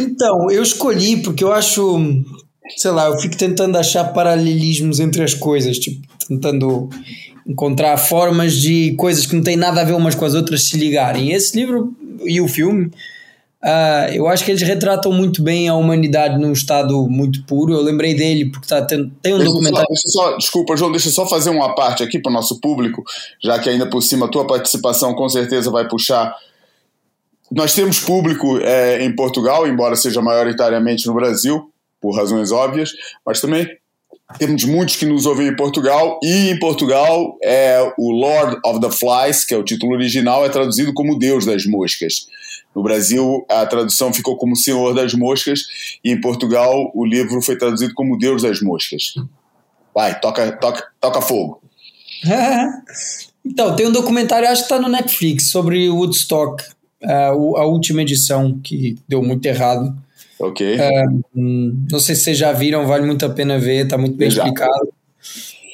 Então, 0.00 0.50
eu 0.50 0.60
escolhi 0.60 1.22
porque 1.22 1.44
eu 1.44 1.52
acho, 1.52 2.00
sei 2.76 2.90
lá, 2.90 3.06
eu 3.06 3.20
fico 3.20 3.36
tentando 3.36 3.78
achar 3.78 4.02
paralelismos 4.12 4.98
entre 4.98 5.22
as 5.22 5.32
coisas, 5.32 5.78
tipo, 5.78 6.04
tentando 6.26 6.90
encontrar 7.46 7.96
formas 7.98 8.54
de 8.54 8.94
coisas 8.96 9.26
que 9.26 9.36
não 9.36 9.42
têm 9.44 9.56
nada 9.56 9.80
a 9.80 9.84
ver 9.84 9.94
umas 9.94 10.16
com 10.16 10.24
as 10.24 10.34
outras 10.34 10.64
se 10.64 10.76
ligarem. 10.76 11.30
Esse 11.30 11.56
livro 11.56 11.96
e 12.26 12.40
o 12.40 12.48
filme, 12.48 12.86
uh, 13.62 14.12
eu 14.12 14.28
acho 14.28 14.44
que 14.44 14.50
eles 14.50 14.62
retratam 14.62 15.12
muito 15.12 15.42
bem 15.42 15.68
a 15.68 15.74
humanidade 15.74 16.38
num 16.38 16.52
estado 16.52 17.08
muito 17.08 17.44
puro. 17.44 17.72
Eu 17.72 17.82
lembrei 17.82 18.14
dele 18.14 18.50
porque 18.50 18.66
tá, 18.66 18.82
tem, 18.82 19.10
tem 19.22 19.34
um 19.34 19.38
deixa 19.38 19.52
documentário. 19.52 19.86
Só, 19.94 20.30
só, 20.30 20.36
desculpa, 20.36 20.76
João, 20.76 20.90
deixa 20.90 21.08
eu 21.08 21.12
só 21.12 21.28
fazer 21.28 21.50
uma 21.50 21.74
parte 21.74 22.02
aqui 22.02 22.18
para 22.18 22.30
o 22.30 22.32
nosso 22.32 22.60
público, 22.60 23.02
já 23.42 23.58
que 23.58 23.68
ainda 23.68 23.88
por 23.88 24.02
cima 24.02 24.26
a 24.26 24.28
tua 24.28 24.46
participação 24.46 25.14
com 25.14 25.28
certeza 25.28 25.70
vai 25.70 25.88
puxar. 25.88 26.34
Nós 27.50 27.74
temos 27.74 28.00
público 28.00 28.58
é, 28.58 29.04
em 29.04 29.14
Portugal, 29.14 29.66
embora 29.66 29.94
seja 29.94 30.22
maioritariamente 30.22 31.06
no 31.06 31.14
Brasil, 31.14 31.70
por 32.00 32.16
razões 32.16 32.50
óbvias, 32.50 32.90
mas 33.24 33.40
também 33.40 33.66
temos 34.38 34.64
muitos 34.64 34.96
que 34.96 35.06
nos 35.06 35.26
ouvem 35.26 35.48
em 35.48 35.56
Portugal, 35.56 36.18
e 36.22 36.50
em 36.50 36.58
Portugal 36.58 37.36
é 37.42 37.92
o 37.98 38.10
Lord 38.10 38.58
of 38.64 38.80
the 38.80 38.90
Flies, 38.90 39.44
que 39.44 39.54
é 39.54 39.56
o 39.56 39.64
título 39.64 39.92
original, 39.92 40.44
é 40.44 40.48
traduzido 40.48 40.92
como 40.92 41.18
Deus 41.18 41.46
das 41.46 41.64
Moscas. 41.66 42.26
No 42.74 42.82
Brasil, 42.82 43.44
a 43.48 43.66
tradução 43.66 44.12
ficou 44.12 44.36
como 44.36 44.56
Senhor 44.56 44.94
das 44.94 45.14
Moscas, 45.14 45.60
e 46.04 46.10
em 46.10 46.20
Portugal, 46.20 46.90
o 46.94 47.04
livro 47.04 47.40
foi 47.42 47.56
traduzido 47.56 47.94
como 47.94 48.18
Deus 48.18 48.42
das 48.42 48.60
Moscas. 48.60 49.14
Vai, 49.94 50.18
toca, 50.20 50.52
toca, 50.52 50.86
toca 51.00 51.20
fogo. 51.20 51.62
então, 53.44 53.76
tem 53.76 53.86
um 53.86 53.92
documentário, 53.92 54.48
acho 54.48 54.62
que 54.62 54.72
está 54.72 54.80
no 54.80 54.88
Netflix, 54.88 55.50
sobre 55.50 55.88
Woodstock, 55.90 56.62
uh, 57.02 57.56
a 57.56 57.66
última 57.66 58.02
edição, 58.02 58.58
que 58.62 58.96
deu 59.06 59.22
muito 59.22 59.44
errado. 59.44 59.94
Ok. 60.42 60.76
Um, 61.36 61.86
não 61.88 62.00
sei 62.00 62.16
se 62.16 62.24
vocês 62.24 62.38
já 62.38 62.52
viram, 62.52 62.84
vale 62.84 63.06
muito 63.06 63.24
a 63.24 63.30
pena 63.30 63.60
ver, 63.60 63.84
está 63.84 63.96
muito 63.96 64.16
bem 64.16 64.26
explicado. 64.26 64.92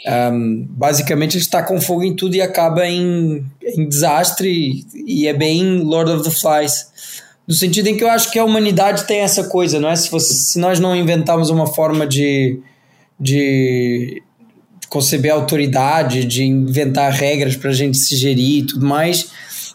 Um, 0.07 0.67
basicamente 0.69 1.37
ele 1.37 1.43
está 1.43 1.63
com 1.63 1.81
fogo 1.81 2.03
em 2.03 2.15
tudo 2.15 2.35
e 2.35 2.43
acaba 2.43 2.87
em, 2.87 3.45
em 3.63 3.89
desastre 3.89 4.85
e 4.95 5.27
é 5.27 5.33
bem 5.33 5.79
Lord 5.79 6.11
of 6.11 6.23
the 6.23 6.31
Flies. 6.31 6.87
No 7.47 7.55
sentido 7.55 7.87
em 7.87 7.97
que 7.97 8.05
eu 8.05 8.11
acho 8.11 8.31
que 8.31 8.39
a 8.39 8.45
humanidade 8.45 9.05
tem 9.05 9.21
essa 9.21 9.45
coisa, 9.45 9.81
não 9.81 9.89
é? 9.89 9.97
Se, 9.97 10.11
você, 10.11 10.35
se 10.35 10.59
nós 10.59 10.79
não 10.79 10.95
inventarmos 10.95 11.49
uma 11.49 11.67
forma 11.67 12.07
de, 12.07 12.61
de 13.19 14.23
conceber 14.91 15.33
autoridade, 15.33 16.27
de 16.27 16.45
inventar 16.45 17.11
regras 17.11 17.57
para 17.57 17.71
a 17.71 17.75
gente 17.75 17.97
se 17.97 18.15
gerir 18.17 18.65
e 18.65 18.67
tudo 18.67 18.85
mais, 18.85 19.31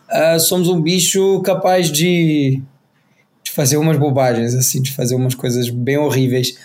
uh, 0.07 0.39
somos 0.39 0.67
um 0.67 0.79
bicho 0.79 1.41
capaz 1.41 1.91
de 1.91 2.61
fazer 3.53 3.77
umas 3.77 3.97
bobagens, 3.97 4.55
assim, 4.55 4.81
de 4.81 4.91
fazer 4.91 5.15
umas 5.15 5.35
coisas 5.35 5.69
bem 5.69 5.97
horríveis. 5.97 6.55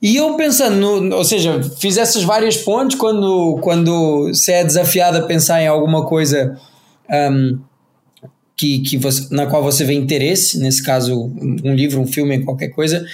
E 0.00 0.16
eu 0.16 0.36
pensando, 0.36 1.00
no, 1.00 1.16
ou 1.16 1.24
seja, 1.24 1.62
fiz 1.78 1.96
essas 1.96 2.22
várias 2.22 2.56
pontes 2.56 2.98
quando, 2.98 3.58
quando 3.62 4.28
você 4.28 4.52
é 4.52 4.64
desafiado 4.64 5.18
a 5.18 5.22
pensar 5.22 5.62
em 5.62 5.68
alguma 5.68 6.04
coisa 6.04 6.58
um, 7.08 7.58
que, 8.56 8.80
que 8.80 8.98
você, 8.98 9.34
na 9.34 9.46
qual 9.46 9.62
você 9.62 9.84
vê 9.84 9.94
interesse, 9.94 10.58
nesse 10.58 10.82
caso, 10.82 11.32
um 11.64 11.74
livro, 11.74 12.00
um 12.00 12.06
filme, 12.06 12.44
qualquer 12.44 12.68
coisa. 12.68 13.06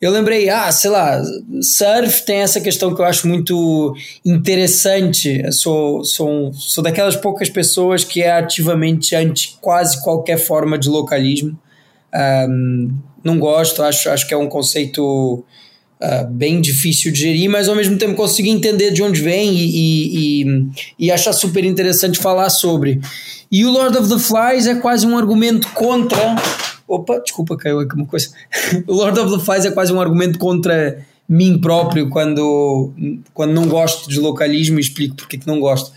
Eu 0.00 0.10
lembrei, 0.10 0.48
ah, 0.48 0.70
sei 0.72 0.90
lá, 0.90 1.20
surf 1.60 2.24
tem 2.24 2.38
essa 2.38 2.60
questão 2.60 2.94
que 2.94 3.00
eu 3.00 3.04
acho 3.04 3.26
muito 3.28 3.94
interessante. 4.24 5.42
Eu 5.44 5.52
sou, 5.52 6.04
sou, 6.04 6.52
sou 6.54 6.82
daquelas 6.82 7.16
poucas 7.16 7.50
pessoas 7.50 8.04
que 8.04 8.22
é 8.22 8.32
ativamente 8.32 9.14
anti 9.14 9.58
quase 9.60 10.02
qualquer 10.02 10.38
forma 10.38 10.78
de 10.78 10.88
localismo 10.88 11.58
Um, 12.16 12.90
não 13.22 13.38
gosto, 13.38 13.82
acho, 13.82 14.08
acho 14.08 14.26
que 14.26 14.32
é 14.32 14.36
um 14.36 14.48
conceito 14.48 15.44
uh, 16.00 16.26
bem 16.30 16.60
difícil 16.60 17.12
de 17.12 17.20
gerir, 17.20 17.50
mas 17.50 17.68
ao 17.68 17.74
mesmo 17.74 17.98
tempo 17.98 18.14
consigo 18.14 18.48
entender 18.48 18.92
de 18.92 19.02
onde 19.02 19.20
vem 19.20 19.52
e, 19.52 19.66
e, 19.66 20.42
e, 20.42 20.68
e 20.98 21.12
achar 21.12 21.32
super 21.32 21.64
interessante 21.64 22.18
falar 22.18 22.48
sobre. 22.50 23.00
E 23.50 23.64
o 23.64 23.70
Lord 23.70 23.96
of 23.98 24.08
the 24.08 24.18
Flies 24.18 24.66
é 24.66 24.76
quase 24.76 25.06
um 25.06 25.16
argumento 25.16 25.68
contra. 25.72 26.36
Opa, 26.88 27.18
desculpa, 27.18 27.56
caiu 27.56 27.80
aqui 27.80 27.94
uma 27.94 28.06
coisa. 28.06 28.30
o 28.86 28.94
Lord 28.94 29.18
of 29.18 29.38
the 29.38 29.44
Flies 29.44 29.64
é 29.64 29.70
quase 29.70 29.92
um 29.92 30.00
argumento 30.00 30.38
contra 30.38 31.04
mim 31.28 31.58
próprio 31.58 32.08
quando, 32.08 32.92
quando 33.34 33.52
não 33.52 33.66
gosto 33.66 34.08
de 34.08 34.20
localismo 34.20 34.78
e 34.78 34.80
explico 34.80 35.16
porque 35.16 35.36
que 35.36 35.46
não 35.46 35.58
gosto. 35.58 35.92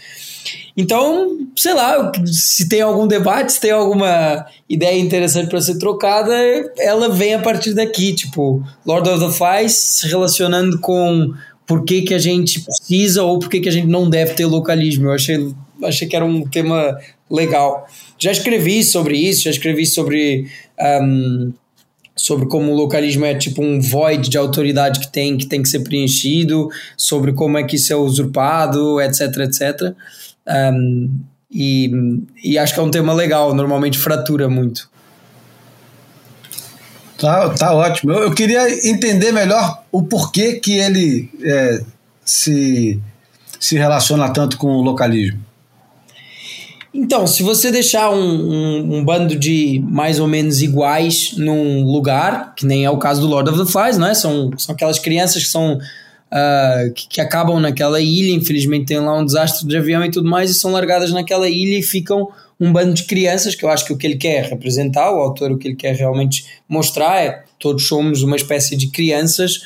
Então, 0.79 1.37
sei 1.57 1.73
lá, 1.73 2.09
se 2.25 2.69
tem 2.69 2.79
algum 2.79 3.05
debate, 3.05 3.51
se 3.51 3.59
tem 3.59 3.71
alguma 3.71 4.45
ideia 4.69 4.97
interessante 4.97 5.49
para 5.49 5.59
ser 5.59 5.77
trocada, 5.77 6.33
ela 6.77 7.09
vem 7.09 7.33
a 7.33 7.39
partir 7.39 7.73
daqui, 7.73 8.13
tipo, 8.13 8.63
Lord 8.85 9.09
of 9.09 9.25
the 9.25 9.29
Flies 9.29 9.73
se 9.73 10.07
relacionando 10.07 10.79
com 10.79 11.33
por 11.67 11.83
que, 11.83 12.03
que 12.03 12.13
a 12.13 12.17
gente 12.17 12.61
precisa 12.61 13.23
ou 13.23 13.39
por 13.39 13.49
que, 13.49 13.59
que 13.59 13.67
a 13.67 13.71
gente 13.73 13.87
não 13.87 14.09
deve 14.09 14.35
ter 14.35 14.45
localismo. 14.45 15.07
Eu 15.07 15.11
achei, 15.11 15.53
achei 15.83 16.07
que 16.07 16.15
era 16.15 16.23
um 16.23 16.47
tema 16.47 16.97
legal. 17.29 17.85
Já 18.17 18.31
escrevi 18.31 18.81
sobre 18.81 19.17
isso, 19.17 19.43
já 19.43 19.51
escrevi 19.51 19.85
sobre. 19.85 20.47
Um, 20.79 21.51
sobre 22.15 22.47
como 22.47 22.71
o 22.71 22.75
localismo 22.75 23.23
é 23.23 23.33
tipo 23.33 23.61
um 23.61 23.79
void 23.79 24.29
de 24.29 24.37
autoridade 24.37 24.99
que 24.99 25.09
tem 25.09 25.37
que 25.37 25.45
tem 25.45 25.61
que 25.61 25.69
ser 25.69 25.79
preenchido, 25.79 26.69
sobre 26.97 27.31
como 27.31 27.57
é 27.57 27.63
que 27.63 27.77
isso 27.77 27.93
é 27.93 27.95
usurpado, 27.95 28.99
etc, 28.99 29.37
etc. 29.39 29.95
Um, 30.49 31.19
e, 31.51 31.91
e 32.43 32.57
acho 32.57 32.73
que 32.73 32.79
é 32.79 32.83
um 32.83 32.91
tema 32.91 33.13
legal, 33.13 33.53
normalmente 33.53 33.97
fratura 33.97 34.49
muito. 34.49 34.89
Tá, 37.17 37.49
tá 37.49 37.73
ótimo. 37.73 38.13
Eu, 38.13 38.23
eu 38.23 38.33
queria 38.33 38.87
entender 38.87 39.31
melhor 39.31 39.83
o 39.91 40.03
porquê 40.03 40.53
que 40.53 40.73
ele 40.77 41.29
é, 41.43 41.81
se, 42.23 42.99
se 43.59 43.77
relaciona 43.77 44.29
tanto 44.31 44.57
com 44.57 44.67
o 44.67 44.81
localismo. 44.81 45.39
Então, 46.93 47.27
se 47.27 47.43
você 47.43 47.71
deixar 47.71 48.09
um, 48.09 48.17
um, 48.17 48.95
um, 48.95 49.05
bando 49.05 49.35
de 49.35 49.83
mais 49.87 50.19
ou 50.19 50.27
menos 50.27 50.61
iguais 50.61 51.33
num 51.37 51.83
lugar, 51.83 52.53
que 52.55 52.65
nem 52.65 52.83
é 52.83 52.89
o 52.89 52.97
caso 52.97 53.21
do 53.21 53.27
Lord 53.27 53.49
of 53.49 53.63
the 53.63 53.71
Flies, 53.71 53.97
não 53.97 54.07
é? 54.07 54.13
São, 54.15 54.51
são 54.57 54.73
aquelas 54.73 54.97
crianças 54.97 55.43
que 55.43 55.49
são 55.49 55.79
uh, 56.31 56.93
que, 56.93 57.07
que, 57.07 57.21
acabam 57.21 57.59
naquela 57.59 57.99
ilha, 57.99 58.33
infelizmente 58.33 58.87
tem 58.87 58.99
lá 58.99 59.17
um 59.17 59.25
desastre 59.25 59.67
de 59.67 59.77
avião 59.77 60.03
e 60.03 60.11
tudo 60.11 60.29
mais, 60.29 60.49
e 60.49 60.53
são 60.53 60.71
largadas 60.71 61.11
naquela 61.11 61.49
ilha 61.49 61.77
e 61.77 61.83
ficam 61.83 62.29
um 62.59 62.73
bando 62.73 62.93
de 62.93 63.03
crianças, 63.03 63.55
que 63.55 63.63
eu 63.63 63.69
acho 63.69 63.85
que 63.85 63.93
o 63.93 63.97
que 63.97 64.05
ele 64.05 64.17
quer 64.17 64.45
representar, 64.45 65.11
o 65.11 65.21
autor 65.21 65.51
o 65.51 65.57
que 65.57 65.69
ele 65.69 65.75
quer 65.75 65.95
realmente 65.95 66.45
mostrar 66.67 67.21
é 67.21 67.43
todos 67.57 67.87
somos 67.87 68.21
uma 68.21 68.35
espécie 68.35 68.75
de 68.75 68.89
crianças 68.89 69.59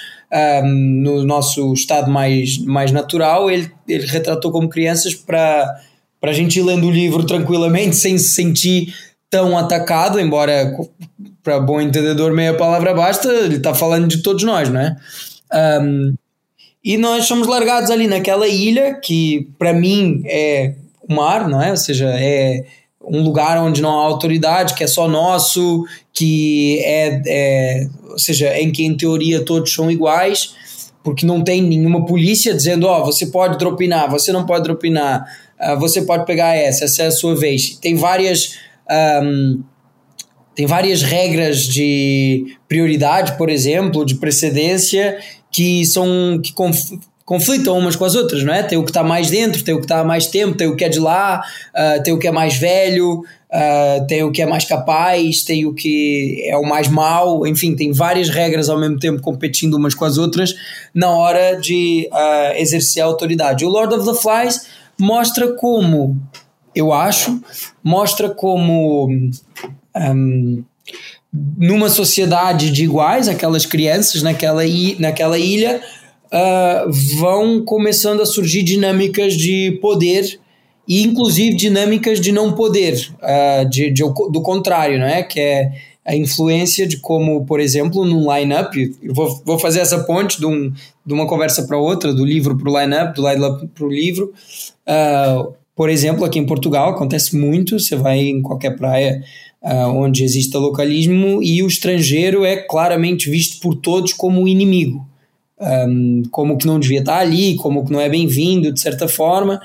um, 0.64 1.02
no 1.02 1.23
nosso 1.23 1.73
estado 1.73 2.10
mais, 2.10 2.57
mais 2.60 2.91
natural, 2.91 3.49
ele, 3.49 3.72
ele 3.88 4.06
retratou 4.06 4.52
como 4.52 4.69
crianças 4.69 5.14
para 5.14 5.80
a 6.22 6.34
gente 6.34 6.60
ir 6.60 6.64
lendo 6.64 6.88
o 6.88 6.91
livro 6.91 7.26
tranquilamente, 7.26 7.95
sem 7.95 8.18
se 8.18 8.30
sentir 8.30 8.94
tão 9.30 9.57
atacado, 9.57 10.19
embora 10.19 10.72
para 11.41 11.60
bom 11.60 11.81
entendedor 11.81 12.31
meia 12.31 12.56
palavra 12.56 12.94
basta, 12.94 13.27
ele 13.27 13.56
está 13.56 13.73
falando 13.73 14.07
de 14.07 14.22
todos 14.22 14.44
nós, 14.44 14.69
não 14.69 14.80
é? 14.80 14.95
Um, 15.81 16.14
e 16.84 16.97
nós 16.97 17.26
somos 17.26 17.47
largados 17.47 17.89
ali 17.89 18.07
naquela 18.07 18.47
ilha 18.47 18.95
que 18.95 19.47
para 19.57 19.72
mim 19.72 20.22
é 20.26 20.73
o 21.07 21.14
mar, 21.14 21.47
não 21.47 21.61
é? 21.61 21.72
Ou 21.72 21.77
seja, 21.77 22.10
é 22.10 22.65
um 23.01 23.22
lugar 23.23 23.57
onde 23.61 23.81
não 23.81 23.89
há 23.89 24.03
autoridade, 24.03 24.73
que 24.73 24.84
é 24.84 24.88
só 24.88 25.07
nosso, 25.07 25.85
que 26.11 26.80
é, 26.84 27.22
é 27.26 27.88
ou 28.10 28.19
seja, 28.19 28.57
em 28.60 28.72
que 28.72 28.84
em 28.84 28.95
teoria 28.95 29.43
todos 29.43 29.73
são 29.73 29.89
iguais, 29.89 30.55
porque 31.03 31.26
não 31.26 31.43
tem 31.43 31.61
nenhuma 31.61 32.05
polícia 32.05 32.53
dizendo, 32.53 32.88
ó, 32.88 33.01
oh, 33.01 33.05
você 33.05 33.27
pode 33.27 33.57
dropinar, 33.57 34.10
você 34.10 34.31
não 34.31 34.45
pode 34.45 34.64
dropinar, 34.64 35.26
uh, 35.60 35.80
você 35.80 36.01
pode 36.03 36.26
pegar 36.26 36.55
essa, 36.55 36.85
essa 36.85 37.03
é 37.03 37.07
a 37.07 37.11
sua 37.11 37.35
vez. 37.35 37.77
Tem 37.81 37.95
várias 37.95 38.57
um, 39.23 39.64
tem 40.55 40.68
várias 40.68 41.01
regras 41.01 41.61
de 41.61 42.57
prioridade, 42.68 43.38
por 43.38 43.49
exemplo, 43.49 44.05
de 44.05 44.15
precedência 44.15 45.18
que 45.54 45.86
são 45.86 46.40
que 46.44 46.52
conf, 46.52 46.92
conflitam 47.24 47.78
umas 47.78 47.96
com 47.96 48.04
as 48.04 48.16
outras, 48.16 48.44
não 48.44 48.54
é? 48.54 48.64
Tem 48.64 48.78
o 48.78 48.84
que 48.84 48.90
está 48.90 49.04
mais 49.04 49.30
dentro, 49.30 49.64
tem 49.64 49.74
o 49.74 49.78
que 49.78 49.86
está 49.86 50.00
há 50.00 50.04
mais 50.04 50.28
tempo, 50.28 50.58
tem 50.58 50.68
o 50.68 50.76
que 50.76 50.84
é 50.84 50.90
de 50.90 51.00
lá, 51.00 51.42
uh, 51.74 52.04
tem 52.04 52.14
o 52.14 52.20
que 52.20 52.28
é 52.28 52.32
mais 52.32 52.58
velho, 52.58 53.20
uh, 53.20 54.08
tem 54.08 54.24
o 54.24 54.32
que 54.32 54.42
é 54.42 54.46
mais 54.46 54.66
capaz, 54.66 55.44
tem 55.44 55.66
o 55.66 55.74
que 55.74 56.44
é 56.46 56.58
o 56.58 56.64
mais 56.64 56.88
mau, 56.88 57.48
enfim, 57.48 57.76
tem 57.76 57.94
várias 57.94 58.30
regras 58.30 58.68
ao 58.68 58.80
mesmo 58.80 59.00
tempo 59.00 59.22
competindo 59.22 59.76
umas 59.76 59.94
com 59.94 60.04
as 60.04 60.18
outras 60.18 60.54
na 60.94 61.12
hora 61.12 61.56
de 61.56 62.10
uh, 62.12 62.58
exercer 62.58 63.02
a 63.02 63.06
autoridade. 63.06 63.64
O 63.64 63.70
Lord 63.70 63.94
of 63.94 64.06
the 64.06 64.20
Flies 64.20 64.68
mostra 65.00 65.54
como, 65.54 66.18
eu 66.76 66.92
acho, 66.92 67.42
mostra 67.82 68.30
como 68.30 69.08
um, 69.96 70.64
numa 71.34 71.89
sociedade 71.89 72.69
de 72.69 72.84
iguais, 72.84 73.27
aquelas 73.27 73.65
crianças 73.65 74.22
naquela, 74.22 74.61
naquela 74.99 75.38
ilha 75.39 75.81
uh, 76.31 76.91
vão 77.18 77.64
começando 77.65 78.22
a 78.22 78.26
surgir 78.26 78.61
dinâmicas 78.61 79.34
de 79.34 79.80
poder 79.81 80.39
e 80.88 81.01
inclusive 81.01 81.55
dinâmicas 81.55 82.19
de 82.19 82.31
não 82.31 82.53
poder, 82.53 83.10
uh, 83.15 83.68
de, 83.68 83.89
de, 83.89 84.03
do 84.03 84.41
contrário, 84.41 84.99
não 84.99 85.07
é? 85.07 85.23
Que 85.23 85.39
é 85.39 85.72
a 86.05 86.15
influência 86.15 86.85
de 86.85 86.97
como, 86.97 87.45
por 87.45 87.60
exemplo, 87.60 88.03
num 88.03 88.31
line-up, 88.31 88.95
vou, 89.10 89.41
vou 89.45 89.57
fazer 89.57 89.80
essa 89.80 90.03
ponte 90.03 90.38
de, 90.38 90.45
um, 90.45 90.72
de 91.05 91.14
uma 91.14 91.26
conversa 91.26 91.64
para 91.64 91.77
outra, 91.77 92.14
do 92.14 92.26
livro 92.26 92.57
para 92.57 92.69
o 92.69 92.80
line-up, 92.80 93.15
do 93.15 93.27
line-up 93.27 93.68
para 93.68 93.85
o 93.85 93.89
livro. 93.89 94.34
Uh, 94.85 95.53
por 95.73 95.89
exemplo, 95.89 96.26
aqui 96.26 96.38
em 96.38 96.45
Portugal 96.45 96.89
acontece 96.89 97.38
muito, 97.38 97.80
você 97.80 97.95
vai 97.95 98.19
em 98.19 98.41
qualquer 98.41 98.76
praia 98.76 99.23
uh, 99.64 99.90
onde 99.95 100.23
existe 100.23 100.56
localismo 100.57 101.41
e 101.41 101.64
o 101.64 101.68
estrangeiro 101.68 102.44
é 102.44 102.57
claramente 102.57 103.30
visto 103.30 103.60
por 103.60 103.76
todos 103.76 104.14
como 104.14 104.44
o 104.44 104.48
inimigo 104.48 105.07
um, 105.64 106.23
como 106.31 106.57
que 106.57 106.68
não 106.68 106.80
devia 106.80 106.99
estar 106.99 107.19
ali, 107.19 107.56
como 107.56 107.85
que 107.85 107.91
não 107.91 108.02
é 108.02 108.10
bem-vindo, 108.10 108.72
de 108.72 108.80
certa 108.80 109.07
forma, 109.07 109.61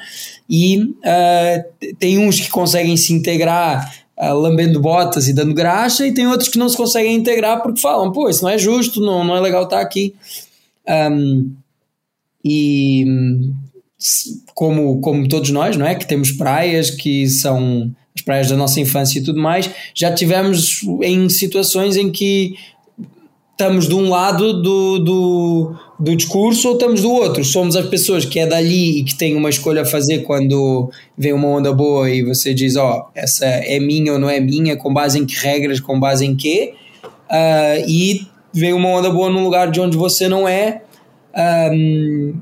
e 0.49 0.79
uh, 0.79 1.95
tem 1.99 2.19
uns 2.19 2.41
que 2.41 2.49
conseguem 2.49 2.97
se 2.97 3.13
integrar 3.13 3.93
uh, 4.17 4.35
lambendo 4.35 4.81
botas 4.81 5.29
e 5.29 5.33
dando 5.33 5.55
graxa, 5.55 6.07
e 6.07 6.15
tem 6.15 6.27
outros 6.27 6.49
que 6.49 6.59
não 6.59 6.69
se 6.69 6.77
conseguem 6.77 7.15
integrar 7.15 7.63
porque 7.63 7.81
falam, 7.81 8.13
pô, 8.13 8.29
isso 8.29 8.43
não 8.43 8.51
é 8.51 8.59
justo, 8.59 9.01
não, 9.01 9.25
não 9.25 9.37
é 9.37 9.41
legal 9.41 9.65
estar 9.65 9.81
aqui. 9.81 10.15
Um, 10.89 11.53
e 12.45 13.05
como, 14.55 15.01
como 15.01 15.29
todos 15.29 15.51
nós, 15.51 15.77
não 15.77 15.85
é? 15.85 15.95
Que 15.95 16.07
temos 16.07 16.31
praias 16.31 16.89
que 16.89 17.29
são 17.29 17.91
as 18.19 18.21
praias 18.21 18.49
da 18.49 18.57
nossa 18.57 18.81
infância 18.81 19.19
e 19.19 19.23
tudo 19.23 19.41
mais, 19.41 19.71
já 19.95 20.13
tivemos 20.13 20.81
em 21.03 21.29
situações 21.29 21.97
em 21.97 22.11
que 22.11 22.55
estamos 23.53 23.89
de 23.89 23.95
um 23.95 24.09
lado 24.09 24.61
do, 24.63 24.99
do, 24.99 25.75
do 25.99 26.17
discurso 26.17 26.69
ou 26.69 26.75
estamos 26.75 27.03
do 27.03 27.11
outro. 27.11 27.45
Somos 27.45 27.75
as 27.75 27.87
pessoas 27.87 28.25
que 28.25 28.39
é 28.39 28.47
dali 28.47 29.01
e 29.01 29.05
que 29.05 29.17
têm 29.17 29.37
uma 29.37 29.51
escolha 29.51 29.83
a 29.83 29.85
fazer 29.85 30.21
quando 30.21 30.91
vem 31.17 31.33
uma 31.33 31.49
onda 31.49 31.73
boa 31.73 32.09
e 32.11 32.23
você 32.23 32.55
diz, 32.55 32.77
ó, 32.77 32.99
oh, 32.99 33.11
essa 33.15 33.47
é 33.47 33.81
minha 33.81 34.13
ou 34.13 34.19
não 34.19 34.31
é 34.31 34.39
minha, 34.39 34.77
com 34.77 34.93
base 34.93 35.19
em 35.19 35.27
que 35.27 35.37
regras, 35.37 35.81
com 35.81 35.99
base 35.99 36.25
em 36.25 36.37
quê, 36.37 36.75
uh, 37.05 37.89
e 37.89 38.27
vem 38.53 38.73
uma 38.73 38.89
onda 38.89 39.11
boa 39.11 39.31
num 39.31 39.43
lugar 39.43 39.71
de 39.71 39.81
onde 39.81 39.97
você 39.97 40.29
não 40.29 40.47
é. 40.49 40.83
Um, 41.73 42.35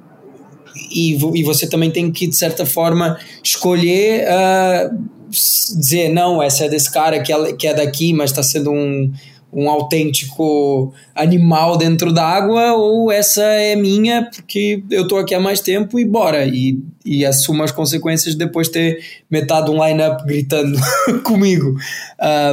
e, 0.90 1.12
e 1.34 1.42
você 1.42 1.66
também 1.66 1.90
tem 1.90 2.10
que, 2.10 2.26
de 2.26 2.36
certa 2.36 2.66
forma, 2.66 3.18
escolher 3.42 4.24
uh, 4.24 5.15
dizer, 5.36 6.08
não, 6.08 6.42
essa 6.42 6.64
é 6.64 6.68
desse 6.68 6.92
cara 6.92 7.20
que 7.20 7.32
é, 7.32 7.52
que 7.52 7.66
é 7.66 7.74
daqui, 7.74 8.12
mas 8.12 8.30
está 8.30 8.42
sendo 8.42 8.70
um, 8.70 9.12
um 9.52 9.70
autêntico 9.70 10.92
animal 11.14 11.78
dentro 11.78 12.12
d'água 12.12 12.74
ou 12.74 13.10
essa 13.10 13.42
é 13.42 13.74
minha 13.74 14.28
porque 14.30 14.82
eu 14.90 15.04
estou 15.04 15.18
aqui 15.18 15.34
há 15.34 15.40
mais 15.40 15.60
tempo 15.60 15.98
e 15.98 16.04
bora. 16.04 16.44
E, 16.44 16.78
e 17.04 17.24
assumo 17.24 17.62
as 17.62 17.70
consequências 17.72 18.34
de 18.34 18.38
depois 18.38 18.68
ter 18.68 19.02
metade 19.30 19.70
um 19.70 19.82
line-up 19.82 20.26
gritando 20.26 20.78
comigo. 21.24 21.74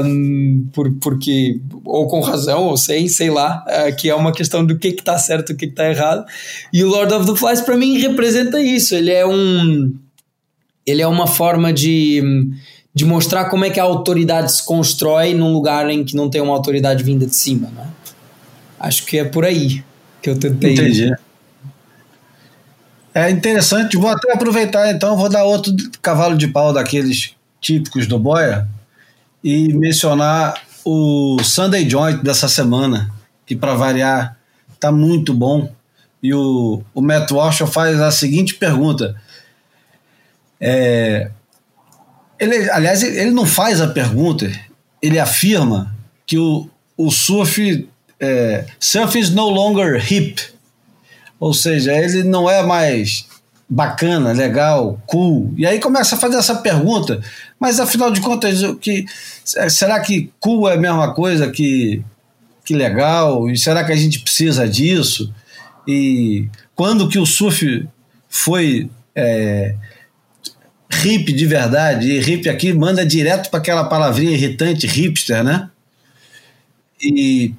Um, 0.06 0.66
por, 0.72 0.94
porque 1.02 1.60
ou 1.84 2.08
com 2.08 2.22
razão 2.22 2.64
ou 2.64 2.78
sem, 2.78 3.10
sei 3.10 3.30
lá. 3.30 3.66
Que 3.98 4.10
é 4.10 4.16
uma 4.16 4.32
questão 4.32 4.66
do 4.66 4.78
que 4.78 4.88
está 4.88 5.18
certo 5.18 5.52
e 5.52 5.56
o 5.56 5.58
que 5.58 5.66
está 5.66 5.90
errado. 5.90 6.26
E 6.72 6.86
o 6.86 6.88
Lord 6.88 7.14
of 7.14 7.26
the 7.26 7.38
Flies 7.38 7.60
para 7.60 7.76
mim 7.76 7.98
representa 7.98 8.62
isso, 8.62 8.96
ele 8.96 9.12
é 9.12 9.26
um 9.26 9.94
ele 10.86 11.02
é 11.02 11.08
uma 11.08 11.28
forma 11.28 11.72
de 11.72 12.22
de 12.94 13.06
mostrar 13.06 13.46
como 13.46 13.66
é 13.66 13.70
que 13.70 13.80
a 13.80 13.84
autoridade 13.84 14.56
se 14.56 14.64
constrói 14.64 15.34
num 15.34 15.52
lugar 15.52 15.90
em 15.90 16.04
que 16.04 16.16
não 16.16 16.30
tem 16.30 16.42
uma 16.42 16.54
autoridade 16.54 17.04
vinda 17.04 17.26
de 17.26 17.36
cima, 17.36 17.70
né? 17.70 17.88
Acho 18.80 19.06
que 19.06 19.18
é 19.18 19.24
por 19.24 19.44
aí 19.44 19.84
que 20.22 20.30
eu 20.30 20.38
tentei. 20.38 20.74
Entendi. 20.74 21.14
É 23.14 23.30
interessante, 23.30 23.98
vou 23.98 24.10
até 24.10 24.32
aproveitar 24.32 24.92
então, 24.92 25.16
vou 25.16 25.30
dar 25.30 25.44
outro 25.44 25.74
cavalo 26.02 26.36
de 26.36 26.48
pau 26.48 26.74
daqueles 26.74 27.36
típicos 27.62 28.08
do 28.08 28.18
Boia 28.18 28.68
e 29.44 29.72
mencionar 29.74 30.62
o 30.84 31.38
Sunday 31.44 31.88
Joint 31.88 32.22
dessa 32.24 32.48
semana, 32.48 33.12
que 33.46 33.56
para 33.56 33.76
variar 33.76 34.38
tá 34.80 34.92
muito 34.92 35.34
bom. 35.34 35.72
E 36.22 36.34
o, 36.34 36.82
o 36.94 37.02
Matt 37.02 37.32
Walsh 37.32 37.60
faz 37.72 38.00
a 38.00 38.10
seguinte 38.10 38.56
pergunta. 38.56 39.16
É, 40.60 41.30
ele, 42.40 42.70
aliás, 42.70 43.04
ele 43.04 43.32
não 43.32 43.46
faz 43.46 43.82
a 43.82 43.88
pergunta, 43.88 44.52
ele 45.02 45.20
afirma 45.20 45.96
que 46.26 46.38
o, 46.38 46.70
o 46.98 47.12
surf, 47.12 47.88
é, 48.20 48.66
surf 48.80 49.18
is 49.18 49.30
no 49.30 49.50
longer 49.50 50.02
hip, 50.12 50.42
ou 51.40 51.54
seja, 51.54 51.94
ele 51.94 52.24
não 52.24 52.50
é 52.50 52.64
mais 52.64 53.26
bacana, 53.70 54.32
legal, 54.32 55.02
cool. 55.06 55.54
E 55.58 55.66
aí 55.66 55.80
começa 55.80 56.16
a 56.16 56.20
fazer 56.20 56.38
essa 56.38 56.56
pergunta, 56.56 57.22
mas 57.60 57.80
afinal 57.80 58.12
de 58.12 58.22
contas, 58.22 58.60
que, 58.80 59.06
será 59.44 60.00
que 60.00 60.32
cool 60.40 60.70
é 60.70 60.76
a 60.76 60.78
mesma 60.78 61.14
coisa 61.14 61.50
que, 61.50 62.04
que 62.64 62.74
legal? 62.74 63.50
E 63.50 63.58
será 63.58 63.84
que 63.84 63.92
a 63.92 63.96
gente 63.96 64.20
precisa 64.20 64.68
disso? 64.68 65.34
E 65.88 66.48
quando 66.76 67.10
que 67.10 67.20
o 67.20 67.26
surf 67.26 67.88
foi 68.30 68.90
é, 69.16 69.76
hip 71.06 71.32
de 71.32 71.46
verdade? 71.46 72.10
E 72.10 72.20
hip 72.20 72.50
aqui 72.50 72.74
manda 72.74 73.06
direto 73.06 73.50
para 73.50 73.60
aquela 73.60 73.84
palavrinha 73.86 74.32
irritante, 74.32 74.88
hipster, 74.88 75.44
né? 75.44 75.70
E 77.02 77.54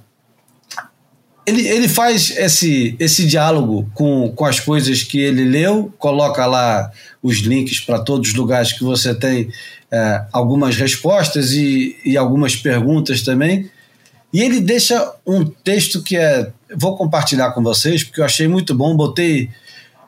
ele, 1.46 1.68
ele 1.68 1.88
faz 1.88 2.30
esse, 2.36 2.96
esse 2.98 3.26
diálogo 3.26 3.90
com, 3.94 4.32
com 4.34 4.44
as 4.44 4.58
coisas 4.60 5.02
que 5.02 5.18
ele 5.18 5.44
leu, 5.44 5.92
coloca 5.98 6.46
lá 6.46 6.90
os 7.22 7.38
links 7.38 7.80
para 7.80 7.98
todos 7.98 8.30
os 8.30 8.34
lugares 8.34 8.72
que 8.72 8.82
você 8.82 9.14
tem 9.14 9.50
é, 9.90 10.24
algumas 10.32 10.76
respostas 10.76 11.52
e, 11.52 11.96
e 12.04 12.16
algumas 12.16 12.56
perguntas 12.56 13.22
também. 13.22 13.70
E 14.32 14.40
ele 14.40 14.60
deixa 14.60 15.14
um 15.24 15.44
texto 15.44 16.02
que 16.02 16.16
é. 16.16 16.50
Vou 16.74 16.96
compartilhar 16.96 17.52
com 17.52 17.62
vocês, 17.62 18.02
porque 18.02 18.20
eu 18.20 18.24
achei 18.24 18.48
muito 18.48 18.74
bom. 18.74 18.96
Botei. 18.96 19.48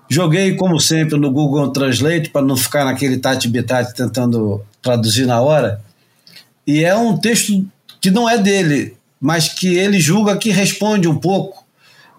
Joguei, 0.08 0.54
como 0.54 0.78
sempre, 0.78 1.18
no 1.18 1.30
Google 1.30 1.70
Translate 1.70 2.30
para 2.30 2.46
não 2.46 2.56
ficar 2.56 2.84
naquele 2.84 3.18
tati-bitati 3.18 3.94
tentando 3.94 4.62
traduzir 4.80 5.26
na 5.26 5.40
hora. 5.40 5.80
E 6.66 6.84
é 6.84 6.94
um 6.94 7.16
texto 7.16 7.64
que 8.00 8.10
não 8.10 8.28
é 8.28 8.38
dele, 8.38 8.96
mas 9.20 9.48
que 9.48 9.76
ele 9.76 9.98
julga 9.98 10.36
que 10.36 10.50
responde 10.50 11.08
um 11.08 11.16
pouco 11.16 11.64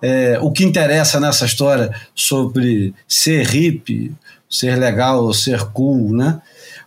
é, 0.01 0.37
o 0.41 0.51
que 0.51 0.63
interessa 0.63 1.19
nessa 1.19 1.45
história 1.45 1.93
sobre 2.13 2.93
ser 3.07 3.55
hip, 3.55 4.13
ser 4.49 4.75
legal 4.77 5.33
ser 5.33 5.63
cool, 5.71 6.13
né? 6.13 6.41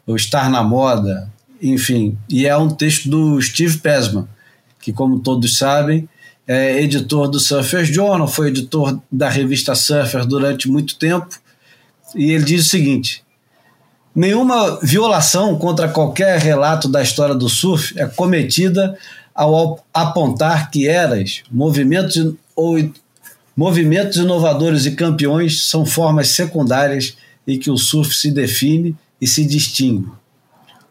ou 0.07 0.17
estar 0.17 0.51
na 0.51 0.63
moda, 0.63 1.31
enfim. 1.63 2.19
E 2.29 2.47
é 2.47 2.57
um 2.57 2.69
texto 2.69 3.09
do 3.09 3.41
Steve 3.41 3.79
Pesman, 3.79 4.27
que, 4.81 4.93
como 4.93 5.21
todos 5.21 5.57
sabem, 5.57 6.09
é 6.53 6.83
editor 6.83 7.29
do 7.29 7.39
Surfers 7.39 7.87
Journal, 7.87 8.27
foi 8.27 8.49
editor 8.49 8.99
da 9.11 9.29
revista 9.29 9.73
Surfer 9.77 10.27
durante 10.27 10.69
muito 10.69 10.97
tempo, 10.97 11.29
e 12.13 12.33
ele 12.33 12.43
diz 12.43 12.67
o 12.67 12.69
seguinte: 12.69 13.23
nenhuma 14.13 14.81
violação 14.83 15.57
contra 15.57 15.89
qualquer 15.89 16.41
relato 16.41 16.89
da 16.89 17.01
história 17.01 17.37
do 17.37 17.49
surf 17.49 17.97
é 17.97 18.05
cometida 18.05 18.99
ao 19.33 19.87
apontar 19.95 20.73
que 20.73 20.89
eras, 20.89 21.45
movimentos 21.49 22.35
ou 22.57 22.79
movimentos 23.57 24.17
inovadores 24.17 24.87
e 24.87 24.97
campeões 24.97 25.69
são 25.69 25.87
formas 25.87 26.31
secundárias 26.31 27.17
em 27.47 27.61
que 27.61 27.71
o 27.71 27.79
surf 27.79 28.13
se 28.13 28.29
define 28.33 28.97
e 29.21 29.27
se 29.29 29.47
distingue. 29.47 30.11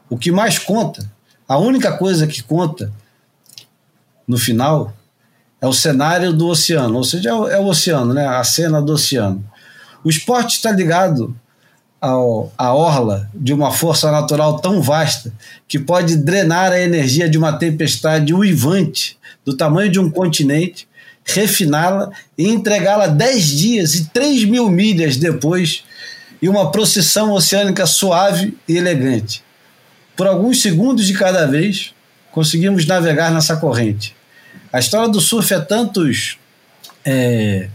O 0.09 0.17
que 0.17 0.31
mais 0.31 0.57
conta, 0.57 1.11
a 1.45 1.57
única 1.57 1.97
coisa 1.97 2.25
que 2.25 2.41
conta 2.41 2.93
no 4.25 4.37
final 4.37 4.93
é 5.61 5.67
o 5.67 5.73
cenário 5.73 6.31
do 6.31 6.47
oceano, 6.47 6.97
ou 6.97 7.03
seja, 7.03 7.29
é 7.29 7.33
o, 7.33 7.47
é 7.47 7.59
o 7.59 7.65
oceano, 7.65 8.13
né? 8.13 8.25
a 8.25 8.43
cena 8.43 8.81
do 8.81 8.93
oceano. 8.93 9.43
O 10.03 10.09
esporte 10.09 10.55
está 10.55 10.71
ligado 10.71 11.35
ao, 11.99 12.51
à 12.57 12.73
orla 12.73 13.29
de 13.35 13.53
uma 13.53 13.71
força 13.71 14.09
natural 14.11 14.59
tão 14.59 14.81
vasta 14.81 15.33
que 15.67 15.77
pode 15.77 16.15
drenar 16.17 16.71
a 16.71 16.79
energia 16.79 17.29
de 17.29 17.37
uma 17.37 17.53
tempestade 17.53 18.33
uivante 18.33 19.17
do 19.43 19.55
tamanho 19.55 19.91
de 19.91 19.99
um 19.99 20.09
continente, 20.09 20.87
refiná-la 21.25 22.09
e 22.37 22.47
entregá-la 22.47 23.07
dez 23.07 23.47
dias 23.47 23.95
e 23.95 24.05
três 24.05 24.45
mil 24.45 24.69
milhas 24.69 25.17
depois 25.17 25.83
em 26.41 26.47
uma 26.47 26.71
procissão 26.71 27.33
oceânica 27.33 27.85
suave 27.85 28.57
e 28.67 28.77
elegante. 28.77 29.43
Por 30.15 30.25
alguns 30.25 30.61
segundos 30.61 31.05
de 31.05 31.13
cada 31.13 31.45
vez, 31.45 31.93
conseguimos 32.31 32.85
navegar 32.85 33.31
nessa 33.31 33.57
corrente. 33.57 34.15
A 34.71 34.79
história 34.79 35.09
do 35.09 35.19
surf 35.19 35.53
é 35.53 35.59
tantos. 35.59 36.37
É... 37.05 37.69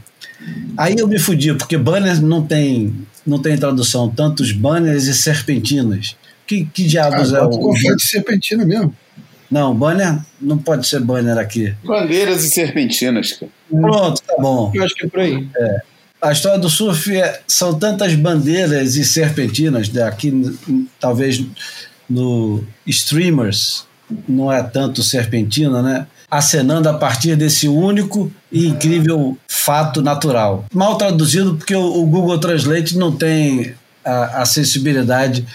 Aí 0.76 0.96
eu 0.98 1.08
me 1.08 1.18
fudi, 1.18 1.54
porque 1.54 1.76
banner 1.76 2.20
não 2.22 2.44
tem 2.44 3.06
não 3.26 3.38
tem 3.38 3.56
tradução, 3.56 4.08
tantos 4.10 4.52
banners 4.52 5.04
e 5.04 5.14
serpentinas. 5.14 6.16
Que, 6.46 6.66
que 6.66 6.84
diabos 6.84 7.32
ah, 7.32 7.38
é 7.38 7.42
o. 7.42 7.50
Confete 7.50 8.04
serpentina 8.04 8.64
mesmo. 8.64 8.94
Não, 9.50 9.74
banner 9.74 10.18
não 10.40 10.58
pode 10.58 10.86
ser 10.86 11.00
banner 11.00 11.38
aqui. 11.38 11.74
Bandeiras 11.84 12.44
e 12.44 12.50
serpentinas, 12.50 13.32
cara. 13.32 13.50
Pronto, 13.70 14.22
tá 14.22 14.34
bom. 14.38 14.70
Eu 14.74 14.84
acho 14.84 14.94
que 14.94 15.06
é 15.06 15.08
por 15.08 15.20
aí. 15.20 15.48
É. 15.56 15.80
A 16.20 16.32
história 16.32 16.58
do 16.58 16.68
surf 16.68 17.14
é, 17.16 17.40
são 17.46 17.78
tantas 17.78 18.14
bandeiras 18.14 18.96
e 18.96 19.04
serpentinas, 19.04 19.88
né? 19.90 20.02
aqui 20.02 20.32
talvez 20.98 21.44
no 22.08 22.64
Streamers 22.86 23.86
não 24.28 24.52
é 24.52 24.62
tanto 24.62 25.02
serpentina, 25.02 25.82
né? 25.82 26.06
Acenando 26.36 26.88
a 26.88 26.94
partir 26.94 27.36
desse 27.36 27.68
único 27.68 28.30
e 28.50 28.66
incrível 28.66 29.38
fato 29.46 30.02
natural. 30.02 30.64
Mal 30.74 30.98
traduzido, 30.98 31.54
porque 31.54 31.76
o, 31.76 32.04
Google 32.06 32.40
Translate 32.40 32.98
não 32.98 33.14
tem 33.14 33.72
a, 34.04 34.42
a 34.42 34.44
sensibilidade 34.44 35.46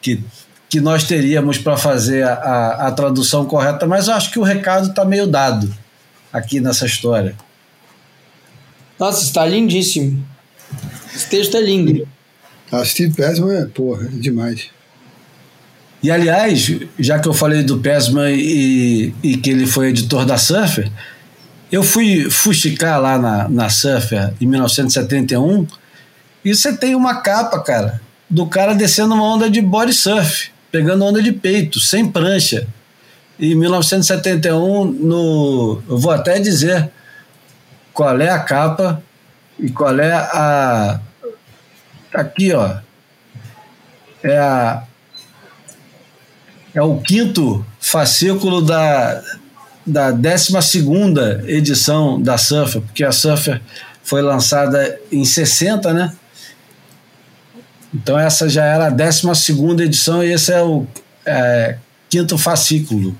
que, 0.00 0.22
que 0.68 0.80
nós 0.80 1.02
teríamos 1.02 1.58
para 1.58 1.76
fazer 1.76 2.22
a, 2.22 2.34
a, 2.34 2.86
a, 2.86 2.92
tradução 2.92 3.44
correta, 3.46 3.84
mas 3.84 4.06
eu 4.06 4.14
acho 4.14 4.30
que 4.30 4.38
o 4.38 4.44
recado 4.44 4.90
está 4.90 5.04
meio 5.04 5.26
dado 5.26 5.74
aqui 6.32 6.60
nessa 6.60 6.86
história. 6.86 7.34
Nossa, 9.00 9.24
está 9.24 9.44
lindíssimo. 9.44 10.24
Esse 11.12 11.28
texto 11.28 11.56
é 11.56 11.60
lindo. 11.60 12.06
A 12.70 12.84
Steve 12.84 13.12
Pesman 13.12 13.56
é, 13.56 13.64
porra, 13.66 14.04
é 14.04 14.08
demais. 14.08 14.70
E 16.02 16.10
aliás, 16.10 16.68
já 16.98 17.18
que 17.20 17.28
eu 17.28 17.32
falei 17.32 17.62
do 17.62 17.78
Pesman 17.78 18.32
e, 18.34 19.14
e 19.22 19.36
que 19.36 19.50
ele 19.50 19.66
foi 19.66 19.90
editor 19.90 20.26
da 20.26 20.36
Surfer, 20.36 20.90
eu 21.70 21.82
fui 21.82 22.28
fuxicar 22.28 23.00
lá 23.00 23.18
na, 23.18 23.48
na 23.48 23.70
Surfer 23.70 24.32
em 24.40 24.46
1971 24.46 25.66
e 26.44 26.54
você 26.54 26.76
tem 26.76 26.96
uma 26.96 27.20
capa, 27.20 27.60
cara, 27.60 28.00
do 28.28 28.46
cara 28.46 28.74
descendo 28.74 29.14
uma 29.14 29.22
onda 29.22 29.48
de 29.48 29.60
body 29.60 29.92
surf, 29.92 30.50
pegando 30.72 31.04
onda 31.04 31.22
de 31.22 31.30
peito, 31.30 31.78
sem 31.78 32.10
prancha. 32.10 32.66
Em 33.38 33.54
1971, 33.54 34.84
no, 34.84 35.82
eu 35.88 35.98
vou 35.98 36.10
até 36.10 36.40
dizer 36.40 36.90
qual 37.92 38.20
é 38.20 38.28
a 38.28 38.40
capa 38.40 39.02
e 39.58 39.70
qual 39.70 39.98
é 40.00 40.12
a. 40.12 41.00
Aqui, 42.12 42.52
ó. 42.52 42.76
É 44.22 44.38
a 44.38 44.82
é 46.74 46.82
o 46.82 46.98
quinto 46.98 47.64
fascículo 47.80 48.62
da, 48.62 49.22
da 49.86 50.10
12 50.10 50.56
edição 51.46 52.20
da 52.20 52.38
Surfer, 52.38 52.80
porque 52.82 53.04
a 53.04 53.12
Surfer 53.12 53.60
foi 54.02 54.22
lançada 54.22 54.98
em 55.10 55.24
60, 55.24 55.92
né? 55.92 56.12
Então 57.94 58.18
essa 58.18 58.48
já 58.48 58.64
era 58.64 58.86
a 58.86 58.90
12 58.90 59.82
edição 59.82 60.24
e 60.24 60.32
esse 60.32 60.52
é 60.52 60.62
o 60.62 60.86
é, 61.26 61.76
quinto 62.08 62.38
fascículo. 62.38 63.16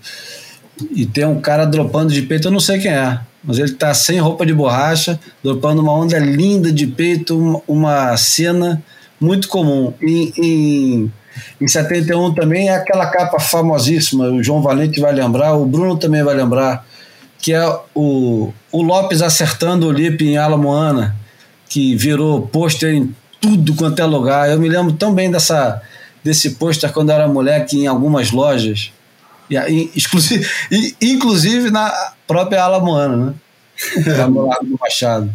E 0.91 1.05
tem 1.05 1.27
um 1.27 1.41
cara 1.41 1.65
dropando 1.65 2.13
de 2.13 2.23
peito, 2.23 2.49
eu 2.49 2.53
não 2.53 2.61
sei 2.61 2.79
quem 2.79 2.91
é, 2.91 3.21
mas 3.45 3.59
ele 3.59 3.73
tá 3.73 3.93
sem 3.93 4.19
roupa 4.19 4.47
de 4.47 4.55
borracha, 4.55 5.21
dropando 5.43 5.83
uma 5.83 5.93
onda 5.93 6.19
linda 6.19 6.73
de 6.73 6.87
peito, 6.87 7.63
uma, 7.69 8.17
cena 8.17 8.83
muito 9.21 9.49
comum. 9.49 9.93
Em, 10.01 10.33
em 10.37 11.13
em 11.61 11.69
71 11.69 12.35
também 12.35 12.69
é 12.69 12.77
aquela 12.77 13.07
capa 13.07 13.39
famosíssima, 13.39 14.27
o 14.27 14.43
João 14.43 14.63
Valente 14.63 15.01
vai 15.01 15.13
lembrar, 15.13 15.55
o 15.55 15.65
Bruno 15.65 15.97
também 15.97 16.23
vai 16.23 16.35
lembrar, 16.35 16.87
que 17.39 17.53
é 17.53 17.67
o, 17.95 18.53
o 18.71 18.83
Lopes 18.83 19.23
acertando 19.23 19.87
o 19.87 19.93
Lipe 19.93 20.27
em 20.27 20.37
Alamoana, 20.37 21.17
que 21.69 21.97
virou 21.97 22.43
pôster 22.43 22.95
em 22.95 23.15
tudo 23.41 23.75
quanto 23.75 24.01
é 24.01 24.05
lugar. 24.05 24.49
Eu 24.49 24.59
me 24.61 24.69
lembro 24.69 24.93
tão 24.93 25.13
bem 25.13 25.31
dessa, 25.31 25.83
desse 26.23 26.51
pôster 26.51 26.93
quando 26.93 27.11
eu 27.11 27.17
era 27.17 27.29
moleque 27.29 27.79
em 27.79 27.87
algumas 27.87 28.31
lojas, 28.31 28.93
e, 29.51 29.91
exclusive, 29.95 30.49
inclusive 31.01 31.71
na 31.71 31.93
própria 32.27 32.63
Alamoana, 32.63 33.17
né? 33.17 33.35
no 34.29 34.47
Largo 34.47 34.67
do 34.67 34.79
Machado. 34.79 35.35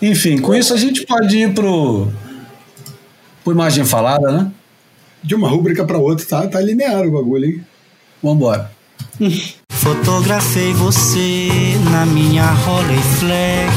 Enfim, 0.00 0.38
com 0.38 0.54
isso 0.54 0.72
a 0.72 0.76
gente 0.76 1.04
pode 1.04 1.36
ir 1.36 1.52
pro 1.52 2.08
por 3.48 3.54
imagem 3.54 3.82
falada, 3.82 4.30
né? 4.30 4.52
De 5.22 5.34
uma 5.34 5.48
rúbrica 5.48 5.82
para 5.82 5.96
outra, 5.96 6.26
tá, 6.26 6.46
tá 6.46 6.60
linear 6.60 7.06
o 7.06 7.10
bagulho, 7.10 7.46
hein? 7.46 7.64
Vambora. 8.22 8.70
Fotografei 9.72 10.74
você 10.74 11.48
na 11.90 12.04
minha 12.04 12.44
Rolleiflex. 12.44 13.72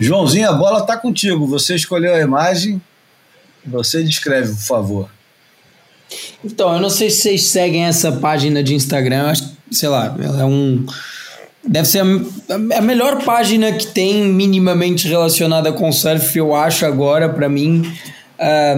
Joãozinho, 0.00 0.48
a 0.48 0.52
bola 0.52 0.84
tá 0.84 0.96
contigo. 0.96 1.46
Você 1.46 1.76
escolheu 1.76 2.12
a 2.12 2.20
imagem. 2.20 2.82
Você 3.64 4.02
descreve, 4.02 4.52
por 4.52 4.62
favor. 4.62 5.10
Então, 6.44 6.74
eu 6.74 6.80
não 6.80 6.90
sei 6.90 7.08
se 7.08 7.22
vocês 7.22 7.44
seguem 7.44 7.84
essa 7.84 8.10
página 8.10 8.64
de 8.64 8.74
Instagram. 8.74 9.28
Acho, 9.28 9.48
sei 9.70 9.88
lá, 9.88 10.16
ela 10.20 10.42
é 10.42 10.44
um. 10.44 10.84
Deve 11.66 11.86
ser 11.86 12.00
a, 12.00 12.78
a 12.78 12.80
melhor 12.80 13.22
página 13.24 13.72
que 13.72 13.86
tem 13.88 14.24
minimamente 14.24 15.06
relacionada 15.06 15.72
com 15.72 15.92
surf, 15.92 16.36
eu 16.38 16.54
acho, 16.54 16.86
agora, 16.86 17.28
para 17.28 17.48
mim. 17.48 17.82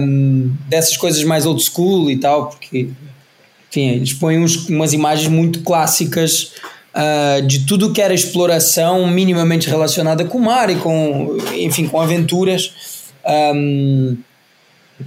Um, 0.01 0.51
dessas 0.67 0.97
coisas 0.97 1.23
mais 1.23 1.45
old 1.45 1.63
school 1.63 2.11
e 2.11 2.17
tal, 2.17 2.49
porque, 2.49 2.89
enfim, 3.69 3.91
eles 3.91 4.11
põem 4.11 4.37
uns, 4.43 4.67
umas 4.67 4.91
imagens 4.91 5.29
muito 5.29 5.61
clássicas 5.61 6.51
uh, 6.93 7.41
de 7.47 7.65
tudo 7.65 7.93
que 7.93 8.01
era 8.01 8.13
exploração 8.13 9.07
minimamente 9.07 9.69
relacionada 9.69 10.25
com 10.25 10.37
o 10.37 10.41
mar 10.41 10.69
e 10.69 10.75
com, 10.75 11.37
enfim, 11.55 11.87
com 11.87 12.01
aventuras. 12.01 12.73
Um, 13.25 14.17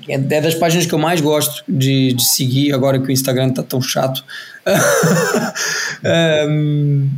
é, 0.08 0.18
das 0.18 0.54
páginas 0.54 0.86
que 0.86 0.92
eu 0.92 0.98
mais 0.98 1.20
gosto 1.20 1.62
de, 1.68 2.12
de 2.12 2.24
seguir, 2.24 2.72
agora 2.74 2.98
que 2.98 3.08
o 3.08 3.12
Instagram 3.12 3.48
está 3.48 3.62
tão 3.62 3.80
chato. 3.80 4.24
um, 6.48 7.08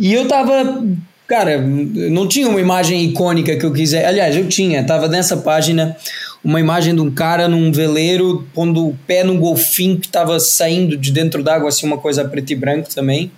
e 0.00 0.14
eu 0.14 0.26
tava. 0.26 0.82
Cara, 1.28 1.60
não 1.60 2.26
tinha 2.26 2.48
uma 2.48 2.60
imagem 2.60 3.04
icônica 3.04 3.54
que 3.54 3.64
eu 3.64 3.72
quiser. 3.72 4.04
Aliás, 4.06 4.34
eu 4.34 4.48
tinha, 4.48 4.82
tava 4.82 5.06
nessa 5.06 5.36
página 5.36 5.96
uma 6.42 6.58
imagem 6.58 6.94
de 6.94 7.00
um 7.00 7.10
cara 7.10 7.46
num 7.46 7.70
veleiro 7.70 8.48
pondo 8.54 8.88
o 8.88 8.98
pé 9.06 9.22
num 9.22 9.38
golfinho 9.38 10.00
que 10.00 10.06
estava 10.06 10.40
saindo 10.40 10.96
de 10.96 11.12
dentro 11.12 11.42
d'água, 11.42 11.68
assim, 11.68 11.86
uma 11.86 11.98
coisa 11.98 12.24
preto 12.24 12.50
e 12.50 12.56
branco 12.56 12.92
também. 12.92 13.30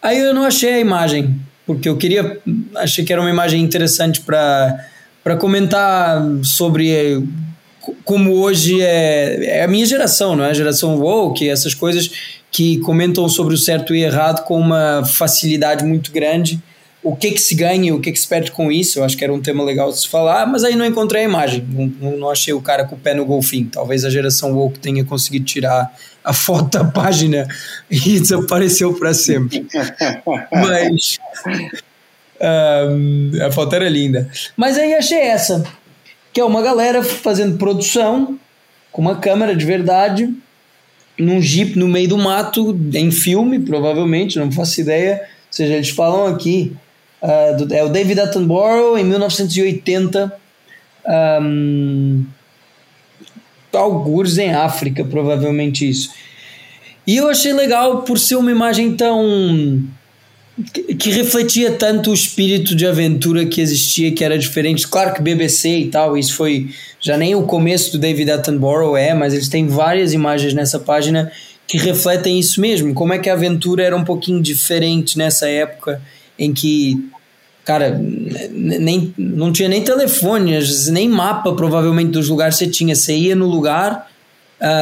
Aí 0.00 0.18
eu 0.18 0.32
não 0.32 0.44
achei 0.44 0.74
a 0.74 0.80
imagem, 0.80 1.38
porque 1.66 1.88
eu 1.88 1.96
queria. 1.96 2.40
Achei 2.76 3.04
que 3.04 3.12
era 3.12 3.20
uma 3.20 3.30
imagem 3.30 3.60
interessante 3.60 4.20
para 4.20 5.36
comentar 5.38 6.22
sobre 6.42 7.22
como 8.04 8.32
hoje 8.32 8.80
é, 8.80 9.58
é 9.58 9.64
a 9.64 9.68
minha 9.68 9.84
geração, 9.84 10.36
não 10.36 10.44
é? 10.44 10.50
A 10.50 10.54
geração 10.54 10.96
woke, 10.96 11.48
essas 11.48 11.74
coisas 11.74 12.10
que 12.54 12.78
comentam 12.78 13.28
sobre 13.28 13.52
o 13.52 13.58
certo 13.58 13.92
e 13.96 14.04
errado 14.04 14.44
com 14.44 14.56
uma 14.56 15.04
facilidade 15.04 15.84
muito 15.84 16.12
grande. 16.12 16.62
O 17.02 17.16
que 17.16 17.32
que 17.32 17.40
se 17.40 17.52
ganha, 17.52 17.92
o 17.92 18.00
que 18.00 18.12
que 18.12 18.18
se 18.18 18.28
perde 18.28 18.52
com 18.52 18.70
isso? 18.70 19.00
Eu 19.00 19.04
acho 19.04 19.16
que 19.16 19.24
era 19.24 19.34
um 19.34 19.42
tema 19.42 19.64
legal 19.64 19.90
de 19.90 19.98
se 19.98 20.08
falar, 20.08 20.46
mas 20.46 20.62
aí 20.62 20.76
não 20.76 20.86
encontrei 20.86 21.22
a 21.22 21.24
imagem. 21.24 21.66
Não, 22.00 22.16
não 22.16 22.30
achei 22.30 22.54
o 22.54 22.62
cara 22.62 22.84
com 22.84 22.94
o 22.94 22.98
pé 22.98 23.12
no 23.12 23.26
golfinho. 23.26 23.68
Talvez 23.72 24.04
a 24.04 24.08
geração 24.08 24.52
woke 24.52 24.78
tenha 24.78 25.04
conseguido 25.04 25.44
tirar 25.44 25.92
a 26.22 26.32
foto 26.32 26.78
da 26.78 26.84
página 26.84 27.48
e 27.90 27.98
desapareceu 28.20 28.94
para 28.94 29.12
sempre. 29.12 29.66
mas 30.52 31.18
um, 32.40 33.32
a 33.44 33.50
foto 33.50 33.74
era 33.74 33.88
linda. 33.88 34.30
Mas 34.56 34.78
aí 34.78 34.94
achei 34.94 35.18
essa 35.18 35.64
que 36.32 36.40
é 36.40 36.44
uma 36.44 36.62
galera 36.62 37.02
fazendo 37.02 37.58
produção 37.58 38.38
com 38.92 39.02
uma 39.02 39.16
câmera 39.16 39.56
de 39.56 39.66
verdade 39.66 40.32
num 41.18 41.40
jeep 41.40 41.78
no 41.78 41.88
meio 41.88 42.08
do 42.08 42.18
mato, 42.18 42.78
em 42.92 43.10
filme, 43.10 43.60
provavelmente, 43.60 44.38
não 44.38 44.50
faço 44.50 44.80
ideia. 44.80 45.20
Ou 45.22 45.28
seja, 45.50 45.74
eles 45.74 45.90
falam 45.90 46.26
aqui, 46.26 46.72
uh, 47.22 47.56
do, 47.56 47.74
é 47.74 47.84
o 47.84 47.88
David 47.88 48.20
Attenborough 48.20 48.98
em 48.98 49.04
1980, 49.04 50.34
um, 51.42 52.24
alguns 53.72 54.38
em 54.38 54.52
África, 54.52 55.04
provavelmente 55.04 55.88
isso. 55.88 56.10
E 57.06 57.16
eu 57.16 57.28
achei 57.28 57.52
legal 57.52 58.02
por 58.02 58.18
ser 58.18 58.36
uma 58.36 58.50
imagem 58.50 58.94
tão 58.96 59.82
que, 60.72 61.10
refletia 61.10 61.72
tanto 61.72 62.10
o 62.10 62.14
espírito 62.14 62.74
de 62.76 62.86
aventura 62.86 63.44
que 63.44 63.60
existia, 63.60 64.12
que 64.12 64.22
era 64.22 64.38
diferente. 64.38 64.86
Claro 64.86 65.12
que 65.12 65.20
BBC 65.20 65.78
e 65.78 65.88
tal, 65.88 66.16
isso 66.16 66.34
foi 66.34 66.70
já 67.00 67.16
nem 67.16 67.34
o 67.34 67.42
começo 67.42 67.92
do 67.92 67.98
David 67.98 68.30
Attenborough 68.30 68.96
é, 68.96 69.14
mas 69.14 69.34
eles 69.34 69.48
têm 69.48 69.66
várias 69.66 70.12
imagens 70.12 70.54
nessa 70.54 70.78
página 70.78 71.30
que 71.66 71.76
refletem 71.76 72.38
isso 72.38 72.60
mesmo. 72.60 72.94
Como 72.94 73.12
é 73.12 73.18
que 73.18 73.28
a 73.28 73.32
aventura 73.32 73.82
era 73.82 73.96
um 73.96 74.04
pouquinho 74.04 74.40
diferente 74.40 75.18
nessa 75.18 75.48
época 75.48 76.00
em 76.38 76.52
que, 76.52 77.04
cara, 77.64 78.00
nem, 78.50 79.12
não 79.18 79.52
tinha 79.52 79.68
nem 79.68 79.82
telefone, 79.82 80.52
nem 80.92 81.08
mapa 81.08 81.52
provavelmente 81.52 82.10
dos 82.10 82.28
lugares 82.28 82.56
você 82.56 82.68
tinha. 82.68 82.94
Você 82.94 83.16
ia 83.16 83.34
no 83.34 83.46
lugar. 83.46 84.08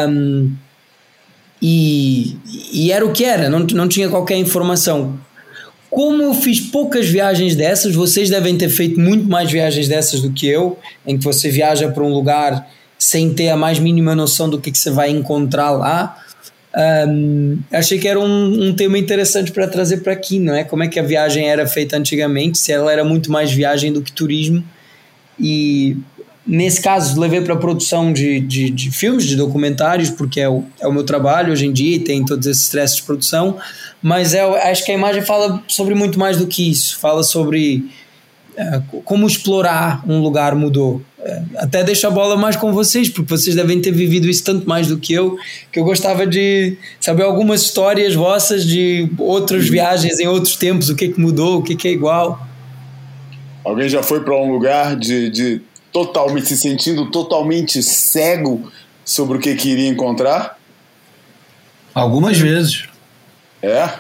Um, 0.09 0.53
e, 1.61 2.37
e 2.73 2.93
era 2.93 3.07
o 3.07 3.13
que 3.13 3.25
era, 3.25 3.49
não, 3.49 3.61
não 3.61 3.89
tinha 3.89 4.09
qualquer 4.09 4.37
informação 4.37 5.19
como 5.93 6.23
eu 6.23 6.33
fiz 6.33 6.59
poucas 6.59 7.07
viagens 7.07 7.55
dessas, 7.55 7.95
vocês 7.95 8.31
devem 8.31 8.57
ter 8.57 8.71
feito 8.71 8.99
muito 8.99 9.29
mais 9.29 9.53
viagens 9.53 9.87
dessas 9.87 10.23
do 10.23 10.33
que 10.33 10.47
eu, 10.47 10.79
em 11.07 11.19
que 11.19 11.23
você 11.23 11.51
viaja 11.51 11.87
para 11.91 12.03
um 12.03 12.09
lugar 12.09 12.67
sem 12.99 13.35
ter 13.35 13.51
a 13.51 13.59
mais 13.59 13.79
mínima 13.79 14.15
noção 14.15 14.49
do 14.49 14.59
que, 14.59 14.73
que 14.73 14.79
você 14.79 14.91
vai 14.91 15.11
encontrar 15.11 15.71
lá. 15.71 16.17
Um, 17.07 17.59
achei 17.71 17.99
que 17.99 18.09
era 18.09 18.19
um, 18.19 18.69
um 18.69 18.75
tema 18.75 18.97
interessante 18.97 19.53
para 19.53 19.69
trazer 19.69 19.99
para 19.99 20.15
aqui, 20.15 20.39
não 20.39 20.55
é? 20.55 20.65
Como 20.65 20.83
é 20.83 20.89
que 20.89 20.99
a 20.99 21.03
viagem 21.03 21.47
era 21.47 21.67
feita 21.67 21.95
antigamente, 21.95 22.57
se 22.57 22.73
ela 22.73 22.91
era 22.91 23.05
muito 23.05 23.31
mais 23.31 23.53
viagem 23.53 23.93
do 23.93 24.01
que 24.01 24.13
turismo. 24.13 24.65
E 25.39 25.99
nesse 26.47 26.81
caso, 26.81 27.21
levei 27.21 27.43
para 27.43 27.53
a 27.53 27.59
produção 27.59 28.15
de, 28.15 28.41
de, 28.41 28.71
de, 28.71 28.91
filmes, 28.91 29.25
de 29.25 29.37
documentários, 29.37 30.09
porque 30.09 30.41
é 30.41 30.49
o, 30.49 30.65
é 30.81 30.89
o 30.89 30.93
meu 30.93 31.05
trabalho 31.05 31.53
hoje 31.53 31.67
em 31.67 31.73
dia 31.73 31.97
e 31.97 32.01
tem 32.01 32.25
todos 32.25 32.47
esses 32.47 32.63
stresses 32.63 32.97
de 32.97 33.03
produção 33.03 33.59
mas 34.03 34.35
é, 34.35 34.41
acho 34.71 34.85
que 34.85 34.91
a 34.91 34.95
imagem 34.95 35.23
fala 35.23 35.63
sobre 35.69 35.95
muito 35.95 36.19
mais 36.19 36.37
do 36.37 36.47
que 36.47 36.71
isso. 36.71 36.99
Fala 36.99 37.23
sobre 37.23 37.89
é, 38.57 38.83
como 39.05 39.27
explorar 39.27 40.03
um 40.07 40.21
lugar 40.21 40.55
mudou. 40.55 41.01
É, 41.21 41.43
até 41.57 41.85
deixo 41.85 42.07
a 42.07 42.11
bola 42.11 42.37
mais 42.37 42.57
com 42.57 42.73
vocês, 42.73 43.09
porque 43.09 43.31
vocês 43.31 43.55
devem 43.55 43.81
ter 43.81 43.93
vivido 43.93 44.29
isso 44.29 44.43
tanto 44.43 44.69
mais 44.69 44.89
do 44.89 44.99
que 44.99 45.13
eu, 45.15 45.39
que 45.71 45.79
eu 45.79 45.85
gostava 45.85 46.27
de 46.27 46.77
saber 47.01 47.23
algumas 47.23 47.63
histórias 47.63 48.15
vossas 48.15 48.67
de 48.67 49.09
outras 49.19 49.69
viagens 49.69 50.19
em 50.19 50.27
outros 50.27 50.57
tempos, 50.57 50.89
o 50.89 50.97
que, 50.97 51.09
que 51.09 51.21
mudou, 51.21 51.59
o 51.59 51.63
que, 51.63 51.77
que 51.77 51.89
é 51.89 51.93
igual. 51.93 52.47
Alguém 53.65 53.89
já 53.89 54.03
foi 54.03 54.21
para 54.21 54.35
um 54.35 54.51
lugar 54.51 54.97
de, 54.97 55.31
de 55.31 55.61
totalmente 55.93 56.49
se 56.49 56.57
sentindo 56.57 57.11
totalmente 57.11 57.81
cego 57.83 58.71
sobre 59.05 59.39
o 59.39 59.41
que 59.41 59.55
queria 59.55 59.89
encontrar? 59.89 60.59
Algumas 61.95 62.37
vezes. 62.39 62.92
É? 63.63 63.91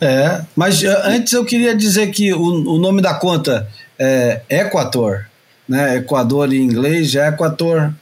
É, 0.00 0.44
mas 0.54 0.82
eh, 0.82 1.02
antes 1.04 1.32
eu 1.32 1.44
queria 1.44 1.74
dizer 1.74 2.10
que 2.10 2.32
o, 2.32 2.42
o 2.42 2.78
nome 2.78 3.00
da 3.00 3.14
conta 3.14 3.68
é 3.98 4.42
Equator, 4.48 5.24
né? 5.68 5.96
Equador 5.96 6.52
em 6.52 6.62
inglês 6.62 7.14
é 7.14 7.28
Equator. 7.28 7.92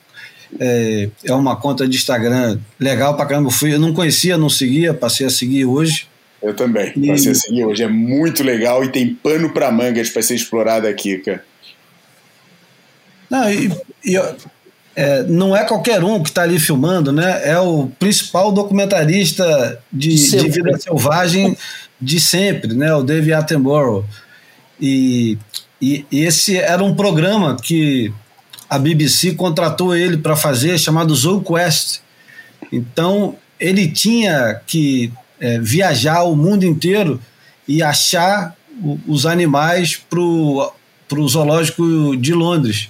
É, 0.60 1.08
é 1.24 1.32
uma 1.32 1.56
conta 1.56 1.88
de 1.88 1.96
Instagram 1.96 2.58
legal 2.78 3.16
pra 3.16 3.24
caramba. 3.24 3.48
Eu, 3.48 3.52
fui, 3.52 3.72
eu 3.72 3.78
não 3.78 3.94
conhecia, 3.94 4.36
não 4.36 4.50
seguia, 4.50 4.92
passei 4.92 5.26
a 5.26 5.30
seguir 5.30 5.64
hoje. 5.64 6.06
Eu 6.42 6.54
também, 6.54 6.92
e... 6.96 7.06
passei 7.06 7.32
a 7.32 7.34
seguir 7.34 7.64
hoje. 7.64 7.82
É 7.82 7.88
muito 7.88 8.42
legal 8.42 8.84
e 8.84 8.90
tem 8.90 9.14
pano 9.14 9.50
para 9.50 9.70
mangas 9.70 10.10
para 10.10 10.22
ser 10.22 10.34
explorado 10.34 10.86
aqui, 10.86 11.18
cara. 11.18 11.44
Não, 13.30 13.50
e, 13.50 13.70
e 14.04 14.18
é, 14.94 15.22
não 15.22 15.56
é 15.56 15.64
qualquer 15.64 16.04
um 16.04 16.22
que 16.22 16.28
está 16.28 16.42
ali 16.42 16.58
filmando, 16.58 17.12
né? 17.12 17.48
É 17.48 17.58
o 17.58 17.88
principal 17.98 18.52
documentarista 18.52 19.78
de, 19.92 20.14
de, 20.14 20.48
vida 20.48 20.78
selvagem 20.78 21.56
de 22.00 22.20
sempre, 22.20 22.74
né? 22.74 22.94
O 22.94 23.02
David 23.02 23.32
Attenborough. 23.32 24.04
E, 24.80 25.38
e, 25.80 26.04
e 26.10 26.20
esse 26.20 26.56
era 26.58 26.82
um 26.82 26.94
programa 26.94 27.56
que 27.56 28.12
a 28.68 28.78
BBC 28.78 29.34
contratou 29.34 29.94
ele 29.94 30.16
para 30.16 30.36
fazer, 30.36 30.78
chamado 30.78 31.14
Zoo 31.14 31.42
Quest. 31.42 32.00
Então 32.70 33.36
ele 33.58 33.88
tinha 33.88 34.60
que 34.66 35.12
é, 35.40 35.58
viajar 35.58 36.22
o 36.24 36.36
mundo 36.36 36.64
inteiro 36.64 37.20
e 37.66 37.82
achar 37.82 38.56
o, 38.82 38.98
os 39.06 39.24
animais 39.24 39.96
para 39.96 40.20
o 40.20 41.28
zoológico 41.28 42.16
de 42.16 42.32
Londres. 42.34 42.88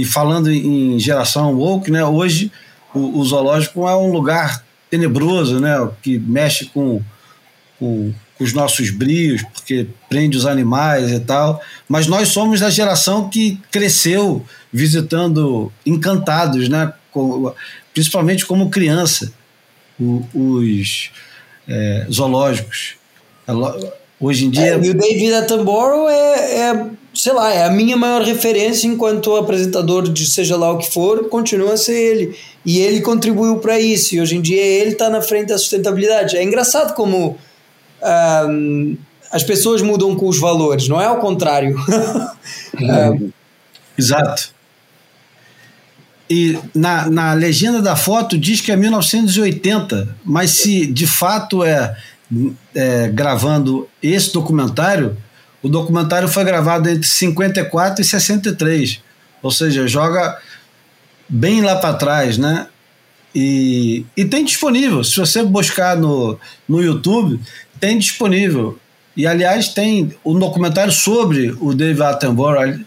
E 0.00 0.04
falando 0.06 0.50
em 0.50 0.98
geração 0.98 1.52
woke, 1.54 1.90
né, 1.90 2.02
hoje 2.02 2.50
o, 2.94 3.18
o 3.18 3.24
zoológico 3.24 3.86
é 3.86 3.94
um 3.94 4.10
lugar 4.10 4.64
tenebroso, 4.88 5.60
né, 5.60 5.76
que 6.02 6.18
mexe 6.18 6.64
com, 6.64 7.02
com, 7.78 8.10
com, 8.38 8.44
os 8.44 8.54
nossos 8.54 8.88
brios, 8.88 9.42
porque 9.42 9.86
prende 10.08 10.38
os 10.38 10.46
animais 10.46 11.12
e 11.12 11.20
tal. 11.20 11.60
Mas 11.86 12.06
nós 12.06 12.28
somos 12.28 12.60
da 12.60 12.70
geração 12.70 13.28
que 13.28 13.60
cresceu 13.70 14.42
visitando 14.72 15.70
encantados, 15.84 16.66
né, 16.70 16.94
com, 17.12 17.52
principalmente 17.92 18.46
como 18.46 18.70
criança, 18.70 19.34
o, 20.00 20.26
os 20.32 21.10
é, 21.68 22.06
zoológicos. 22.10 22.94
Hoje 24.18 24.46
em 24.46 24.50
dia. 24.50 24.76
É, 24.76 24.78
e 24.82 24.90
o 24.90 24.94
David 24.94 25.34
Attenborough 25.34 26.08
é, 26.08 26.70
é 26.70 26.90
sei 27.22 27.32
lá, 27.32 27.52
é 27.52 27.64
a 27.64 27.70
minha 27.70 27.96
maior 27.96 28.22
referência 28.22 28.86
enquanto 28.86 29.36
apresentador 29.36 30.10
de 30.10 30.24
seja 30.24 30.56
lá 30.56 30.72
o 30.72 30.78
que 30.78 30.90
for, 30.90 31.28
continua 31.28 31.74
a 31.74 31.76
ser 31.76 31.92
ele. 31.94 32.36
E 32.64 32.78
ele 32.78 33.02
contribuiu 33.02 33.58
para 33.58 33.78
isso, 33.78 34.14
e 34.14 34.20
hoje 34.20 34.36
em 34.36 34.40
dia 34.40 34.62
ele 34.62 34.92
está 34.92 35.10
na 35.10 35.20
frente 35.20 35.48
da 35.48 35.58
sustentabilidade. 35.58 36.36
É 36.36 36.42
engraçado 36.42 36.94
como 36.94 37.38
um, 38.48 38.96
as 39.30 39.42
pessoas 39.42 39.82
mudam 39.82 40.16
com 40.16 40.28
os 40.28 40.38
valores, 40.38 40.88
não 40.88 41.00
é 41.00 41.04
ao 41.04 41.18
contrário. 41.18 41.76
um, 42.80 43.30
Exato. 43.98 44.54
E 46.28 46.58
na, 46.74 47.10
na 47.10 47.32
legenda 47.34 47.82
da 47.82 47.96
foto 47.96 48.38
diz 48.38 48.62
que 48.62 48.72
é 48.72 48.76
1980, 48.76 50.16
mas 50.24 50.52
se 50.52 50.86
de 50.86 51.06
fato 51.06 51.62
é, 51.62 51.94
é 52.74 53.08
gravando 53.08 53.86
esse 54.02 54.32
documentário, 54.32 55.16
o 55.62 55.68
documentário 55.68 56.28
foi 56.28 56.44
gravado 56.44 56.88
entre 56.88 57.06
54 57.06 58.00
e 58.00 58.04
63, 58.04 59.02
ou 59.42 59.50
seja, 59.50 59.86
joga 59.86 60.38
bem 61.28 61.60
lá 61.60 61.76
para 61.76 61.94
trás, 61.94 62.38
né? 62.38 62.66
E, 63.34 64.04
e 64.16 64.24
tem 64.24 64.44
disponível, 64.44 65.04
se 65.04 65.16
você 65.16 65.42
buscar 65.42 65.96
no, 65.96 66.38
no 66.68 66.82
YouTube, 66.82 67.40
tem 67.78 67.98
disponível. 67.98 68.78
E 69.16 69.26
aliás, 69.26 69.68
tem 69.68 70.14
um 70.24 70.38
documentário 70.38 70.92
sobre 70.92 71.54
o 71.60 71.74
Dave 71.74 72.02
Attenborough, 72.02 72.80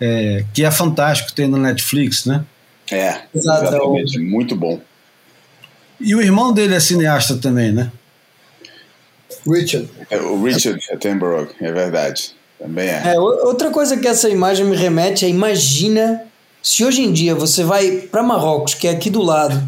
é, 0.00 0.44
que 0.52 0.64
é 0.64 0.70
fantástico, 0.70 1.32
tem 1.32 1.48
no 1.48 1.56
Netflix, 1.56 2.26
né? 2.26 2.44
É, 2.90 3.22
exatamente, 3.34 4.18
muito 4.18 4.56
bom. 4.56 4.80
E 6.00 6.14
o 6.14 6.22
irmão 6.22 6.52
dele 6.52 6.74
é 6.74 6.80
cineasta 6.80 7.36
também, 7.36 7.72
né? 7.72 7.90
Richard. 9.46 9.88
É, 10.10 10.18
o 10.18 10.42
Richard 10.42 10.80
Attenborough, 10.92 11.48
é 11.60 11.72
verdade. 11.72 12.34
Também 12.58 12.88
é. 12.88 13.14
é. 13.14 13.18
Outra 13.20 13.70
coisa 13.70 13.96
que 13.96 14.08
essa 14.08 14.28
imagem 14.28 14.66
me 14.66 14.76
remete 14.76 15.24
é: 15.24 15.28
imagina 15.28 16.22
se 16.62 16.84
hoje 16.84 17.02
em 17.02 17.12
dia 17.12 17.34
você 17.34 17.62
vai 17.62 17.90
para 18.10 18.22
Marrocos, 18.22 18.74
que 18.74 18.88
é 18.88 18.90
aqui 18.90 19.08
do 19.08 19.22
lado, 19.22 19.62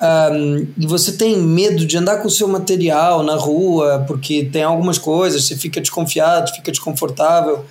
um, 0.00 0.66
e 0.78 0.86
você 0.86 1.12
tem 1.12 1.36
medo 1.36 1.84
de 1.84 1.96
andar 1.98 2.18
com 2.18 2.28
o 2.28 2.30
seu 2.30 2.48
material 2.48 3.22
na 3.22 3.34
rua, 3.34 4.04
porque 4.06 4.48
tem 4.50 4.62
algumas 4.62 4.96
coisas, 4.96 5.44
você 5.44 5.56
fica 5.56 5.80
desconfiado, 5.80 6.50
fica 6.52 6.70
desconfortável. 6.70 7.64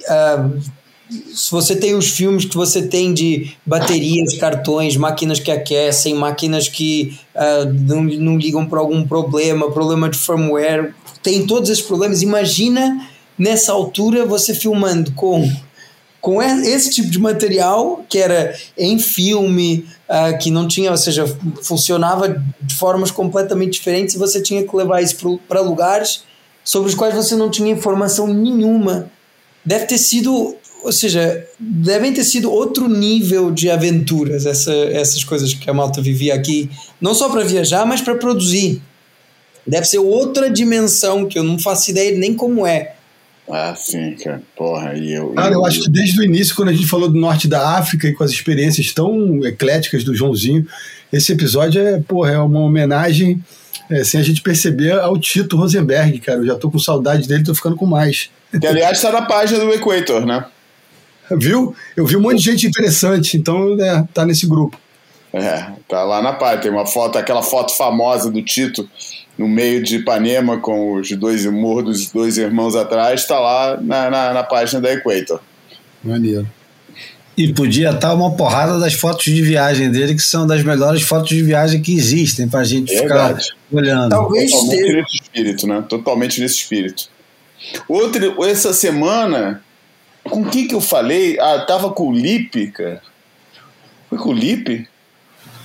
Uh, 0.00 0.60
se 1.34 1.50
você 1.50 1.76
tem 1.76 1.94
os 1.94 2.08
filmes 2.10 2.44
que 2.44 2.56
você 2.56 2.82
tem 2.82 3.12
de 3.12 3.52
baterias, 3.64 4.36
cartões, 4.38 4.96
máquinas 4.96 5.38
que 5.38 5.50
aquecem, 5.50 6.14
máquinas 6.14 6.68
que 6.68 7.18
uh, 7.34 7.64
não, 7.72 8.02
não 8.02 8.36
ligam 8.36 8.66
para 8.66 8.80
algum 8.80 9.06
problema, 9.06 9.70
problema 9.70 10.08
de 10.08 10.18
firmware, 10.18 10.94
tem 11.22 11.46
todos 11.46 11.70
esses 11.70 11.84
problemas. 11.84 12.22
Imagina 12.22 13.08
nessa 13.38 13.72
altura 13.72 14.26
você 14.26 14.54
filmando 14.54 15.12
com 15.12 15.48
com 16.20 16.40
esse 16.40 16.88
tipo 16.88 17.10
de 17.10 17.18
material 17.18 18.04
que 18.08 18.16
era 18.16 18.56
em 18.78 18.96
filme, 18.96 19.84
uh, 20.08 20.38
que 20.38 20.52
não 20.52 20.68
tinha, 20.68 20.92
ou 20.92 20.96
seja, 20.96 21.26
funcionava 21.62 22.40
de 22.60 22.74
formas 22.76 23.10
completamente 23.10 23.72
diferentes 23.72 24.14
e 24.14 24.18
você 24.18 24.40
tinha 24.40 24.62
que 24.62 24.76
levar 24.76 25.02
isso 25.02 25.40
para 25.48 25.60
lugares 25.60 26.22
sobre 26.62 26.88
os 26.88 26.94
quais 26.94 27.12
você 27.12 27.34
não 27.34 27.50
tinha 27.50 27.72
informação 27.72 28.28
nenhuma. 28.28 29.10
Deve 29.64 29.86
ter 29.86 29.98
sido 29.98 30.56
ou 30.82 30.92
seja, 30.92 31.46
devem 31.58 32.12
ter 32.12 32.24
sido 32.24 32.50
outro 32.50 32.88
nível 32.88 33.50
de 33.50 33.70
aventuras 33.70 34.46
essa, 34.46 34.72
essas 34.72 35.22
coisas 35.24 35.54
que 35.54 35.68
a 35.68 35.74
malta 35.74 36.02
vivia 36.02 36.34
aqui, 36.34 36.70
não 37.00 37.14
só 37.14 37.28
para 37.28 37.44
viajar, 37.44 37.86
mas 37.86 38.00
para 38.00 38.14
produzir. 38.14 38.82
Deve 39.66 39.86
ser 39.86 39.98
outra 39.98 40.50
dimensão 40.50 41.26
que 41.26 41.38
eu 41.38 41.44
não 41.44 41.58
faço 41.58 41.90
ideia 41.90 42.18
nem 42.18 42.34
como 42.34 42.66
é. 42.66 42.94
Ah, 43.48 43.74
sim, 43.76 44.14
cara. 44.14 44.42
Porra, 44.56 44.94
e 44.94 45.12
eu. 45.12 45.30
Cara, 45.30 45.48
eu, 45.48 45.60
eu 45.60 45.66
acho 45.66 45.82
que 45.82 45.90
desde 45.90 46.18
o 46.20 46.24
início, 46.24 46.54
quando 46.54 46.68
a 46.68 46.72
gente 46.72 46.86
falou 46.86 47.08
do 47.08 47.18
norte 47.18 47.48
da 47.48 47.76
África 47.76 48.08
e 48.08 48.12
com 48.12 48.24
as 48.24 48.30
experiências 48.30 48.92
tão 48.92 49.44
ecléticas 49.44 50.04
do 50.04 50.14
Joãozinho, 50.14 50.66
esse 51.12 51.32
episódio 51.32 51.80
é, 51.80 52.00
porra, 52.00 52.32
é 52.32 52.38
uma 52.38 52.60
homenagem, 52.60 53.42
é, 53.90 54.02
sem 54.04 54.20
a 54.20 54.22
gente 54.22 54.42
perceber, 54.42 54.92
ao 54.92 55.18
Tito 55.18 55.56
Rosenberg, 55.56 56.18
cara. 56.20 56.38
Eu 56.38 56.46
já 56.46 56.54
tô 56.54 56.70
com 56.70 56.78
saudade 56.78 57.28
dele, 57.28 57.44
tô 57.44 57.54
ficando 57.54 57.76
com 57.76 57.86
mais. 57.86 58.30
Que 58.58 58.66
aliás 58.66 58.98
está 58.98 59.12
na 59.12 59.22
página 59.22 59.64
do 59.64 59.72
Equator, 59.72 60.24
né? 60.24 60.44
Viu? 61.38 61.74
Eu 61.96 62.06
vi 62.06 62.16
um 62.16 62.20
monte 62.20 62.38
de 62.38 62.44
gente 62.44 62.66
interessante, 62.66 63.36
então 63.36 63.76
é, 63.80 64.04
tá 64.12 64.24
nesse 64.24 64.46
grupo. 64.46 64.78
É, 65.32 65.66
tá 65.88 66.04
lá 66.04 66.20
na 66.20 66.32
página. 66.32 66.62
Tem 66.62 66.70
uma 66.70 66.86
foto, 66.86 67.18
aquela 67.18 67.42
foto 67.42 67.74
famosa 67.74 68.30
do 68.30 68.42
Tito 68.42 68.88
no 69.36 69.48
meio 69.48 69.82
de 69.82 69.96
Ipanema 69.96 70.58
com 70.58 70.94
os 70.94 71.10
dois 71.12 71.46
morros 71.46 71.84
dos 71.84 72.10
dois 72.10 72.36
irmãos 72.36 72.76
atrás, 72.76 73.26
tá 73.26 73.40
lá 73.40 73.78
na, 73.80 74.10
na, 74.10 74.34
na 74.34 74.42
página 74.42 74.80
da 74.80 74.92
Equator. 74.92 75.40
Maneiro. 76.04 76.46
E 77.34 77.50
podia 77.52 77.90
estar 77.90 78.12
uma 78.12 78.36
porrada 78.36 78.78
das 78.78 78.92
fotos 78.92 79.24
de 79.24 79.40
viagem 79.40 79.90
dele, 79.90 80.14
que 80.14 80.22
são 80.22 80.46
das 80.46 80.62
melhores 80.62 81.00
fotos 81.00 81.30
de 81.30 81.42
viagem 81.42 81.80
que 81.80 81.94
existem, 81.94 82.46
pra 82.46 82.62
gente 82.62 82.94
é 82.94 82.98
ficar 82.98 83.38
olhando. 83.72 84.10
Talvez 84.10 84.50
Totalmente 84.50 84.92
nesse 84.92 85.14
espírito, 85.16 85.66
né? 85.66 85.84
Totalmente 85.88 86.40
nesse 86.42 86.56
espírito. 86.56 87.08
Outra, 87.88 88.34
essa 88.50 88.74
semana 88.74 89.62
com 90.24 90.44
quem 90.44 90.66
que 90.66 90.74
eu 90.74 90.80
falei? 90.80 91.38
Ah, 91.40 91.64
tava 91.66 91.90
com 91.90 92.08
o 92.08 92.12
Lipe, 92.12 92.68
cara. 92.68 93.02
Foi 94.08 94.18
com 94.18 94.30
o 94.30 94.32
Lipe? 94.32 94.88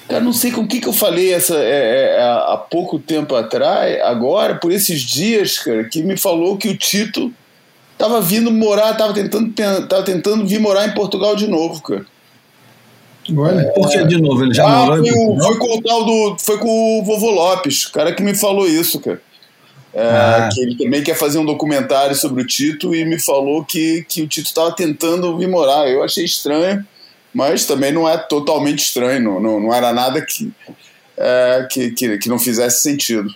Cara, 0.07 0.23
não 0.23 0.31
sei 0.31 0.51
com 0.51 0.65
quem 0.65 0.79
que 0.79 0.87
eu 0.87 0.93
falei 0.93 1.33
essa, 1.33 1.55
é, 1.57 2.15
é, 2.17 2.23
há 2.23 2.57
pouco 2.57 2.97
tempo 2.97 3.35
atrás, 3.35 3.99
agora, 4.03 4.55
por 4.55 4.71
esses 4.71 5.01
dias, 5.01 5.59
cara, 5.59 5.83
que 5.83 6.01
me 6.01 6.15
falou 6.15 6.57
que 6.57 6.69
o 6.69 6.77
Tito 6.77 7.33
tava 7.97 8.21
vindo 8.21 8.49
morar, 8.49 8.95
tava 8.95 9.13
tentando, 9.13 9.51
tava 9.87 10.03
tentando 10.03 10.47
vir 10.47 10.61
morar 10.61 10.87
em 10.87 10.93
Portugal 10.93 11.35
de 11.35 11.47
novo, 11.47 11.81
cara. 11.81 12.05
Olha, 13.35 13.59
é, 13.59 13.63
por 13.71 13.89
que 13.89 14.05
de 14.05 14.21
novo? 14.21 14.41
Ele 14.43 14.53
já 14.53 14.65
ah, 14.65 14.85
morou 14.85 15.05
foi, 15.05 15.09
em 15.09 15.39
foi 15.41 15.57
com 15.57 15.77
o 15.77 15.81
tal 15.81 16.05
do. 16.05 16.37
Foi 16.39 16.57
com 16.57 16.99
o 16.99 17.03
vovô 17.03 17.29
Lopes, 17.29 17.85
o 17.85 17.91
cara 17.91 18.13
que 18.13 18.23
me 18.23 18.33
falou 18.33 18.65
isso, 18.65 19.01
cara. 19.01 19.21
É, 19.99 20.09
ah. 20.09 20.49
que 20.53 20.61
ele 20.61 20.75
também 20.75 21.01
quer 21.01 21.15
fazer 21.15 21.39
um 21.39 21.45
documentário 21.45 22.15
sobre 22.15 22.43
o 22.43 22.45
Tito 22.45 22.93
e 22.93 23.03
me 23.03 23.19
falou 23.19 23.65
que, 23.65 24.05
que 24.07 24.21
o 24.21 24.27
Tito 24.27 24.45
estava 24.45 24.71
tentando 24.71 25.35
vir 25.35 25.47
morar. 25.47 25.89
Eu 25.89 26.03
achei 26.03 26.23
estranho, 26.23 26.85
mas 27.33 27.65
também 27.65 27.91
não 27.91 28.07
é 28.07 28.15
totalmente 28.15 28.77
estranho, 28.77 29.23
não, 29.23 29.39
não, 29.39 29.59
não 29.59 29.73
era 29.73 29.91
nada 29.91 30.23
que, 30.23 30.53
é, 31.17 31.67
que, 31.71 31.91
que, 31.91 32.17
que, 32.19 32.29
não 32.29 32.37
fizesse 32.37 32.83
sentido. 32.83 33.33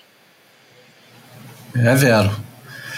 É 1.76 1.96
vero. 1.96 2.30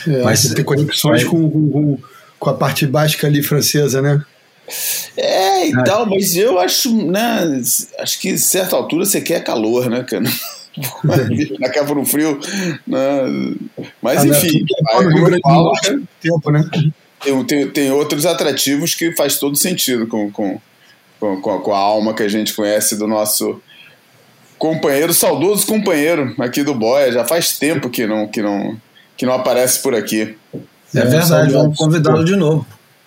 É, 0.09 0.21
mas 0.23 0.43
tem 0.53 0.65
conexões 0.65 1.23
com, 1.23 1.49
com, 1.49 1.97
com 2.37 2.49
a 2.49 2.53
parte 2.53 2.85
básica 2.85 3.27
ali 3.27 3.41
francesa, 3.41 4.01
né? 4.01 4.25
É, 5.15 5.69
e 5.69 5.73
ah. 5.73 5.83
tal, 5.83 6.05
mas 6.05 6.35
eu 6.35 6.59
acho, 6.59 6.93
né? 6.93 7.61
Acho 7.99 8.19
que 8.19 8.33
a 8.33 8.37
certa 8.37 8.75
altura 8.75 9.05
você 9.05 9.21
quer 9.21 9.41
calor, 9.41 9.89
né, 9.89 10.03
cara? 10.03 10.25
na 11.59 11.69
capa 11.69 11.93
no 11.93 12.05
frio. 12.05 12.39
Né? 12.87 12.99
Mas 14.01 14.21
ah, 14.23 14.27
enfim, 14.27 14.65
aí, 14.93 15.39
falo, 15.41 15.73
tempo, 16.21 16.51
né? 16.51 16.69
Tem, 17.21 17.43
tem, 17.45 17.69
tem, 17.69 17.91
outros 17.91 18.25
atrativos 18.25 18.95
que 18.95 19.15
faz 19.15 19.37
todo 19.37 19.55
sentido 19.55 20.07
com, 20.07 20.31
com, 20.31 20.59
com, 21.19 21.41
com, 21.41 21.73
a 21.73 21.77
alma 21.77 22.13
que 22.13 22.23
a 22.23 22.27
gente 22.27 22.53
conhece 22.53 22.97
do 22.97 23.07
nosso 23.07 23.61
companheiro, 24.57 25.13
saudoso 25.13 25.65
companheiro 25.65 26.33
aqui 26.39 26.63
do 26.63 26.73
Boia. 26.73 27.11
Já 27.11 27.23
faz 27.23 27.57
tempo 27.57 27.89
que 27.89 28.05
não, 28.05 28.27
que 28.27 28.41
não, 28.41 28.77
que 29.15 29.25
não 29.25 29.33
aparece 29.33 29.79
por 29.81 29.95
aqui. 29.95 30.35
É 30.93 31.05
verdade, 31.05 31.53
vamos 31.53 31.77
convidá-lo 31.77 32.23
de 32.25 32.35
novo. 32.35 32.65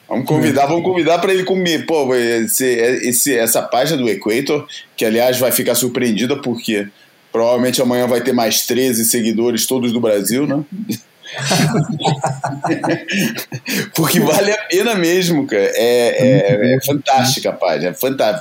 Vamos 0.09 0.27
convidar, 0.27 0.67
vamos 0.67 0.85
convidar 0.85 1.19
para 1.19 1.33
ele 1.33 1.43
comer. 1.43 1.85
Pô, 1.85 2.15
esse, 2.15 2.65
esse, 2.65 3.37
essa 3.37 3.61
página 3.61 3.99
do 4.01 4.09
Equator, 4.09 4.67
que 4.97 5.05
aliás 5.05 5.39
vai 5.39 5.51
ficar 5.51 5.75
surpreendida 5.75 6.37
porque 6.37 6.89
Provavelmente 7.37 7.83
amanhã 7.83 8.07
vai 8.07 8.23
ter 8.23 8.33
mais 8.33 8.67
13 8.67 9.05
seguidores, 9.05 9.67
todos 9.67 9.93
do 9.93 10.01
Brasil, 10.01 10.47
né? 10.47 10.65
Porque 13.95 14.19
vale 14.21 14.53
a 14.53 14.63
pena 14.71 14.95
mesmo, 14.95 15.47
cara. 15.47 15.71
É, 15.75 16.17
é, 16.17 16.77
é 16.77 16.79
fantástica 16.81 17.51
a 17.51 17.53
página. 17.53 17.91
É. 17.91 17.95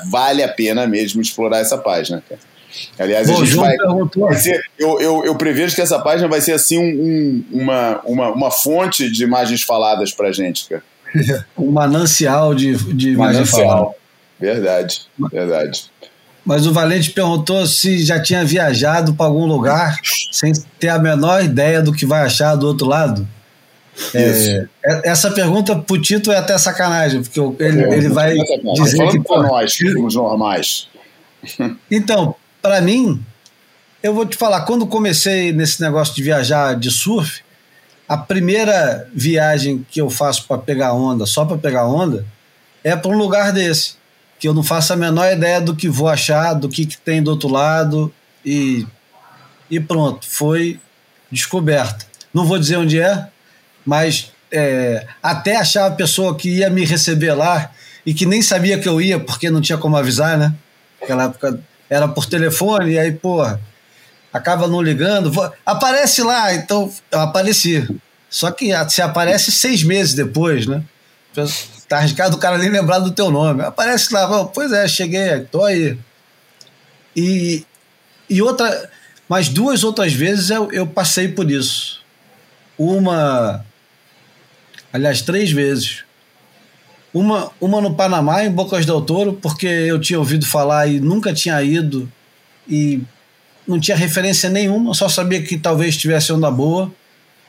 Vale 0.09 0.43
a 0.43 0.47
pena 0.47 0.87
mesmo 0.87 1.21
explorar 1.21 1.57
essa 1.57 1.77
página, 1.77 2.23
cara. 2.25 2.39
Aliás, 2.97 3.29
Bom, 3.29 3.41
a 3.41 3.45
gente 3.45 3.57
vai. 3.57 3.75
vai 4.15 4.35
ser, 4.35 4.63
eu, 4.79 5.01
eu, 5.01 5.25
eu, 5.25 5.35
prevejo 5.35 5.75
que 5.75 5.81
essa 5.81 5.99
página 5.99 6.29
vai 6.29 6.39
ser 6.39 6.53
assim 6.53 6.77
um, 6.77 7.43
um, 7.51 7.63
uma, 7.63 8.01
uma, 8.05 8.29
uma 8.29 8.49
fonte 8.49 9.11
de 9.11 9.25
imagens 9.25 9.61
faladas 9.61 10.13
pra 10.13 10.31
gente, 10.31 10.69
cara. 10.69 10.83
um 11.57 11.69
manancial 11.69 12.55
de, 12.55 12.77
de 12.93 13.09
imagens 13.09 13.49
faladas. 13.49 13.93
Verdade, 14.39 15.01
verdade. 15.31 15.91
Mas 16.45 16.67
o 16.67 16.71
Valente 16.71 17.09
perguntou 17.09 17.65
se 17.65 18.03
já 18.05 18.21
tinha 18.21 18.45
viajado 18.45 19.15
para 19.15 19.25
algum 19.25 19.47
lugar 19.47 19.99
sem 20.31 20.53
ter 20.79 20.89
a 20.89 20.99
menor 20.99 21.43
ideia 21.43 21.81
do 21.81 21.91
que 21.91 22.05
vai 22.05 22.21
achar 22.21 22.55
do 22.55 22.67
outro 22.67 22.87
lado. 22.87 23.27
É, 24.13 24.67
é 24.85 25.09
essa 25.09 25.31
pergunta 25.31 25.75
pro 25.75 25.99
Tito 25.99 26.31
é 26.31 26.37
até 26.37 26.57
sacanagem, 26.57 27.23
porque 27.23 27.39
ele, 27.63 27.83
é, 27.83 27.97
ele 27.97 28.09
vai 28.09 28.35
dizer 28.75 28.97
falando 28.97 29.11
que. 29.11 29.27
Para 29.27 29.43
nós, 29.43 29.77
os 29.79 30.15
normais. 30.15 30.87
Então, 31.91 32.35
para 32.59 32.81
mim, 32.81 33.23
eu 34.01 34.13
vou 34.13 34.25
te 34.25 34.35
falar, 34.35 34.61
quando 34.61 34.87
comecei 34.87 35.51
nesse 35.51 35.79
negócio 35.79 36.13
de 36.15 36.23
viajar 36.23 36.75
de 36.75 36.89
surf, 36.89 37.41
a 38.07 38.17
primeira 38.17 39.07
viagem 39.13 39.85
que 39.89 40.01
eu 40.01 40.09
faço 40.09 40.47
para 40.47 40.57
pegar 40.57 40.93
onda, 40.93 41.25
só 41.25 41.45
para 41.45 41.57
pegar 41.57 41.87
onda, 41.87 42.25
é 42.83 42.95
para 42.95 43.11
um 43.11 43.17
lugar 43.17 43.51
desse, 43.51 43.95
que 44.45 44.49
eu 44.49 44.53
não 44.53 44.61
faço 44.61 44.93
a 44.93 44.95
menor 44.95 45.33
ideia 45.33 45.59
do 45.59 45.75
que 45.75 45.89
vou 45.89 46.07
achar, 46.07 46.53
do 46.53 46.69
que, 46.69 46.85
que 46.85 46.99
tem 46.99 47.19
do 47.19 47.31
outro 47.31 47.49
lado 47.49 48.13
e 48.45 48.85
e 49.71 49.79
pronto, 49.79 50.27
foi 50.29 50.79
descoberta. 51.31 52.05
Não 52.31 52.45
vou 52.45 52.59
dizer 52.59 52.77
onde 52.77 53.01
é, 53.01 53.27
mas 53.83 54.31
é, 54.51 55.07
até 55.23 55.55
achar 55.55 55.87
a 55.87 55.91
pessoa 55.91 56.37
que 56.37 56.57
ia 56.57 56.69
me 56.69 56.85
receber 56.85 57.33
lá 57.33 57.71
e 58.05 58.13
que 58.13 58.27
nem 58.27 58.43
sabia 58.43 58.77
que 58.77 58.87
eu 58.87 59.01
ia 59.01 59.19
porque 59.19 59.49
não 59.49 59.61
tinha 59.61 59.79
como 59.79 59.97
avisar, 59.97 60.37
né? 60.37 60.53
Naquela 61.01 61.23
época 61.23 61.59
era 61.89 62.07
por 62.07 62.27
telefone, 62.27 62.91
e 62.91 62.99
aí, 62.99 63.11
porra, 63.13 63.59
acaba 64.31 64.67
não 64.67 64.79
ligando, 64.79 65.31
vou, 65.31 65.51
aparece 65.65 66.21
lá, 66.21 66.53
então 66.53 66.93
eu 67.11 67.19
apareci. 67.19 67.89
Só 68.29 68.51
que 68.51 68.69
se 68.89 69.01
aparece 69.01 69.51
seis 69.51 69.81
meses 69.81 70.13
depois, 70.13 70.67
né? 70.67 70.83
Tá 71.87 71.97
arriscado 71.97 72.35
o 72.35 72.39
cara 72.39 72.57
nem 72.57 72.69
lembrar 72.69 72.99
do 72.99 73.11
teu 73.11 73.29
nome. 73.29 73.61
Aparece 73.61 74.13
lá, 74.13 74.45
pois 74.45 74.71
é, 74.71 74.87
cheguei, 74.87 75.41
tô 75.51 75.63
aí. 75.63 75.97
E, 77.15 77.63
e 78.29 78.41
outra, 78.41 78.89
mas 79.29 79.49
duas 79.49 79.83
outras 79.83 80.13
vezes 80.13 80.49
eu, 80.49 80.71
eu 80.71 80.87
passei 80.87 81.27
por 81.27 81.49
isso. 81.49 82.01
Uma, 82.77 83.63
aliás, 84.91 85.21
três 85.21 85.51
vezes. 85.51 86.03
Uma, 87.13 87.51
uma 87.61 87.79
no 87.79 87.95
Panamá, 87.95 88.43
em 88.43 88.51
Bocas 88.51 88.85
del 88.85 89.01
Toro, 89.01 89.33
porque 89.33 89.67
eu 89.67 90.01
tinha 90.01 90.19
ouvido 90.19 90.45
falar 90.45 90.87
e 90.87 90.99
nunca 90.99 91.33
tinha 91.33 91.61
ido 91.61 92.11
e 92.67 93.01
não 93.65 93.79
tinha 93.79 93.95
referência 93.95 94.49
nenhuma, 94.49 94.93
só 94.93 95.07
sabia 95.07 95.41
que 95.41 95.57
talvez 95.57 95.95
tivesse 95.97 96.33
onda 96.33 96.51
boa 96.51 96.91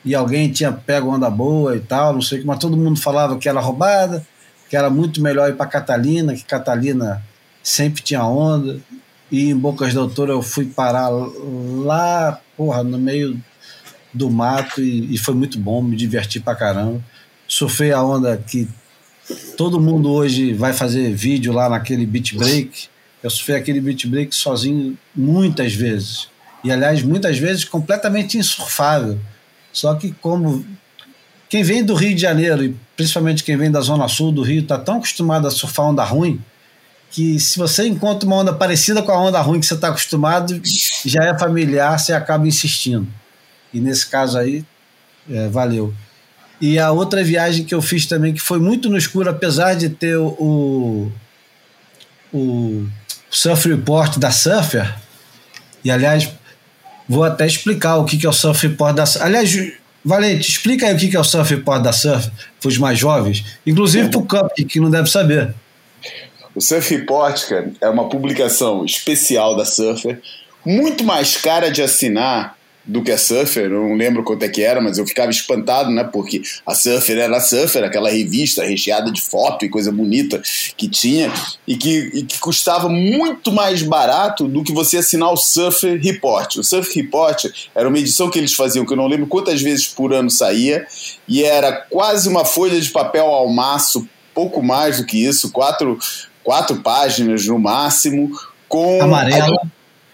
e 0.03 0.15
alguém 0.15 0.51
tinha 0.51 0.71
pego 0.71 1.09
onda 1.09 1.29
boa 1.29 1.75
e 1.75 1.79
tal, 1.79 2.13
não 2.13 2.21
sei 2.21 2.37
o 2.37 2.41
que, 2.41 2.47
mas 2.47 2.59
todo 2.59 2.77
mundo 2.77 2.99
falava 2.99 3.37
que 3.37 3.49
era 3.49 3.59
roubada, 3.59 4.25
que 4.69 4.75
era 4.75 4.89
muito 4.89 5.21
melhor 5.21 5.49
ir 5.49 5.55
para 5.55 5.65
Catalina, 5.65 6.33
que 6.33 6.43
Catalina 6.43 7.23
sempre 7.63 8.01
tinha 8.01 8.23
onda. 8.23 8.79
E 9.29 9.49
em 9.49 9.57
Bocas 9.57 9.93
del 9.93 10.09
Toro 10.09 10.31
eu 10.31 10.41
fui 10.41 10.65
parar 10.65 11.09
lá, 11.09 12.39
porra, 12.55 12.83
no 12.83 12.97
meio 12.97 13.37
do 14.13 14.29
mato 14.29 14.81
e, 14.81 15.13
e 15.13 15.17
foi 15.17 15.33
muito 15.33 15.59
bom, 15.59 15.81
me 15.81 15.95
diverti 15.95 16.39
pra 16.39 16.55
caramba. 16.55 17.03
Surfei 17.47 17.91
a 17.91 18.01
onda 18.01 18.37
que 18.37 18.67
todo 19.57 19.79
mundo 19.79 20.11
hoje 20.11 20.53
vai 20.53 20.73
fazer 20.73 21.13
vídeo 21.13 21.51
lá 21.51 21.69
naquele 21.69 22.05
beach 22.05 22.37
break. 22.37 22.87
Eu 23.21 23.29
surfei 23.29 23.55
aquele 23.55 23.81
beach 23.81 24.07
break 24.07 24.33
sozinho 24.33 24.97
muitas 25.15 25.73
vezes. 25.73 26.29
E, 26.63 26.71
aliás, 26.71 27.03
muitas 27.03 27.37
vezes 27.37 27.63
completamente 27.63 28.37
insurfável. 28.37 29.19
Só 29.77 29.93
que 29.93 30.11
como 30.11 30.65
quem 31.47 31.61
vem 31.61 31.83
do 31.83 31.93
Rio 31.93 32.15
de 32.15 32.21
Janeiro, 32.21 32.63
e 32.63 32.75
principalmente 32.95 33.43
quem 33.43 33.55
vem 33.55 33.69
da 33.69 33.79
zona 33.79 34.07
sul 34.07 34.31
do 34.31 34.41
Rio, 34.41 34.63
está 34.63 34.79
tão 34.79 34.97
acostumado 34.97 35.47
a 35.47 35.51
surfar 35.51 35.85
onda 35.85 36.03
ruim, 36.03 36.41
que 37.11 37.39
se 37.39 37.59
você 37.59 37.87
encontra 37.87 38.27
uma 38.27 38.37
onda 38.37 38.51
parecida 38.51 39.03
com 39.03 39.11
a 39.11 39.21
onda 39.21 39.39
ruim 39.39 39.59
que 39.59 39.67
você 39.67 39.75
está 39.75 39.89
acostumado, 39.89 40.59
já 41.05 41.25
é 41.25 41.37
familiar, 41.37 41.99
você 41.99 42.11
acaba 42.11 42.47
insistindo. 42.47 43.07
E 43.71 43.79
nesse 43.79 44.07
caso 44.07 44.39
aí, 44.39 44.65
é, 45.29 45.47
valeu. 45.47 45.93
E 46.59 46.79
a 46.79 46.91
outra 46.91 47.23
viagem 47.23 47.63
que 47.63 47.75
eu 47.75 47.81
fiz 47.81 48.07
também, 48.07 48.33
que 48.33 48.41
foi 48.41 48.59
muito 48.59 48.89
no 48.89 48.97
escuro, 48.97 49.29
apesar 49.29 49.75
de 49.75 49.89
ter 49.89 50.17
o, 50.17 51.11
o 52.33 52.87
Surf 53.29 53.69
Report 53.69 54.17
da 54.17 54.31
Surfer, 54.31 54.91
e 55.83 55.91
aliás, 55.91 56.27
vou 57.07 57.23
até 57.23 57.45
explicar 57.45 57.97
o 57.97 58.05
que 58.05 58.25
é 58.25 58.29
o 58.29 58.33
Surf 58.33 58.67
Report 58.67 58.95
da 58.95 59.05
Surfer. 59.05 59.27
Aliás, 59.27 59.73
Valente, 60.03 60.49
explica 60.49 60.87
aí 60.87 60.95
o 60.95 60.97
que 60.97 61.15
é 61.15 61.19
o 61.19 61.23
Surf 61.23 61.53
Report 61.53 61.81
da 61.81 61.91
Surfer 61.91 62.31
para 62.59 62.67
os 62.67 62.77
mais 62.77 62.97
jovens, 62.97 63.43
inclusive 63.65 64.09
para 64.09 64.19
o 64.19 64.25
Cup, 64.25 64.51
que 64.67 64.79
não 64.79 64.89
deve 64.89 65.09
saber. 65.09 65.53
O 66.55 66.61
Surf 66.61 66.95
Report, 66.95 67.47
cara, 67.47 67.71
é 67.79 67.89
uma 67.89 68.09
publicação 68.09 68.83
especial 68.83 69.55
da 69.55 69.63
Surfer, 69.63 70.19
muito 70.65 71.03
mais 71.03 71.37
cara 71.37 71.69
de 71.69 71.81
assinar 71.81 72.56
do 72.87 73.03
que 73.03 73.11
a 73.11 73.17
Surfer, 73.17 73.65
eu 73.65 73.81
não 73.81 73.95
lembro 73.95 74.23
quanto 74.23 74.43
é 74.43 74.49
que 74.49 74.63
era, 74.63 74.79
mas 74.79 74.97
eu 74.97 75.05
ficava 75.05 75.29
espantado, 75.29 75.91
né? 75.91 76.05
Porque 76.05 76.41
a 76.65 76.73
Surfer 76.73 77.17
era 77.17 77.35
a 77.35 77.41
Surfer, 77.41 77.83
aquela 77.83 78.09
revista 78.09 78.63
recheada 78.63 79.11
de 79.11 79.21
foto 79.21 79.65
e 79.65 79.69
coisa 79.69 79.91
bonita 79.91 80.41
que 80.77 80.87
tinha, 80.87 81.31
e 81.67 81.75
que, 81.75 82.09
e 82.13 82.23
que 82.23 82.39
custava 82.39 82.87
muito 82.87 83.51
mais 83.51 83.81
barato 83.81 84.47
do 84.47 84.63
que 84.63 84.71
você 84.71 84.97
assinar 84.97 85.31
o 85.33 85.37
Surfer 85.37 86.01
Report. 86.01 86.55
O 86.55 86.63
Surfer 86.63 87.03
Report 87.03 87.45
era 87.75 87.89
uma 87.89 87.99
edição 87.99 88.29
que 88.29 88.39
eles 88.39 88.53
faziam, 88.53 88.85
que 88.85 88.93
eu 88.93 88.97
não 88.97 89.07
lembro 89.07 89.27
quantas 89.27 89.61
vezes 89.61 89.87
por 89.87 90.13
ano 90.13 90.29
saía, 90.29 90.87
e 91.27 91.43
era 91.43 91.73
quase 91.73 92.29
uma 92.29 92.45
folha 92.45 92.79
de 92.79 92.89
papel 92.89 93.25
ao 93.25 93.49
maço, 93.49 94.07
pouco 94.33 94.63
mais 94.63 94.97
do 94.97 95.05
que 95.05 95.25
isso, 95.25 95.51
quatro, 95.51 95.99
quatro 96.41 96.77
páginas 96.77 97.45
no 97.45 97.59
máximo, 97.59 98.31
com. 98.69 99.01
Amarela. 99.01 99.57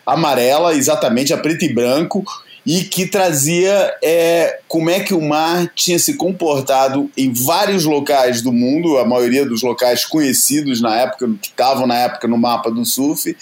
A, 0.06 0.14
amarela, 0.14 0.74
exatamente, 0.74 1.34
a 1.34 1.38
preto 1.38 1.64
e 1.64 1.74
branco, 1.74 2.24
e 2.66 2.84
que 2.84 3.06
trazia 3.06 3.94
é, 4.02 4.60
como 4.68 4.90
é 4.90 5.02
que 5.02 5.14
o 5.14 5.22
mar 5.22 5.70
tinha 5.76 6.00
se 6.00 6.16
comportado 6.16 7.10
em 7.18 7.34
vários 7.34 7.84
locais 7.84 8.42
do 8.42 8.54
mundo, 8.54 8.98
a 8.98 9.06
maioria 9.06 9.46
dos 9.46 9.62
locais 9.62 10.06
conhecidos 10.06 10.82
na 10.82 10.96
época, 10.96 11.30
que 11.42 11.50
estavam 11.50 11.86
na 11.86 11.98
época 11.98 12.28
no 12.28 12.38
mapa 12.38 12.72
do 12.72 12.86
surf, 12.86 13.36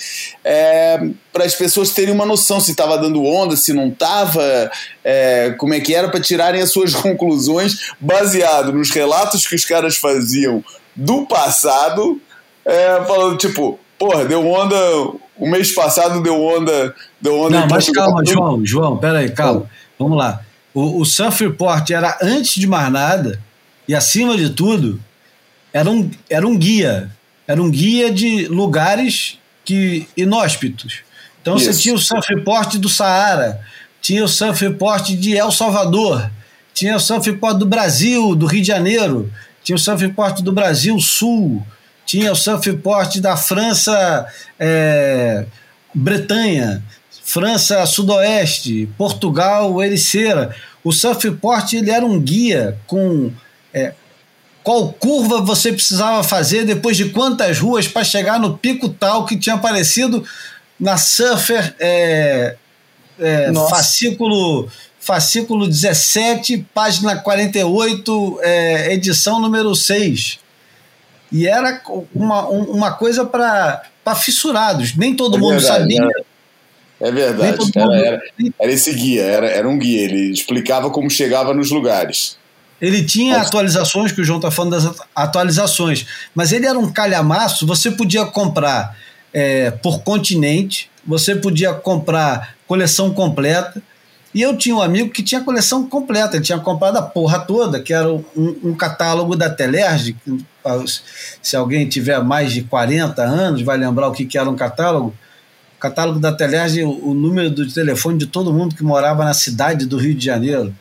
é, 0.44 1.00
para 1.32 1.46
as 1.46 1.54
pessoas 1.54 1.92
terem 1.92 2.14
uma 2.14 2.26
noção 2.26 2.60
se 2.60 2.72
estava 2.72 2.98
dando 2.98 3.24
onda, 3.24 3.56
se 3.56 3.74
não 3.74 3.90
estava, 3.90 4.72
é, 5.04 5.54
como 5.58 5.74
é 5.74 5.80
que 5.80 5.94
era, 5.94 6.10
para 6.10 6.20
tirarem 6.20 6.62
as 6.62 6.72
suas 6.72 6.94
conclusões 6.96 7.92
baseado 8.00 8.74
nos 8.74 8.90
relatos 8.90 9.46
que 9.46 9.56
os 9.56 9.66
caras 9.66 9.98
faziam 9.98 10.64
do 10.96 11.26
passado 11.26 12.20
é, 12.66 13.04
falando, 13.06 13.38
tipo, 13.38 13.80
porra, 13.98 14.26
deu 14.26 14.48
onda. 14.48 14.76
O 15.42 15.50
mês 15.50 15.74
passado 15.74 16.22
deu 16.22 16.40
onda. 16.40 16.94
Deu 17.20 17.36
onda 17.40 17.62
Não, 17.62 17.68
mas 17.68 17.90
calma, 17.90 18.24
João, 18.24 18.64
João, 18.64 18.98
peraí, 18.98 19.32
calma. 19.32 19.66
Vamos 19.98 20.16
lá. 20.16 20.42
O, 20.72 21.02
o 21.02 21.06
Surf 21.06 21.44
Report 21.44 21.90
era, 21.90 22.16
antes 22.22 22.54
de 22.54 22.68
mais 22.68 22.92
nada, 22.92 23.42
e 23.88 23.96
acima 23.96 24.38
de 24.38 24.52
tudo, 24.52 25.02
era 25.74 25.90
um, 25.90 26.12
era 26.30 26.48
um 26.48 26.56
guia. 26.56 27.10
Era 27.48 27.60
um 27.60 27.72
guia 27.72 28.12
de 28.12 28.46
lugares 28.46 29.40
que 29.66 30.08
inóspitos. 30.16 31.00
Então 31.42 31.56
Isso. 31.56 31.74
você 31.74 31.82
tinha 31.82 31.96
o 31.96 32.00
Surf 32.00 32.28
Report 32.36 32.76
do 32.76 32.88
Saara, 32.88 33.62
tinha 34.00 34.24
o 34.24 34.28
Surf 34.28 34.64
Report 34.64 35.10
de 35.10 35.36
El 35.36 35.52
Salvador, 35.52 36.30
tinha 36.72 36.96
o 36.96 37.00
Surf 37.00 37.30
Report 37.32 37.58
do 37.58 37.66
Brasil, 37.66 38.36
do 38.36 38.46
Rio 38.46 38.62
de 38.62 38.68
Janeiro, 38.68 39.34
tinha 39.64 39.76
o 39.76 39.80
Surf 39.80 40.06
Report 40.06 40.40
do 40.42 40.52
Brasil 40.52 41.00
Sul, 41.00 41.66
tinha 42.12 42.30
o 42.34 42.36
Surfport 42.36 43.20
da 43.20 43.38
França 43.38 44.28
é, 44.60 45.46
Bretanha, 45.96 46.84
França 47.24 47.86
Sudoeste, 47.86 48.90
Portugal 48.98 49.82
Ericeira. 49.82 50.54
O 50.84 50.92
Surfport 50.92 51.72
ele 51.72 51.90
era 51.90 52.06
um 52.06 52.20
guia 52.20 52.78
com 52.86 53.32
é, 53.74 53.94
qual 54.62 54.92
curva 54.92 55.40
você 55.40 55.72
precisava 55.72 56.22
fazer 56.22 56.66
depois 56.66 56.98
de 56.98 57.12
quantas 57.12 57.60
ruas 57.60 57.88
para 57.88 58.04
chegar 58.04 58.38
no 58.42 58.58
pico 58.58 58.90
tal 58.90 59.26
que 59.26 59.40
tinha 59.40 59.56
aparecido 59.56 60.22
na 60.78 60.98
Surfer 60.98 61.74
é, 61.80 62.58
é, 63.18 63.54
fascículo 63.70 64.70
fascículo 65.00 65.66
17, 65.66 66.68
página 66.74 67.16
48, 67.16 68.40
é, 68.44 68.94
edição 68.94 69.40
número 69.40 69.74
6. 69.74 70.41
E 71.32 71.48
era 71.48 71.82
uma, 72.14 72.48
uma 72.48 72.92
coisa 72.94 73.26
para 73.26 73.84
fissurados. 74.16 74.96
Nem 74.96 75.16
todo 75.16 75.38
é 75.38 75.40
mundo 75.40 75.60
verdade, 75.60 75.96
sabia. 75.96 76.26
É 77.00 77.12
verdade. 77.12 77.58
Era, 77.76 77.96
era, 77.96 78.22
era, 78.60 78.72
esse 78.72 78.94
guia, 78.94 79.24
era, 79.24 79.48
era 79.48 79.68
um 79.68 79.78
guia. 79.78 80.02
Ele 80.02 80.32
explicava 80.32 80.90
como 80.90 81.10
chegava 81.10 81.54
nos 81.54 81.72
lugares. 81.72 82.38
Ele 82.82 83.04
tinha 83.04 83.38
atualizações, 83.38 84.12
que 84.12 84.22
o 84.22 84.24
João 84.24 84.40
está 84.40 84.50
falando 84.50 84.72
das 84.72 85.00
atualizações, 85.16 86.06
mas 86.34 86.52
ele 86.52 86.66
era 86.66 86.78
um 86.78 86.92
calhamaço. 86.92 87.66
Você 87.68 87.92
podia 87.92 88.26
comprar 88.26 88.98
é, 89.32 89.70
por 89.70 90.02
continente, 90.02 90.90
você 91.06 91.36
podia 91.36 91.74
comprar 91.74 92.56
coleção 92.68 93.14
completa. 93.14 93.82
E 94.34 94.42
eu 94.42 94.56
tinha 94.56 94.76
um 94.76 94.82
amigo 94.82 95.10
que 95.10 95.22
tinha 95.22 95.42
a 95.42 95.44
coleção 95.44 95.88
completa, 95.88 96.38
ele 96.38 96.44
tinha 96.44 96.60
comprado 96.60 96.98
a 96.98 97.02
porra 97.02 97.40
toda, 97.40 97.82
que 97.82 97.94
era 97.94 98.12
um, 98.12 98.24
um 98.36 98.74
catálogo 98.74 99.36
da 99.36 99.50
Telerge. 99.50 100.16
Se 101.42 101.56
alguém 101.56 101.88
tiver 101.88 102.24
mais 102.24 102.54
de 102.54 102.64
40 102.64 103.22
anos, 103.22 103.62
vai 103.62 103.78
lembrar 103.78 104.08
o 104.08 104.14
que, 104.14 104.26
que 104.26 104.38
era 104.38 104.50
um 104.50 104.56
catálogo. 104.56 105.14
O 105.78 105.80
catálogo 105.82 106.20
da 106.20 106.32
Telerge, 106.32 106.84
o, 106.84 107.10
o 107.10 107.14
número 107.14 107.50
do 107.50 107.70
telefone 107.70 108.18
de 108.18 108.26
todo 108.26 108.54
mundo 108.54 108.76
que 108.76 108.84
morava 108.84 109.26
na 109.26 109.34
cidade 109.34 109.86
do 109.86 109.98
Rio 109.98 110.16
de 110.16 110.24
Janeiro. 110.24 110.74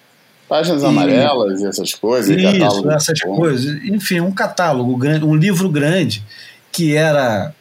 Páginas 0.49 0.83
e, 0.83 0.87
amarelas 0.87 1.61
e 1.61 1.67
essas 1.67 1.95
coisas. 1.95 2.37
Isso, 2.37 2.91
essas 2.91 3.21
coisas. 3.21 3.85
Enfim, 3.85 4.21
um 4.21 4.33
catálogo 4.33 4.99
um 5.25 5.35
livro 5.35 5.69
grande, 5.69 6.23
que 6.71 6.95
era 6.95 7.53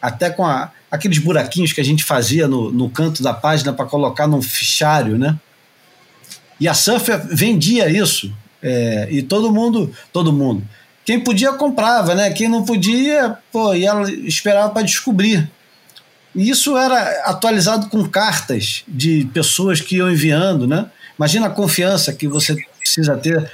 até 0.00 0.30
com 0.30 0.46
a, 0.46 0.70
aqueles 0.96 1.18
buraquinhos 1.18 1.72
que 1.72 1.80
a 1.80 1.84
gente 1.84 2.04
fazia 2.04 2.48
no, 2.48 2.70
no 2.72 2.90
canto 2.90 3.22
da 3.22 3.32
página 3.32 3.72
para 3.72 3.86
colocar 3.86 4.26
num 4.26 4.42
fichário, 4.42 5.16
né? 5.16 5.38
E 6.58 6.66
a 6.66 6.74
Surfer 6.74 7.24
vendia 7.26 7.88
isso. 7.88 8.32
É, 8.62 9.08
e 9.10 9.22
todo 9.22 9.52
mundo, 9.52 9.92
todo 10.12 10.32
mundo. 10.32 10.66
Quem 11.04 11.20
podia 11.20 11.52
comprava, 11.52 12.14
né? 12.14 12.30
Quem 12.30 12.48
não 12.48 12.64
podia, 12.64 13.38
pô, 13.52 13.74
ia 13.74 13.92
esperava 14.24 14.70
para 14.70 14.82
descobrir. 14.82 15.48
E 16.34 16.50
isso 16.50 16.76
era 16.76 17.22
atualizado 17.24 17.88
com 17.88 18.04
cartas 18.08 18.82
de 18.88 19.28
pessoas 19.32 19.80
que 19.80 19.96
iam 19.96 20.10
enviando, 20.10 20.66
né? 20.66 20.86
Imagina 21.18 21.46
a 21.46 21.50
confiança 21.50 22.12
que 22.12 22.26
você 22.26 22.56
precisa 22.78 23.16
ter. 23.16 23.50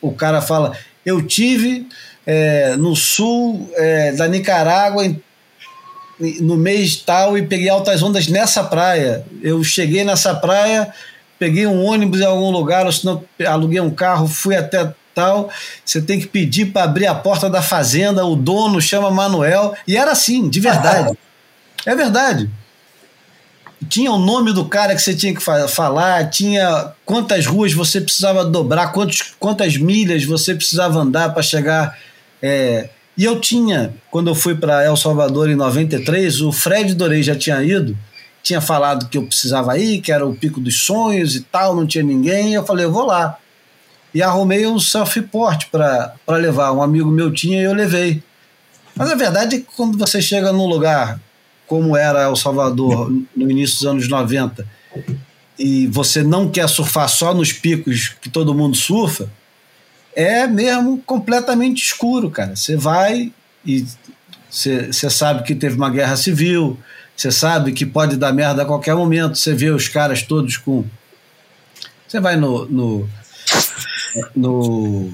O 0.00 0.12
cara 0.12 0.40
fala: 0.40 0.76
Eu 1.04 1.22
tive 1.22 1.86
é, 2.26 2.76
no 2.76 2.96
sul 2.96 3.70
é, 3.74 4.12
da 4.12 4.26
Nicarágua 4.26 5.06
em, 5.06 5.22
no 6.18 6.56
mês 6.56 6.96
tal 6.96 7.36
e 7.36 7.42
peguei 7.42 7.68
altas 7.68 8.02
ondas 8.02 8.26
nessa 8.28 8.64
praia. 8.64 9.24
Eu 9.42 9.62
cheguei 9.62 10.04
nessa 10.04 10.34
praia, 10.34 10.92
peguei 11.38 11.66
um 11.66 11.84
ônibus 11.84 12.20
em 12.20 12.24
algum 12.24 12.50
lugar, 12.50 12.86
ou 12.86 12.92
senão 12.92 13.22
aluguei 13.46 13.80
um 13.80 13.90
carro, 13.90 14.26
fui 14.26 14.56
até 14.56 14.92
tal. 15.14 15.50
Você 15.84 16.00
tem 16.00 16.20
que 16.20 16.26
pedir 16.26 16.66
para 16.66 16.84
abrir 16.84 17.06
a 17.06 17.14
porta 17.14 17.48
da 17.48 17.62
fazenda, 17.62 18.24
o 18.24 18.36
dono 18.36 18.80
chama 18.80 19.10
Manuel. 19.10 19.74
E 19.86 19.96
era 19.96 20.12
assim, 20.12 20.48
de 20.48 20.60
verdade. 20.60 21.16
É 21.84 21.94
verdade. 21.94 22.50
Tinha 23.88 24.10
o 24.10 24.18
nome 24.18 24.52
do 24.52 24.64
cara 24.64 24.94
que 24.94 25.02
você 25.02 25.14
tinha 25.14 25.34
que 25.34 25.42
falar, 25.68 26.30
tinha 26.30 26.92
quantas 27.04 27.46
ruas 27.46 27.74
você 27.74 28.00
precisava 28.00 28.44
dobrar, 28.44 28.90
quantos, 28.90 29.34
quantas 29.38 29.76
milhas 29.76 30.24
você 30.24 30.54
precisava 30.54 30.98
andar 30.98 31.32
para 31.34 31.42
chegar. 31.42 31.96
É, 32.42 32.88
e 33.16 33.24
eu 33.24 33.40
tinha, 33.40 33.94
quando 34.10 34.28
eu 34.28 34.34
fui 34.34 34.54
para 34.54 34.84
El 34.84 34.96
Salvador 34.96 35.48
em 35.48 35.54
93, 35.54 36.42
o 36.42 36.52
Fred 36.52 36.94
Dorei 36.94 37.22
já 37.22 37.34
tinha 37.34 37.62
ido, 37.62 37.96
tinha 38.42 38.60
falado 38.60 39.08
que 39.08 39.16
eu 39.16 39.26
precisava 39.26 39.78
ir, 39.78 40.00
que 40.00 40.12
era 40.12 40.26
o 40.26 40.34
pico 40.34 40.60
dos 40.60 40.80
sonhos 40.80 41.34
e 41.34 41.40
tal, 41.40 41.74
não 41.74 41.86
tinha 41.86 42.04
ninguém. 42.04 42.54
Eu 42.54 42.64
falei, 42.64 42.84
eu 42.84 42.92
vou 42.92 43.04
lá. 43.04 43.38
E 44.14 44.22
arrumei 44.22 44.66
um 44.66 44.78
self-port 44.78 45.66
para 45.70 46.14
levar. 46.28 46.72
Um 46.72 46.82
amigo 46.82 47.10
meu 47.10 47.32
tinha 47.32 47.60
e 47.60 47.64
eu 47.64 47.74
levei. 47.74 48.22
Mas 48.94 49.10
a 49.10 49.14
verdade 49.14 49.56
é 49.56 49.58
que 49.58 49.66
quando 49.76 49.98
você 49.98 50.22
chega 50.22 50.52
num 50.52 50.66
lugar 50.66 51.20
como 51.66 51.96
era 51.96 52.22
El 52.22 52.36
Salvador 52.36 53.10
no 53.34 53.50
início 53.50 53.78
dos 53.78 53.86
anos 53.86 54.08
90 54.08 54.64
e 55.58 55.86
você 55.88 56.22
não 56.22 56.48
quer 56.48 56.68
surfar 56.68 57.08
só 57.08 57.34
nos 57.34 57.52
picos 57.52 58.14
que 58.20 58.28
todo 58.28 58.54
mundo 58.54 58.76
surfa, 58.76 59.28
é 60.16 60.46
mesmo 60.46 60.98
completamente 61.04 61.84
escuro, 61.84 62.30
cara. 62.30 62.56
Você 62.56 62.76
vai 62.76 63.32
e 63.64 63.86
você 64.50 65.10
sabe 65.10 65.42
que 65.42 65.54
teve 65.54 65.76
uma 65.76 65.90
guerra 65.90 66.16
civil, 66.16 66.78
você 67.14 67.30
sabe 67.30 67.72
que 67.72 67.84
pode 67.84 68.16
dar 68.16 68.32
merda 68.32 68.62
a 68.62 68.66
qualquer 68.66 68.94
momento, 68.94 69.36
você 69.36 69.54
vê 69.54 69.70
os 69.70 69.86
caras 69.86 70.22
todos 70.22 70.56
com. 70.56 70.84
Você 72.08 72.18
vai 72.18 72.36
no, 72.36 72.64
no, 72.66 73.08
no 74.34 75.12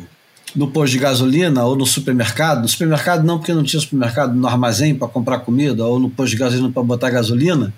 no 0.54 0.70
posto 0.70 0.92
de 0.92 0.98
gasolina 0.98 1.64
ou 1.64 1.74
no 1.74 1.86
supermercado. 1.86 2.62
No 2.62 2.68
supermercado 2.68 3.24
não, 3.24 3.38
porque 3.38 3.54
não 3.54 3.62
tinha 3.62 3.80
supermercado 3.80 4.34
no 4.34 4.46
armazém 4.46 4.94
para 4.94 5.08
comprar 5.08 5.40
comida 5.40 5.84
ou 5.84 5.98
no 5.98 6.10
posto 6.10 6.30
de 6.30 6.36
gasolina 6.36 6.70
para 6.70 6.82
botar 6.82 7.10
gasolina. 7.10 7.72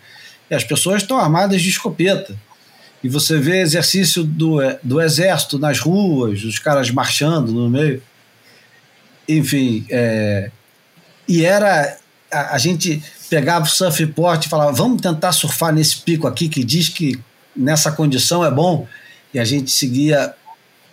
E 0.51 0.55
as 0.55 0.65
pessoas 0.65 1.03
estão 1.03 1.19
armadas 1.19 1.63
de 1.63 1.69
escopeta. 1.69 2.37
E 3.05 3.09
você 3.09 3.39
vê 3.39 3.60
exercício 3.60 4.24
do, 4.24 4.56
do 4.82 4.98
exército 4.98 5.59
nas 5.59 5.78
ruas, 5.78 6.43
os 6.43 6.59
caras 6.59 6.90
marchando 6.90 7.52
no 7.52 7.68
meio. 7.68 8.02
Enfim, 9.28 9.85
é, 9.90 10.51
e 11.28 11.44
era. 11.44 11.98
A, 12.32 12.55
a 12.55 12.59
gente 12.59 13.02
pegava 13.28 13.66
o 13.66 13.68
surfport 13.68 14.47
e 14.47 14.48
falava: 14.48 14.72
vamos 14.72 15.02
tentar 15.02 15.32
surfar 15.32 15.70
nesse 15.70 15.98
pico 15.98 16.26
aqui 16.26 16.48
que 16.48 16.64
diz 16.64 16.89
que 16.89 17.20
nessa 17.55 17.93
condição 17.93 18.43
é 18.43 18.51
bom. 18.51 18.89
E 19.35 19.39
a 19.39 19.44
gente 19.44 19.70
seguia 19.70 20.35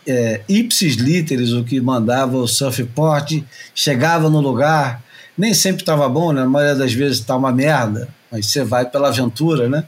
é, 0.05 0.41
ipsis 0.49 0.95
literis 0.95 1.53
o 1.53 1.63
que 1.63 1.79
mandava 1.79 2.35
o 2.35 2.45
surfport, 2.45 3.41
chegava 3.73 4.29
no 4.29 4.41
lugar, 4.41 5.01
nem 5.37 5.53
sempre 5.53 5.83
estava 5.83 6.09
bom, 6.09 6.33
né? 6.33 6.41
na 6.41 6.49
maioria 6.49 6.75
das 6.75 6.91
vezes 6.91 7.19
está 7.19 7.37
uma 7.37 7.53
merda, 7.53 8.09
mas 8.29 8.47
você 8.47 8.65
vai 8.65 8.83
pela 8.83 9.07
aventura, 9.07 9.69
né? 9.69 9.85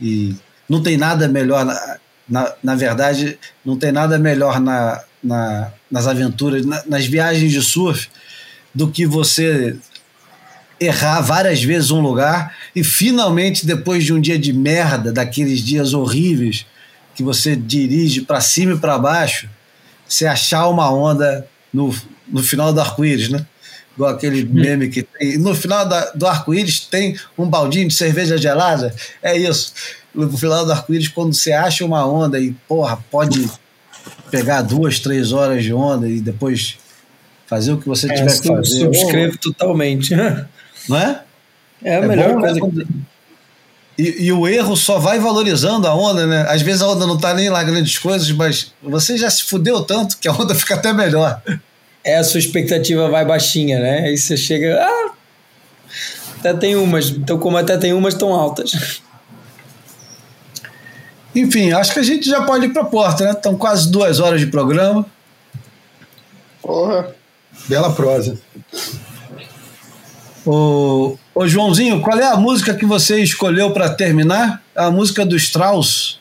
E 0.00 0.34
não 0.68 0.82
tem 0.82 0.96
nada 0.96 1.28
melhor, 1.28 1.64
na, 1.64 1.96
na, 2.28 2.52
na 2.62 2.74
verdade, 2.74 3.38
não 3.64 3.76
tem 3.76 3.92
nada 3.92 4.18
melhor 4.18 4.60
na, 4.60 5.02
na, 5.22 5.72
nas 5.90 6.06
aventuras, 6.06 6.64
na, 6.64 6.82
nas 6.86 7.06
viagens 7.06 7.52
de 7.52 7.62
surf, 7.62 8.08
do 8.74 8.88
que 8.90 9.06
você 9.06 9.76
errar 10.78 11.20
várias 11.22 11.62
vezes 11.62 11.90
um 11.90 12.00
lugar 12.00 12.54
e 12.74 12.84
finalmente, 12.84 13.66
depois 13.66 14.04
de 14.04 14.12
um 14.12 14.20
dia 14.20 14.38
de 14.38 14.52
merda, 14.52 15.12
daqueles 15.12 15.60
dias 15.60 15.94
horríveis, 15.94 16.66
que 17.14 17.22
você 17.22 17.56
dirige 17.56 18.20
para 18.20 18.40
cima 18.40 18.74
e 18.74 18.78
para 18.78 18.98
baixo, 18.98 19.48
você 20.06 20.26
achar 20.26 20.68
uma 20.68 20.92
onda 20.92 21.46
no, 21.72 21.94
no 22.28 22.42
final 22.42 22.72
do 22.72 22.80
arco-íris, 22.80 23.30
né? 23.30 23.44
Igual 23.94 24.10
aquele 24.10 24.44
meme 24.44 24.90
que 24.90 25.02
tem. 25.02 25.38
No 25.38 25.54
final 25.54 25.88
da, 25.88 26.10
do 26.10 26.26
arco-íris 26.26 26.80
tem 26.80 27.16
um 27.38 27.48
baldinho 27.48 27.88
de 27.88 27.94
cerveja 27.94 28.36
gelada. 28.36 28.94
É 29.22 29.36
isso. 29.36 29.72
No 30.16 30.36
final 30.36 30.64
do 30.64 30.72
arco-íris, 30.72 31.08
quando 31.08 31.34
você 31.34 31.52
acha 31.52 31.84
uma 31.84 32.06
onda 32.06 32.40
e, 32.40 32.52
porra, 32.66 32.98
pode 33.10 33.48
pegar 34.30 34.62
duas, 34.62 34.98
três 34.98 35.32
horas 35.32 35.62
de 35.62 35.72
onda 35.72 36.08
e 36.08 36.20
depois 36.20 36.78
fazer 37.46 37.72
o 37.72 37.78
que 37.78 37.86
você 37.86 38.10
é, 38.10 38.14
tiver 38.14 38.40
que 38.40 38.48
fazer. 38.48 38.78
Subscrevo 38.80 39.38
totalmente. 39.38 40.14
Não 40.88 40.96
é? 40.96 41.22
É 41.82 41.96
a 41.96 41.98
é 41.98 42.06
melhor 42.06 42.34
bom, 42.34 42.40
né? 42.40 42.58
coisa. 42.58 42.86
E, 43.98 44.26
e, 44.26 44.32
o 44.32 44.46
erro 44.46 44.76
só 44.76 44.98
vai 44.98 45.18
valorizando 45.18 45.86
a 45.86 45.94
onda, 45.94 46.26
né? 46.26 46.44
Às 46.48 46.60
vezes 46.60 46.82
a 46.82 46.88
onda 46.88 47.06
não 47.06 47.16
tá 47.16 47.32
nem 47.32 47.48
lá 47.48 47.64
grandes 47.64 47.96
coisas, 47.96 48.30
mas 48.30 48.74
você 48.82 49.16
já 49.16 49.30
se 49.30 49.44
fudeu 49.44 49.80
tanto 49.80 50.18
que 50.18 50.28
a 50.28 50.32
onda 50.32 50.54
fica 50.54 50.74
até 50.74 50.92
melhor. 50.92 51.40
É, 52.04 52.18
a 52.18 52.24
sua 52.24 52.38
expectativa 52.38 53.08
vai 53.08 53.24
baixinha, 53.24 53.80
né? 53.80 54.00
Aí 54.00 54.18
você 54.18 54.36
chega. 54.36 54.78
Ah, 54.82 55.12
até 56.38 56.52
tem 56.52 56.76
umas. 56.76 57.08
Então, 57.08 57.38
como 57.38 57.56
até 57.56 57.78
tem 57.78 57.94
umas 57.94 58.14
tão 58.14 58.34
altas. 58.34 59.00
Enfim, 61.36 61.70
acho 61.70 61.92
que 61.92 62.00
a 62.00 62.02
gente 62.02 62.28
já 62.28 62.42
pode 62.42 62.66
ir 62.66 62.72
pra 62.72 62.84
porta, 62.84 63.24
né? 63.24 63.32
Estão 63.32 63.56
quase 63.56 63.90
duas 63.90 64.20
horas 64.20 64.40
de 64.40 64.46
programa. 64.46 65.04
Porra. 66.62 67.14
Bela 67.68 67.92
prosa. 67.92 68.38
O, 70.46 71.18
Ô 71.34 71.46
Joãozinho, 71.46 72.00
qual 72.00 72.18
é 72.18 72.26
a 72.26 72.36
música 72.36 72.72
que 72.72 72.86
você 72.86 73.20
escolheu 73.20 73.70
para 73.72 73.90
terminar? 73.90 74.62
A 74.74 74.90
música 74.90 75.26
do 75.26 75.36
Strauss. 75.36 76.18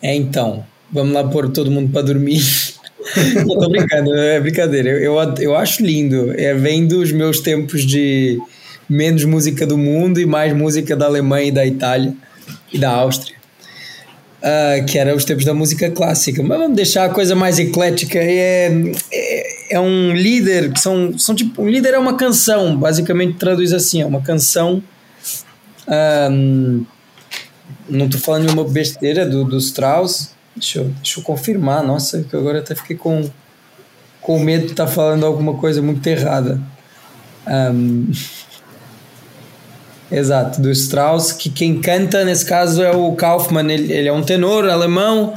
É, 0.00 0.14
então, 0.14 0.64
vamos 0.92 1.12
lá 1.12 1.24
pôr 1.24 1.50
todo 1.50 1.70
mundo 1.70 1.90
para 1.90 2.02
dormir. 2.02 2.40
eu 3.36 3.58
tô 3.58 3.68
brincando, 3.68 4.14
é 4.14 4.38
brincadeira. 4.38 4.90
Eu, 4.90 5.14
eu, 5.14 5.34
eu 5.40 5.56
acho 5.56 5.82
lindo. 5.82 6.32
É, 6.38 6.54
vem 6.54 6.86
dos 6.86 7.10
meus 7.10 7.40
tempos 7.40 7.84
de 7.84 8.38
menos 8.88 9.24
música 9.24 9.66
do 9.66 9.76
mundo 9.76 10.20
e 10.20 10.26
mais 10.26 10.52
música 10.52 10.94
da 10.94 11.06
Alemanha 11.06 11.48
e 11.48 11.52
da 11.52 11.66
Itália 11.66 12.14
e 12.72 12.78
da 12.78 12.90
Áustria. 12.90 13.34
Uh, 14.44 14.84
que 14.84 14.98
era 14.98 15.16
os 15.16 15.24
tempos 15.24 15.42
da 15.46 15.54
música 15.54 15.90
clássica. 15.90 16.42
Mas 16.42 16.58
vamos 16.58 16.76
deixar 16.76 17.06
a 17.06 17.08
coisa 17.08 17.34
mais 17.34 17.58
eclética. 17.58 18.18
É, 18.18 18.70
é, 19.10 19.74
é, 19.76 19.80
um 19.80 20.12
líder, 20.12 20.70
que 20.70 20.80
são, 20.80 21.18
são 21.18 21.34
tipo. 21.34 21.62
Um 21.62 21.68
líder 21.68 21.94
é 21.94 21.98
uma 21.98 22.14
canção, 22.14 22.76
basicamente 22.76 23.38
traduz 23.38 23.72
assim: 23.72 24.02
é 24.02 24.06
uma 24.06 24.20
canção. 24.20 24.82
Um, 26.30 26.84
não 27.88 28.04
estou 28.04 28.20
falando 28.20 28.44
nenhuma 28.44 28.64
besteira 28.64 29.24
do, 29.24 29.44
do 29.44 29.56
Strauss. 29.56 30.34
Deixa 30.54 30.80
eu, 30.80 30.84
deixa 31.02 31.20
eu 31.20 31.24
confirmar. 31.24 31.82
Nossa, 31.82 32.22
que 32.22 32.36
agora 32.36 32.58
até 32.58 32.74
fiquei 32.74 32.96
com, 32.96 33.28
com 34.20 34.38
medo 34.38 34.66
de 34.66 34.72
estar 34.72 34.84
tá 34.84 34.92
falando 34.92 35.24
alguma 35.24 35.54
coisa 35.54 35.80
muito 35.80 36.06
errada. 36.06 36.60
Um, 37.46 38.10
Exato, 40.16 40.60
do 40.60 40.70
Strauss, 40.70 41.32
que 41.32 41.50
quem 41.50 41.80
canta 41.80 42.24
nesse 42.24 42.46
caso 42.46 42.82
é 42.82 42.94
o 42.94 43.12
Kaufmann, 43.12 43.68
ele, 43.68 43.92
ele 43.92 44.08
é 44.08 44.12
um 44.12 44.22
tenor 44.22 44.68
alemão 44.68 45.34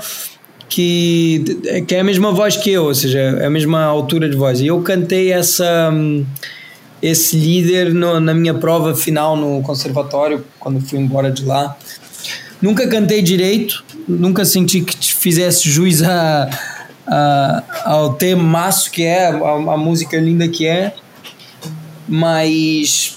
que, 0.69 1.43
que 1.87 1.95
é 1.95 2.01
a 2.01 2.03
mesma 2.03 2.31
voz 2.31 2.55
que 2.55 2.69
eu, 2.69 2.85
ou 2.85 2.93
seja, 2.93 3.19
é 3.19 3.45
a 3.45 3.49
mesma 3.49 3.83
altura 3.83 4.29
de 4.29 4.35
voz. 4.35 4.61
E 4.61 4.67
eu 4.67 4.79
cantei 4.81 5.31
essa, 5.31 5.91
esse 7.01 7.35
líder 7.35 7.93
no, 7.93 8.19
na 8.19 8.33
minha 8.33 8.53
prova 8.53 8.93
final 8.93 9.35
no 9.35 9.61
conservatório, 9.63 10.45
quando 10.59 10.79
fui 10.79 10.99
embora 10.99 11.31
de 11.31 11.43
lá. 11.43 11.75
Nunca 12.61 12.87
cantei 12.87 13.21
direito, 13.21 13.83
nunca 14.07 14.45
senti 14.45 14.81
que 14.81 15.13
fizesse 15.15 15.69
juiz 15.69 16.03
a, 16.03 16.49
a, 17.07 17.63
ao 17.85 18.13
temaço 18.13 18.91
que 18.91 19.03
é, 19.03 19.27
a, 19.27 19.31
a 19.31 19.77
música 19.77 20.17
linda 20.19 20.47
que 20.47 20.67
é, 20.67 20.93
mas 22.07 23.16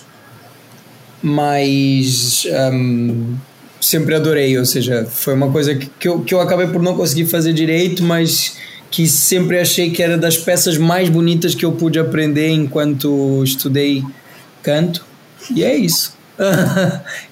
mas 1.22 2.46
um, 2.72 3.36
sempre 3.80 4.14
adorei, 4.14 4.58
ou 4.58 4.64
seja, 4.64 5.06
foi 5.06 5.34
uma 5.34 5.50
coisa 5.50 5.74
que, 5.74 5.86
que, 5.98 6.08
eu, 6.08 6.20
que 6.20 6.34
eu 6.34 6.40
acabei 6.40 6.66
por 6.66 6.82
não 6.82 6.96
conseguir 6.96 7.26
fazer 7.26 7.52
direito, 7.52 8.02
mas 8.02 8.56
que 8.90 9.06
sempre 9.06 9.58
achei 9.58 9.90
que 9.90 10.02
era 10.02 10.18
das 10.18 10.36
peças 10.36 10.76
mais 10.76 11.08
bonitas 11.08 11.54
que 11.54 11.64
eu 11.64 11.72
pude 11.72 11.98
aprender 11.98 12.50
enquanto 12.50 13.42
estudei 13.44 14.04
canto, 14.62 15.04
e 15.54 15.64
é 15.64 15.76
isso. 15.76 16.14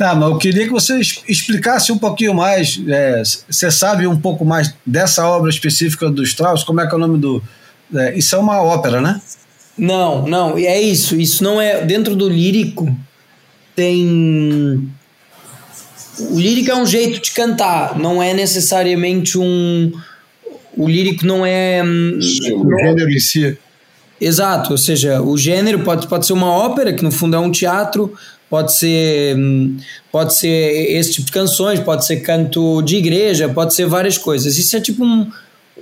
Tá, 0.00 0.14
mas 0.14 0.30
eu 0.30 0.38
queria 0.38 0.64
que 0.64 0.70
você 0.70 0.98
explicasse 0.98 1.92
um 1.92 1.98
pouquinho 1.98 2.32
mais. 2.32 2.82
É, 2.88 3.22
você 3.50 3.70
sabe 3.70 4.06
um 4.06 4.18
pouco 4.18 4.46
mais 4.46 4.74
dessa 4.86 5.28
obra 5.28 5.50
específica 5.50 6.08
do 6.08 6.22
Strauss? 6.22 6.64
Como 6.64 6.80
é 6.80 6.86
que 6.86 6.94
é 6.94 6.96
o 6.96 6.98
nome 6.98 7.18
do. 7.18 7.42
É, 7.94 8.16
isso 8.16 8.34
é 8.34 8.38
uma 8.38 8.62
ópera, 8.62 9.02
né? 9.02 9.20
Não, 9.76 10.26
não, 10.26 10.58
é 10.58 10.80
isso. 10.80 11.18
Isso 11.18 11.42
não 11.42 11.60
é. 11.60 11.84
Dentro 11.84 12.14
do 12.14 12.28
lírico 12.28 12.94
tem. 13.74 14.90
O 16.18 16.38
lírico 16.38 16.70
é 16.70 16.76
um 16.76 16.84
jeito 16.84 17.20
de 17.22 17.30
cantar, 17.30 17.98
não 17.98 18.22
é 18.22 18.34
necessariamente 18.34 19.38
um. 19.38 19.92
O 20.76 20.88
lírico 20.88 21.24
não 21.24 21.46
é. 21.46 21.82
O 21.82 22.20
gênero 22.20 23.10
em 23.10 23.20
si. 23.20 23.58
Exato, 24.20 24.72
ou 24.72 24.78
seja, 24.78 25.22
o 25.22 25.38
gênero 25.38 25.80
pode, 25.80 26.06
pode 26.06 26.26
ser 26.26 26.34
uma 26.34 26.50
ópera, 26.50 26.92
que 26.92 27.02
no 27.02 27.10
fundo 27.10 27.36
é 27.36 27.38
um 27.38 27.50
teatro, 27.50 28.12
pode 28.50 28.74
ser 28.74 29.34
pode 30.12 30.34
ser 30.34 30.90
esse 30.90 31.12
tipo 31.12 31.26
de 31.26 31.32
canções, 31.32 31.80
pode 31.80 32.04
ser 32.04 32.16
canto 32.16 32.82
de 32.82 32.96
igreja, 32.96 33.48
pode 33.48 33.72
ser 33.72 33.86
várias 33.86 34.18
coisas. 34.18 34.58
Isso 34.58 34.76
é 34.76 34.80
tipo 34.80 35.02
um, 35.02 35.30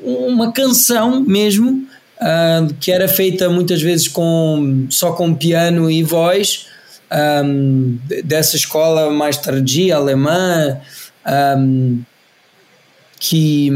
uma 0.05 0.53
canção 0.53 1.21
mesmo, 1.21 1.85
uh, 2.21 2.73
que 2.81 2.91
era 2.91 3.09
feita 3.09 3.49
muitas 3.49 3.81
vezes 3.81 4.09
com 4.09 4.87
só 4.91 5.13
com 5.13 5.35
piano 5.35 5.91
e 5.91 6.03
voz, 6.03 6.67
um, 7.45 7.99
dessa 8.25 8.57
escola 8.57 9.11
mais 9.11 9.37
tardia, 9.37 9.97
alemã, 9.97 10.79
um, 11.57 12.03
que 13.19 13.71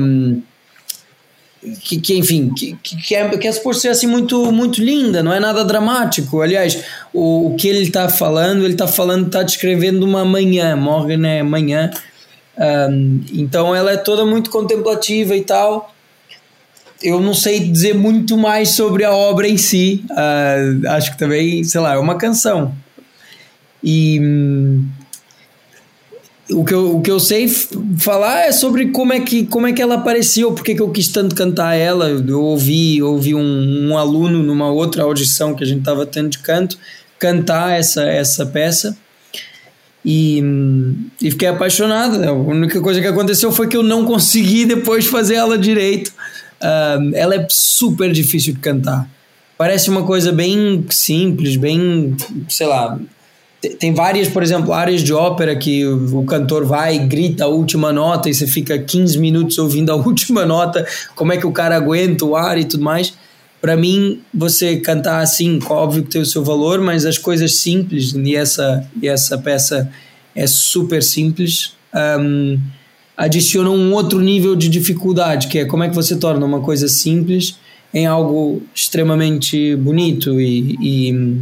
que, 1.81 2.01
que, 2.01 2.19
enfim, 2.19 2.53
que, 2.55 2.75
que, 2.75 3.15
é, 3.15 3.29
que 3.37 3.47
é 3.47 3.53
suposto 3.53 3.83
ser 3.83 3.91
assim 3.91 4.09
muito, 4.09 4.51
muito 4.51 4.83
linda, 4.83 5.23
não 5.23 5.33
é 5.33 5.39
nada 5.39 5.65
dramático. 5.65 6.41
Aliás, 6.41 6.83
o, 7.13 7.53
o 7.53 7.57
que 7.57 7.69
ele 7.69 7.83
está 7.83 8.09
falando, 8.09 8.65
ele 8.65 8.73
está 8.73 8.89
falando, 8.89 9.27
está 9.27 9.45
descrevendo 9.45 10.05
uma 10.05 10.25
manhã, 10.25 10.75
Morgan 10.75 11.25
é 11.25 11.41
manhã, 11.43 11.91
um, 12.91 13.21
então 13.33 13.75
ela 13.75 13.93
é 13.93 13.97
toda 13.97 14.27
muito 14.27 14.51
contemplativa 14.51 15.37
e 15.37 15.43
tal. 15.43 15.95
Eu 17.03 17.21
não 17.21 17.35
sei 17.35 17.61
dizer 17.61 17.95
muito 17.95 18.37
mais 18.37 18.71
sobre 18.71 19.05
a 19.05 19.13
obra 19.13 19.49
em 19.49 19.57
si, 19.57 20.05
uh, 20.11 20.89
acho 20.91 21.13
que 21.13 21.19
também, 21.19 21.65
sei 21.65 21.81
lá, 21.81 21.95
é 21.95 21.99
uma 21.99 22.17
canção. 22.17 22.75
E, 23.83 24.21
o 26.51 26.65
que, 26.65 26.75
eu, 26.75 26.97
o 26.97 27.03
que 27.03 27.11
eu 27.11 27.19
sei 27.19 27.49
falar 27.99 28.43
é 28.43 28.53
sobre 28.53 28.89
como 28.89 29.13
é 29.13 29.21
que, 29.21 29.47
como 29.47 29.67
é 29.67 29.73
que 29.73 29.81
ela 29.81 29.95
apareceu, 29.95 30.53
porque 30.53 30.75
que 30.75 30.83
eu 30.83 30.91
quis 30.91 31.09
tanto 31.09 31.35
cantar 31.35 31.75
ela. 31.75 32.09
Eu 32.09 32.43
ouvi, 32.43 33.03
ouvi 33.03 33.35
um, 33.35 33.89
um 33.89 33.97
aluno 33.97 34.43
numa 34.43 34.71
outra 34.71 35.03
audição 35.03 35.55
que 35.55 35.65
a 35.65 35.67
gente 35.67 35.81
estava 35.81 36.05
tendo 36.07 36.31
de 36.31 36.39
canto 36.39 36.79
cantar 37.19 37.79
essa, 37.79 38.03
essa 38.03 38.45
peça 38.45 38.97
e, 40.05 40.43
e 41.21 41.31
fiquei 41.31 41.47
apaixonado. 41.47 42.23
A 42.25 42.33
única 42.33 42.81
coisa 42.81 43.01
que 43.01 43.07
aconteceu 43.07 43.53
foi 43.53 43.69
que 43.69 43.77
eu 43.77 43.83
não 43.83 44.05
consegui 44.05 44.67
depois 44.67 45.07
fazer 45.07 45.37
ela 45.37 45.57
direito. 45.57 46.13
Uh, 46.63 47.15
ela 47.15 47.35
é 47.35 47.47
super 47.51 48.13
difícil 48.13 48.55
de 48.55 48.61
cantar. 48.61 49.09
Parece 49.59 49.91
uma 49.91 50.05
coisa 50.05 50.33
bem 50.33 50.85
simples, 50.91 51.57
bem, 51.57 52.17
sei 52.49 52.67
lá, 52.67 52.99
tem 53.79 53.95
várias, 53.95 54.29
por 54.29 54.43
exemplo, 54.43 54.73
áreas 54.73 55.03
de 55.03 55.13
ópera 55.13 55.55
que 55.55 55.87
o 55.87 56.25
cantor 56.25 56.65
vai 56.65 56.99
grita 56.99 57.45
a 57.45 57.49
última 57.49 57.93
nota 57.93 58.29
e 58.29 58.35
você 58.35 58.47
fica 58.47 58.77
15 58.79 59.19
minutos 59.19 59.59
ouvindo 59.59 59.93
a 59.93 59.95
última 59.97 60.45
nota, 60.45 60.87
como 61.15 61.33
é 61.33 61.37
que 61.37 61.47
o 61.47 61.53
cara 61.53 61.77
aguenta 61.77 62.25
o 62.25 62.35
ar 62.35 62.59
e 62.59 62.65
tudo 62.65 62.83
mais. 62.83 63.15
Para 63.61 63.77
mim, 63.77 64.21
você 64.35 64.79
cantar 64.79 65.21
assim, 65.21 65.61
óbvio 65.69 66.03
que 66.03 66.11
tem 66.11 66.21
o 66.21 66.27
seu 66.27 66.43
valor, 66.43 66.81
mas 66.81 67.07
as 67.07 67.17
coisas 67.17 67.55
simples, 67.55 68.13
e 68.13 68.35
essa, 68.35 68.85
e 69.01 69.07
essa 69.07 69.39
peça 69.39 69.89
é 70.35 70.49
super 70.49 71.01
simples, 71.01 71.77
um, 72.19 72.59
adicionam 73.17 73.75
um 73.75 73.93
outro 73.93 74.21
nível 74.21 74.57
de 74.57 74.69
dificuldade, 74.69 75.49
que 75.49 75.59
é 75.59 75.65
como 75.65 75.85
é 75.85 75.89
que 75.89 75.95
você 75.95 76.17
torna 76.17 76.45
uma 76.45 76.61
coisa 76.61 76.89
simples 76.89 77.57
em 77.93 78.07
algo 78.07 78.63
extremamente 78.75 79.77
bonito 79.77 80.41
e, 80.41 80.77
e 80.81 81.41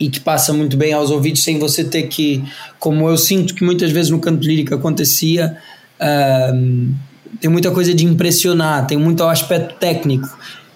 e 0.00 0.08
que 0.08 0.18
passa 0.18 0.52
muito 0.54 0.78
bem 0.78 0.94
aos 0.94 1.10
ouvidos 1.10 1.42
sem 1.42 1.58
você 1.58 1.84
ter 1.84 2.04
que, 2.04 2.42
como 2.78 3.06
eu 3.06 3.18
sinto 3.18 3.54
que 3.54 3.62
muitas 3.62 3.92
vezes 3.92 4.10
no 4.10 4.18
canto 4.18 4.42
lírico 4.46 4.74
acontecia, 4.74 5.58
uh, 6.00 6.94
tem 7.38 7.50
muita 7.50 7.70
coisa 7.70 7.92
de 7.92 8.06
impressionar, 8.06 8.86
tem 8.86 8.96
muito 8.96 9.22
aspecto 9.24 9.74
técnico, 9.78 10.26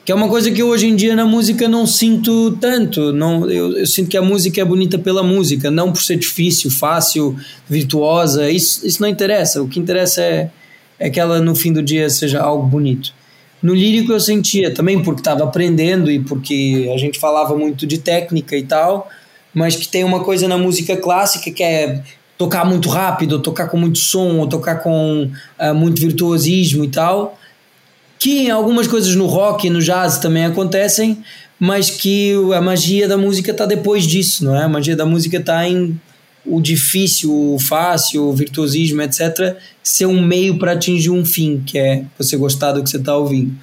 que 0.04 0.12
é 0.12 0.14
uma 0.14 0.28
coisa 0.28 0.50
que 0.50 0.62
hoje 0.62 0.86
em 0.86 0.94
dia 0.94 1.16
na 1.16 1.24
música 1.24 1.66
não 1.66 1.86
sinto 1.86 2.52
tanto. 2.60 3.12
Não, 3.12 3.50
eu, 3.50 3.78
eu 3.78 3.86
sinto 3.86 4.10
que 4.10 4.16
a 4.16 4.22
música 4.22 4.60
é 4.60 4.64
bonita 4.64 4.98
pela 4.98 5.22
música, 5.22 5.70
não 5.70 5.92
por 5.92 6.02
ser 6.02 6.16
difícil, 6.16 6.70
fácil, 6.70 7.36
virtuosa. 7.68 8.50
Isso, 8.50 8.86
isso 8.86 9.00
não 9.00 9.08
interessa. 9.08 9.62
O 9.62 9.68
que 9.68 9.80
interessa 9.80 10.20
é, 10.20 10.50
é 10.98 11.08
que 11.08 11.18
ela 11.18 11.40
no 11.40 11.54
fim 11.54 11.72
do 11.72 11.82
dia 11.82 12.10
seja 12.10 12.42
algo 12.42 12.66
bonito. 12.66 13.14
No 13.62 13.74
lírico 13.74 14.12
eu 14.12 14.20
sentia 14.20 14.74
também 14.74 15.02
porque 15.02 15.22
estava 15.22 15.42
aprendendo 15.42 16.10
e 16.10 16.20
porque 16.20 16.90
a 16.94 16.98
gente 16.98 17.18
falava 17.18 17.56
muito 17.56 17.86
de 17.86 17.96
técnica 17.96 18.54
e 18.54 18.62
tal, 18.62 19.08
mas 19.54 19.74
que 19.74 19.88
tem 19.88 20.04
uma 20.04 20.20
coisa 20.20 20.46
na 20.46 20.58
música 20.58 20.98
clássica 20.98 21.50
que 21.50 21.62
é 21.62 22.02
tocar 22.36 22.66
muito 22.66 22.90
rápido, 22.90 23.36
ou 23.36 23.38
tocar 23.40 23.68
com 23.68 23.78
muito 23.78 23.98
som, 23.98 24.36
ou 24.36 24.46
tocar 24.46 24.82
com 24.82 25.30
uh, 25.58 25.74
muito 25.74 25.98
virtuosismo 25.98 26.84
e 26.84 26.88
tal, 26.88 27.38
que 28.24 28.48
algumas 28.50 28.86
coisas 28.86 29.14
no 29.14 29.26
rock 29.26 29.66
e 29.66 29.70
no 29.70 29.82
jazz 29.82 30.16
também 30.16 30.46
acontecem, 30.46 31.18
mas 31.60 31.90
que 31.90 32.32
a 32.56 32.60
magia 32.62 33.06
da 33.06 33.18
música 33.18 33.50
está 33.50 33.66
depois 33.66 34.06
disso, 34.06 34.46
não 34.46 34.56
é? 34.56 34.62
A 34.62 34.68
magia 34.68 34.96
da 34.96 35.04
música 35.04 35.36
está 35.36 35.68
em 35.68 36.00
o 36.42 36.58
difícil, 36.58 37.30
o 37.30 37.58
fácil, 37.58 38.22
o 38.22 38.32
virtuosismo, 38.32 39.02
etc., 39.02 39.58
ser 39.82 40.06
um 40.06 40.22
meio 40.22 40.58
para 40.58 40.72
atingir 40.72 41.10
um 41.10 41.22
fim, 41.22 41.62
que 41.66 41.76
é 41.76 42.02
você 42.18 42.34
gostar 42.38 42.72
do 42.72 42.82
que 42.82 42.88
você 42.88 42.96
está 42.96 43.14
ouvindo. 43.14 43.54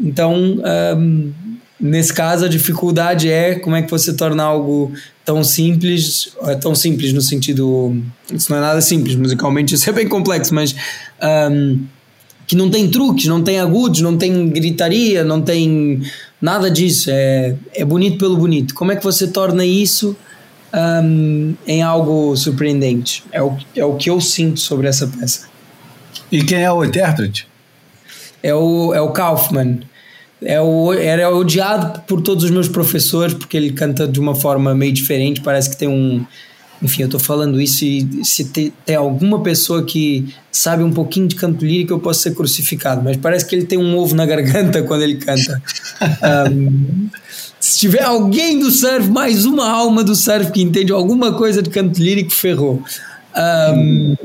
Então, 0.00 0.60
um, 0.96 1.32
nesse 1.80 2.14
caso, 2.14 2.44
a 2.44 2.48
dificuldade 2.48 3.28
é 3.28 3.56
como 3.56 3.74
é 3.74 3.82
que 3.82 3.90
você 3.90 4.12
torna 4.12 4.44
algo 4.44 4.92
tão 5.24 5.42
simples, 5.42 6.36
é 6.44 6.54
tão 6.54 6.72
simples 6.72 7.12
no 7.12 7.20
sentido. 7.20 8.00
Isso 8.32 8.48
não 8.48 8.58
é 8.58 8.60
nada 8.60 8.80
simples, 8.80 9.16
musicalmente 9.16 9.74
isso 9.74 9.90
é 9.90 9.92
bem 9.92 10.06
complexo, 10.06 10.54
mas. 10.54 10.72
Um, 11.50 11.97
que 12.48 12.56
não 12.56 12.68
tem 12.68 12.90
truques, 12.90 13.26
não 13.26 13.42
tem 13.42 13.60
agudos, 13.60 14.00
não 14.00 14.16
tem 14.16 14.48
gritaria, 14.48 15.22
não 15.22 15.40
tem 15.40 16.02
nada 16.40 16.68
disso. 16.68 17.10
É, 17.12 17.54
é 17.72 17.84
bonito 17.84 18.18
pelo 18.18 18.36
bonito. 18.36 18.74
Como 18.74 18.90
é 18.90 18.96
que 18.96 19.04
você 19.04 19.28
torna 19.28 19.64
isso 19.64 20.16
um, 20.74 21.54
em 21.66 21.82
algo 21.82 22.36
surpreendente. 22.36 23.24
É 23.32 23.42
o, 23.42 23.56
é 23.74 23.84
o 23.84 23.94
que 23.96 24.10
eu 24.10 24.20
sinto 24.20 24.60
sobre 24.60 24.86
essa 24.86 25.06
peça. 25.06 25.48
E 26.30 26.42
quem 26.42 26.62
é 26.62 26.70
o 26.70 26.84
intérprete? 26.84 27.46
É 28.42 28.54
o, 28.54 28.94
é 28.94 29.00
o 29.00 29.10
Kaufman. 29.10 29.80
É 30.40 30.60
o, 30.60 30.92
era 30.92 31.34
odiado 31.34 32.00
por 32.02 32.20
todos 32.20 32.44
os 32.44 32.50
meus 32.50 32.68
professores 32.68 33.34
porque 33.34 33.56
ele 33.56 33.72
canta 33.72 34.06
de 34.06 34.20
uma 34.20 34.34
forma 34.34 34.74
meio 34.74 34.92
diferente. 34.92 35.40
Parece 35.40 35.70
que 35.70 35.76
tem 35.76 35.88
um. 35.88 36.24
Enfim, 36.80 37.02
eu 37.02 37.06
estou 37.06 37.18
falando 37.18 37.60
isso 37.60 37.84
e 37.84 38.24
se 38.24 38.44
tem, 38.46 38.72
tem, 38.86 38.94
alguma 38.94 39.42
pessoa 39.42 39.84
que 39.84 40.32
sabe 40.52 40.84
um 40.84 40.92
pouquinho 40.92 41.26
de 41.26 41.34
canto 41.34 41.64
lírico, 41.64 41.92
eu 41.92 41.98
posso 41.98 42.20
ser 42.20 42.34
crucificado. 42.34 43.02
Mas 43.02 43.16
parece 43.16 43.44
que 43.44 43.56
ele 43.56 43.66
tem 43.66 43.78
um 43.78 43.96
ovo 43.96 44.14
na 44.14 44.24
garganta 44.24 44.82
quando 44.84 45.02
ele 45.02 45.16
canta. 45.16 45.60
Um, 46.52 47.08
se 47.58 47.78
tiver 47.80 48.02
alguém 48.02 48.60
do 48.60 48.70
surf, 48.70 49.08
mais 49.08 49.44
uma 49.44 49.68
alma 49.68 50.04
do 50.04 50.14
surf 50.14 50.52
que 50.52 50.62
entende 50.62 50.92
alguma 50.92 51.32
coisa 51.32 51.60
de 51.60 51.70
canto 51.70 52.00
lírico, 52.00 52.30
ferrou. 52.30 52.82
Um, 53.36 54.16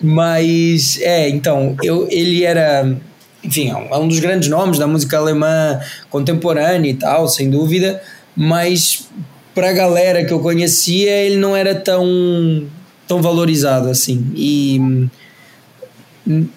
mas, 0.00 0.98
é, 1.00 1.28
então, 1.28 1.74
eu, 1.82 2.06
ele 2.10 2.44
era, 2.44 2.96
enfim, 3.42 3.70
é 3.70 3.76
um 3.76 4.04
é 4.04 4.08
dos 4.08 4.20
grandes 4.20 4.48
nomes 4.48 4.78
da 4.78 4.86
música 4.86 5.16
alemã 5.16 5.80
contemporânea 6.10 6.90
e 6.90 6.94
tal, 6.94 7.28
sem 7.28 7.48
dúvida, 7.48 8.02
mas 8.36 9.08
para 9.56 9.70
a 9.70 9.72
galera 9.72 10.22
que 10.22 10.34
eu 10.34 10.38
conhecia, 10.38 11.10
ele 11.10 11.36
não 11.36 11.56
era 11.56 11.74
tão, 11.74 12.66
tão 13.08 13.22
valorizado 13.22 13.88
assim. 13.88 14.30
E, 14.36 15.08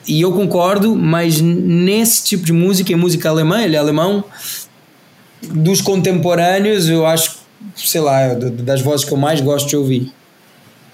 e 0.05 0.19
eu 0.19 0.33
concordo, 0.33 0.93
mas 0.97 1.39
nesse 1.39 2.25
tipo 2.25 2.43
de 2.43 2.51
música, 2.51 2.91
em 2.91 2.97
música 2.97 3.29
alemã, 3.29 3.61
ele 3.63 3.77
é 3.77 3.79
alemão, 3.79 4.21
dos 5.41 5.79
contemporâneos, 5.79 6.89
eu 6.89 7.05
acho, 7.05 7.37
sei 7.73 8.01
lá, 8.01 8.33
das 8.33 8.81
vozes 8.81 9.05
que 9.05 9.13
eu 9.13 9.17
mais 9.17 9.39
gosto 9.39 9.69
de 9.69 9.77
ouvir. 9.77 10.11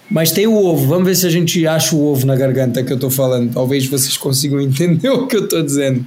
Mas 0.08 0.32
tem 0.32 0.46
o 0.46 0.56
ovo, 0.56 0.86
vamos 0.86 1.06
ver 1.06 1.16
se 1.16 1.26
a 1.26 1.32
gente 1.32 1.66
acha 1.66 1.96
o 1.96 2.06
ovo 2.06 2.28
na 2.28 2.36
garganta 2.36 2.84
que 2.84 2.92
eu 2.92 2.98
estou 2.98 3.10
falando. 3.10 3.52
Talvez 3.52 3.88
vocês 3.88 4.16
consigam 4.16 4.62
entender 4.62 5.10
o 5.10 5.26
que 5.26 5.38
eu 5.38 5.46
estou 5.46 5.64
dizendo. 5.64 6.06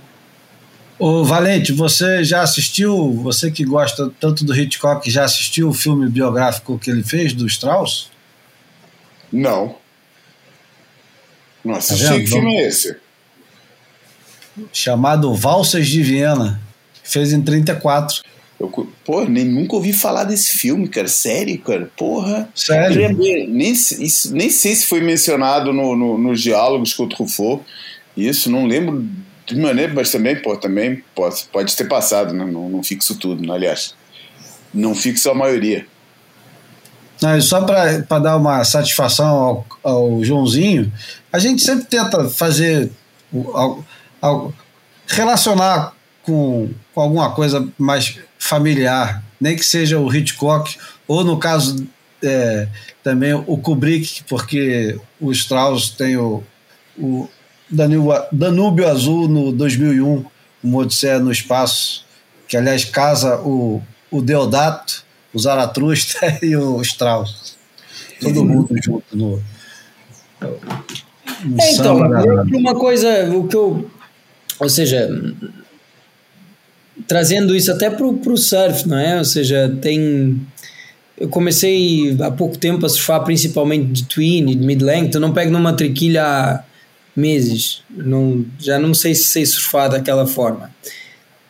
Ô 0.98 1.22
Valente, 1.22 1.72
você 1.72 2.24
já 2.24 2.42
assistiu, 2.42 3.12
você 3.22 3.52
que 3.52 3.64
gosta 3.64 4.10
tanto 4.18 4.44
do 4.44 4.54
Hitchcock, 4.54 5.08
já 5.08 5.24
assistiu 5.24 5.68
o 5.68 5.74
filme 5.74 6.08
biográfico 6.08 6.78
que 6.78 6.90
ele 6.90 7.04
fez 7.04 7.32
do 7.32 7.46
Strauss? 7.46 8.10
Não. 9.32 9.76
Não 11.64 11.76
assisti. 11.76 12.04
Tá 12.04 12.14
que 12.14 12.26
filme 12.26 12.56
é 12.56 12.66
esse? 12.66 12.96
Chamado 14.72 15.32
Valsas 15.34 15.86
de 15.86 16.02
Viena. 16.02 16.60
Fez 17.04 17.32
em 17.32 17.42
34. 17.42 18.22
Eu, 18.58 18.68
pô, 19.04 19.24
nem 19.24 19.44
nunca 19.44 19.76
ouvi 19.76 19.92
falar 19.92 20.24
desse 20.24 20.58
filme, 20.58 20.88
cara. 20.88 21.06
Sério, 21.06 21.60
cara? 21.60 21.88
Porra. 21.96 22.48
Sério? 22.56 23.16
Nem, 23.16 23.46
nem, 23.46 23.70
isso, 23.70 24.34
nem 24.34 24.50
sei 24.50 24.74
se 24.74 24.86
foi 24.86 25.00
mencionado 25.00 25.72
no, 25.72 25.94
no, 25.94 26.18
nos 26.18 26.42
diálogos 26.42 26.92
com 26.92 27.04
o 27.04 27.08
Truffaut. 27.08 27.62
Isso, 28.16 28.50
não 28.50 28.66
lembro 28.66 29.08
de 29.54 29.60
maneira, 29.60 29.92
mas 29.94 30.10
também, 30.10 30.36
pô, 30.36 30.56
também 30.56 31.02
pode, 31.14 31.44
pode 31.50 31.74
ter 31.74 31.88
passado, 31.88 32.34
né? 32.34 32.44
não, 32.44 32.68
não 32.68 32.82
fixo 32.82 33.14
tudo, 33.16 33.46
né? 33.46 33.54
aliás. 33.54 33.94
Não 34.72 34.94
fixo 34.94 35.30
a 35.30 35.34
maioria. 35.34 35.86
Não, 37.20 37.40
só 37.40 37.62
para 37.62 38.18
dar 38.18 38.36
uma 38.36 38.62
satisfação 38.64 39.26
ao, 39.26 39.66
ao, 39.82 40.22
Joãozinho, 40.22 40.92
a 41.32 41.38
gente 41.38 41.62
sempre 41.62 41.86
tenta 41.86 42.28
fazer, 42.28 42.90
ao, 44.20 44.52
relacionar 45.06 45.94
com, 46.22 46.70
com 46.94 47.00
alguma 47.00 47.32
coisa 47.32 47.66
mais 47.78 48.18
familiar, 48.38 49.22
nem 49.40 49.56
que 49.56 49.64
seja 49.64 49.98
o 49.98 50.14
Hitchcock, 50.14 50.76
ou 51.08 51.24
no 51.24 51.38
caso 51.38 51.86
é, 52.22 52.68
também 53.02 53.32
o 53.32 53.56
Kubrick, 53.56 54.22
porque 54.28 55.00
o 55.18 55.32
Strauss 55.32 55.90
tem 55.90 56.16
o, 56.18 56.44
o 56.98 57.28
Danúbio 57.70 58.88
Azul 58.88 59.28
no 59.28 59.52
2001, 59.52 60.24
uma 60.62 60.78
Odisseia 60.78 61.18
no 61.18 61.30
Espaço, 61.30 62.04
que 62.46 62.56
aliás 62.56 62.84
casa 62.84 63.38
o, 63.40 63.82
o 64.10 64.22
Deodato, 64.22 65.04
o 65.32 65.38
Zaratrusta 65.38 66.38
e 66.42 66.56
o 66.56 66.80
Strauss. 66.82 67.56
Todo 68.20 68.44
mundo 68.44 68.74
junto 68.82 69.16
no. 69.16 69.42
no 70.40 71.58
é, 71.60 71.72
então, 71.72 71.96
uma 72.52 72.74
coisa, 72.74 73.30
o 73.34 73.46
que 73.46 73.56
eu. 73.56 73.88
Ou 74.58 74.68
seja, 74.68 75.08
trazendo 77.06 77.54
isso 77.54 77.70
até 77.70 77.88
para 77.90 78.04
o 78.04 78.36
surf, 78.36 78.88
não 78.88 78.98
é? 78.98 79.18
Ou 79.18 79.24
seja, 79.24 79.76
tem. 79.80 80.40
Eu 81.16 81.28
comecei 81.28 82.16
há 82.20 82.30
pouco 82.30 82.56
tempo 82.56 82.86
a 82.86 82.88
surfar 82.88 83.22
principalmente 83.24 83.86
de 83.86 84.04
twin 84.04 84.50
e 84.50 84.54
de 84.54 84.64
mid-length. 84.64 85.14
Eu 85.14 85.20
não 85.20 85.32
pego 85.32 85.50
numa 85.50 85.72
triquilha 85.72 86.62
meses. 87.18 87.82
Não, 87.90 88.44
já 88.58 88.78
não 88.78 88.94
sei 88.94 89.14
se 89.14 89.24
sei 89.24 89.44
surfar 89.44 89.90
daquela 89.90 90.26
forma. 90.26 90.70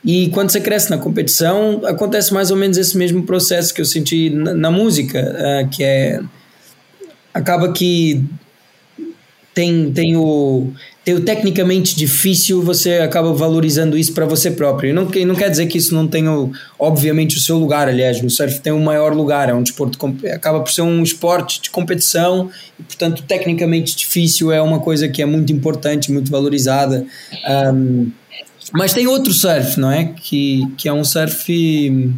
E 0.04 0.28
quando 0.30 0.50
você 0.50 0.60
cresce 0.60 0.90
na 0.90 0.98
competição, 0.98 1.82
acontece 1.84 2.32
mais 2.32 2.50
ou 2.50 2.56
menos 2.56 2.76
esse 2.78 2.96
mesmo 2.96 3.24
processo 3.24 3.74
que 3.74 3.80
eu 3.80 3.84
senti 3.84 4.30
na, 4.30 4.54
na 4.54 4.70
música, 4.70 5.20
uh, 5.20 5.68
que 5.68 5.82
é. 5.84 6.20
Acaba 7.34 7.72
que 7.72 8.24
tem, 9.58 9.90
tem 9.90 10.16
o 10.16 10.72
o 11.08 11.20
tecnicamente 11.20 11.96
difícil, 11.96 12.62
você 12.62 12.98
acaba 12.98 13.32
valorizando 13.32 13.96
isso 13.96 14.12
para 14.12 14.26
você 14.26 14.50
próprio. 14.50 14.90
E 14.90 14.92
não, 14.92 15.04
não 15.04 15.34
quer 15.34 15.48
dizer 15.48 15.66
que 15.66 15.78
isso 15.78 15.94
não 15.94 16.06
tenha, 16.06 16.30
obviamente, 16.78 17.34
o 17.34 17.40
seu 17.40 17.56
lugar. 17.56 17.88
Aliás, 17.88 18.20
no 18.20 18.28
surf 18.28 18.60
tem 18.60 18.74
o 18.74 18.76
um 18.76 18.84
maior 18.84 19.14
lugar, 19.14 19.48
é 19.48 19.54
um 19.54 19.62
desporto, 19.62 19.98
acaba 20.32 20.60
por 20.60 20.70
ser 20.70 20.82
um 20.82 21.02
esporte 21.02 21.62
de 21.62 21.70
competição 21.70 22.50
e, 22.78 22.82
portanto, 22.82 23.24
tecnicamente 23.26 23.96
difícil 23.96 24.52
é 24.52 24.60
uma 24.60 24.80
coisa 24.80 25.08
que 25.08 25.22
é 25.22 25.26
muito 25.26 25.50
importante, 25.50 26.12
muito 26.12 26.30
valorizada. 26.30 27.06
Um, 27.74 28.10
mas 28.74 28.92
tem 28.92 29.06
outro 29.06 29.32
surf, 29.32 29.80
não 29.80 29.90
é? 29.90 30.12
Que, 30.14 30.68
que 30.76 30.90
é 30.90 30.92
um 30.92 31.04
surf 31.04 32.12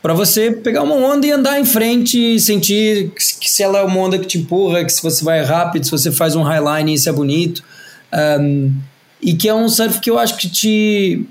para 0.00 0.14
você 0.14 0.52
pegar 0.52 0.82
uma 0.82 0.94
onda 0.94 1.26
e 1.26 1.32
andar 1.32 1.60
em 1.60 1.64
frente 1.64 2.18
e 2.18 2.38
sentir 2.38 3.10
que 3.14 3.50
se 3.50 3.62
ela 3.62 3.80
é 3.80 3.82
uma 3.82 3.98
onda 3.98 4.18
que 4.18 4.26
te 4.26 4.38
empurra, 4.38 4.84
que 4.84 4.92
se 4.92 5.02
você 5.02 5.24
vai 5.24 5.42
rápido, 5.42 5.84
se 5.84 5.90
você 5.90 6.12
faz 6.12 6.36
um 6.36 6.42
highline, 6.42 6.94
isso 6.94 7.08
é 7.08 7.12
bonito. 7.12 7.62
Um, 8.40 8.72
e 9.20 9.34
que 9.34 9.48
é 9.48 9.54
um 9.54 9.68
surf 9.68 10.00
que 10.00 10.10
eu 10.10 10.18
acho 10.18 10.36
que 10.36 10.48
te. 10.48 11.26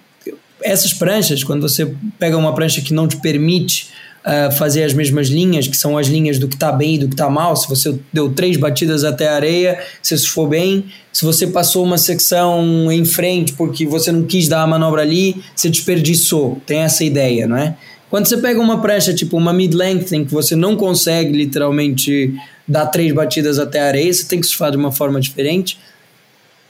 Essas 0.61 0.93
pranchas, 0.93 1.43
quando 1.43 1.61
você 1.61 1.93
pega 2.19 2.37
uma 2.37 2.53
prancha 2.53 2.81
que 2.81 2.93
não 2.93 3.07
te 3.07 3.17
permite 3.17 3.89
uh, 4.25 4.51
fazer 4.51 4.83
as 4.83 4.91
mesmas 4.91 5.27
linhas, 5.27 5.67
que 5.67 5.77
são 5.77 5.97
as 5.97 6.07
linhas 6.07 6.37
do 6.37 6.47
que 6.47 6.55
está 6.55 6.71
bem 6.71 6.95
e 6.95 6.97
do 6.97 7.07
que 7.07 7.13
está 7.13 7.29
mal, 7.29 7.55
se 7.55 7.69
você 7.69 7.97
deu 8.11 8.33
três 8.33 8.57
batidas 8.57 9.03
até 9.03 9.29
a 9.29 9.35
areia, 9.35 9.79
se 10.01 10.15
isso 10.15 10.31
for 10.31 10.47
bem, 10.49 10.85
se 11.13 11.23
você 11.23 11.47
passou 11.47 11.85
uma 11.85 11.97
secção 11.97 12.91
em 12.91 13.05
frente 13.05 13.53
porque 13.53 13.85
você 13.85 14.11
não 14.11 14.23
quis 14.23 14.47
dar 14.47 14.63
a 14.63 14.67
manobra 14.67 15.03
ali, 15.03 15.41
você 15.55 15.69
desperdiçou. 15.69 16.61
Tem 16.65 16.79
essa 16.79 17.03
ideia, 17.03 17.47
não 17.47 17.55
é? 17.57 17.77
Quando 18.09 18.27
você 18.27 18.37
pega 18.37 18.59
uma 18.59 18.81
prancha 18.81 19.13
tipo 19.13 19.35
uma 19.35 19.51
mid-length, 19.51 20.13
em 20.13 20.25
que 20.25 20.33
você 20.33 20.55
não 20.55 20.75
consegue 20.75 21.31
literalmente 21.31 22.33
dar 22.67 22.85
três 22.87 23.13
batidas 23.13 23.59
até 23.59 23.81
a 23.81 23.87
areia, 23.87 24.13
você 24.13 24.25
tem 24.25 24.39
que 24.39 24.47
surfar 24.47 24.71
de 24.71 24.77
uma 24.77 24.91
forma 24.91 25.19
diferente 25.19 25.77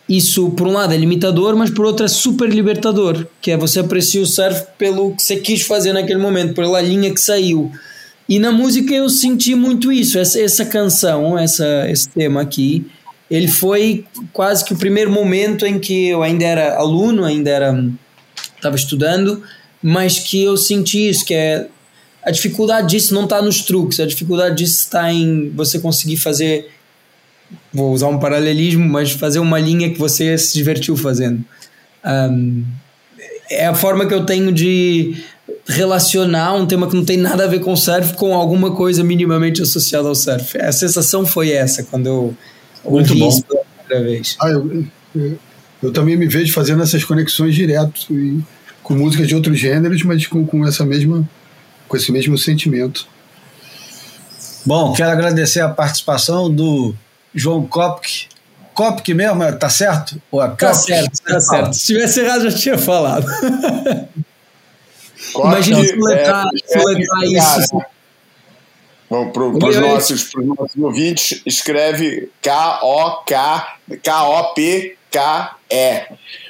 isso, 0.07 0.51
por 0.51 0.67
um 0.67 0.71
lado, 0.71 0.93
é 0.93 0.97
limitador, 0.97 1.55
mas 1.55 1.69
por 1.69 1.85
outro 1.85 2.05
é 2.05 2.07
super 2.07 2.49
libertador, 2.49 3.27
que 3.41 3.51
é 3.51 3.57
você 3.57 3.81
aprecia 3.81 4.21
o 4.21 4.25
surf 4.25 4.65
pelo 4.77 5.13
que 5.13 5.21
você 5.21 5.35
quis 5.35 5.63
fazer 5.63 5.91
naquele 5.91 6.19
momento, 6.19 6.53
pela 6.53 6.79
linha 6.79 7.13
que 7.13 7.19
saiu. 7.19 7.71
E 8.29 8.39
na 8.39 8.51
música 8.51 8.93
eu 8.93 9.09
senti 9.09 9.53
muito 9.53 9.91
isso, 9.91 10.17
essa, 10.17 10.39
essa 10.39 10.65
canção, 10.65 11.37
essa, 11.37 11.89
esse 11.89 12.07
tema 12.07 12.41
aqui, 12.41 12.85
ele 13.29 13.49
foi 13.49 14.05
quase 14.31 14.63
que 14.63 14.73
o 14.73 14.77
primeiro 14.77 15.11
momento 15.11 15.65
em 15.65 15.77
que 15.77 16.07
eu 16.07 16.23
ainda 16.23 16.45
era 16.45 16.77
aluno, 16.77 17.25
ainda 17.25 17.49
era 17.49 17.85
estava 18.55 18.77
estudando, 18.77 19.43
mas 19.81 20.19
que 20.19 20.43
eu 20.43 20.57
senti 20.57 21.09
isso, 21.09 21.25
que 21.25 21.33
é 21.33 21.67
a 22.23 22.31
dificuldade 22.31 22.89
disso 22.89 23.13
não 23.13 23.23
está 23.23 23.41
nos 23.41 23.61
truques, 23.61 23.99
a 23.99 24.05
dificuldade 24.05 24.57
disso 24.57 24.79
está 24.81 25.11
em 25.11 25.49
você 25.49 25.79
conseguir 25.79 26.17
fazer 26.17 26.69
vou 27.73 27.93
usar 27.93 28.07
um 28.07 28.19
paralelismo, 28.19 28.87
mas 28.87 29.11
fazer 29.11 29.39
uma 29.39 29.59
linha 29.59 29.89
que 29.89 29.99
você 29.99 30.37
se 30.37 30.53
divertiu 30.53 30.95
fazendo. 30.97 31.43
Um, 32.05 32.63
é 33.49 33.67
a 33.67 33.73
forma 33.73 34.05
que 34.05 34.13
eu 34.13 34.25
tenho 34.25 34.51
de 34.51 35.15
relacionar 35.67 36.53
um 36.53 36.65
tema 36.65 36.87
que 36.87 36.95
não 36.95 37.05
tem 37.05 37.17
nada 37.17 37.45
a 37.45 37.47
ver 37.47 37.59
com 37.59 37.75
surf 37.75 38.13
com 38.15 38.33
alguma 38.33 38.71
coisa 38.71 39.03
minimamente 39.03 39.61
associada 39.61 40.07
ao 40.07 40.15
surf. 40.15 40.57
A 40.57 40.71
sensação 40.71 41.25
foi 41.25 41.51
essa 41.51 41.83
quando 41.83 42.07
eu 42.07 42.37
Muito 42.85 43.09
ouvi 43.09 43.19
bom. 43.19 43.29
isso 43.29 43.43
pela 43.43 43.61
primeira 43.63 44.11
vez. 44.11 44.35
Ah, 44.39 44.49
eu, 44.49 44.85
eu, 45.81 45.91
também 45.91 46.17
me 46.17 46.27
vejo 46.27 46.53
fazendo 46.53 46.83
essas 46.83 47.03
conexões 47.03 47.55
direto 47.55 48.07
e, 48.11 48.39
com 48.87 48.95
músicas 48.95 49.27
de 49.27 49.35
outros 49.35 49.59
gêneros, 49.59 50.01
mas 50.03 50.25
com, 50.27 50.47
com 50.47 50.65
essa 50.65 50.85
mesma 50.85 51.29
com 51.89 51.97
esse 51.97 52.09
mesmo 52.09 52.37
sentimento. 52.37 53.05
Bom, 54.65 54.93
quero 54.93 55.11
agradecer 55.11 55.59
a 55.59 55.67
participação 55.67 56.49
do 56.49 56.95
João 57.35 57.67
Kopke. 57.67 58.27
Kopke 58.73 59.13
mesmo, 59.13 59.43
é, 59.43 59.51
tá 59.51 59.69
certo? 59.69 60.21
Ou 60.31 60.41
é 60.41 60.47
tá 60.49 60.73
certo, 60.73 61.21
tá 61.21 61.39
certo. 61.41 61.73
Se 61.73 61.87
tivesse 61.87 62.21
errado, 62.21 62.49
já 62.49 62.57
tinha 62.57 62.77
falado. 62.77 63.27
Imagina 65.35 65.81
se 65.81 65.89
soletrar, 65.89 66.45
é, 66.47 66.79
soletrar 66.79 67.23
é, 67.23 67.27
isso. 67.27 67.81
Bom, 69.09 69.31
para 69.31 69.43
os 69.43 69.77
nossos, 69.77 70.31
nossos 70.35 70.77
ouvintes, 70.77 71.41
escreve 71.45 72.29
K-O-K, 72.41 73.77
K-O-P-K-E. 74.01 74.97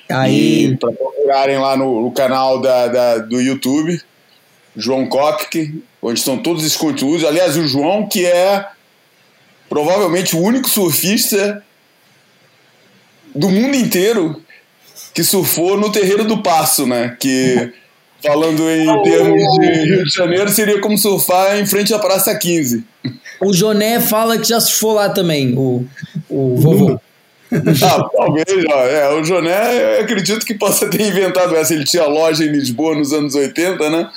Aí. 0.10 0.78
Para 0.78 0.92
procurarem 0.94 1.58
lá 1.58 1.76
no, 1.76 2.02
no 2.02 2.12
canal 2.12 2.62
da, 2.62 2.88
da, 2.88 3.18
do 3.20 3.42
YouTube, 3.42 4.02
João 4.76 5.08
Kopke, 5.08 5.84
onde 6.02 6.20
estão 6.20 6.38
todos 6.38 6.64
os 6.64 6.76
conteúdos. 6.76 7.26
Aliás, 7.26 7.58
o 7.58 7.68
João, 7.68 8.08
que 8.08 8.26
é 8.26 8.66
provavelmente 9.70 10.36
o 10.36 10.40
único 10.40 10.70
surfista 10.70 11.64
do 13.36 13.50
mundo 13.50 13.76
inteiro 13.76 14.42
que 15.14 15.24
surfou 15.24 15.78
no 15.78 15.92
Terreiro 15.92 16.24
do 16.24 16.42
Passo, 16.42 16.86
né? 16.86 17.16
Que, 17.20 17.74
falando 18.22 18.70
em 18.70 18.86
termos 19.04 19.42
de 19.60 19.68
Rio 19.84 20.06
de 20.06 20.12
Janeiro, 20.12 20.50
seria 20.50 20.80
como 20.80 20.98
surfar 20.98 21.58
em 21.58 21.66
frente 21.66 21.94
à 21.94 22.00
Praça 22.00 22.36
15. 22.36 22.84
O 23.42 23.54
Joné 23.54 24.00
fala 24.00 24.38
que 24.38 24.48
já 24.48 24.60
surfou 24.60 24.94
lá 24.94 25.10
também, 25.10 25.56
o, 25.56 25.86
o 26.30 26.56
vovô. 26.58 27.00
Ah, 27.52 28.10
talvez, 28.16 28.66
ó. 28.70 28.86
É, 28.86 29.14
o 29.14 29.24
Joné, 29.24 29.98
eu 29.98 30.02
acredito 30.02 30.46
que 30.46 30.54
possa 30.54 30.90
ter 30.90 31.02
inventado 31.02 31.56
essa. 31.56 31.74
Ele 31.74 31.86
tinha 31.86 32.06
loja 32.06 32.44
em 32.44 32.52
Lisboa 32.52 32.96
nos 32.96 33.14
anos 33.14 33.36
80, 33.36 33.90
né? 33.90 34.10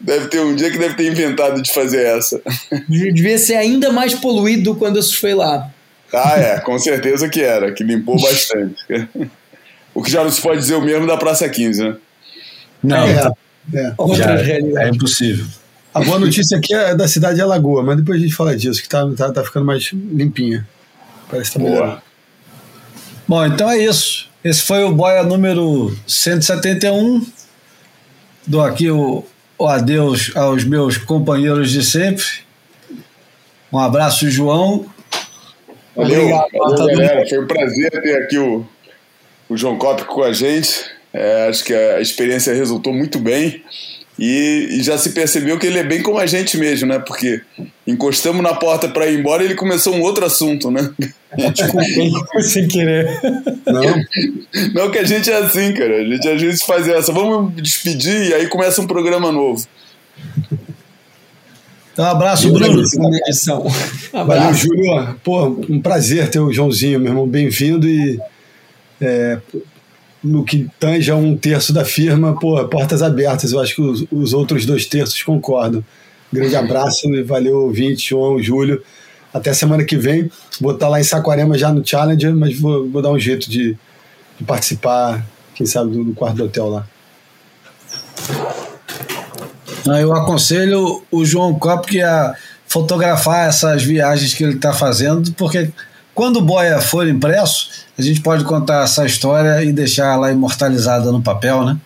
Deve 0.00 0.28
ter 0.28 0.40
um 0.40 0.54
dia 0.54 0.70
que 0.70 0.78
deve 0.78 0.94
ter 0.94 1.10
inventado 1.10 1.62
de 1.62 1.72
fazer 1.72 2.04
essa. 2.04 2.40
Devia 2.88 3.38
ser 3.38 3.54
ainda 3.54 3.92
mais 3.92 4.14
poluído 4.14 4.74
quando 4.74 4.96
eu 4.96 5.02
surfei 5.02 5.34
lá. 5.34 5.70
Ah, 6.12 6.38
é, 6.38 6.60
com 6.60 6.78
certeza 6.78 7.28
que 7.28 7.40
era, 7.40 7.72
que 7.72 7.84
limpou 7.84 8.20
bastante. 8.20 8.84
o 9.94 10.02
que 10.02 10.10
já 10.10 10.22
não 10.22 10.30
se 10.30 10.42
pode 10.42 10.60
dizer 10.60 10.74
o 10.74 10.82
mesmo 10.82 11.06
da 11.06 11.16
Praça 11.16 11.48
15, 11.48 11.82
né? 11.82 11.96
Não, 12.82 12.96
é, 13.06 13.32
é. 13.74 13.94
é, 14.50 14.84
é 14.84 14.88
impossível. 14.88 15.46
A 15.94 16.00
boa 16.00 16.18
notícia 16.18 16.56
aqui 16.56 16.74
é 16.74 16.94
da 16.94 17.06
cidade 17.06 17.36
de 17.36 17.42
Alagoa, 17.42 17.82
mas 17.82 17.98
depois 17.98 18.18
a 18.18 18.22
gente 18.22 18.34
fala 18.34 18.56
disso, 18.56 18.82
que 18.82 18.88
tá, 18.88 19.06
tá, 19.16 19.30
tá 19.30 19.44
ficando 19.44 19.66
mais 19.66 19.90
limpinha. 19.92 20.66
Parece 21.30 21.52
que 21.52 21.58
tá 21.58 21.64
melhor. 21.64 22.02
Bom, 23.32 23.46
então 23.46 23.70
é 23.70 23.78
isso. 23.78 24.28
Esse 24.44 24.60
foi 24.60 24.84
o 24.84 24.92
Boia 24.92 25.22
número 25.22 25.90
171. 26.06 27.26
Dou 28.46 28.60
aqui 28.60 28.90
o, 28.90 29.24
o 29.58 29.66
adeus 29.66 30.36
aos 30.36 30.64
meus 30.64 30.98
companheiros 30.98 31.70
de 31.70 31.82
sempre. 31.82 32.26
Um 33.72 33.78
abraço, 33.78 34.30
João. 34.30 34.84
Valeu, 35.96 36.24
Obrigado, 36.24 36.48
valeu 36.52 36.86
galera. 36.88 37.26
Foi 37.26 37.42
um 37.42 37.46
prazer 37.46 37.90
ter 38.02 38.22
aqui 38.22 38.36
o, 38.36 38.66
o 39.48 39.56
João 39.56 39.78
Cop 39.78 40.04
com 40.04 40.22
a 40.24 40.34
gente. 40.34 40.84
É, 41.10 41.48
acho 41.48 41.64
que 41.64 41.72
a 41.72 42.02
experiência 42.02 42.52
resultou 42.52 42.92
muito 42.92 43.18
bem. 43.18 43.64
E, 44.24 44.68
e, 44.78 44.82
já 44.84 44.96
se 44.96 45.10
percebeu 45.10 45.58
que 45.58 45.66
ele 45.66 45.80
é 45.80 45.82
bem 45.82 46.00
como 46.00 46.16
a 46.16 46.26
gente 46.26 46.56
mesmo, 46.56 46.86
né? 46.86 47.00
Porque 47.00 47.42
encostamos 47.84 48.40
na 48.40 48.54
porta 48.54 48.88
para 48.88 49.08
ir 49.08 49.18
embora 49.18 49.42
e 49.42 49.46
ele 49.46 49.56
começou 49.56 49.96
um 49.96 50.00
outro 50.00 50.24
assunto, 50.24 50.70
né? 50.70 50.92
Desculpa, 51.52 51.82
sem 52.40 52.68
querer. 52.68 53.20
Não. 53.66 53.82
Não 54.74 54.90
que 54.92 54.98
a 55.00 55.04
gente 55.04 55.28
é 55.28 55.38
assim, 55.38 55.72
cara. 55.72 55.96
A 55.96 56.04
gente 56.04 56.28
às 56.28 56.40
vezes 56.40 56.62
faz 56.62 56.86
essa. 56.86 57.10
Vamos 57.10 57.52
despedir 57.60 58.28
e 58.28 58.34
aí 58.34 58.46
começa 58.46 58.80
um 58.80 58.86
programa 58.86 59.32
novo. 59.32 59.66
Então, 61.92 62.04
um 62.04 62.08
abraço, 62.08 62.52
Bruno. 62.52 62.80
Edição. 63.26 63.66
Abraço. 64.12 64.40
Valeu, 64.40 64.54
Júlio. 64.54 65.16
Pô, 65.24 65.46
um 65.68 65.82
prazer 65.82 66.30
ter 66.30 66.38
o 66.38 66.52
Joãozinho, 66.52 67.00
meu 67.00 67.10
irmão. 67.10 67.26
Bem-vindo 67.26 67.88
e 67.88 68.20
é, 69.00 69.40
no 70.22 70.44
que 70.44 70.68
tange 70.78 71.10
um 71.12 71.36
terço 71.36 71.72
da 71.72 71.84
firma, 71.84 72.38
pô, 72.38 72.62
portas 72.68 73.02
abertas. 73.02 73.52
Eu 73.52 73.60
acho 73.60 73.74
que 73.74 73.82
os, 73.82 74.04
os 74.10 74.32
outros 74.32 74.64
dois 74.64 74.86
terços 74.86 75.22
concordam. 75.22 75.84
Grande 76.32 76.56
abraço 76.56 77.12
e 77.12 77.22
valeu, 77.22 77.62
ouvinte, 77.62 78.10
João, 78.10 78.40
Júlio. 78.40 78.82
Até 79.34 79.52
semana 79.52 79.84
que 79.84 79.96
vem. 79.96 80.30
Vou 80.60 80.72
estar 80.72 80.88
lá 80.88 81.00
em 81.00 81.04
Saquarema 81.04 81.58
já 81.58 81.72
no 81.72 81.86
Challenger, 81.86 82.34
mas 82.34 82.58
vou, 82.58 82.88
vou 82.88 83.02
dar 83.02 83.10
um 83.10 83.18
jeito 83.18 83.50
de, 83.50 83.76
de 84.38 84.44
participar, 84.46 85.26
quem 85.54 85.66
sabe, 85.66 85.90
do, 85.90 86.04
do, 86.04 86.14
quarto 86.14 86.36
do 86.36 86.44
hotel 86.44 86.68
lá. 86.68 86.86
Eu 90.00 90.14
aconselho 90.14 91.02
o 91.10 91.24
João 91.24 91.54
Kopke 91.58 92.00
a 92.00 92.36
fotografar 92.68 93.48
essas 93.48 93.82
viagens 93.82 94.32
que 94.32 94.44
ele 94.44 94.54
está 94.54 94.72
fazendo, 94.72 95.32
porque 95.32 95.70
quando 96.14 96.36
o 96.36 96.42
Boia 96.42 96.80
for 96.80 97.06
impresso, 97.08 97.68
a 97.98 98.02
gente 98.02 98.20
pode 98.20 98.44
contar 98.44 98.84
essa 98.84 99.04
história 99.04 99.62
e 99.62 99.72
deixar 99.72 100.12
ela 100.12 100.30
imortalizada 100.30 101.10
no 101.10 101.22
papel, 101.22 101.64
né? 101.64 101.78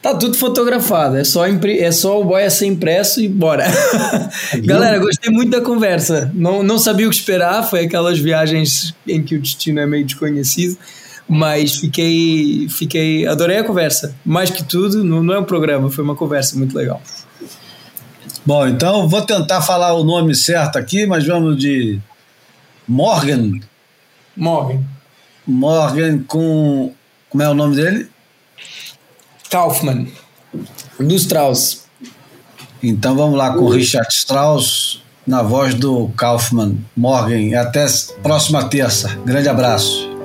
Tá 0.00 0.14
tudo 0.14 0.36
fotografado, 0.36 1.16
é 1.16 1.24
só, 1.24 1.46
impre... 1.46 1.78
é 1.78 1.92
só 1.92 2.20
o 2.20 2.24
Boia 2.24 2.48
ser 2.48 2.66
impresso 2.66 3.20
e 3.20 3.28
bora. 3.28 3.66
Galera, 4.64 4.98
gostei 4.98 5.30
muito 5.30 5.50
da 5.50 5.60
conversa. 5.60 6.30
Não, 6.34 6.62
não 6.62 6.78
sabia 6.78 7.06
o 7.06 7.10
que 7.10 7.16
esperar, 7.16 7.62
foi 7.62 7.84
aquelas 7.84 8.18
viagens 8.18 8.94
em 9.06 9.22
que 9.22 9.36
o 9.36 9.40
destino 9.40 9.80
é 9.80 9.86
meio 9.86 10.04
desconhecido, 10.04 10.78
mas 11.28 11.76
fiquei, 11.76 12.66
fiquei 12.70 13.26
adorei 13.26 13.58
a 13.58 13.64
conversa. 13.64 14.14
Mais 14.24 14.50
que 14.50 14.64
tudo, 14.64 15.04
não, 15.04 15.22
não 15.22 15.34
é 15.34 15.38
um 15.38 15.44
programa, 15.44 15.90
foi 15.90 16.02
uma 16.02 16.16
conversa 16.16 16.56
muito 16.56 16.76
legal. 16.76 17.00
Bom, 18.44 18.66
então 18.66 19.08
vou 19.08 19.22
tentar 19.22 19.60
falar 19.60 19.92
o 19.92 20.04
nome 20.04 20.34
certo 20.34 20.78
aqui, 20.78 21.04
mas 21.04 21.26
vamos 21.26 21.58
de 21.58 22.00
Morgan. 22.88 23.60
Morgan. 24.36 24.84
Morgan 25.46 26.22
com. 26.26 26.92
Como 27.28 27.42
é 27.42 27.48
o 27.48 27.54
nome 27.54 27.76
dele? 27.76 28.08
Kaufman. 29.50 30.08
Do 30.98 31.14
Strauss. 31.14 31.84
Então 32.82 33.16
vamos 33.16 33.36
lá 33.36 33.52
com 33.52 33.68
Richard 33.68 34.12
Strauss 34.12 35.02
na 35.26 35.42
voz 35.42 35.74
do 35.74 36.08
Kaufman. 36.16 36.78
Morgan. 36.96 37.58
Até 37.58 37.86
próxima 38.22 38.68
terça. 38.68 39.18
Grande 39.24 39.48
abraço. 39.48 40.15